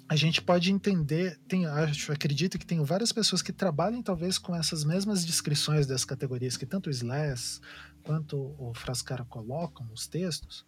a 0.09 0.17
gente 0.17 0.43
pode 0.43 0.73
entender, 0.73 1.39
tem, 1.47 1.67
acho, 1.67 2.11
acredito 2.11 2.59
que 2.59 2.67
tem 2.67 2.83
várias 2.83 3.13
pessoas 3.13 3.43
que 3.43 3.53
trabalham 3.53 4.03
talvez 4.03 4.39
com 4.39 4.57
essas 4.57 4.83
mesmas 4.83 5.25
descrições 5.25 5.87
das 5.87 6.05
categorias 6.05 6.57
que 6.57 6.67
tanto 6.67 6.89
o 6.89 6.91
Slash 6.91 7.61
quanto 8.03 8.37
o 8.59 8.75
Frascara 8.75 9.25
colocam 9.25 9.87
nos 9.87 10.09
textos, 10.09 10.67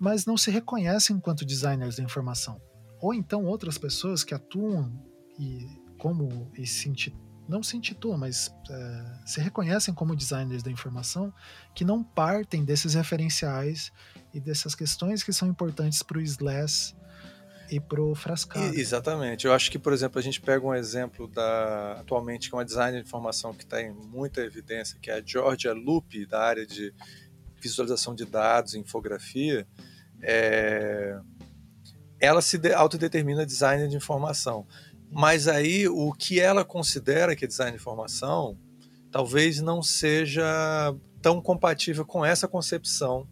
mas 0.00 0.24
não 0.24 0.36
se 0.36 0.50
reconhecem 0.50 1.14
enquanto 1.14 1.44
designers 1.44 1.96
da 1.96 2.02
informação. 2.02 2.60
Ou 3.00 3.12
então 3.12 3.44
outras 3.44 3.76
pessoas 3.76 4.24
que 4.24 4.34
atuam 4.34 4.90
e 5.38 5.68
como 5.98 6.50
e 6.56 6.66
se 6.66 6.88
não 7.46 7.62
se 7.62 7.76
intitulam, 7.76 8.16
mas 8.16 8.54
é, 8.70 9.04
se 9.26 9.40
reconhecem 9.40 9.92
como 9.92 10.14
designers 10.14 10.62
da 10.62 10.70
informação, 10.70 11.34
que 11.74 11.84
não 11.84 12.02
partem 12.02 12.64
desses 12.64 12.94
referenciais 12.94 13.92
e 14.32 14.40
dessas 14.40 14.74
questões 14.74 15.22
que 15.22 15.32
são 15.32 15.48
importantes 15.48 16.02
para 16.02 16.18
o 16.18 16.20
SLAS 16.20 16.94
e 17.68 17.80
para 17.80 18.00
o 18.00 18.14
Frascado. 18.14 18.74
Exatamente. 18.74 19.46
Eu 19.46 19.52
acho 19.52 19.70
que, 19.70 19.78
por 19.78 19.92
exemplo, 19.92 20.18
a 20.18 20.22
gente 20.22 20.40
pega 20.40 20.64
um 20.64 20.74
exemplo 20.74 21.26
da 21.28 22.00
atualmente 22.00 22.48
que 22.48 22.54
é 22.54 22.58
uma 22.58 22.64
designer 22.64 23.02
de 23.02 23.08
informação 23.08 23.52
que 23.52 23.64
está 23.64 23.82
em 23.82 23.92
muita 23.92 24.40
evidência, 24.40 24.98
que 25.00 25.10
é 25.10 25.14
a 25.14 25.22
Georgia 25.24 25.72
Lupe, 25.72 26.26
da 26.26 26.40
área 26.40 26.66
de 26.66 26.94
visualização 27.60 28.14
de 28.14 28.24
dados, 28.24 28.74
infografia. 28.74 29.66
É... 30.22 31.18
Ela 32.18 32.42
se 32.42 32.60
autodetermina 32.74 33.46
designer 33.46 33.88
de 33.88 33.96
informação. 33.96 34.66
Mas 35.10 35.48
aí 35.48 35.88
o 35.88 36.12
que 36.12 36.38
ela 36.38 36.64
considera 36.64 37.34
que 37.34 37.44
é 37.44 37.48
design 37.48 37.72
de 37.72 37.80
informação 37.80 38.56
talvez 39.10 39.60
não 39.60 39.82
seja 39.82 40.94
tão 41.20 41.40
compatível 41.40 42.04
com 42.04 42.24
essa 42.24 42.46
concepção 42.46 43.26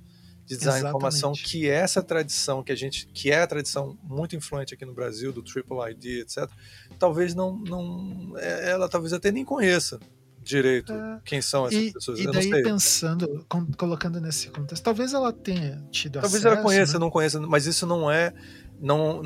de 0.45 0.57
design 0.57 0.83
de 0.83 0.89
informação 0.89 1.33
que 1.33 1.69
é 1.69 1.75
essa 1.75 2.03
tradição 2.03 2.63
que 2.63 2.73
a 2.73 2.75
gente 2.75 3.07
que 3.09 3.31
é 3.31 3.41
a 3.41 3.47
tradição 3.47 3.99
muito 4.03 4.35
influente 4.35 4.75
aqui 4.75 4.85
no 4.85 4.95
Brasil 4.95 5.33
do 5.33 5.43
triple 5.43 5.79
ID 5.91 6.23
etc 6.23 6.51
talvez 6.99 7.35
não 7.35 7.57
não 7.59 8.37
é, 8.39 8.71
ela 8.71 8.89
talvez 8.89 9.13
até 9.13 9.31
nem 9.31 9.45
conheça 9.45 10.01
direito 10.49 10.93
é, 10.93 11.21
quem 11.25 11.43
são 11.43 11.67
essas 11.67 11.79
e, 11.79 11.93
pessoas 11.93 12.19
e 12.19 12.27
daí 12.27 12.63
pensando 12.63 13.47
colocando 13.77 14.21
nesse 14.21 14.49
contexto 14.49 14.83
talvez 14.83 15.13
ela 15.13 15.33
tenha 15.33 15.85
tido 15.91 16.15
talvez 16.15 16.37
acesso, 16.37 16.49
ela 16.49 16.63
conheça 16.63 16.93
né? 16.95 16.99
não 16.99 17.11
conheça 17.11 17.41
mas 17.41 17.67
isso 17.67 17.87
não 17.87 18.11
é 18.11 18.33
não, 18.81 19.23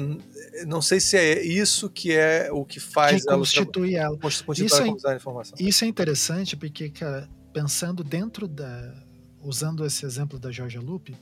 não 0.67 0.81
sei 0.81 0.99
se 0.99 1.17
é 1.17 1.45
isso 1.45 1.91
que 1.91 2.13
é 2.13 2.51
o 2.51 2.65
que 2.65 2.81
faz 2.81 3.23
que 3.23 3.29
constitui 3.31 3.97
ela. 3.97 4.17
Constitui 4.19 4.65
isso, 4.67 4.77
ela 4.77 5.13
é, 5.13 5.17
informação. 5.17 5.55
isso 5.61 5.85
é 5.85 5.89
interessante 5.89 6.57
porque, 6.57 6.89
cara, 6.89 7.29
pensando 7.53 8.03
dentro 8.03 8.49
da. 8.49 8.95
usando 9.43 9.85
esse 9.85 10.07
exemplo 10.07 10.39
da 10.39 10.51
Georgia 10.51 10.81
Lupe, 10.81 11.15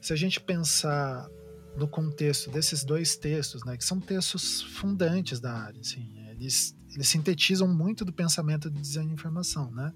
se 0.00 0.12
a 0.12 0.16
gente 0.16 0.40
pensar 0.40 1.28
no 1.76 1.86
contexto 1.86 2.50
desses 2.50 2.84
dois 2.84 3.16
textos, 3.16 3.64
né, 3.64 3.76
que 3.76 3.84
são 3.84 4.00
textos 4.00 4.62
fundantes 4.62 5.38
da 5.38 5.52
área, 5.52 5.80
assim, 5.80 6.08
eles, 6.30 6.74
eles 6.94 7.08
sintetizam 7.08 7.68
muito 7.68 8.04
do 8.04 8.12
pensamento 8.12 8.70
de 8.70 8.80
design 8.80 9.08
de 9.08 9.14
informação, 9.14 9.70
né? 9.70 9.92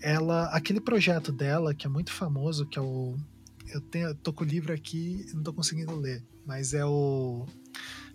Ela, 0.00 0.46
aquele 0.46 0.80
projeto 0.80 1.32
dela 1.32 1.74
que 1.74 1.86
é 1.86 1.90
muito 1.90 2.12
famoso, 2.12 2.66
que 2.66 2.78
é 2.78 2.82
o 2.82 3.16
eu 3.72 3.80
tenho, 3.80 4.14
tô 4.14 4.32
com 4.32 4.44
o 4.44 4.46
livro 4.46 4.72
aqui, 4.72 5.24
não 5.34 5.42
tô 5.42 5.52
conseguindo 5.52 5.96
ler, 5.96 6.22
mas 6.46 6.74
é 6.74 6.84
o 6.84 7.46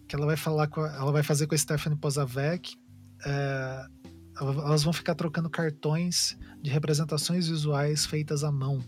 que 0.08 0.16
ela 0.16 0.26
vai 0.26 0.38
falar 0.38 0.68
com 0.68 0.86
ela 0.86 1.12
vai 1.12 1.24
fazer 1.24 1.48
com 1.48 1.56
a 1.56 1.58
Stephanie 1.58 1.98
Pozavec. 1.98 2.76
É, 3.26 3.86
elas 4.40 4.84
vão 4.84 4.94
ficar 4.94 5.16
trocando 5.16 5.50
cartões 5.50 6.38
de 6.62 6.70
representações 6.70 7.48
visuais 7.48 8.06
feitas 8.06 8.44
à 8.44 8.52
mão. 8.52 8.80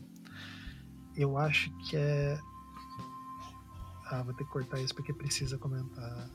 Eu 1.15 1.38
acho 1.38 1.69
que 1.80 1.98
é. 1.98 2.39
Ah, 4.06 4.23
vou 4.23 4.34
ter 4.34 4.43
que 4.45 4.52
cortar 4.52 4.80
isso 4.80 4.95
porque 4.95 5.14
precisa 5.14 5.57
comentar. 5.57 6.30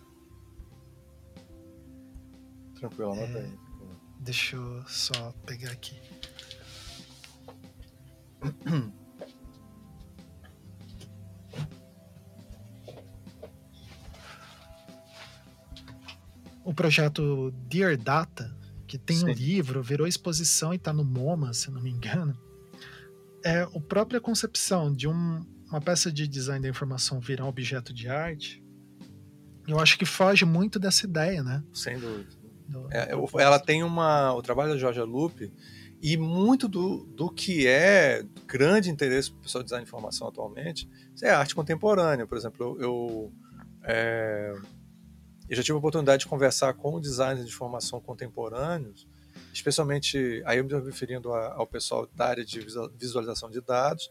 Tranquilo, 2.79 3.13
anota 3.13 3.39
é, 3.39 3.45
aí. 3.45 3.59
Deixa 4.21 4.57
eu 4.57 4.85
só 4.87 5.33
pegar 5.47 5.71
aqui. 5.71 6.01
o 16.67 16.75
projeto 16.75 17.53
Dear 17.69 17.97
Data, 17.97 18.53
que 18.89 18.99
tem 18.99 19.19
Sim. 19.19 19.27
um 19.27 19.33
livro, 19.33 19.81
virou 19.85 20.05
exposição 20.05 20.73
e 20.73 20.77
está 20.77 20.93
no 20.93 21.05
MoMA, 21.05 21.53
se 21.55 21.71
não 21.71 21.81
me 21.81 21.91
engano, 21.91 22.37
é 23.45 23.61
a 23.63 23.81
própria 23.81 24.21
concepção 24.21 24.93
de 24.93 25.07
um, 25.07 25.47
uma 25.69 25.81
peça 25.81 26.11
de 26.11 26.27
design 26.27 26.61
da 26.61 26.69
informação 26.69 27.21
virar 27.21 27.45
um 27.45 27.49
objeto 27.49 27.95
de 27.95 28.09
arte. 28.09 28.65
Eu 29.69 29.79
acho 29.79 29.97
que 29.97 30.05
foge 30.05 30.45
muito 30.45 30.81
dessa 30.81 31.07
ideia, 31.07 31.43
né? 31.43 31.63
Sem 31.73 32.01
dúvida. 32.01 32.46
Do, 32.69 32.89
é, 32.91 33.11
ela 33.39 33.59
tem 33.59 33.83
uma. 33.83 34.35
O 34.35 34.43
trabalho 34.43 34.73
da 34.73 34.79
Georgia 34.79 35.05
Lupe 35.05 35.53
e 36.03 36.17
muito 36.17 36.69
do, 36.69 37.05
do 37.05 37.31
que 37.31 37.67
é 37.67 38.25
grande 38.47 38.91
interesse 38.91 39.31
para 39.31 39.39
o 39.39 39.43
pessoal 39.43 39.63
de 39.63 39.67
design 39.67 39.85
de 39.85 39.89
informação 39.89 40.29
atualmente 40.29 40.89
é 41.23 41.31
arte 41.31 41.55
contemporânea. 41.55 42.27
Por 42.27 42.37
exemplo, 42.37 42.77
eu, 42.79 42.81
eu 42.81 43.33
é, 43.83 44.53
eu 45.49 45.57
já 45.57 45.63
tive 45.63 45.75
a 45.75 45.79
oportunidade 45.79 46.21
de 46.25 46.29
conversar 46.29 46.75
com 46.75 47.01
designers 47.01 47.47
de 47.47 47.55
formação 47.55 48.01
contemporâneos, 48.01 49.07
especialmente, 49.53 50.43
aí 50.45 50.59
eu 50.59 50.65
me 50.65 50.75
referindo 50.75 51.33
ao 51.33 51.67
pessoal 51.67 52.09
da 52.15 52.27
área 52.27 52.45
de 52.45 52.61
visualização 52.99 53.49
de 53.49 53.61
dados, 53.61 54.09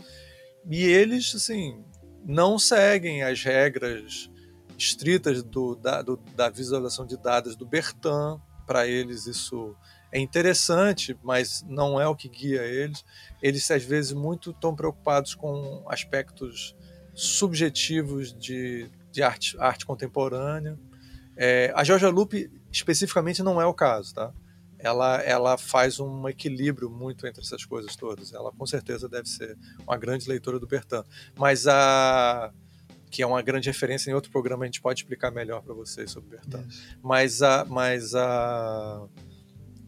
e 0.70 0.84
eles, 0.84 1.36
assim, 1.36 1.84
não 2.26 2.58
seguem 2.58 3.22
as 3.22 3.44
regras 3.44 4.32
estritas 4.78 5.44
do, 5.44 5.76
da, 5.76 6.02
do, 6.02 6.18
da 6.36 6.50
visualização 6.50 7.06
de 7.06 7.18
dados 7.18 7.56
do 7.56 7.66
Bertin. 7.66 8.40
Para 8.66 8.88
eles 8.88 9.28
isso 9.28 9.76
é 10.12 10.20
interessante, 10.20 11.18
mas 11.24 11.64
não 11.68 12.00
é 12.00 12.08
o 12.08 12.16
que 12.16 12.30
guia 12.30 12.64
eles. 12.64 13.04
Eles 13.42 13.70
às 13.70 13.84
vezes 13.84 14.14
muito 14.14 14.52
estão 14.52 14.76
preocupados 14.76 15.36
com 15.36 15.84
aspectos 15.88 16.76
subjetivos 17.14 18.34
de, 18.34 18.90
de 19.12 19.22
arte, 19.22 19.58
arte 19.60 19.86
contemporânea. 19.86 20.80
É, 21.38 21.72
a 21.76 21.84
Georgia 21.84 22.10
Lupe 22.10 22.50
especificamente 22.72 23.44
não 23.44 23.62
é 23.62 23.66
o 23.66 23.74
caso, 23.74 24.14
tá? 24.14 24.34
Ela, 24.80 25.22
ela 25.24 25.58
faz 25.58 26.00
um 26.00 26.28
equilíbrio 26.30 26.90
muito 26.90 27.26
entre 27.26 27.42
essas 27.42 27.66
coisas 27.66 27.96
todas. 27.96 28.34
Ela 28.34 28.52
com 28.52 28.66
certeza 28.66 29.10
deve 29.10 29.28
ser 29.28 29.58
uma 29.80 29.98
grande 29.98 30.28
leitora 30.30 30.60
do 30.60 30.68
Bertin. 30.68 31.04
Mas 31.36 31.66
a 31.68 32.54
que 33.16 33.24
é 33.24 33.26
uma 33.26 33.42
grande 33.42 33.70
referência 33.70 34.12
em 34.12 34.14
outro 34.14 34.30
programa 34.30 34.66
a 34.66 34.68
gente 34.68 34.82
pode 34.82 35.00
explicar 35.00 35.32
melhor 35.32 35.62
para 35.62 35.74
vocês 35.74 36.12
sobre 36.12 36.32
Bertin. 36.32 36.68
Mas 37.02 37.42
a 37.42 37.64
mas 37.64 38.14
a 38.14 39.08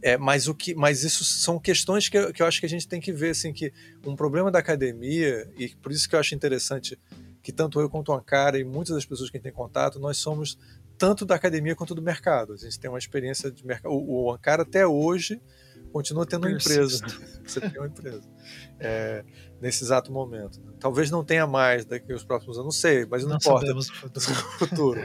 é, 0.02 0.18
mas 0.18 0.48
o 0.48 0.56
que, 0.56 0.74
mas 0.74 1.04
isso 1.04 1.26
são 1.26 1.60
questões 1.60 2.08
que 2.08 2.18
eu, 2.18 2.32
que 2.32 2.42
eu 2.42 2.48
acho 2.48 2.62
que 2.62 2.66
a 2.66 2.70
gente 2.70 2.88
tem 2.88 3.02
que 3.02 3.12
ver 3.12 3.32
assim 3.32 3.52
que 3.52 3.74
um 4.06 4.16
problema 4.16 4.50
da 4.50 4.60
academia 4.60 5.46
e 5.58 5.68
por 5.76 5.92
isso 5.92 6.08
que 6.08 6.16
eu 6.16 6.20
acho 6.22 6.36
interessante 6.36 6.98
que 7.44 7.52
tanto 7.52 7.82
eu 7.82 7.90
quanto 7.90 8.14
o 8.14 8.16
Ankara 8.16 8.58
e 8.58 8.64
muitas 8.64 8.96
das 8.96 9.06
pessoas 9.06 9.30
que 9.30 9.36
a 9.36 9.40
gente 9.40 9.44
tem 9.44 9.54
contato, 9.54 10.00
nós 10.00 10.16
somos 10.18 10.58
tanto 10.98 11.26
da 11.26 11.36
academia 11.36 11.76
quanto 11.76 11.94
do 11.94 12.02
mercado. 12.02 12.54
A 12.54 12.58
gente 12.58 12.80
tem 12.80 12.90
uma 12.90 12.98
experiência 12.98 13.52
de 13.52 13.66
mercado. 13.66 13.92
O, 13.92 14.28
o 14.28 14.32
Ankara 14.32 14.64
até 14.64 14.88
hoje 14.88 15.42
continua 15.92 16.26
tendo 16.26 16.46
uma 16.48 16.56
empresa. 16.56 17.06
Você 17.46 17.62
tem 17.62 17.80
uma 17.80 17.88
empresa. 17.88 18.22
É, 18.80 19.24
nesse 19.62 19.84
exato 19.84 20.12
momento. 20.12 20.62
Talvez 20.80 21.10
não 21.10 21.24
tenha 21.24 21.48
mais 21.48 21.86
daqui 21.86 22.14
os 22.14 22.24
próximos 22.24 22.58
anos, 22.58 22.66
não 22.66 22.80
sei, 22.80 23.06
mas 23.06 23.24
não, 23.24 23.30
não 23.30 23.38
importa. 23.38 23.74
o 23.74 23.82
futuro. 24.60 25.00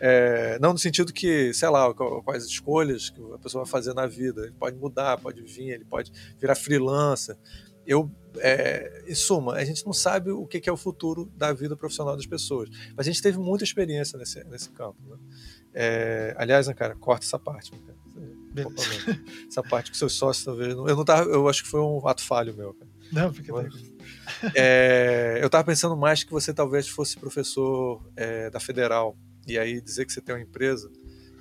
É, 0.00 0.58
não 0.60 0.72
no 0.72 0.78
sentido 0.78 1.12
que, 1.12 1.52
sei 1.52 1.68
lá, 1.68 1.92
quais 1.94 2.44
escolhas 2.44 3.10
que 3.10 3.20
a 3.32 3.38
pessoa 3.38 3.64
vai 3.64 3.70
fazer 3.70 3.94
na 3.94 4.06
vida. 4.06 4.42
Ele 4.42 4.54
pode 4.58 4.76
mudar, 4.76 5.18
pode 5.18 5.42
vir, 5.42 5.70
ele 5.70 5.84
pode 5.84 6.12
virar 6.38 6.54
freelancer. 6.54 7.36
Eu, 7.86 8.10
é, 8.36 9.04
em 9.08 9.14
suma, 9.14 9.54
a 9.54 9.64
gente 9.64 9.84
não 9.86 9.94
sabe 9.94 10.30
o 10.30 10.46
que 10.46 10.68
é 10.68 10.72
o 10.72 10.76
futuro 10.76 11.24
da 11.34 11.54
vida 11.54 11.74
profissional 11.74 12.14
das 12.14 12.26
pessoas, 12.26 12.68
mas 12.94 13.06
a 13.06 13.10
gente 13.10 13.22
teve 13.22 13.38
muita 13.38 13.64
experiência 13.64 14.18
nesse, 14.18 14.44
nesse 14.44 14.68
campo. 14.70 14.98
Né? 15.08 15.16
É, 15.72 16.34
aliás, 16.36 16.68
cara, 16.74 16.94
corta 16.94 17.24
essa 17.24 17.38
parte. 17.38 17.72
Essa 19.48 19.62
parte 19.62 19.90
que 19.90 19.96
seus 19.96 20.14
sócios 20.14 20.44
talvez. 20.44 20.70
Eu 20.70 20.96
não 20.96 21.04
tava, 21.04 21.28
eu 21.30 21.48
acho 21.48 21.62
que 21.62 21.68
foi 21.68 21.80
um 21.80 22.06
ato 22.06 22.22
falho 22.22 22.54
meu. 22.56 22.74
Cara. 22.74 22.90
Não, 23.12 23.32
fica 23.32 23.52
tranquilo. 23.52 23.98
É, 24.54 25.38
eu 25.40 25.46
estava 25.46 25.64
pensando 25.64 25.96
mais 25.96 26.22
que 26.22 26.30
você 26.30 26.52
talvez 26.52 26.88
fosse 26.88 27.16
professor 27.16 28.02
é, 28.16 28.50
da 28.50 28.60
Federal 28.60 29.16
e 29.46 29.58
aí 29.58 29.80
dizer 29.80 30.04
que 30.04 30.12
você 30.12 30.20
tem 30.20 30.34
uma 30.34 30.42
empresa 30.42 30.90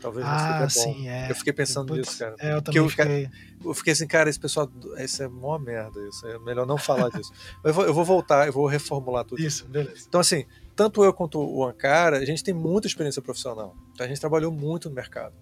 Talvez 0.02 0.26
não 0.26 0.34
ah, 0.34 0.69
seja 0.69 0.85
bom. 0.85 0.94
Sim, 0.94 1.10
é. 1.10 1.31
Eu 1.31 1.35
fiquei 1.35 1.53
pensando 1.53 1.88
Putz, 1.88 2.07
nisso, 2.07 2.19
cara. 2.19 2.35
É, 2.39 2.53
eu 2.53 2.61
também 2.61 2.81
eu 2.81 2.89
fiquei... 2.89 3.30
eu 3.64 3.73
fiquei 3.73 3.94
assim, 3.94 4.07
cara, 4.07 4.30
esse 4.30 4.39
pessoal. 4.39 4.72
Isso 4.99 5.23
é 5.23 5.27
mó 5.27 5.57
merda. 5.57 5.99
Isso 6.07 6.26
é 6.27 6.38
melhor 6.39 6.65
não 6.65 6.77
falar 6.77 7.10
disso. 7.10 7.31
eu, 7.64 7.73
vou, 7.73 7.85
eu 7.85 7.94
vou 7.94 8.06
voltar, 8.06 8.48
eu 8.48 8.53
vou 8.53 8.68
reformular 8.68 9.26
tudo. 9.26 9.41
Isso, 9.41 9.65
beleza. 9.65 10.06
Então, 10.07 10.22
assim, 10.22 10.45
tanto 10.76 11.03
eu 11.03 11.11
quanto 11.14 11.39
o 11.39 11.65
Ankara, 11.65 12.18
a 12.18 12.26
gente 12.26 12.44
tem 12.44 12.53
muita 12.53 12.88
experiência 12.88 13.22
profissional. 13.22 13.76
Então, 13.94 14.06
a 14.06 14.10
gente 14.10 14.19
trabalhou 14.19 14.52
muito 14.52 14.88
no 14.88 14.95
mercado. 14.95 15.34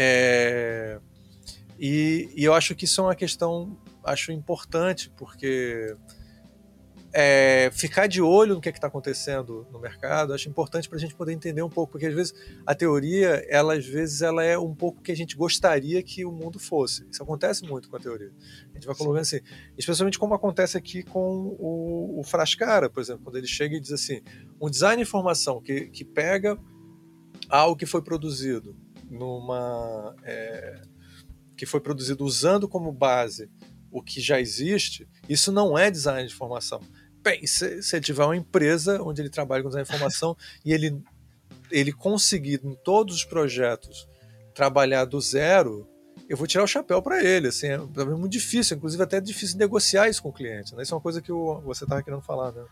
É... 0.00 1.00
E, 1.76 2.30
e 2.36 2.44
eu 2.44 2.54
acho 2.54 2.72
que 2.76 2.84
isso 2.84 3.00
é 3.00 3.04
uma 3.04 3.14
questão 3.16 3.76
acho 4.04 4.30
importante, 4.30 5.10
porque 5.16 5.96
é, 7.12 7.68
ficar 7.72 8.06
de 8.06 8.22
olho 8.22 8.54
no 8.54 8.60
que 8.60 8.68
é 8.68 8.72
está 8.72 8.86
acontecendo 8.86 9.66
no 9.72 9.80
mercado, 9.80 10.32
acho 10.32 10.48
importante 10.48 10.88
para 10.88 10.98
a 10.98 11.00
gente 11.00 11.16
poder 11.16 11.32
entender 11.32 11.62
um 11.62 11.68
pouco, 11.68 11.92
porque 11.92 12.06
às 12.06 12.14
vezes 12.14 12.34
a 12.64 12.74
teoria, 12.74 13.44
ela 13.48 13.74
às 13.74 13.84
vezes 13.84 14.22
ela 14.22 14.44
é 14.44 14.56
um 14.56 14.74
pouco 14.74 15.02
que 15.02 15.10
a 15.10 15.16
gente 15.16 15.36
gostaria 15.36 16.02
que 16.02 16.24
o 16.24 16.30
mundo 16.30 16.58
fosse. 16.60 17.06
Isso 17.10 17.22
acontece 17.22 17.64
muito 17.64 17.90
com 17.90 17.96
a 17.96 18.00
teoria. 18.00 18.32
A 18.70 18.74
gente 18.74 18.86
vai 18.86 18.94
colocando 18.94 19.22
assim, 19.22 19.40
especialmente 19.76 20.18
como 20.18 20.32
acontece 20.34 20.78
aqui 20.78 21.02
com 21.02 21.56
o, 21.58 22.20
o 22.20 22.22
Frascara, 22.22 22.88
por 22.88 23.00
exemplo, 23.00 23.24
quando 23.24 23.36
ele 23.36 23.48
chega 23.48 23.76
e 23.76 23.80
diz 23.80 23.92
assim, 23.92 24.20
um 24.60 24.70
design 24.70 25.02
de 25.02 25.08
informação 25.08 25.60
que, 25.60 25.88
que 25.88 26.04
pega 26.04 26.56
algo 27.48 27.76
que 27.76 27.86
foi 27.86 28.02
produzido 28.02 28.76
numa 29.10 30.14
é, 30.22 30.82
que 31.56 31.66
foi 31.66 31.80
produzido 31.80 32.24
usando 32.24 32.68
como 32.68 32.92
base 32.92 33.50
o 33.90 34.02
que 34.02 34.20
já 34.20 34.40
existe, 34.40 35.08
isso 35.28 35.50
não 35.50 35.76
é 35.78 35.90
design 35.90 36.26
de 36.26 36.34
informação. 36.34 36.80
Bem, 37.22 37.46
se, 37.46 37.82
se 37.82 37.96
ele 37.96 38.04
tiver 38.04 38.24
uma 38.24 38.36
empresa 38.36 39.02
onde 39.02 39.20
ele 39.20 39.30
trabalha 39.30 39.62
com 39.62 39.68
design 39.68 39.84
de 39.84 39.90
informação 39.90 40.36
e 40.64 40.72
ele, 40.72 41.02
ele 41.70 41.92
conseguir 41.92 42.60
em 42.64 42.74
todos 42.74 43.16
os 43.16 43.24
projetos 43.24 44.08
trabalhar 44.54 45.04
do 45.04 45.20
zero, 45.20 45.88
eu 46.28 46.36
vou 46.36 46.46
tirar 46.46 46.64
o 46.64 46.68
chapéu 46.68 47.00
para 47.00 47.22
ele. 47.22 47.48
Assim, 47.48 47.68
é 47.68 47.78
muito 47.78 48.28
difícil, 48.28 48.76
inclusive 48.76 49.02
até 49.02 49.16
é 49.16 49.20
difícil 49.20 49.56
negociar 49.58 50.08
isso 50.08 50.22
com 50.22 50.28
o 50.28 50.32
cliente. 50.32 50.74
Né? 50.74 50.82
Isso 50.82 50.92
é 50.92 50.96
uma 50.96 51.02
coisa 51.02 51.22
que 51.22 51.32
o, 51.32 51.60
você 51.60 51.84
estava 51.84 52.02
querendo 52.02 52.22
falar, 52.22 52.52
né? 52.52 52.64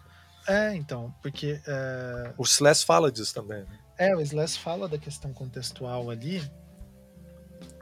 É, 0.48 0.74
então, 0.74 1.12
porque. 1.22 1.60
É... 1.66 2.32
O 2.36 2.44
Slash 2.44 2.84
fala 2.84 3.10
disso 3.10 3.34
também. 3.34 3.62
Né? 3.62 3.78
É, 3.98 4.14
o 4.14 4.20
Slash 4.20 4.59
fala 4.59 4.89
da 4.89 4.98
questão 4.98 5.32
contextual 5.32 6.10
ali, 6.10 6.43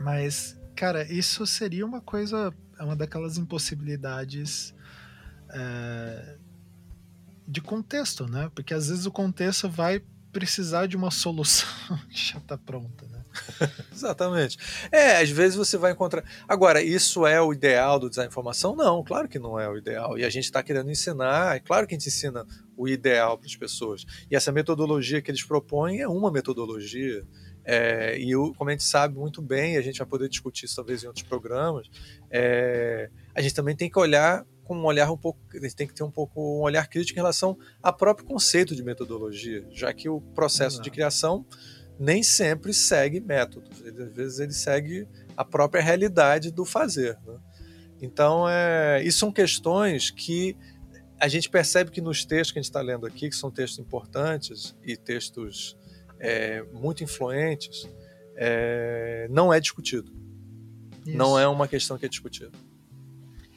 mas, 0.01 0.57
cara, 0.77 1.05
isso 1.13 1.47
seria 1.47 1.85
uma 1.85 2.01
coisa. 2.01 2.53
Uma 2.79 2.97
daquelas 2.97 3.39
impossibilidades 3.39 4.75
é, 5.51 6.37
de 7.47 7.61
contexto, 7.61 8.27
né? 8.27 8.51
Porque 8.55 8.75
às 8.75 8.89
vezes 8.89 9.07
o 9.07 9.13
contexto 9.13 9.69
vai 9.69 10.03
precisar 10.33 10.87
de 10.87 10.97
uma 10.97 11.13
solução 11.13 11.69
que 12.11 12.33
já 12.33 12.39
está 12.39 12.59
pronta, 12.59 13.07
né? 13.07 13.25
Exatamente. 13.93 14.59
É, 14.91 15.23
às 15.23 15.31
vezes 15.31 15.57
você 15.57 15.77
vai 15.77 15.93
encontrar. 15.93 16.25
Agora, 16.49 16.83
isso 16.83 17.27
é 17.27 17.41
o 17.41 17.53
ideal 17.53 18.01
do 18.01 18.09
design 18.09 18.29
de 18.29 18.33
informação? 18.33 18.75
Não, 18.75 19.05
claro 19.05 19.29
que 19.29 19.39
não 19.39 19.59
é 19.59 19.69
o 19.69 19.77
ideal. 19.77 20.19
E 20.19 20.25
a 20.25 20.31
gente 20.31 20.45
está 20.45 20.63
querendo 20.63 20.91
ensinar, 20.91 21.57
é 21.57 21.61
claro 21.61 21.87
que 21.87 21.95
a 21.95 21.99
gente 21.99 22.09
ensina 22.09 22.45
o 22.77 22.89
ideal 22.89 23.39
para 23.39 23.47
as 23.47 23.57
pessoas. 23.57 24.05
E 24.31 24.37
essa 24.37 24.53
metodologia 24.53 25.21
que 25.23 25.31
eles 25.31 25.43
propõem 25.43 26.01
é 26.01 26.09
uma 26.09 26.31
metodologia. 26.31 27.25
É, 27.65 28.19
e 28.19 28.31
eu, 28.31 28.53
como 28.57 28.71
a 28.71 28.73
gente 28.73 28.85
sabe 28.85 29.19
muito 29.19 29.41
bem, 29.41 29.77
a 29.77 29.83
gente 29.83 29.99
vai 29.99 30.07
poder 30.07 30.29
discutir 30.29 30.67
isso 30.67 30.77
talvez 30.77 31.03
em 31.03 31.07
outros 31.07 31.27
programas, 31.27 31.89
é, 32.31 33.09
a 33.35 33.41
gente 33.41 33.55
também 33.55 33.75
tem 33.75 33.89
que 33.89 33.99
olhar 33.99 34.45
com 34.65 34.77
um 34.77 34.85
olhar 34.85 35.11
um 35.11 35.17
pouco, 35.17 35.39
a 35.53 35.61
gente 35.61 35.77
tem 35.77 35.87
que 35.87 35.95
ter 35.95 36.03
um 36.03 36.11
pouco 36.11 36.41
um 36.41 36.63
olhar 36.63 36.87
crítico 36.89 37.19
em 37.19 37.21
relação 37.21 37.57
ao 37.83 37.95
próprio 37.95 38.27
conceito 38.27 38.75
de 38.75 38.83
metodologia, 38.83 39.67
já 39.71 39.93
que 39.93 40.09
o 40.09 40.21
processo 40.21 40.77
Exato. 40.77 40.83
de 40.83 40.91
criação 40.91 41.47
nem 41.99 42.23
sempre 42.23 42.73
segue 42.75 43.21
métodos, 43.21 43.83
às 43.87 44.13
vezes 44.13 44.39
ele 44.41 44.53
segue 44.53 45.07
a 45.37 45.45
própria 45.45 45.83
realidade 45.83 46.51
do 46.51 46.65
fazer. 46.65 47.19
Né? 47.27 47.37
Então, 48.01 48.49
é, 48.49 49.03
isso 49.05 49.19
são 49.19 49.33
questões 49.33 50.11
que 50.11 50.57
a 51.19 51.29
gente 51.29 51.49
percebe 51.49 51.91
que 51.91 52.01
nos 52.01 52.25
textos 52.25 52.53
que 52.53 52.59
a 52.59 52.63
gente 52.63 52.71
está 52.71 52.81
lendo 52.81 53.07
aqui, 53.07 53.29
que 53.29 53.37
são 53.37 53.51
textos 53.51 53.79
importantes 53.79 54.77
e 54.83 54.97
textos 54.97 55.77
é, 56.19 56.63
muito 56.73 57.03
influentes, 57.03 57.89
é, 58.37 59.27
não 59.31 59.53
é 59.53 59.61
discutido. 59.61 60.13
Isso. 61.07 61.17
Não 61.17 61.39
é 61.39 61.47
uma 61.47 61.69
questão 61.69 61.99
que 61.99 62.07
é 62.07 62.09
discutida. 62.09 62.53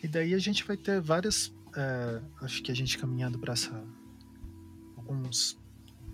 E 0.04 0.08
daí 0.08 0.34
a 0.34 0.40
gente 0.40 0.64
vai 0.64 0.78
ter 0.78 1.02
várias. 1.02 1.54
É, 1.76 2.22
acho 2.42 2.62
que 2.62 2.72
a 2.72 2.76
gente 2.76 2.98
caminhando 2.98 3.40
para 3.40 3.54
essa. 3.54 3.84
alguns 4.96 5.58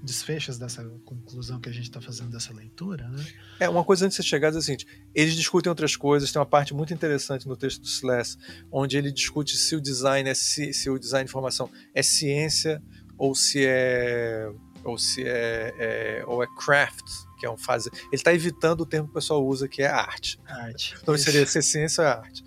desfechos 0.04 0.58
dessa 0.58 0.84
conclusão 1.06 1.62
que 1.62 1.70
a 1.70 1.72
gente 1.72 1.86
está 1.86 2.02
fazendo 2.02 2.30
dessa 2.30 2.54
leitura, 2.54 3.08
né? 3.08 3.26
É, 3.58 3.70
uma 3.70 3.86
coisa 3.86 4.06
antes 4.06 4.18
de 4.18 4.24
você 4.24 4.30
chegar 4.30 4.54
é 4.54 4.58
o 4.58 4.62
seguinte, 4.62 4.86
eles 5.16 5.34
discutem 5.34 5.70
outras 5.70 5.96
coisas, 5.96 6.30
tem 6.30 6.40
uma 6.40 6.46
parte 6.46 6.74
muito 6.74 6.94
interessante 6.94 7.48
no 7.48 7.56
texto 7.56 7.82
do 7.82 7.88
Sless, 7.88 8.38
onde 8.70 8.98
ele 8.98 9.12
discute 9.12 9.56
se 9.56 9.76
o 9.78 9.82
design 9.82 10.30
é 10.30 10.34
se, 10.34 10.74
se 10.74 10.90
o 10.90 11.00
design 11.00 11.24
de 11.24 11.32
informação 11.32 11.72
é 11.94 12.04
ciência 12.04 12.84
ou 13.18 13.34
se 13.34 13.66
é 13.66 14.52
ou 14.84 14.98
se 14.98 15.24
é, 15.24 15.74
é 15.80 16.24
ou 16.28 16.44
é 16.44 16.48
craft, 16.58 17.06
que 17.40 17.46
é 17.46 17.50
um 17.50 17.58
fazer. 17.58 17.90
Ele 17.94 18.08
está 18.12 18.34
evitando 18.34 18.82
o 18.82 18.86
termo 18.86 19.08
que 19.08 19.12
o 19.12 19.14
pessoal 19.14 19.46
usa 19.46 19.70
que 19.70 19.82
é 19.82 19.88
arte. 19.88 20.38
Arte. 20.46 20.96
Então 21.02 21.18
seria 21.18 21.46
ser 21.46 21.62
ciência 21.62 22.02
é 22.02 22.08
arte. 22.08 22.44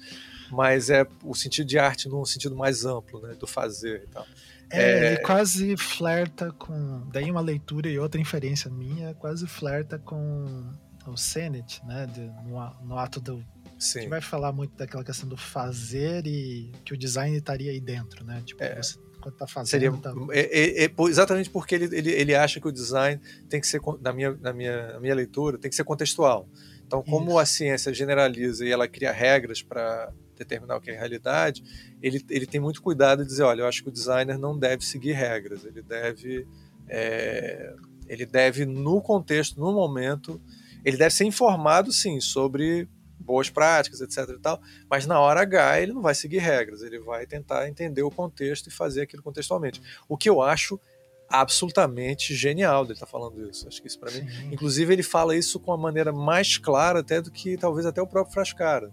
Mas 0.51 0.91
é 0.91 1.07
o 1.25 1.35
sentido 1.35 1.67
de 1.67 1.79
arte 1.79 2.07
num 2.07 2.25
sentido 2.27 2.55
mais 2.55 2.85
amplo, 2.85 3.21
né, 3.23 3.35
do 3.35 3.47
fazer 3.47 4.05
e 4.05 4.07
tal. 4.09 4.27
É, 4.71 4.83
é, 4.83 5.07
ele 5.07 5.17
quase 5.19 5.77
flerta 5.77 6.53
com. 6.53 7.09
Daí 7.13 7.31
uma 7.31 7.41
leitura 7.41 7.89
e 7.89 7.99
outra 7.99 8.21
inferência 8.21 8.71
minha, 8.71 9.15
quase 9.15 9.47
flerta 9.47 9.99
com 9.99 10.73
o 11.07 11.17
Senet, 11.17 11.85
né? 11.87 12.07
De, 12.07 12.21
no, 12.49 12.87
no, 12.87 12.99
ato 12.99 13.21
do. 13.21 13.45
Sim. 13.79 14.01
Que 14.01 14.09
vai 14.09 14.21
falar 14.21 14.53
muito 14.53 14.75
daquela 14.77 15.05
questão 15.05 15.29
do 15.29 15.37
fazer 15.37 16.27
e 16.27 16.73
que 16.85 16.95
o 16.95 16.97
design 16.97 17.37
estaria 17.37 17.71
aí 17.71 17.81
dentro, 17.81 18.25
né? 18.25 18.43
Tipo, 18.45 18.65
é. 18.65 18.83
você 18.83 18.99
quando 19.27 19.37
tá 19.37 19.47
fazendo. 19.47 19.71
Seria, 19.71 19.93
tá... 19.93 20.15
É, 20.31 20.85
é, 20.85 20.85
é 20.85 20.91
exatamente 21.09 21.51
porque 21.51 21.75
ele, 21.75 21.97
ele, 21.97 22.11
ele 22.13 22.35
acha 22.35 22.61
que 22.61 22.69
o 22.69 22.73
design 22.73 23.21
tem 23.49 23.61
que 23.61 23.67
ser, 23.67 23.81
na 24.01 24.13
minha, 24.13 24.33
na 24.37 24.53
minha, 24.53 24.93
na 24.93 25.01
minha 25.01 25.15
leitura, 25.15 25.59
tem 25.59 25.69
que 25.69 25.77
ser 25.77 25.85
contextual. 25.85 26.49
Então, 26.87 27.03
como 27.03 27.31
Isso. 27.31 27.39
a 27.39 27.47
ciência 27.47 27.93
generaliza 27.93 28.65
e 28.65 28.71
ela 28.71 28.87
cria 28.87 29.11
regras 29.11 29.63
para 29.63 30.13
determinar 30.39 30.77
o 30.77 30.81
que 30.81 30.91
é 30.91 30.97
realidade, 30.97 31.63
ele, 32.03 32.25
ele 32.29 32.47
tem 32.47 32.61
muito 32.61 32.83
cuidado 32.83 33.23
de 33.23 33.29
dizer, 33.29 33.43
olha, 33.43 33.63
eu 33.63 33.67
acho 33.67 33.83
que 33.83 33.89
o 33.89 33.93
designer 33.93 34.39
não 34.39 34.59
deve 34.59 34.85
seguir 34.85 35.13
regras, 35.13 35.65
ele 35.65 35.83
deve, 35.83 36.47
é, 36.89 37.75
ele 38.09 38.27
deve 38.27 38.65
no 38.65 39.01
contexto, 39.01 39.61
no 39.61 39.73
momento, 39.73 40.41
ele 40.85 40.97
deve 40.97 41.15
ser 41.15 41.25
informado, 41.25 41.93
sim, 41.93 42.21
sobre 42.21 42.89
boas 43.19 43.51
práticas, 43.51 44.01
etc 44.01 44.37
e 44.37 44.39
tal, 44.39 44.61
mas 44.89 45.07
na 45.07 45.19
hora 45.19 45.41
H 45.41 45.81
ele 45.81 45.93
não 45.93 46.01
vai 46.01 46.15
seguir 46.15 46.39
regras, 46.39 46.83
ele 46.83 47.01
vai 47.01 47.27
tentar 47.27 47.69
entender 47.69 48.03
o 48.03 48.11
contexto 48.11 48.69
e 48.69 48.71
fazer 48.71 49.03
aquilo 49.03 49.23
contextualmente. 49.23 49.83
O 50.09 50.17
que 50.17 50.29
eu 50.29 50.41
acho 50.41 50.81
absolutamente 51.29 52.35
genial 52.35 52.85
dele 52.85 52.95
estar 52.95 53.07
tá 53.07 53.11
falando 53.11 53.49
isso. 53.49 53.67
Acho 53.67 53.81
que 53.81 53.89
isso 53.89 53.99
para 53.99 54.13
mim, 54.13 54.27
inclusive 54.53 54.93
ele 54.93 55.03
fala 55.03 55.37
isso 55.37 55.59
com 55.59 55.73
uma 55.73 55.77
maneira 55.77 56.13
mais 56.13 56.57
clara 56.57 57.01
até 57.01 57.21
do 57.21 57.31
que 57.31 57.57
talvez 57.57 57.85
até 57.85 58.01
o 58.01 58.07
próprio 58.07 58.33
Frascara 58.33 58.93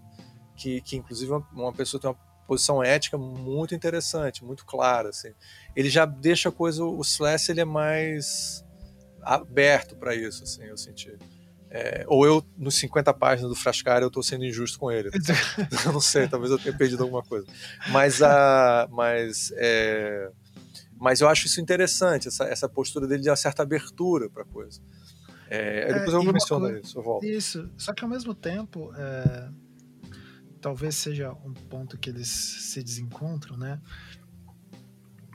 que, 0.56 0.80
que 0.80 0.96
inclusive 0.96 1.32
uma 1.52 1.72
pessoa 1.72 2.00
tem 2.00 2.10
uma 2.10 2.18
posição 2.46 2.82
ética 2.82 3.16
muito 3.16 3.74
interessante, 3.74 4.44
muito 4.44 4.64
clara, 4.64 5.08
assim. 5.08 5.32
Ele 5.74 5.88
já 5.88 6.04
deixa 6.04 6.48
a 6.48 6.52
coisa, 6.52 6.84
o 6.84 7.00
Slash 7.00 7.50
ele 7.50 7.60
é 7.60 7.64
mais 7.64 8.64
aberto 9.22 9.96
para 9.96 10.14
isso, 10.14 10.42
assim, 10.42 10.64
eu 10.64 10.76
senti. 10.76 11.16
É, 11.70 12.04
ou 12.06 12.24
eu, 12.24 12.44
nos 12.56 12.76
50 12.76 13.12
páginas 13.14 13.50
do 13.50 13.56
Frascari, 13.56 14.02
eu 14.02 14.08
estou 14.08 14.22
sendo 14.22 14.44
injusto 14.44 14.78
com 14.78 14.92
ele. 14.92 15.10
eu 15.84 15.92
não 15.92 16.00
sei, 16.00 16.28
talvez 16.28 16.52
eu 16.52 16.58
tenha 16.58 16.76
perdido 16.76 17.02
alguma 17.02 17.22
coisa. 17.22 17.46
Mas, 17.88 18.22
a, 18.22 18.86
mas, 18.92 19.52
é, 19.56 20.30
mas 20.96 21.20
eu 21.20 21.28
acho 21.28 21.46
isso 21.46 21.60
interessante, 21.60 22.28
essa, 22.28 22.44
essa 22.44 22.68
postura 22.68 23.08
dele 23.08 23.22
de 23.22 23.30
uma 23.30 23.34
certa 23.34 23.62
abertura 23.62 24.30
para 24.30 24.42
a 24.42 24.46
coisa. 24.46 24.80
É, 25.50 25.92
depois 25.94 26.14
eu 26.14 26.22
menciono 26.22 26.66
coisa, 26.66 26.80
isso, 26.80 26.98
eu 26.98 27.02
volto. 27.02 27.26
Isso, 27.26 27.70
só 27.76 27.92
que 27.92 28.04
ao 28.04 28.10
mesmo 28.10 28.34
tempo, 28.34 28.92
é, 28.96 29.48
talvez 30.64 30.94
seja 30.96 31.30
um 31.30 31.52
ponto 31.52 31.98
que 31.98 32.08
eles 32.08 32.26
se 32.26 32.82
desencontram, 32.82 33.54
né? 33.54 33.78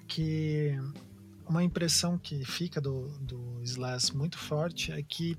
Que 0.08 0.76
uma 1.48 1.64
impressão 1.64 2.18
que 2.18 2.44
fica 2.44 2.82
do, 2.82 3.10
do 3.20 3.62
Slash 3.62 4.18
muito 4.18 4.40
forte 4.40 4.92
é 4.92 5.04
que, 5.04 5.38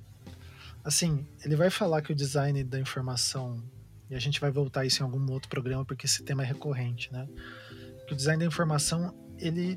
assim, 0.84 1.26
ele 1.44 1.56
vai 1.56 1.70
falar 1.70 2.02
que 2.02 2.12
o 2.12 2.14
design 2.14 2.62
da 2.62 2.78
informação, 2.78 3.60
e 4.08 4.14
a 4.14 4.20
gente 4.20 4.40
vai 4.40 4.52
voltar 4.52 4.86
isso 4.86 5.02
em 5.02 5.04
algum 5.04 5.28
outro 5.32 5.48
programa 5.48 5.84
porque 5.84 6.06
esse 6.06 6.22
tema 6.22 6.44
é 6.44 6.46
recorrente, 6.46 7.12
né? 7.12 7.28
Que 8.06 8.12
o 8.12 8.16
design 8.16 8.38
da 8.38 8.46
informação, 8.46 9.12
ele 9.38 9.76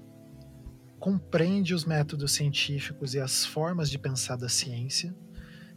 compreende 1.00 1.74
os 1.74 1.86
métodos 1.86 2.34
científicos 2.34 3.16
e 3.16 3.20
as 3.20 3.48
formas 3.48 3.90
de 3.90 3.98
pensar 3.98 4.36
da 4.36 4.48
ciência, 4.48 5.12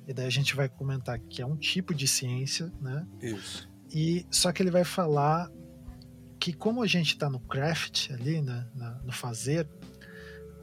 e 0.07 0.13
daí 0.13 0.27
a 0.27 0.31
gente 0.31 0.55
vai 0.55 0.69
comentar 0.69 1.19
que 1.21 1.41
é 1.41 1.47
um 1.47 1.57
tipo 1.57 1.95
de 1.95 2.07
ciência, 2.07 2.71
né? 2.83 3.07
Isso. 3.23 3.75
E 3.93 4.27
só 4.31 4.53
que 4.53 4.63
ele 4.63 4.71
vai 4.71 4.85
falar 4.85 5.51
que 6.39 6.53
como 6.53 6.83
a 6.83 6.87
gente 6.87 7.15
está 7.15 7.31
no 7.31 7.41
craft 7.41 8.11
ali, 8.11 8.43
né, 8.43 8.67
no 9.05 9.13
fazer, 9.13 9.69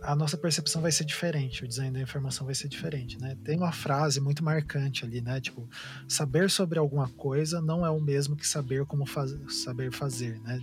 a 0.02 0.16
nossa 0.16 0.38
percepção 0.38 0.82
vai 0.82 0.92
ser 0.92 1.06
diferente, 1.06 1.64
o 1.64 1.68
design 1.68 1.92
da 1.92 2.02
informação 2.02 2.46
vai 2.46 2.54
ser 2.54 2.68
diferente, 2.68 3.18
né? 3.20 3.38
Tem 3.44 3.58
uma 3.58 3.72
frase 3.72 4.20
muito 4.20 4.44
marcante 4.44 5.06
ali, 5.06 5.22
né? 5.22 5.40
Tipo, 5.40 5.68
saber 6.08 6.50
sobre 6.50 6.78
alguma 6.78 7.08
coisa 7.08 7.62
não 7.62 7.86
é 7.86 7.90
o 7.90 8.02
mesmo 8.02 8.36
que 8.36 8.46
saber 8.46 8.86
como 8.86 9.06
saber 9.50 9.92
fazer, 9.94 10.40
né? 10.42 10.62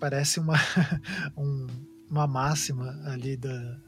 Parece 0.00 0.40
uma, 0.40 0.54
um, 1.36 1.66
uma 2.10 2.26
máxima 2.26 2.98
ali 3.04 3.36
da, 3.36 3.78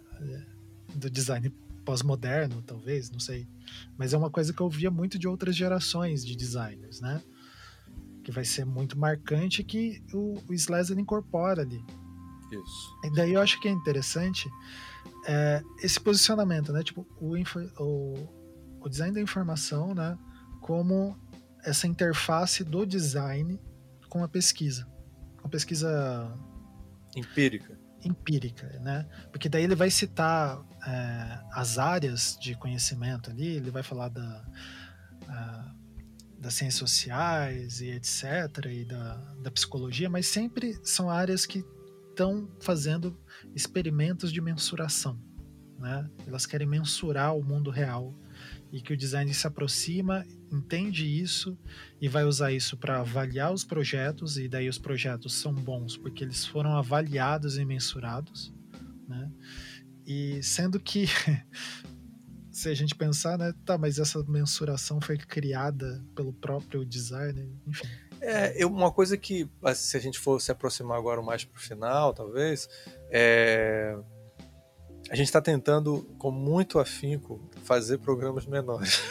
do 0.95 1.11
design 1.11 1.51
pós-moderno, 1.83 2.63
talvez, 2.63 3.11
não 3.11 3.21
sei. 3.21 3.49
Mas 3.97 4.13
é 4.13 4.19
uma 4.19 4.31
coisa 4.31 4.53
que 4.53 4.61
eu 4.61 4.69
via 4.69 4.91
muito 4.91 5.19
de 5.19 5.27
outras 5.27 5.57
gerações 5.57 6.25
de 6.25 6.37
designers, 6.37 7.01
né? 7.01 7.23
Que 8.23 8.31
vai 8.31 8.45
ser 8.45 8.65
muito 8.65 8.99
marcante 8.99 9.63
que 9.65 10.03
o, 10.13 10.35
o 10.49 11.01
incorpora 11.01 11.63
ali. 11.63 11.85
Isso. 12.51 12.99
E 13.05 13.11
daí 13.13 13.33
eu 13.33 13.41
acho 13.41 13.61
que 13.61 13.69
é 13.69 13.71
interessante 13.71 14.49
é, 15.27 15.63
esse 15.83 15.99
posicionamento, 15.99 16.73
né? 16.73 16.83
Tipo, 16.83 17.07
o, 17.21 17.35
o, 17.79 18.29
o 18.81 18.89
design 18.89 19.15
da 19.15 19.21
informação, 19.21 19.95
né? 19.95 20.19
Como 20.61 21.19
essa 21.65 21.87
interface 21.87 22.63
do 22.63 22.85
design 22.87 23.59
com 24.09 24.23
a 24.23 24.29
pesquisa. 24.29 24.87
Com 25.41 25.47
a 25.47 25.51
pesquisa 25.51 26.39
empírica. 27.17 27.79
Empírica, 28.05 28.67
né? 28.81 29.09
Porque 29.31 29.49
daí 29.49 29.65
ele 29.65 29.75
vai 29.75 29.91
citar 29.91 30.63
é, 30.87 31.41
as 31.53 31.79
áreas 31.79 32.37
de 32.41 32.55
conhecimento 32.57 33.31
ali, 33.31 33.47
ele 33.47 33.71
vai 33.71 33.83
falar 33.83 34.09
da 34.09 34.45
das 36.43 36.55
ciências 36.55 36.75
sociais 36.75 37.81
e 37.81 37.91
etc., 37.91 38.67
e 38.69 38.85
da, 38.85 39.15
da 39.41 39.51
psicologia, 39.51 40.11
mas 40.11 40.27
sempre 40.27 40.77
são 40.83 41.09
áreas 41.09 41.47
que 41.47 41.65
estão 42.11 42.51
fazendo 42.61 43.17
experimentos 43.55 44.33
de 44.33 44.41
mensuração. 44.41 45.17
Né? 45.79 46.11
Elas 46.27 46.45
querem 46.45 46.67
mensurar 46.67 47.37
o 47.37 47.45
mundo 47.45 47.71
real 47.71 48.13
e 48.73 48.81
que 48.81 48.93
o 48.93 48.97
design 48.97 49.33
se 49.33 49.47
aproxima, 49.47 50.27
entende 50.51 51.07
isso 51.07 51.57
e 52.01 52.09
vai 52.09 52.25
usar 52.25 52.51
isso 52.51 52.77
para 52.77 52.99
avaliar 52.99 53.53
os 53.53 53.63
projetos, 53.63 54.37
e 54.37 54.49
daí 54.49 54.69
os 54.69 54.79
projetos 54.79 55.35
são 55.35 55.55
bons 55.55 55.97
porque 55.97 56.25
eles 56.25 56.45
foram 56.45 56.77
avaliados 56.77 57.57
e 57.57 57.65
mensurados. 57.65 58.53
Né? 59.07 59.31
E 60.05 60.43
sendo 60.43 60.81
que 60.81 61.07
se 62.53 62.69
a 62.69 62.75
gente 62.75 62.95
pensar, 62.95 63.39
né, 63.39 63.53
tá, 63.65 63.79
mas 63.79 63.99
essa 63.99 64.23
mensuração 64.25 65.01
foi 65.01 65.17
criada 65.17 66.05
pelo 66.15 66.33
próprio 66.33 66.85
designer, 66.85 67.49
enfim. 67.67 67.89
É, 68.21 68.65
uma 68.65 68.93
coisa 68.93 69.17
que, 69.17 69.51
se 69.75 69.97
a 69.97 70.01
gente 70.01 70.19
for 70.19 70.41
se 70.41 70.53
aproximar 70.53 70.97
agora 70.97 71.21
mais 71.23 71.45
para 71.45 71.59
o 71.59 71.61
final, 71.61 72.13
talvez, 72.13 72.69
é... 73.11 73.97
a 75.11 75.17
gente 75.17 75.27
está 75.27 75.41
tentando, 75.41 76.03
com 76.19 76.31
muito 76.31 76.79
afinco, 76.79 77.51
fazer 77.65 77.99
programas 77.99 78.47
menores. 78.47 79.03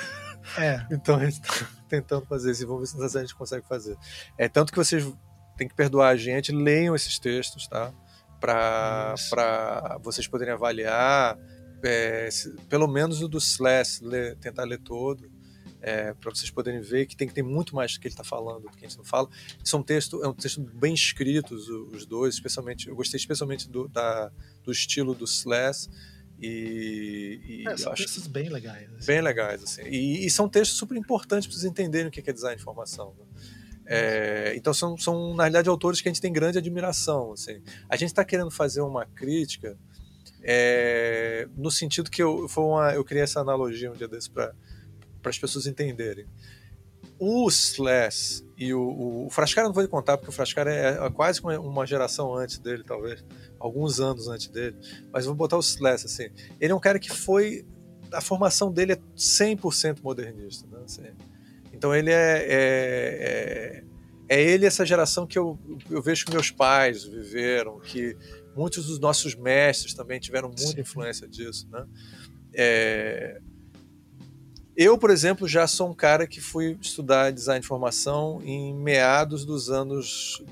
É. 0.57 0.85
então 0.93 1.18
a 1.18 1.26
gente 1.26 1.41
está 1.41 1.68
tentando 1.89 2.26
fazer 2.26 2.51
isso 2.51 2.63
e 2.63 2.65
vamos 2.65 2.93
ver 2.93 3.09
se 3.09 3.18
a 3.18 3.22
gente 3.22 3.35
consegue 3.35 3.68
fazer. 3.68 3.97
É 4.38 4.47
tanto 4.47 4.72
que 4.72 4.77
vocês 4.77 5.03
têm 5.57 5.68
que 5.68 5.76
perdoar 5.76 6.09
a 6.09 6.15
gente, 6.15 6.53
leiam 6.53 6.95
esses 6.95 7.19
textos, 7.19 7.68
tá? 7.68 7.91
Para 8.39 9.15
vocês 10.01 10.26
poderem 10.26 10.53
avaliar, 10.53 11.38
é, 11.83 12.29
pelo 12.69 12.87
menos 12.87 13.21
o 13.21 13.27
do 13.27 13.37
Slash, 13.37 14.03
ler, 14.03 14.35
tentar 14.37 14.63
ler 14.63 14.79
todo, 14.79 15.31
é, 15.81 16.13
para 16.13 16.29
vocês 16.29 16.49
poderem 16.51 16.79
ver 16.79 17.07
que 17.07 17.15
tem 17.15 17.27
que 17.27 17.33
ter 17.33 17.41
muito 17.41 17.75
mais 17.75 17.93
do 17.93 17.99
que 17.99 18.07
ele 18.07 18.13
está 18.13 18.23
falando 18.23 18.63
do 18.63 18.69
que 18.69 18.85
a 18.85 18.87
gente 18.87 18.97
não 18.97 19.03
fala. 19.03 19.27
São 19.63 19.81
texto, 19.81 20.23
é 20.23 20.27
um 20.27 20.33
texto 20.33 20.61
bem 20.61 20.93
escritos 20.93 21.67
os 21.67 22.05
dois, 22.05 22.35
especialmente 22.35 22.87
eu 22.87 22.95
gostei 22.95 23.17
especialmente 23.17 23.69
do, 23.69 23.87
da, 23.87 24.31
do 24.63 24.71
estilo 24.71 25.15
do 25.15 25.25
Slash 25.25 25.89
e, 26.39 27.39
e 27.43 27.67
é, 27.67 27.77
são 27.77 27.93
textos 27.93 28.25
bem 28.25 28.49
legais. 28.49 28.89
Assim. 28.93 29.05
Bem 29.05 29.21
legais 29.21 29.63
assim. 29.63 29.83
E, 29.83 30.25
e, 30.25 30.29
são 30.29 30.49
textos 30.49 30.77
super 30.77 30.97
importantes 30.97 31.47
para 31.47 31.55
vocês 31.55 31.69
entenderem 31.69 32.07
o 32.07 32.11
que 32.11 32.27
é 32.27 32.33
design 32.33 32.55
de 32.55 32.61
informação. 32.61 33.15
Né? 33.17 33.25
É, 33.85 34.53
então 34.55 34.73
são, 34.73 34.97
são 34.97 35.35
na 35.35 35.43
realidade 35.43 35.69
autores 35.69 36.01
que 36.01 36.07
a 36.07 36.11
gente 36.11 36.21
tem 36.21 36.33
grande 36.33 36.57
admiração. 36.57 37.33
Assim. 37.33 37.61
A 37.87 37.95
gente 37.95 38.09
está 38.09 38.25
querendo 38.25 38.49
fazer 38.49 38.81
uma 38.81 39.05
crítica 39.05 39.77
é, 40.43 41.47
no 41.55 41.69
sentido 41.69 42.09
que 42.09 42.22
eu, 42.22 42.47
foi 42.47 42.63
uma, 42.63 42.93
eu 42.93 43.03
criei 43.03 43.23
essa 43.23 43.39
analogia 43.39 43.91
um 43.91 43.95
dia 43.95 44.07
desse 44.07 44.30
para 44.30 44.53
as 45.26 45.38
pessoas 45.38 45.68
entenderem. 45.68 46.26
O 47.19 47.47
Slash 47.49 48.43
e 48.57 48.73
o, 48.73 48.81
o, 48.81 49.27
o 49.27 49.30
Frascara 49.30 49.68
não 49.68 49.73
vou 49.73 49.84
lhe 49.84 49.89
contar, 49.89 50.18
porque 50.18 50.31
o 50.31 50.34
Frascara 50.34 50.73
é, 50.73 51.05
é 51.05 51.09
quase 51.11 51.39
uma 51.41 51.85
geração 51.85 52.35
antes 52.35 52.57
dele, 52.57 52.84
talvez, 52.84 53.23
alguns 53.59 53.99
anos 53.99 54.27
antes 54.27 54.47
dele, 54.47 54.76
mas 55.13 55.26
vou 55.26 55.35
botar 55.35 55.57
o 55.57 55.59
Slash 55.59 56.05
assim. 56.05 56.30
Ele 56.59 56.72
é 56.72 56.76
um 56.76 56.80
cara 56.80 56.97
que 56.97 57.11
foi. 57.11 57.65
A 58.11 58.19
formação 58.19 58.72
dele 58.72 58.93
é 58.93 58.99
100% 59.15 59.99
modernista. 60.01 60.68
Né? 60.68 60.80
Assim, 60.84 61.03
então 61.72 61.95
ele 61.95 62.11
é, 62.11 62.38
é, 62.39 63.84
é, 64.30 64.38
é, 64.38 64.41
ele 64.41 64.65
essa 64.65 64.85
geração 64.85 65.26
que 65.26 65.38
eu, 65.38 65.57
eu 65.89 66.01
vejo 66.01 66.26
que 66.26 66.31
meus 66.31 66.51
pais 66.51 67.03
viveram, 67.03 67.80
que 67.80 68.18
muitos 68.56 68.86
dos 68.86 68.99
nossos 68.99 69.36
mestres 69.36 69.94
também 69.94 70.19
tiveram 70.19 70.49
muita 70.49 70.64
Sim. 70.73 70.82
influência 70.82 71.28
disso, 71.28 71.68
né? 71.72 71.86
É... 72.53 73.41
Eu, 74.76 74.98
por 74.98 75.10
exemplo, 75.10 75.48
já 75.48 75.68
sou 75.68 75.90
um 75.90 75.94
cara 75.94 76.26
que 76.26 76.40
fui 76.40 76.78
estudar 76.82 77.32
design 77.32 77.60
de 77.60 77.65
informação 77.65 78.41
em 78.44 78.73
meados 78.73 79.45
dos 79.45 79.69
anos 79.69 80.44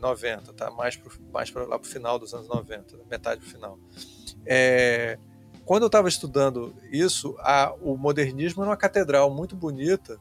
90, 0.00 0.52
tá? 0.52 0.70
Mais, 0.70 0.96
pro, 0.96 1.12
mais 1.32 1.50
para 1.50 1.64
lá 1.64 1.78
para 1.78 1.86
o 1.86 1.90
final 1.90 2.18
dos 2.18 2.32
anos 2.32 2.48
90, 2.48 2.96
metade 3.10 3.40
do 3.40 3.46
final. 3.46 3.78
É... 4.46 5.18
Quando 5.64 5.82
eu 5.82 5.86
estava 5.86 6.08
estudando 6.08 6.74
isso, 6.90 7.36
a, 7.38 7.72
o 7.80 7.96
modernismo 7.96 8.62
era 8.62 8.70
uma 8.70 8.76
catedral 8.76 9.30
muito 9.30 9.54
bonita, 9.54 10.18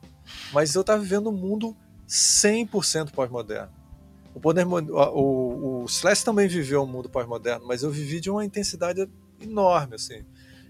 mas 0.53 0.75
eu 0.75 0.81
estava 0.81 1.01
vivendo 1.01 1.29
um 1.29 1.33
mundo 1.33 1.75
100% 2.07 3.11
pós-moderno. 3.11 3.78
O, 4.39 4.41
poder, 4.41 4.65
o, 4.65 5.81
o 5.81 5.85
Slash 5.85 6.23
também 6.23 6.47
viveu 6.47 6.81
um 6.81 6.85
mundo 6.85 7.09
pós-moderno, 7.09 7.67
mas 7.67 7.83
eu 7.83 7.91
vivi 7.91 8.21
de 8.21 8.29
uma 8.29 8.45
intensidade 8.45 9.05
enorme, 9.41 9.95
assim. 9.95 10.23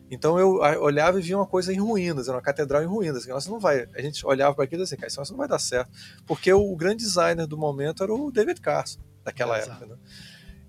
Então 0.09 0.39
eu 0.39 0.55
olhava 0.81 1.19
e 1.19 1.21
via 1.21 1.37
uma 1.37 1.45
coisa 1.45 1.71
em 1.71 1.77
ruínas, 1.77 2.27
era 2.27 2.35
uma 2.35 2.41
catedral 2.41 2.81
em 2.81 2.87
ruínas. 2.87 3.27
Nossa, 3.27 3.47
não 3.47 3.59
vai. 3.59 3.87
A 3.93 4.01
gente 4.01 4.25
olhava 4.25 4.55
para 4.55 4.63
aquilo 4.63 4.81
e 4.81 4.85
assim, 4.85 4.95
cara, 4.95 5.07
isso 5.07 5.21
não 5.29 5.37
vai 5.37 5.47
dar 5.47 5.59
certo. 5.59 5.91
Porque 6.25 6.51
o, 6.51 6.75
grande 6.75 7.03
designer 7.03 7.45
do 7.45 7.55
momento 7.55 8.01
era 8.01 8.11
o 8.11 8.31
David 8.31 8.59
Carson, 8.59 8.99
daquela 9.23 9.55
época. 9.59 9.85
Né? 9.85 9.95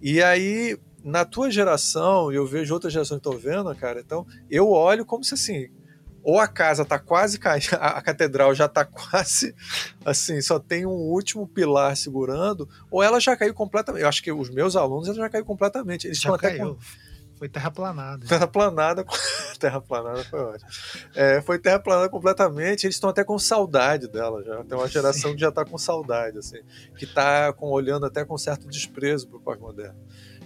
E 0.03 0.23
aí, 0.23 0.79
na 1.03 1.25
tua 1.25 1.51
geração, 1.51 2.31
e 2.31 2.35
eu 2.37 2.47
vejo 2.47 2.75
outras 2.75 2.93
gerações 2.93 3.19
que 3.23 3.27
estão 3.27 3.41
vendo, 3.41 3.75
cara, 3.77 4.01
então 4.01 4.27
eu 4.51 4.69
olho 4.69 5.07
como 5.07 5.25
se 5.25 5.33
assim, 5.33 5.71
ou 6.23 6.39
a 6.39 6.47
casa 6.47 6.83
está 6.83 6.99
quase 6.99 7.39
caindo, 7.39 7.69
a 7.81 8.01
catedral 8.03 8.55
já 8.55 8.67
está 8.67 8.85
quase 8.85 9.55
assim, 10.05 10.41
só 10.41 10.59
tem 10.59 10.87
um 10.87 10.91
último 10.91 11.47
pilar 11.47 11.97
segurando, 11.97 12.69
ou 12.91 13.03
ela 13.03 13.21
já 13.21 13.37
caiu 13.37 13.55
completamente. 13.55 14.03
Eu 14.03 14.09
acho 14.09 14.23
que 14.23 14.33
os 14.33 14.51
meus 14.51 14.77
alunos 14.77 15.09
ela 15.09 15.17
já 15.17 15.29
caiu 15.29 15.45
completamente. 15.45 16.07
Eles 16.07 16.21
já 16.21 16.37
caiu. 16.37 16.75
Com... 16.75 16.81
Foi 17.41 17.49
terraplanada. 17.49 18.27
Terraplanada, 18.27 19.05
terraplanada 19.59 20.23
foi 20.25 20.41
ótimo. 20.41 20.69
É, 21.15 21.41
foi 21.41 21.59
terraplanada 21.59 22.07
completamente. 22.11 22.85
Eles 22.85 22.97
estão 22.97 23.09
até 23.09 23.25
com 23.25 23.39
saudade 23.39 24.09
dela 24.09 24.45
já. 24.45 24.63
Tem 24.63 24.77
uma 24.77 24.87
geração 24.87 25.31
Sim. 25.31 25.37
que 25.37 25.41
já 25.41 25.49
está 25.49 25.65
com 25.65 25.79
saudade, 25.79 26.37
assim, 26.37 26.59
que 26.99 27.07
está 27.07 27.55
olhando 27.59 28.05
até 28.05 28.27
com 28.27 28.37
certo 28.37 28.69
desprezo 28.69 29.27
para 29.27 29.39
o 29.39 29.41
pós-moderno. 29.41 29.99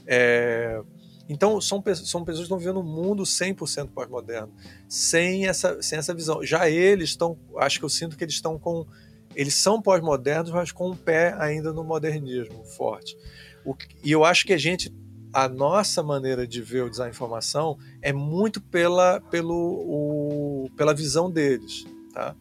É, 0.07 0.81
então, 1.29 1.61
são, 1.61 1.83
são 1.95 2.25
pessoas 2.25 2.41
que 2.41 2.43
estão 2.43 2.59
vivendo 2.59 2.81
um 2.81 2.83
mundo 2.83 3.23
100% 3.23 3.89
pós-moderno, 3.91 4.53
sem 4.89 5.47
essa, 5.47 5.81
sem 5.81 5.99
essa 5.99 6.13
visão. 6.13 6.45
Já 6.45 6.69
eles 6.69 7.11
estão, 7.11 7.39
acho 7.59 7.79
que 7.79 7.85
eu 7.85 7.89
sinto 7.89 8.17
que 8.17 8.25
eles 8.25 8.35
estão 8.35 8.59
com. 8.59 8.87
Eles 9.35 9.55
são 9.55 9.81
pós-modernos, 9.81 10.51
mas 10.51 10.71
com 10.71 10.91
um 10.91 10.97
pé 10.97 11.35
ainda 11.39 11.73
no 11.73 11.83
modernismo 11.83 12.63
forte. 12.65 13.17
O, 13.65 13.75
e 14.03 14.13
eu 14.13 14.25
acho 14.25 14.47
que 14.47 14.53
a 14.53 14.59
gente, 14.59 14.95
a 15.33 15.49
nossa 15.49 16.03
maneira 16.03 16.47
de 16.47 16.61
ver 16.61 16.83
o 16.83 16.91
design 16.91 17.11
de 17.11 17.17
informação 17.17 17.79
é 18.03 18.13
muito 18.13 18.61
pela, 18.61 19.21
pelo, 19.21 19.55
o, 19.55 20.71
pela 20.77 20.95
visão 20.95 21.31
deles. 21.31 21.85
Tá? 22.13 22.37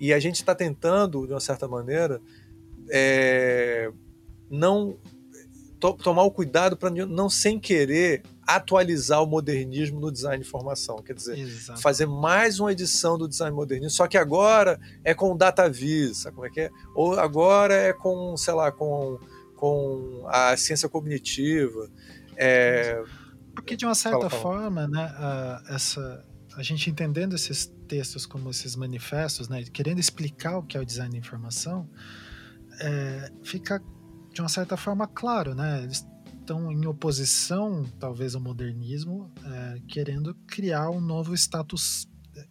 E 0.00 0.12
a 0.12 0.18
gente 0.18 0.36
está 0.36 0.54
tentando, 0.54 1.26
de 1.26 1.32
uma 1.32 1.40
certa 1.40 1.68
maneira, 1.68 2.20
é, 2.88 3.92
não 4.50 4.96
to 5.78 5.92
tomar 5.94 6.22
o 6.22 6.30
cuidado 6.30 6.76
para 6.76 6.90
não, 6.90 7.28
sem 7.28 7.58
querer, 7.58 8.22
atualizar 8.46 9.22
o 9.22 9.26
modernismo 9.26 10.00
no 10.00 10.10
design 10.10 10.42
de 10.42 10.48
informação. 10.48 10.96
Quer 11.02 11.14
dizer, 11.14 11.38
Exato. 11.38 11.80
fazer 11.80 12.06
mais 12.06 12.58
uma 12.60 12.72
edição 12.72 13.18
do 13.18 13.28
design 13.28 13.54
modernismo, 13.54 13.90
só 13.90 14.06
que 14.06 14.16
agora 14.16 14.80
é 15.04 15.14
com 15.14 15.36
DataVis, 15.36 16.18
sabe 16.18 16.36
como 16.36 16.46
é 16.46 16.50
que 16.50 16.60
é? 16.60 16.70
Ou 16.94 17.18
agora 17.18 17.74
é 17.74 17.92
com, 17.92 18.36
sei 18.36 18.54
lá, 18.54 18.70
com, 18.72 19.18
com 19.56 20.24
a 20.28 20.56
ciência 20.56 20.88
cognitiva. 20.88 21.90
É... 22.36 23.02
Porque, 23.54 23.76
de 23.76 23.84
uma 23.86 23.94
certa 23.94 24.28
fala, 24.28 24.30
fala. 24.30 24.42
forma, 24.42 24.86
né, 24.86 25.02
a, 25.16 25.62
essa, 25.70 26.24
a 26.56 26.62
gente 26.62 26.90
entendendo 26.90 27.34
esses 27.34 27.72
textos 27.88 28.26
como 28.26 28.50
esses 28.50 28.76
manifestos, 28.76 29.48
né, 29.48 29.64
querendo 29.72 29.98
explicar 29.98 30.58
o 30.58 30.62
que 30.62 30.76
é 30.76 30.80
o 30.80 30.84
design 30.84 31.10
de 31.10 31.18
informação, 31.18 31.88
é, 32.80 33.30
fica 33.42 33.82
de 34.36 34.42
uma 34.42 34.50
certa 34.50 34.76
forma, 34.76 35.06
claro, 35.06 35.54
né? 35.54 35.82
Eles 35.82 36.06
estão 36.38 36.70
em 36.70 36.86
oposição, 36.86 37.84
talvez, 37.98 38.34
ao 38.34 38.40
modernismo, 38.40 39.32
é, 39.42 39.80
querendo 39.88 40.34
criar 40.46 40.90
um 40.90 41.00
novo 41.00 41.32
status. 41.32 42.06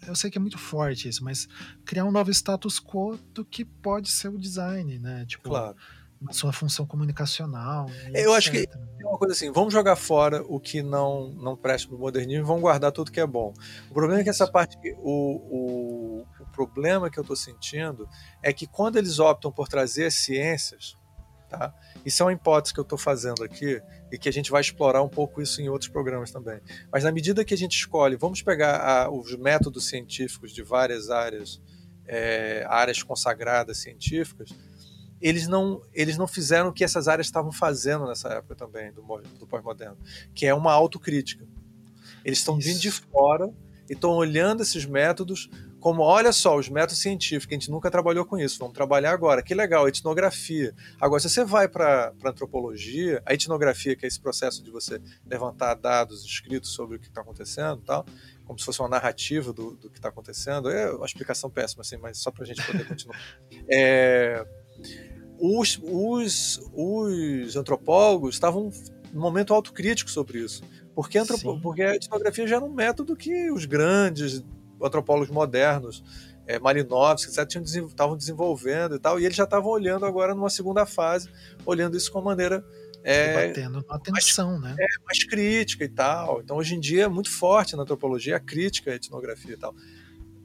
Eu 0.08 0.16
sei 0.16 0.32
que 0.32 0.38
é 0.40 0.42
muito 0.42 0.58
forte 0.58 1.08
isso, 1.08 1.24
mas 1.24 1.48
criar 1.86 2.06
um 2.06 2.12
novo 2.12 2.32
status 2.32 2.80
quo 2.80 3.20
do 3.32 3.46
que 3.46 3.64
pode 3.64 4.10
ser 4.10 4.30
o 4.30 4.38
design, 4.40 4.98
né? 4.98 5.28
Tipo, 5.28 5.50
claro. 5.50 5.76
sua 6.32 6.52
função 6.52 6.88
comunicacional. 6.88 7.86
Eu 8.16 8.34
acho 8.34 8.50
que 8.50 8.68
é 8.68 9.06
uma 9.06 9.20
coisa 9.20 9.36
assim: 9.36 9.52
vamos 9.52 9.72
jogar 9.72 9.96
fora 9.96 10.44
o 10.48 10.60
que 10.60 10.82
não, 10.82 11.30
não 11.34 11.56
presta 11.56 11.88
para 11.88 11.98
o 11.98 12.00
modernismo 12.00 12.44
e 12.44 12.48
vamos 12.48 12.64
guardar 12.64 12.92
tudo 12.92 13.12
que 13.12 13.20
é 13.20 13.28
bom. 13.28 13.54
O 13.92 13.94
problema 13.94 14.22
é 14.22 14.24
que 14.24 14.30
essa 14.32 14.48
parte, 14.48 14.76
o, 15.04 15.12
o, 15.12 16.28
o 16.40 16.46
problema 16.52 17.12
que 17.12 17.20
eu 17.20 17.22
estou 17.22 17.36
sentindo 17.36 18.10
é 18.42 18.52
que 18.52 18.66
quando 18.66 18.96
eles 18.96 19.20
optam 19.20 19.52
por 19.52 19.68
trazer 19.68 20.08
as 20.08 20.16
ciências 20.16 20.98
Tá? 21.58 21.74
Isso 22.06 22.22
é 22.22 22.26
uma 22.26 22.34
hipótese 22.34 22.74
que 22.74 22.80
eu 22.80 22.84
estou 22.84 22.98
fazendo 22.98 23.44
aqui 23.44 23.82
e 24.12 24.18
que 24.18 24.28
a 24.28 24.32
gente 24.32 24.52
vai 24.52 24.62
explorar 24.62 25.02
um 25.02 25.10
pouco 25.10 25.42
isso 25.42 25.62
em 25.62 25.70
outros 25.70 25.90
programas 25.90 26.32
também. 26.32 26.60
Mas 26.92 27.04
na 27.04 27.12
medida 27.12 27.46
que 27.46 27.54
a 27.54 27.58
gente 27.58 27.78
escolhe, 27.78 28.16
vamos 28.16 28.42
pegar 28.42 28.78
a, 28.78 29.10
os 29.10 29.36
métodos 29.38 29.88
científicos 29.88 30.52
de 30.52 30.62
várias 30.62 31.10
áreas, 31.10 31.62
é, 32.06 32.66
áreas 32.68 33.02
consagradas 33.02 33.78
científicas, 33.78 34.50
eles 35.22 35.48
não, 35.48 35.82
eles 35.94 36.18
não 36.18 36.28
fizeram 36.28 36.70
o 36.70 36.74
que 36.74 36.84
essas 36.84 37.08
áreas 37.08 37.28
estavam 37.28 37.52
fazendo 37.52 38.06
nessa 38.06 38.30
época 38.30 38.56
também, 38.56 38.92
do, 38.92 39.02
do 39.40 39.48
pós-moderno, 39.48 39.98
que 40.34 40.46
é 40.46 40.54
uma 40.54 40.74
autocrítica. 40.74 41.48
Eles 42.24 42.40
estão 42.40 42.60
vindo 42.60 42.80
de 42.80 42.92
fora 42.92 43.50
e 43.90 43.94
estão 43.94 44.12
olhando 44.12 44.62
esses 44.62 44.86
métodos 44.86 45.50
como 45.86 46.02
olha 46.02 46.34
só, 46.34 46.58
os 46.58 46.68
métodos 46.68 46.98
científicos, 46.98 47.54
a 47.54 47.60
gente 47.60 47.70
nunca 47.70 47.92
trabalhou 47.92 48.26
com 48.26 48.40
isso, 48.40 48.58
vamos 48.58 48.74
trabalhar 48.74 49.12
agora. 49.12 49.44
Que 49.44 49.54
legal, 49.54 49.88
etnografia. 49.88 50.74
Agora, 51.00 51.20
se 51.20 51.30
você 51.30 51.46
vai 51.46 51.68
para 51.68 52.12
antropologia, 52.26 53.22
a 53.24 53.36
etnografia, 53.36 53.96
que 53.96 54.04
é 54.04 54.08
esse 54.08 54.20
processo 54.20 54.64
de 54.64 54.72
você 54.72 55.00
levantar 55.28 55.76
dados 55.76 56.26
escritos 56.26 56.72
sobre 56.74 56.98
o 56.98 57.00
que 57.00 57.06
está 57.08 57.22
acontecendo 57.22 57.84
tal, 57.84 58.04
como 58.46 58.58
se 58.58 58.66
fosse 58.66 58.80
uma 58.80 58.90
narrativa 58.90 59.54
do, 59.54 59.76
do 59.76 59.92
que 59.92 60.00
está 60.00 60.10
acontecendo, 60.10 60.72
é 60.72 60.92
uma 60.92 61.06
explicação 61.06 61.52
péssima, 61.52 61.82
assim, 61.82 61.98
mas 61.98 62.18
só 62.18 62.32
para 62.32 62.46
a 62.46 62.48
gente 62.48 62.66
poder 62.66 62.88
continuar. 62.88 63.20
É, 63.70 64.44
os, 65.38 65.80
os, 65.84 66.62
os 66.74 67.56
antropólogos 67.56 68.34
estavam 68.34 68.72
num 69.14 69.22
momento 69.22 69.54
autocrítico 69.54 70.10
sobre 70.10 70.40
isso. 70.40 70.64
Porque, 70.96 71.20
antropo, 71.20 71.60
porque 71.62 71.84
a 71.84 71.96
etnografia 71.96 72.48
já 72.48 72.56
era 72.56 72.66
um 72.66 72.74
método 72.74 73.16
que 73.16 73.52
os 73.52 73.66
grandes 73.66 74.44
antropólogos 74.82 75.30
modernos, 75.30 76.04
é, 76.48 76.60
Malinowski, 76.60 77.30
etc., 77.30 77.62
estavam 77.88 78.16
desenvolvendo 78.16 78.96
e 78.96 79.00
tal, 79.00 79.20
e 79.20 79.26
eles 79.26 79.36
já 79.36 79.46
estavam 79.46 79.72
olhando 79.72 80.06
agora 80.06 80.36
numa 80.36 80.50
segunda 80.50 80.86
fase, 80.86 81.30
olhando 81.66 81.98
isso 81.98 82.12
com 82.12 82.20
uma 82.20 82.26
maneira. 82.26 82.64
É, 83.04 83.48
Batendo 83.48 83.86
atenção, 83.88 84.60
mais, 84.60 84.76
né? 84.76 84.84
É, 84.84 84.88
mais 85.06 85.24
crítica 85.24 85.84
e 85.84 85.90
tal. 85.90 86.42
Então, 86.42 86.58
hoje 86.58 86.76
em 86.76 86.80
dia, 86.80 87.04
é 87.04 87.08
muito 87.08 87.30
forte 87.30 87.76
na 87.76 87.84
antropologia 87.84 88.36
a 88.38 88.40
crítica 88.40 88.92
à 88.92 88.96
etnografia 88.96 89.54
e 89.54 89.58
tal. 89.58 89.76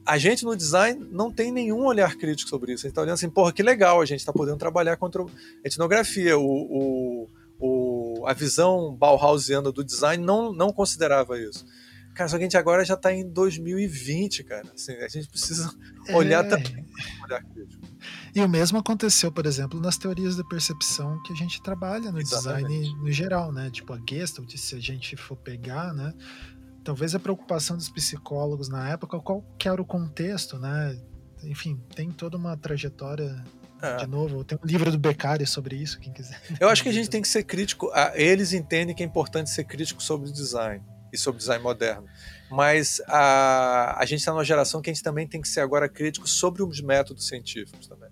A 0.05 0.17
gente 0.17 0.43
no 0.43 0.55
design 0.55 1.07
não 1.11 1.31
tem 1.31 1.51
nenhum 1.51 1.85
olhar 1.85 2.15
crítico 2.15 2.49
sobre 2.49 2.73
isso. 2.73 2.81
A 2.81 2.87
gente 2.87 2.91
está 2.91 3.01
olhando 3.01 3.13
assim, 3.15 3.29
porra, 3.29 3.51
que 3.51 3.63
legal, 3.63 4.01
a 4.01 4.05
gente 4.05 4.19
está 4.19 4.33
podendo 4.33 4.57
trabalhar 4.57 4.97
contra 4.97 5.23
etnografia. 5.63 6.37
O, 6.37 6.43
o, 6.43 7.29
o, 7.59 8.27
a 8.27 8.33
visão 8.33 8.95
Bauhausiana 8.95 9.71
do 9.71 9.83
design 9.83 10.23
não, 10.23 10.51
não 10.51 10.71
considerava 10.71 11.39
isso. 11.39 11.65
Cara, 12.13 12.27
só 12.27 12.37
que 12.37 12.43
a 12.43 12.45
gente 12.45 12.57
agora 12.57 12.83
já 12.83 12.95
está 12.95 13.13
em 13.13 13.27
2020, 13.27 14.43
cara. 14.43 14.71
Assim, 14.73 14.93
a 14.93 15.07
gente 15.07 15.29
precisa 15.29 15.73
olhar 16.13 16.45
é... 16.45 16.49
também. 16.49 16.85
Olhar 17.23 17.43
crítico. 17.43 17.87
E 18.35 18.41
o 18.41 18.49
mesmo 18.49 18.77
aconteceu, 18.77 19.31
por 19.31 19.45
exemplo, 19.45 19.79
nas 19.79 19.97
teorias 19.97 20.35
da 20.35 20.43
percepção 20.43 21.21
que 21.23 21.31
a 21.31 21.35
gente 21.35 21.61
trabalha 21.61 22.11
no 22.11 22.19
Exatamente. 22.19 22.67
design 22.67 22.95
no 22.95 23.11
geral, 23.11 23.51
né? 23.51 23.69
Tipo 23.69 23.93
a 23.93 23.99
Gestalt, 24.07 24.55
se 24.55 24.75
a 24.75 24.79
gente 24.79 25.15
for 25.15 25.37
pegar, 25.37 25.93
né? 25.93 26.13
Talvez 26.83 27.15
a 27.15 27.19
preocupação 27.19 27.77
dos 27.77 27.89
psicólogos 27.89 28.67
na 28.67 28.89
época, 28.89 29.19
qual 29.19 29.41
que 29.57 29.67
era 29.67 29.81
o 29.81 29.85
contexto, 29.85 30.57
né? 30.57 30.99
Enfim, 31.43 31.81
tem 31.95 32.11
toda 32.11 32.37
uma 32.37 32.57
trajetória 32.57 33.43
é. 33.81 33.97
De 33.97 34.05
novo, 34.05 34.43
tem 34.43 34.59
um 34.63 34.67
livro 34.67 34.91
do 34.91 34.99
Beccari 34.99 35.47
sobre 35.47 35.75
isso, 35.75 35.99
quem 35.99 36.13
quiser. 36.13 36.39
Eu 36.59 36.69
acho 36.69 36.83
que 36.83 36.89
a 36.89 36.93
gente 36.93 37.09
tem 37.09 37.19
que 37.19 37.27
ser 37.27 37.43
crítico. 37.43 37.89
Eles 38.13 38.53
entendem 38.53 38.95
que 38.95 39.01
é 39.01 39.05
importante 39.05 39.49
ser 39.49 39.63
crítico 39.63 40.03
sobre 40.03 40.29
o 40.29 40.31
design 40.31 40.83
e 41.11 41.17
sobre 41.17 41.39
design 41.39 41.63
moderno. 41.63 42.07
Mas 42.49 43.01
a, 43.07 43.97
a 43.99 44.05
gente 44.05 44.19
está 44.19 44.31
numa 44.31 44.43
geração 44.43 44.81
que 44.81 44.89
a 44.89 44.93
gente 44.93 45.03
também 45.03 45.27
tem 45.27 45.41
que 45.41 45.47
ser 45.47 45.61
agora 45.61 45.87
crítico 45.87 46.27
sobre 46.27 46.61
os 46.63 46.81
métodos 46.81 47.27
científicos 47.27 47.87
também. 47.87 48.09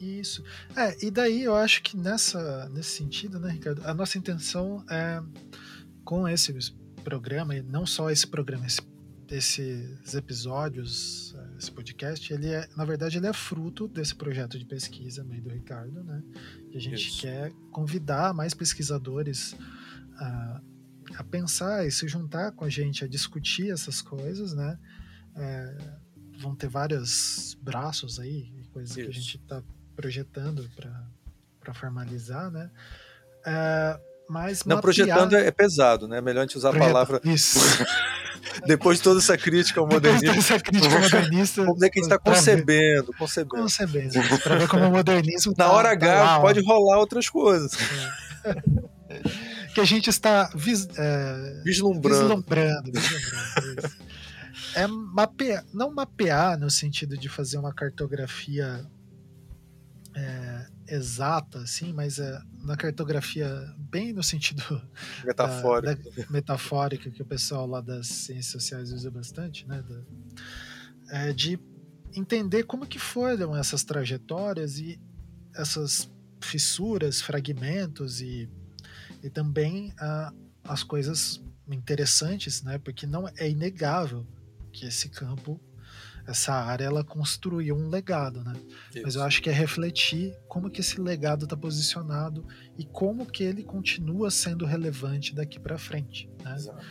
Isso. 0.00 0.44
É, 0.76 1.06
e 1.06 1.10
daí 1.10 1.42
eu 1.42 1.54
acho 1.54 1.82
que 1.82 1.96
nessa, 1.96 2.68
nesse 2.68 2.90
sentido, 2.90 3.38
né, 3.38 3.50
Ricardo, 3.50 3.82
a 3.84 3.94
nossa 3.94 4.18
intenção 4.18 4.84
é, 4.90 5.22
com 6.04 6.28
esse 6.28 6.52
programa, 7.02 7.54
e 7.56 7.62
não 7.62 7.86
só 7.86 8.10
esse 8.10 8.26
programa, 8.26 8.66
esse, 8.66 8.80
esses 9.30 10.14
episódios, 10.14 11.34
esse 11.58 11.70
podcast, 11.70 12.32
ele 12.32 12.48
é, 12.48 12.68
na 12.76 12.84
verdade, 12.84 13.16
ele 13.16 13.26
é 13.26 13.32
fruto 13.32 13.88
desse 13.88 14.14
projeto 14.14 14.58
de 14.58 14.66
pesquisa 14.66 15.24
meio 15.24 15.42
do 15.42 15.50
Ricardo, 15.50 16.02
né? 16.04 16.22
E 16.70 16.76
a 16.76 16.80
gente 16.80 17.08
Isso. 17.08 17.22
quer 17.22 17.52
convidar 17.70 18.34
mais 18.34 18.52
pesquisadores 18.52 19.56
a 20.18 20.60
a 21.14 21.24
pensar 21.24 21.86
e 21.86 21.90
se 21.90 22.08
juntar 22.08 22.52
com 22.52 22.64
a 22.64 22.68
gente 22.68 23.04
a 23.04 23.08
discutir 23.08 23.70
essas 23.70 24.02
coisas, 24.02 24.52
né? 24.52 24.78
É, 25.36 25.76
vão 26.38 26.54
ter 26.54 26.68
vários 26.68 27.56
braços 27.60 28.18
aí, 28.18 28.52
coisas 28.72 28.96
Isso. 28.96 29.04
que 29.04 29.10
a 29.10 29.20
gente 29.20 29.36
está 29.36 29.62
projetando 29.94 30.68
para 31.60 31.74
formalizar, 31.74 32.50
né? 32.50 32.70
É, 33.44 34.00
mas 34.28 34.64
não, 34.64 34.76
mapear... 34.76 34.82
projetando 34.82 35.36
é 35.36 35.50
pesado, 35.50 36.08
né? 36.08 36.18
É 36.18 36.20
melhor 36.20 36.40
a 36.40 36.46
gente 36.46 36.56
usar 36.56 36.74
a 36.74 36.78
palavra. 36.78 37.20
Isso. 37.24 37.58
Depois 38.66 38.98
de 38.98 39.04
toda 39.04 39.20
essa 39.20 39.36
crítica 39.36 39.80
ao 39.80 39.86
modernismo. 39.86 40.38
essa 40.38 40.58
crítica 40.58 40.98
modernista. 40.98 41.60
Vamos 41.62 41.74
dizer 41.76 41.90
que 41.90 41.98
a 41.98 42.02
gente 42.02 42.12
está 42.12 42.18
concebendo, 42.18 43.12
concebendo. 43.18 43.62
Concebendo. 43.62 44.14
Para 44.42 44.56
ver 44.56 44.68
como 44.68 44.86
o 44.86 44.90
modernismo. 44.90 45.52
Na 45.56 45.66
tá, 45.66 45.72
hora 45.72 45.90
H 45.90 46.06
tá 46.06 46.40
pode 46.40 46.60
rolar 46.64 46.98
outras 46.98 47.28
coisas. 47.28 47.72
É 48.44 48.86
que 49.76 49.80
a 49.82 49.84
gente 49.84 50.08
está 50.08 50.50
vis, 50.54 50.88
é, 50.96 51.62
vislumbrando. 51.62 52.18
vislumbrando, 52.18 52.92
vislumbrando 52.92 53.94
é 54.74 54.86
mapear, 54.86 55.66
não 55.70 55.92
mapear 55.92 56.58
no 56.58 56.70
sentido 56.70 57.14
de 57.14 57.28
fazer 57.28 57.58
uma 57.58 57.74
cartografia 57.74 58.90
é, 60.14 60.66
exata, 60.88 61.58
assim, 61.58 61.92
mas 61.92 62.18
é, 62.18 62.40
na 62.62 62.74
cartografia 62.74 63.46
bem 63.76 64.14
no 64.14 64.22
sentido 64.22 64.62
da, 66.16 66.30
metafórica 66.30 67.10
que 67.10 67.20
o 67.20 67.26
pessoal 67.26 67.66
lá 67.66 67.82
das 67.82 68.06
ciências 68.06 68.46
sociais 68.46 68.90
usa 68.92 69.10
bastante, 69.10 69.68
né? 69.68 69.84
Da, 69.86 71.18
é, 71.18 71.32
de 71.34 71.60
entender 72.14 72.62
como 72.62 72.86
que 72.86 72.98
foram 72.98 73.54
essas 73.54 73.84
trajetórias 73.84 74.78
e 74.78 74.98
essas 75.54 76.10
fissuras, 76.40 77.20
fragmentos 77.20 78.22
e 78.22 78.48
e 79.26 79.30
também 79.30 79.92
ah, 79.98 80.32
as 80.62 80.84
coisas 80.84 81.42
interessantes, 81.68 82.62
né? 82.62 82.78
Porque 82.78 83.06
não 83.06 83.28
é 83.36 83.50
inegável 83.50 84.24
que 84.72 84.86
esse 84.86 85.08
campo, 85.08 85.60
essa 86.26 86.52
área, 86.52 86.84
ela 86.84 87.02
construiu 87.02 87.74
um 87.76 87.88
legado, 87.88 88.44
né? 88.44 88.52
Isso. 88.90 89.02
Mas 89.02 89.14
eu 89.16 89.22
acho 89.24 89.42
que 89.42 89.50
é 89.50 89.52
refletir 89.52 90.32
como 90.46 90.70
que 90.70 90.80
esse 90.80 91.00
legado 91.00 91.44
está 91.44 91.56
posicionado 91.56 92.46
e 92.78 92.84
como 92.84 93.26
que 93.26 93.42
ele 93.42 93.64
continua 93.64 94.30
sendo 94.30 94.64
relevante 94.64 95.34
daqui 95.34 95.58
para 95.58 95.76
frente, 95.76 96.30
né? 96.44 96.54
Exato. 96.54 96.84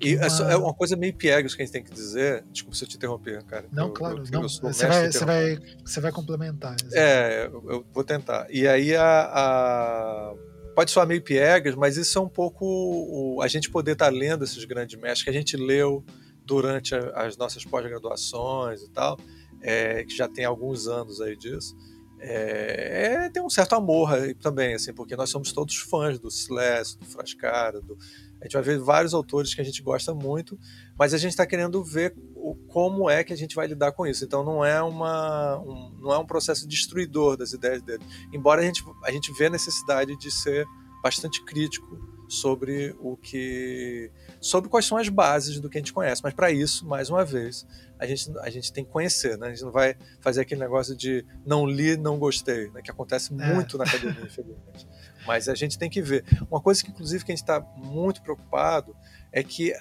E 0.00 0.16
uma... 0.16 0.52
é 0.52 0.56
uma 0.56 0.74
coisa 0.74 0.96
meio 0.96 1.14
piegas 1.14 1.54
que 1.54 1.62
a 1.62 1.64
gente 1.64 1.72
tem 1.72 1.84
que 1.84 1.92
dizer. 1.92 2.42
Desculpa 2.50 2.74
se 2.74 2.84
eu 2.84 2.88
te 2.88 2.96
interromper, 2.96 3.44
cara. 3.44 3.66
Não, 3.70 3.88
eu, 3.88 3.92
claro. 3.92 4.24
Eu, 4.24 4.30
não, 4.32 4.48
você, 4.48 4.86
vai, 4.86 5.12
você, 5.12 5.24
vai, 5.24 5.58
você 5.84 6.00
vai 6.00 6.10
complementar. 6.10 6.74
É, 6.94 7.46
eu, 7.46 7.86
vou 7.92 8.02
tentar. 8.02 8.46
E 8.50 8.66
aí 8.66 8.96
a, 8.96 9.04
a 9.04 10.34
pode 10.74 10.90
soar 10.90 11.06
meio 11.06 11.22
piegas, 11.22 11.74
mas 11.74 11.96
isso 11.96 12.18
é 12.18 12.20
um 12.20 12.28
pouco 12.28 12.64
o, 12.64 13.42
a 13.42 13.48
gente 13.48 13.70
poder 13.70 13.92
estar 13.92 14.06
tá 14.06 14.10
lendo 14.10 14.44
esses 14.44 14.64
grandes 14.64 14.98
mestres 15.00 15.22
que 15.22 15.30
a 15.30 15.32
gente 15.32 15.56
leu 15.56 16.04
durante 16.44 16.94
a, 16.94 17.10
as 17.26 17.36
nossas 17.36 17.64
pós-graduações 17.64 18.82
e 18.82 18.90
tal, 18.90 19.18
é, 19.60 20.04
que 20.04 20.16
já 20.16 20.28
tem 20.28 20.44
alguns 20.44 20.86
anos 20.86 21.20
aí 21.20 21.36
disso. 21.36 21.76
É, 22.22 23.24
é, 23.24 23.30
tem 23.30 23.42
um 23.42 23.48
certo 23.48 23.74
amor 23.74 24.10
também, 24.40 24.74
assim, 24.74 24.92
porque 24.92 25.16
nós 25.16 25.30
somos 25.30 25.52
todos 25.52 25.76
fãs 25.76 26.18
do 26.18 26.28
Sless, 26.28 26.96
do 26.96 27.06
Frascara, 27.06 27.80
do, 27.80 27.96
a 28.40 28.44
gente 28.44 28.54
vai 28.54 28.62
ver 28.62 28.78
vários 28.78 29.12
autores 29.12 29.54
que 29.54 29.60
a 29.60 29.64
gente 29.64 29.82
gosta 29.82 30.14
muito, 30.14 30.58
mas 30.98 31.12
a 31.12 31.18
gente 31.18 31.30
está 31.30 31.46
querendo 31.46 31.82
ver 31.84 32.14
o, 32.42 32.54
como 32.68 33.08
é 33.08 33.22
que 33.22 33.32
a 33.32 33.36
gente 33.36 33.54
vai 33.54 33.66
lidar 33.66 33.92
com 33.92 34.06
isso. 34.06 34.24
Então 34.24 34.44
não 34.44 34.64
é 34.64 34.82
uma 34.82 35.58
um, 35.58 35.90
não 36.00 36.12
é 36.12 36.18
um 36.18 36.26
processo 36.26 36.66
destruidor 36.66 37.36
das 37.36 37.52
ideias 37.52 37.82
dele. 37.82 38.04
Embora 38.32 38.60
a 38.60 38.64
gente 38.64 38.84
a 39.04 39.10
gente 39.10 39.32
vê 39.32 39.46
a 39.46 39.50
necessidade 39.50 40.16
de 40.16 40.30
ser 40.30 40.66
bastante 41.02 41.44
crítico 41.44 41.98
sobre 42.30 42.94
o 43.00 43.16
que 43.16 44.10
sobre 44.40 44.70
quais 44.70 44.86
são 44.86 44.96
as 44.96 45.08
bases 45.08 45.58
do 45.58 45.68
que 45.68 45.78
a 45.78 45.80
gente 45.80 45.92
conhece. 45.92 46.22
Mas 46.22 46.32
para 46.32 46.50
isso, 46.50 46.86
mais 46.86 47.10
uma 47.10 47.24
vez, 47.24 47.66
a 47.98 48.06
gente, 48.06 48.30
a 48.38 48.48
gente 48.48 48.72
tem 48.72 48.84
que 48.84 48.90
conhecer, 48.90 49.36
né? 49.36 49.48
A 49.48 49.50
gente 49.50 49.64
não 49.64 49.72
vai 49.72 49.96
fazer 50.20 50.42
aquele 50.42 50.60
negócio 50.60 50.96
de 50.96 51.26
não 51.44 51.66
li, 51.66 51.96
não 51.96 52.18
gostei, 52.18 52.70
né? 52.70 52.80
que 52.82 52.90
acontece 52.90 53.32
é. 53.32 53.54
muito 53.54 53.76
na 53.76 53.84
academia, 53.84 54.22
infelizmente. 54.24 54.86
Mas 55.26 55.48
a 55.48 55.54
gente 55.54 55.76
tem 55.76 55.90
que 55.90 56.00
ver. 56.00 56.24
Uma 56.50 56.60
coisa 56.60 56.82
que, 56.82 56.90
inclusive, 56.90 57.24
que 57.24 57.32
a 57.32 57.34
gente 57.34 57.42
está 57.42 57.60
muito 57.76 58.22
preocupado 58.22 58.96
é 59.32 59.42
que 59.42 59.74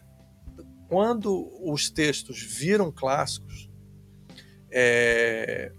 quando 0.89 1.47
os 1.61 1.89
textos 1.89 2.41
viram 2.41 2.91
clássicos, 2.91 3.69
é, 4.71 5.71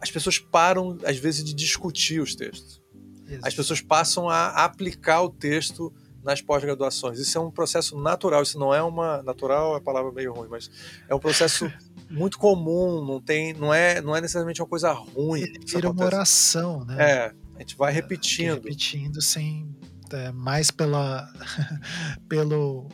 as 0.00 0.10
pessoas 0.10 0.38
param, 0.38 0.98
às 1.04 1.18
vezes, 1.18 1.44
de 1.44 1.52
discutir 1.52 2.20
os 2.20 2.34
textos. 2.34 2.80
Isso. 3.28 3.40
As 3.42 3.54
pessoas 3.54 3.80
passam 3.80 4.28
a 4.28 4.64
aplicar 4.64 5.22
o 5.22 5.28
texto 5.28 5.92
nas 6.24 6.40
pós-graduações. 6.40 7.18
Isso 7.18 7.36
é 7.36 7.40
um 7.40 7.50
processo 7.50 7.98
natural, 8.00 8.42
isso 8.42 8.58
não 8.58 8.74
é 8.74 8.82
uma. 8.82 9.22
Natural 9.22 9.74
é 9.74 9.78
a 9.78 9.80
palavra 9.80 10.10
meio 10.10 10.32
ruim, 10.32 10.48
mas 10.48 10.70
é 11.06 11.14
um 11.14 11.18
processo 11.18 11.70
muito 12.10 12.38
comum, 12.38 13.04
não 13.04 13.20
tem, 13.20 13.52
não 13.52 13.72
é, 13.72 14.00
não 14.00 14.16
é 14.16 14.22
necessariamente 14.22 14.60
uma 14.60 14.68
coisa 14.68 14.90
ruim. 14.90 15.44
Vira 15.66 15.90
uma 15.90 16.04
oração, 16.04 16.84
né? 16.84 16.96
É, 16.98 17.34
a 17.56 17.58
gente 17.60 17.76
vai 17.76 17.92
repetindo. 17.92 18.54
Repetindo 18.54 19.20
sem. 19.20 19.68
É, 20.12 20.32
mais 20.32 20.72
pela, 20.72 21.32
pelo, 22.28 22.88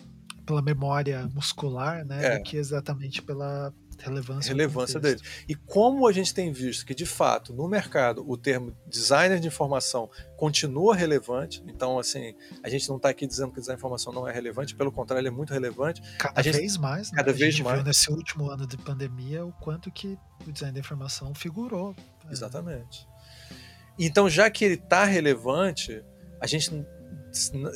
pela 0.47 0.62
memória 0.62 1.28
muscular, 1.35 2.05
né? 2.05 2.24
É. 2.24 2.39
Do 2.39 2.44
que 2.44 2.56
exatamente 2.56 3.20
pela 3.20 3.74
relevância, 3.98 4.51
relevância 4.51 5.01
dele. 5.01 5.20
E 5.48 5.55
como 5.55 6.06
a 6.06 6.12
gente 6.12 6.32
tem 6.32 6.52
visto 6.52 6.86
que, 6.86 6.94
de 6.94 7.06
fato, 7.06 7.52
no 7.52 7.66
mercado, 7.66 8.24
o 8.28 8.36
termo 8.36 8.77
designer 8.86 9.40
de 9.40 9.48
informação 9.48 10.09
continua 10.36 10.94
relevante, 10.94 11.62
então, 11.66 11.98
assim, 11.98 12.35
a 12.62 12.68
gente 12.68 12.89
não 12.89 12.97
está 12.97 13.09
aqui 13.09 13.27
dizendo 13.27 13.52
que 13.52 13.60
design 13.60 13.77
de 13.77 13.81
informação 13.81 14.12
não 14.12 14.28
é 14.28 14.32
relevante, 14.32 14.74
pelo 14.74 14.93
contrário, 14.93 15.20
ele 15.20 15.28
é 15.28 15.32
muito 15.32 15.52
relevante. 15.52 16.01
Cada 16.18 16.43
gente, 16.43 16.59
vez 16.59 16.77
mais, 16.77 17.10
né? 17.10 17.16
Cada 17.16 17.31
a 17.31 17.35
vez 17.35 17.55
gente 17.55 17.64
mais. 17.64 17.77
Viu 17.77 17.85
nesse 17.85 18.10
último 18.10 18.51
ano 18.51 18.66
de 18.66 18.77
pandemia 18.77 19.44
o 19.44 19.52
quanto 19.52 19.90
que 19.90 20.16
o 20.47 20.52
design 20.52 20.73
de 20.73 20.81
informação 20.81 21.35
figurou. 21.35 21.94
É. 22.28 22.32
Exatamente. 22.32 23.06
Então, 23.98 24.28
já 24.28 24.51
que 24.51 24.64
ele 24.64 24.74
está 24.74 25.05
relevante, 25.05 26.05
a 26.40 26.47
gente, 26.47 26.70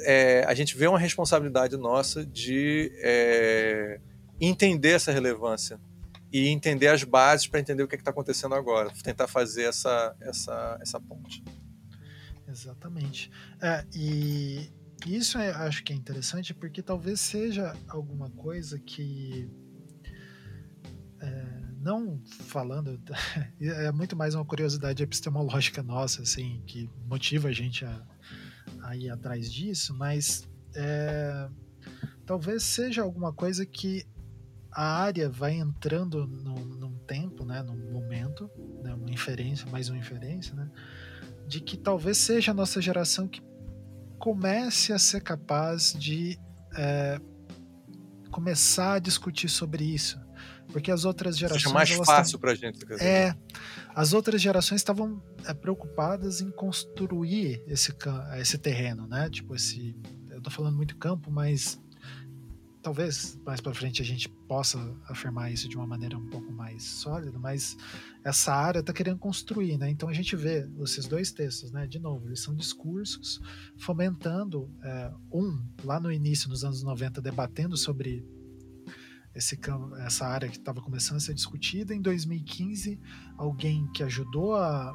é, 0.05 0.45
a 0.47 0.55
gente 0.55 0.77
vê 0.77 0.87
uma 0.87 0.99
responsabilidade 0.99 1.77
nossa 1.77 2.25
de 2.25 2.91
é, 3.03 4.01
entender 4.41 4.91
essa 4.91 5.13
relevância 5.13 5.81
e 6.33 6.49
entender 6.49 6.89
as 6.89 7.03
bases 7.03 7.47
para 7.47 7.61
entender 7.61 7.83
o 7.83 7.89
que 7.89 7.97
é 7.97 7.99
está 7.99 8.11
acontecendo 8.11 8.55
agora, 8.55 8.91
tentar 9.03 9.27
fazer 9.27 9.65
essa, 9.65 10.17
essa, 10.21 10.79
essa 10.81 11.01
ponte. 11.01 11.43
Exatamente. 12.49 13.31
É, 13.61 13.85
e 13.95 14.71
isso 15.07 15.39
é, 15.39 15.51
acho 15.51 15.83
que 15.83 15.93
é 15.93 15.97
interessante 15.97 16.55
porque 16.55 16.83
talvez 16.83 17.21
seja 17.21 17.75
alguma 17.89 18.29
coisa 18.31 18.79
que 18.79 19.51
é, 21.21 21.61
não 21.81 22.21
falando 22.47 23.01
é 23.61 23.91
muito 23.93 24.17
mais 24.17 24.35
uma 24.35 24.45
curiosidade 24.45 25.03
epistemológica 25.03 25.83
nossa 25.83 26.23
assim 26.23 26.63
que 26.67 26.91
motiva 27.07 27.49
a 27.49 27.53
gente 27.53 27.85
a, 27.85 28.07
a 28.83 28.97
ir 28.97 29.11
atrás 29.11 29.53
disso 29.53 29.95
mas 29.95 30.49
é, 30.75 31.49
talvez 32.27 32.63
seja 32.63 33.03
alguma 33.03 33.33
coisa 33.33 33.67
que 33.67 34.07
a 34.73 35.03
área 35.03 35.29
vai 35.29 35.55
entrando 35.55 36.27
num, 36.27 36.65
num 36.65 36.99
tempo, 36.99 37.45
né, 37.45 37.63
num 37.63 37.93
momento, 37.93 38.49
né, 38.83 38.95
uma 38.95 39.11
inferência, 39.11 39.69
mais 39.71 39.89
uma 39.89 39.99
inferência, 39.99 40.55
né, 40.55 40.71
de 41.47 41.61
que 41.61 41.77
talvez 41.77 42.19
seja 42.19 42.53
a 42.53 42.55
nossa 42.55 42.81
geração 42.81 43.27
que 43.27 43.43
comece 44.19 44.93
a 44.93 44.99
ser 44.99 45.23
capaz 45.23 45.93
de 45.99 46.39
é, 46.77 47.21
começar 48.31 48.95
a 48.95 48.99
discutir 49.01 49.49
sobre 49.49 49.83
isso. 49.83 50.21
Porque 50.71 50.91
as 50.91 51.05
outras 51.05 51.37
gerações. 51.37 51.63
Seja 51.63 51.75
mais 51.75 51.91
fácil 52.07 52.39
para 52.39 52.53
a 52.53 52.55
gente. 52.55 52.81
É. 53.01 53.35
As 53.95 54.13
outras 54.13 54.41
gerações 54.41 54.81
estavam 54.81 55.23
é, 55.47 55.53
preocupadas 55.53 56.41
em 56.41 56.51
construir 56.51 57.63
esse, 57.67 57.95
esse 58.39 58.59
terreno, 58.59 59.07
né? 59.07 59.29
Tipo, 59.29 59.55
esse. 59.55 59.97
Eu 60.31 60.41
tô 60.41 60.51
falando 60.51 60.77
muito 60.77 60.97
campo, 60.97 61.31
mas 61.31 61.79
talvez 62.83 63.39
mais 63.45 63.61
para 63.61 63.75
frente 63.75 64.01
a 64.01 64.05
gente 64.05 64.29
possa 64.29 64.79
afirmar 65.09 65.53
isso 65.53 65.69
de 65.69 65.77
uma 65.77 65.87
maneira 65.87 66.17
um 66.17 66.27
pouco 66.29 66.51
mais 66.53 66.83
sólida, 66.83 67.39
mas 67.39 67.77
essa 68.25 68.55
área 68.55 68.81
está 68.81 68.93
querendo 68.93 69.19
construir, 69.19 69.77
né? 69.77 69.91
Então 69.91 70.09
a 70.09 70.13
gente 70.13 70.35
vê 70.35 70.69
esses 70.83 71.07
dois 71.07 71.31
textos, 71.31 71.71
né? 71.73 71.87
De 71.87 71.99
novo, 71.99 72.27
eles 72.29 72.41
são 72.41 72.55
discursos 72.55 73.41
fomentando 73.77 74.71
é, 74.83 75.13
um 75.33 75.63
lá 75.85 76.01
no 76.01 76.11
início, 76.11 76.49
nos 76.49 76.65
anos 76.65 76.83
90, 76.83 77.21
debatendo 77.21 77.77
sobre 77.77 78.25
esse, 79.35 79.59
essa 80.05 80.27
área 80.27 80.49
que 80.49 80.57
estava 80.57 80.81
começando 80.81 81.17
a 81.17 81.21
ser 81.21 81.35
discutida. 81.35 81.95
Em 81.95 82.01
2015, 82.01 83.01
alguém 83.37 83.87
que 83.93 84.03
ajudou 84.03 84.57
a 84.57 84.93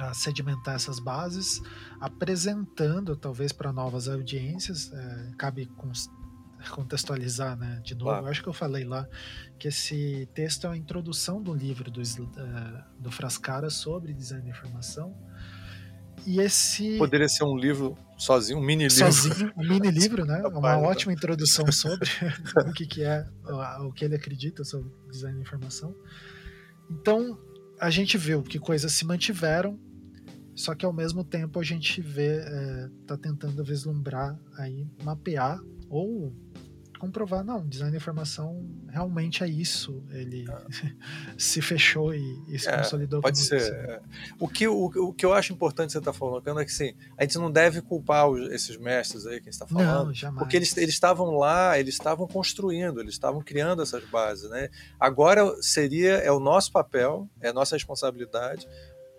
a 0.00 0.14
sedimentar 0.14 0.76
essas 0.76 0.98
bases, 0.98 1.60
apresentando 2.00 3.14
talvez 3.14 3.52
para 3.52 3.70
novas 3.70 4.08
audiências. 4.08 4.90
É, 4.92 5.30
cabe 5.36 5.68
contextualizar, 6.70 7.56
né? 7.56 7.80
De 7.82 7.94
novo, 7.94 8.10
claro. 8.10 8.26
acho 8.26 8.42
que 8.42 8.48
eu 8.48 8.52
falei 8.52 8.84
lá 8.84 9.06
que 9.58 9.68
esse 9.68 10.28
texto 10.34 10.66
é 10.66 10.70
a 10.70 10.76
introdução 10.76 11.42
do 11.42 11.54
livro 11.54 11.90
do, 11.90 12.00
uh, 12.00 12.84
do 12.98 13.10
Frascara 13.10 13.70
sobre 13.70 14.12
design 14.12 14.44
de 14.44 14.50
informação. 14.50 15.14
E 16.26 16.40
esse. 16.40 16.98
Poderia 16.98 17.28
ser 17.28 17.44
um 17.44 17.56
livro 17.56 17.96
sozinho, 18.16 18.58
um 18.58 18.62
mini 18.62 18.88
livro. 18.88 19.12
Sozinho, 19.12 19.52
um 19.56 19.66
mini 19.66 19.90
livro, 19.92 20.24
né? 20.24 20.42
Uma 20.46 20.78
ótima 20.78 21.12
introdução 21.12 21.70
sobre 21.72 22.08
o 22.68 22.72
que, 22.72 22.86
que 22.86 23.02
é, 23.02 23.26
o 23.80 23.92
que 23.92 24.04
ele 24.04 24.14
acredita 24.14 24.64
sobre 24.64 24.90
design 25.10 25.36
de 25.36 25.42
informação. 25.42 25.94
Então, 26.90 27.38
a 27.80 27.88
gente 27.88 28.18
viu 28.18 28.42
que 28.42 28.58
coisas 28.58 28.92
se 28.92 29.04
mantiveram, 29.06 29.78
só 30.54 30.74
que 30.74 30.84
ao 30.84 30.92
mesmo 30.92 31.24
tempo 31.24 31.58
a 31.58 31.62
gente 31.62 32.00
vê, 32.00 32.40
é, 32.40 32.88
tá 33.06 33.16
tentando 33.16 33.64
vislumbrar 33.64 34.38
aí, 34.58 34.86
mapear 35.02 35.58
ou 35.88 36.34
comprovar, 37.00 37.42
não, 37.42 37.66
design 37.66 37.90
de 37.90 37.96
informação 37.96 38.62
realmente 38.88 39.42
é 39.42 39.48
isso. 39.48 40.04
Ele 40.10 40.44
ah. 40.48 40.66
se 41.38 41.62
fechou 41.62 42.14
e, 42.14 42.44
e 42.48 42.58
se 42.58 42.68
é, 42.68 42.76
consolidou. 42.76 43.22
Pode 43.22 43.38
ser. 43.38 43.60
É. 43.60 44.00
O, 44.38 44.46
que, 44.46 44.68
o, 44.68 44.84
o 44.84 45.12
que 45.12 45.24
eu 45.24 45.32
acho 45.32 45.52
importante 45.52 45.92
você 45.92 45.98
estar 45.98 46.12
tá 46.12 46.18
falando 46.18 46.60
é 46.60 46.64
que 46.64 46.72
sim, 46.72 46.94
a 47.16 47.22
gente 47.22 47.38
não 47.38 47.50
deve 47.50 47.80
culpar 47.80 48.28
os, 48.28 48.52
esses 48.52 48.76
mestres 48.76 49.26
aí 49.26 49.40
que 49.40 49.48
está 49.48 49.66
falando. 49.66 50.06
Não, 50.06 50.14
jamais. 50.14 50.38
Porque 50.38 50.56
eles 50.56 50.76
estavam 50.76 51.30
lá, 51.30 51.78
eles 51.78 51.94
estavam 51.94 52.26
construindo, 52.26 53.00
eles 53.00 53.14
estavam 53.14 53.40
criando 53.40 53.82
essas 53.82 54.04
bases. 54.04 54.50
Né? 54.50 54.68
Agora 54.98 55.56
seria, 55.62 56.16
é 56.16 56.30
o 56.30 56.38
nosso 56.38 56.70
papel, 56.70 57.28
é 57.40 57.48
a 57.48 57.52
nossa 57.52 57.74
responsabilidade 57.74 58.68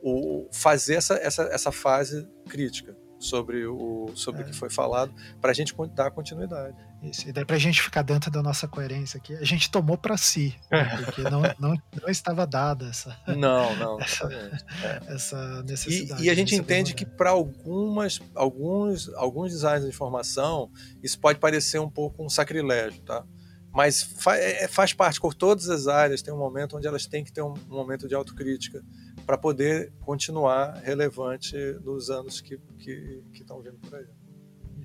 o, 0.02 0.48
fazer 0.52 0.95
essa, 0.95 1.16
essa, 1.16 1.44
essa 1.44 1.72
fase 1.72 2.28
crítica 2.48 2.95
sobre 3.20 3.66
o, 3.68 4.12
sobre 4.16 4.41
é. 4.41 4.44
o 4.44 4.48
que 4.48 4.56
foi 4.56 4.70
falado, 4.70 5.14
para 5.40 5.52
a 5.52 5.53
gente 5.53 5.76
dar 5.94 6.12
continuidade. 6.12 6.76
Isso, 7.02 7.28
e 7.28 7.32
daí 7.32 7.44
para 7.44 7.56
a 7.56 7.60
gente 7.60 7.82
ficar 7.82 8.03
dentro 8.03 8.30
da 8.30 8.44
nossa 8.44 8.68
coerência 8.68 9.18
aqui, 9.18 9.34
a 9.36 9.44
gente 9.44 9.72
tomou 9.72 9.98
para 9.98 10.15
si, 10.18 10.56
né? 10.69 10.86
porque 11.03 11.23
não, 11.23 11.41
não, 11.57 11.76
não 11.99 12.10
estava 12.10 12.45
dada 12.45 12.88
essa, 12.88 13.18
não, 13.36 13.76
não, 13.76 13.98
essa, 14.02 14.32
é. 14.32 15.14
essa 15.14 15.64
necessidade. 15.64 16.22
E, 16.22 16.26
e 16.28 16.30
a 16.30 16.36
gente 16.36 16.53
entende 16.53 16.94
que 16.94 17.03
para 17.03 17.32
algumas, 17.32 18.19
alguns, 18.36 19.11
alguns 19.15 19.52
designs 19.52 19.82
de 19.82 19.90
informação, 19.90 20.72
isso 21.02 21.19
pode 21.19 21.40
parecer 21.40 21.80
um 21.80 21.90
pouco 21.90 22.23
um 22.23 22.30
sacrilégio, 22.30 23.02
tá? 23.02 23.26
Mas 23.73 24.03
fa 24.03 24.38
é, 24.38 24.68
faz 24.68 24.94
parte, 24.94 25.19
por 25.19 25.34
todas 25.34 25.69
as 25.69 25.88
áreas, 25.88 26.22
tem 26.22 26.34
um 26.34 26.38
momento 26.38 26.78
onde 26.78 26.88
elas 26.88 27.07
têm 27.07 27.23
que 27.23 27.32
ter 27.32 27.41
um, 27.41 27.53
um 27.53 27.76
momento 27.76 28.07
de 28.07 28.14
autocrítica 28.14 28.84
para 29.26 29.38
poder 29.38 29.91
continuar 30.02 30.73
relevante 30.84 31.56
nos 31.84 32.10
anos 32.10 32.41
que, 32.41 32.57
que, 32.78 33.23
que 33.34 33.41
estão 33.41 33.61
vindo 33.61 33.78
por 33.78 33.95
aí. 33.98 34.06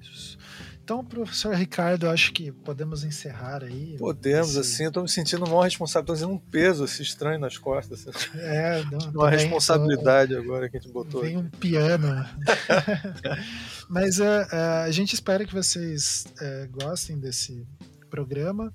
Isso. 0.01 0.39
Então, 0.87 1.05
professor 1.05 1.53
Ricardo, 1.53 2.09
acho 2.09 2.33
que 2.33 2.53
podemos 2.53 3.03
encerrar 3.03 3.65
aí. 3.65 3.97
Podemos, 3.99 4.51
esse... 4.51 4.61
assim, 4.61 4.85
eu 4.85 4.89
estou 4.91 5.03
me 5.03 5.09
sentindo 5.09 5.45
uma 5.45 5.65
responsável, 5.65 6.15
estou 6.15 6.31
um 6.31 6.39
peso 6.39 6.85
assim, 6.85 7.03
estranho 7.03 7.41
nas 7.41 7.59
costas. 7.59 8.07
Assim. 8.07 8.39
É, 8.39 8.85
não, 8.85 9.11
uma 9.21 9.29
responsabilidade 9.29 10.33
tô... 10.33 10.41
agora 10.41 10.71
que 10.71 10.77
a 10.77 10.81
gente 10.81 10.93
botou. 10.93 11.23
Vem 11.23 11.39
aqui. 11.39 11.45
um 11.45 11.51
piano. 11.59 12.25
Mas 13.91 14.21
uh, 14.21 14.23
uh, 14.23 14.85
a 14.85 14.91
gente 14.93 15.13
espera 15.13 15.45
que 15.45 15.53
vocês 15.53 16.25
uh, 16.41 16.71
gostem 16.71 17.19
desse 17.19 17.67
programa. 18.09 18.73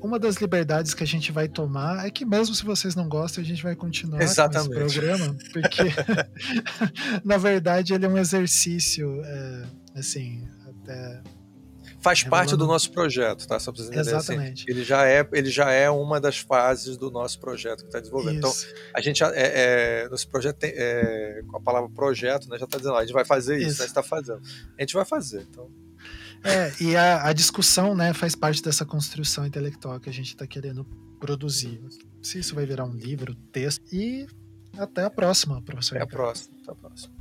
Uma 0.00 0.20
das 0.20 0.36
liberdades 0.36 0.94
que 0.94 1.02
a 1.02 1.06
gente 1.06 1.32
vai 1.32 1.48
tomar 1.48 2.06
é 2.06 2.10
que 2.10 2.24
mesmo 2.24 2.54
se 2.54 2.64
vocês 2.64 2.94
não 2.94 3.08
gostam, 3.08 3.42
a 3.42 3.44
gente 3.44 3.64
vai 3.64 3.74
continuar 3.74 4.22
Exatamente. 4.22 4.74
com 4.76 4.86
esse 4.86 5.00
programa, 5.00 5.36
porque 5.52 5.82
na 7.24 7.36
verdade 7.36 7.94
ele 7.94 8.04
é 8.04 8.08
um 8.08 8.18
exercício, 8.18 9.20
assim, 9.94 10.46
até 10.66 11.22
faz 12.00 12.22
parte 12.22 12.54
do 12.54 12.66
nosso 12.66 12.90
projeto, 12.90 13.46
tá? 13.46 13.58
Só 13.58 13.72
pra 13.72 13.82
assim. 13.82 13.98
Exatamente. 13.98 14.62
Assim, 14.64 14.70
ele 14.70 14.84
já 14.84 15.06
é, 15.06 15.26
ele 15.32 15.50
já 15.50 15.70
é 15.70 15.88
uma 15.88 16.20
das 16.20 16.38
fases 16.38 16.98
do 16.98 17.10
nosso 17.10 17.40
projeto 17.40 17.80
que 17.80 17.86
está 17.86 17.98
desenvolvendo. 17.98 18.36
Então, 18.36 18.50
isso. 18.50 18.66
Então, 18.70 18.82
a 18.94 19.00
gente 19.00 19.24
é, 19.24 19.30
é, 19.34 20.08
nesse 20.10 20.26
projeto 20.26 20.58
tem, 20.58 20.72
é, 20.74 21.42
com 21.46 21.56
a 21.56 21.60
palavra 21.60 21.88
projeto, 21.88 22.48
né, 22.48 22.58
já 22.58 22.66
está 22.66 22.76
dizendo, 22.76 22.96
a 22.96 23.00
gente 23.00 23.14
vai 23.14 23.24
fazer 23.24 23.56
isso, 23.56 23.68
isso. 23.68 23.80
Né, 23.80 23.86
está 23.86 24.02
fazendo. 24.02 24.42
A 24.78 24.82
gente 24.82 24.94
vai 24.94 25.04
fazer. 25.04 25.46
Então, 25.50 25.70
é, 26.44 26.72
e 26.78 26.94
a, 26.94 27.28
a, 27.28 27.32
discussão, 27.32 27.94
né, 27.94 28.12
faz 28.12 28.34
parte 28.34 28.62
dessa 28.62 28.84
construção 28.84 29.46
intelectual 29.46 29.98
que 29.98 30.10
a 30.10 30.12
gente 30.12 30.28
está 30.28 30.46
querendo 30.46 30.84
produzir. 31.18 31.80
Se 32.22 32.38
isso 32.38 32.54
vai 32.54 32.66
virar 32.66 32.84
um 32.84 32.92
livro, 32.92 33.34
texto. 33.50 33.82
E 33.90 34.26
até 34.76 35.04
a 35.04 35.10
próxima, 35.10 35.62
professor. 35.62 35.96
Até 35.96 36.04
a 36.04 36.06
próxima. 36.06 36.54
Até 36.62 36.72
a 36.72 36.74
próxima. 36.74 37.13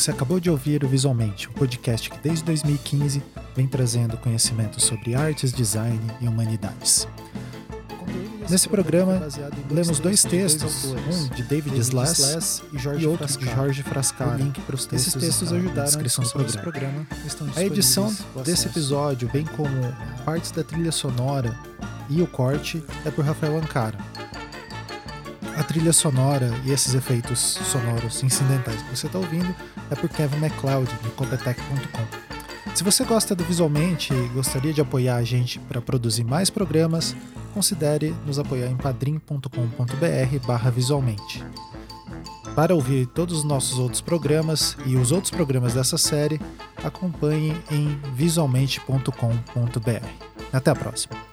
Você 0.00 0.12
acabou 0.12 0.40
de 0.40 0.48
ouvir 0.48 0.82
o 0.82 0.88
Visualmente, 0.88 1.46
um 1.50 1.52
podcast 1.52 2.08
que 2.08 2.18
desde 2.20 2.42
2015 2.44 3.22
vem 3.54 3.66
trazendo 3.66 4.16
conhecimento 4.16 4.80
sobre 4.80 5.14
artes, 5.14 5.52
design 5.52 6.00
e 6.22 6.26
humanidades. 6.26 7.06
Nesse 8.48 8.66
programa, 8.66 9.20
lemos 9.70 10.00
dois 10.00 10.22
textos, 10.22 10.86
um 10.86 11.28
de 11.34 11.42
David 11.42 11.76
Slass 11.76 12.62
e 12.98 13.06
outro 13.06 13.26
de 13.26 13.44
Jorge 13.44 13.82
Frascara. 13.82 14.40
Esses 14.90 15.12
textos 15.12 15.52
ajudaram 15.52 15.82
a 15.82 15.84
descrição 15.84 16.24
do 16.24 16.58
programa. 16.62 17.06
A 17.54 17.62
edição 17.62 18.10
desse 18.42 18.68
episódio, 18.68 19.28
bem 19.30 19.44
como 19.44 19.68
partes 20.24 20.50
da 20.50 20.64
trilha 20.64 20.92
sonora 20.92 21.54
e 22.08 22.22
o 22.22 22.26
corte, 22.26 22.82
é 23.04 23.10
por 23.10 23.22
Rafael 23.22 23.58
Ancara. 23.58 23.98
A 25.56 25.62
trilha 25.62 25.92
sonora 25.92 26.50
e 26.64 26.72
esses 26.72 26.94
efeitos 26.94 27.38
sonoros 27.38 28.22
incidentais 28.22 28.82
que 28.82 28.96
você 28.96 29.06
está 29.06 29.18
ouvindo 29.18 29.54
é 29.90 29.94
por 29.94 30.08
Kevin 30.08 30.38
MacLeod, 30.38 30.90
de 31.02 31.10
Competech.com. 31.10 32.30
Se 32.74 32.84
você 32.84 33.04
gosta 33.04 33.34
do 33.34 33.44
Visualmente 33.44 34.14
e 34.14 34.28
gostaria 34.28 34.72
de 34.72 34.80
apoiar 34.80 35.16
a 35.16 35.24
gente 35.24 35.58
para 35.58 35.80
produzir 35.80 36.24
mais 36.24 36.48
programas, 36.48 37.14
considere 37.52 38.14
nos 38.24 38.38
apoiar 38.38 38.68
em 38.68 38.76
padrim.com.br 38.76 40.70
visualmente. 40.72 41.44
Para 42.54 42.74
ouvir 42.74 43.06
todos 43.06 43.38
os 43.38 43.44
nossos 43.44 43.78
outros 43.78 44.00
programas 44.00 44.76
e 44.86 44.96
os 44.96 45.12
outros 45.12 45.30
programas 45.30 45.74
dessa 45.74 45.98
série, 45.98 46.40
acompanhe 46.82 47.56
em 47.70 48.00
visualmente.com.br. 48.14 50.06
Até 50.52 50.70
a 50.70 50.74
próxima! 50.74 51.29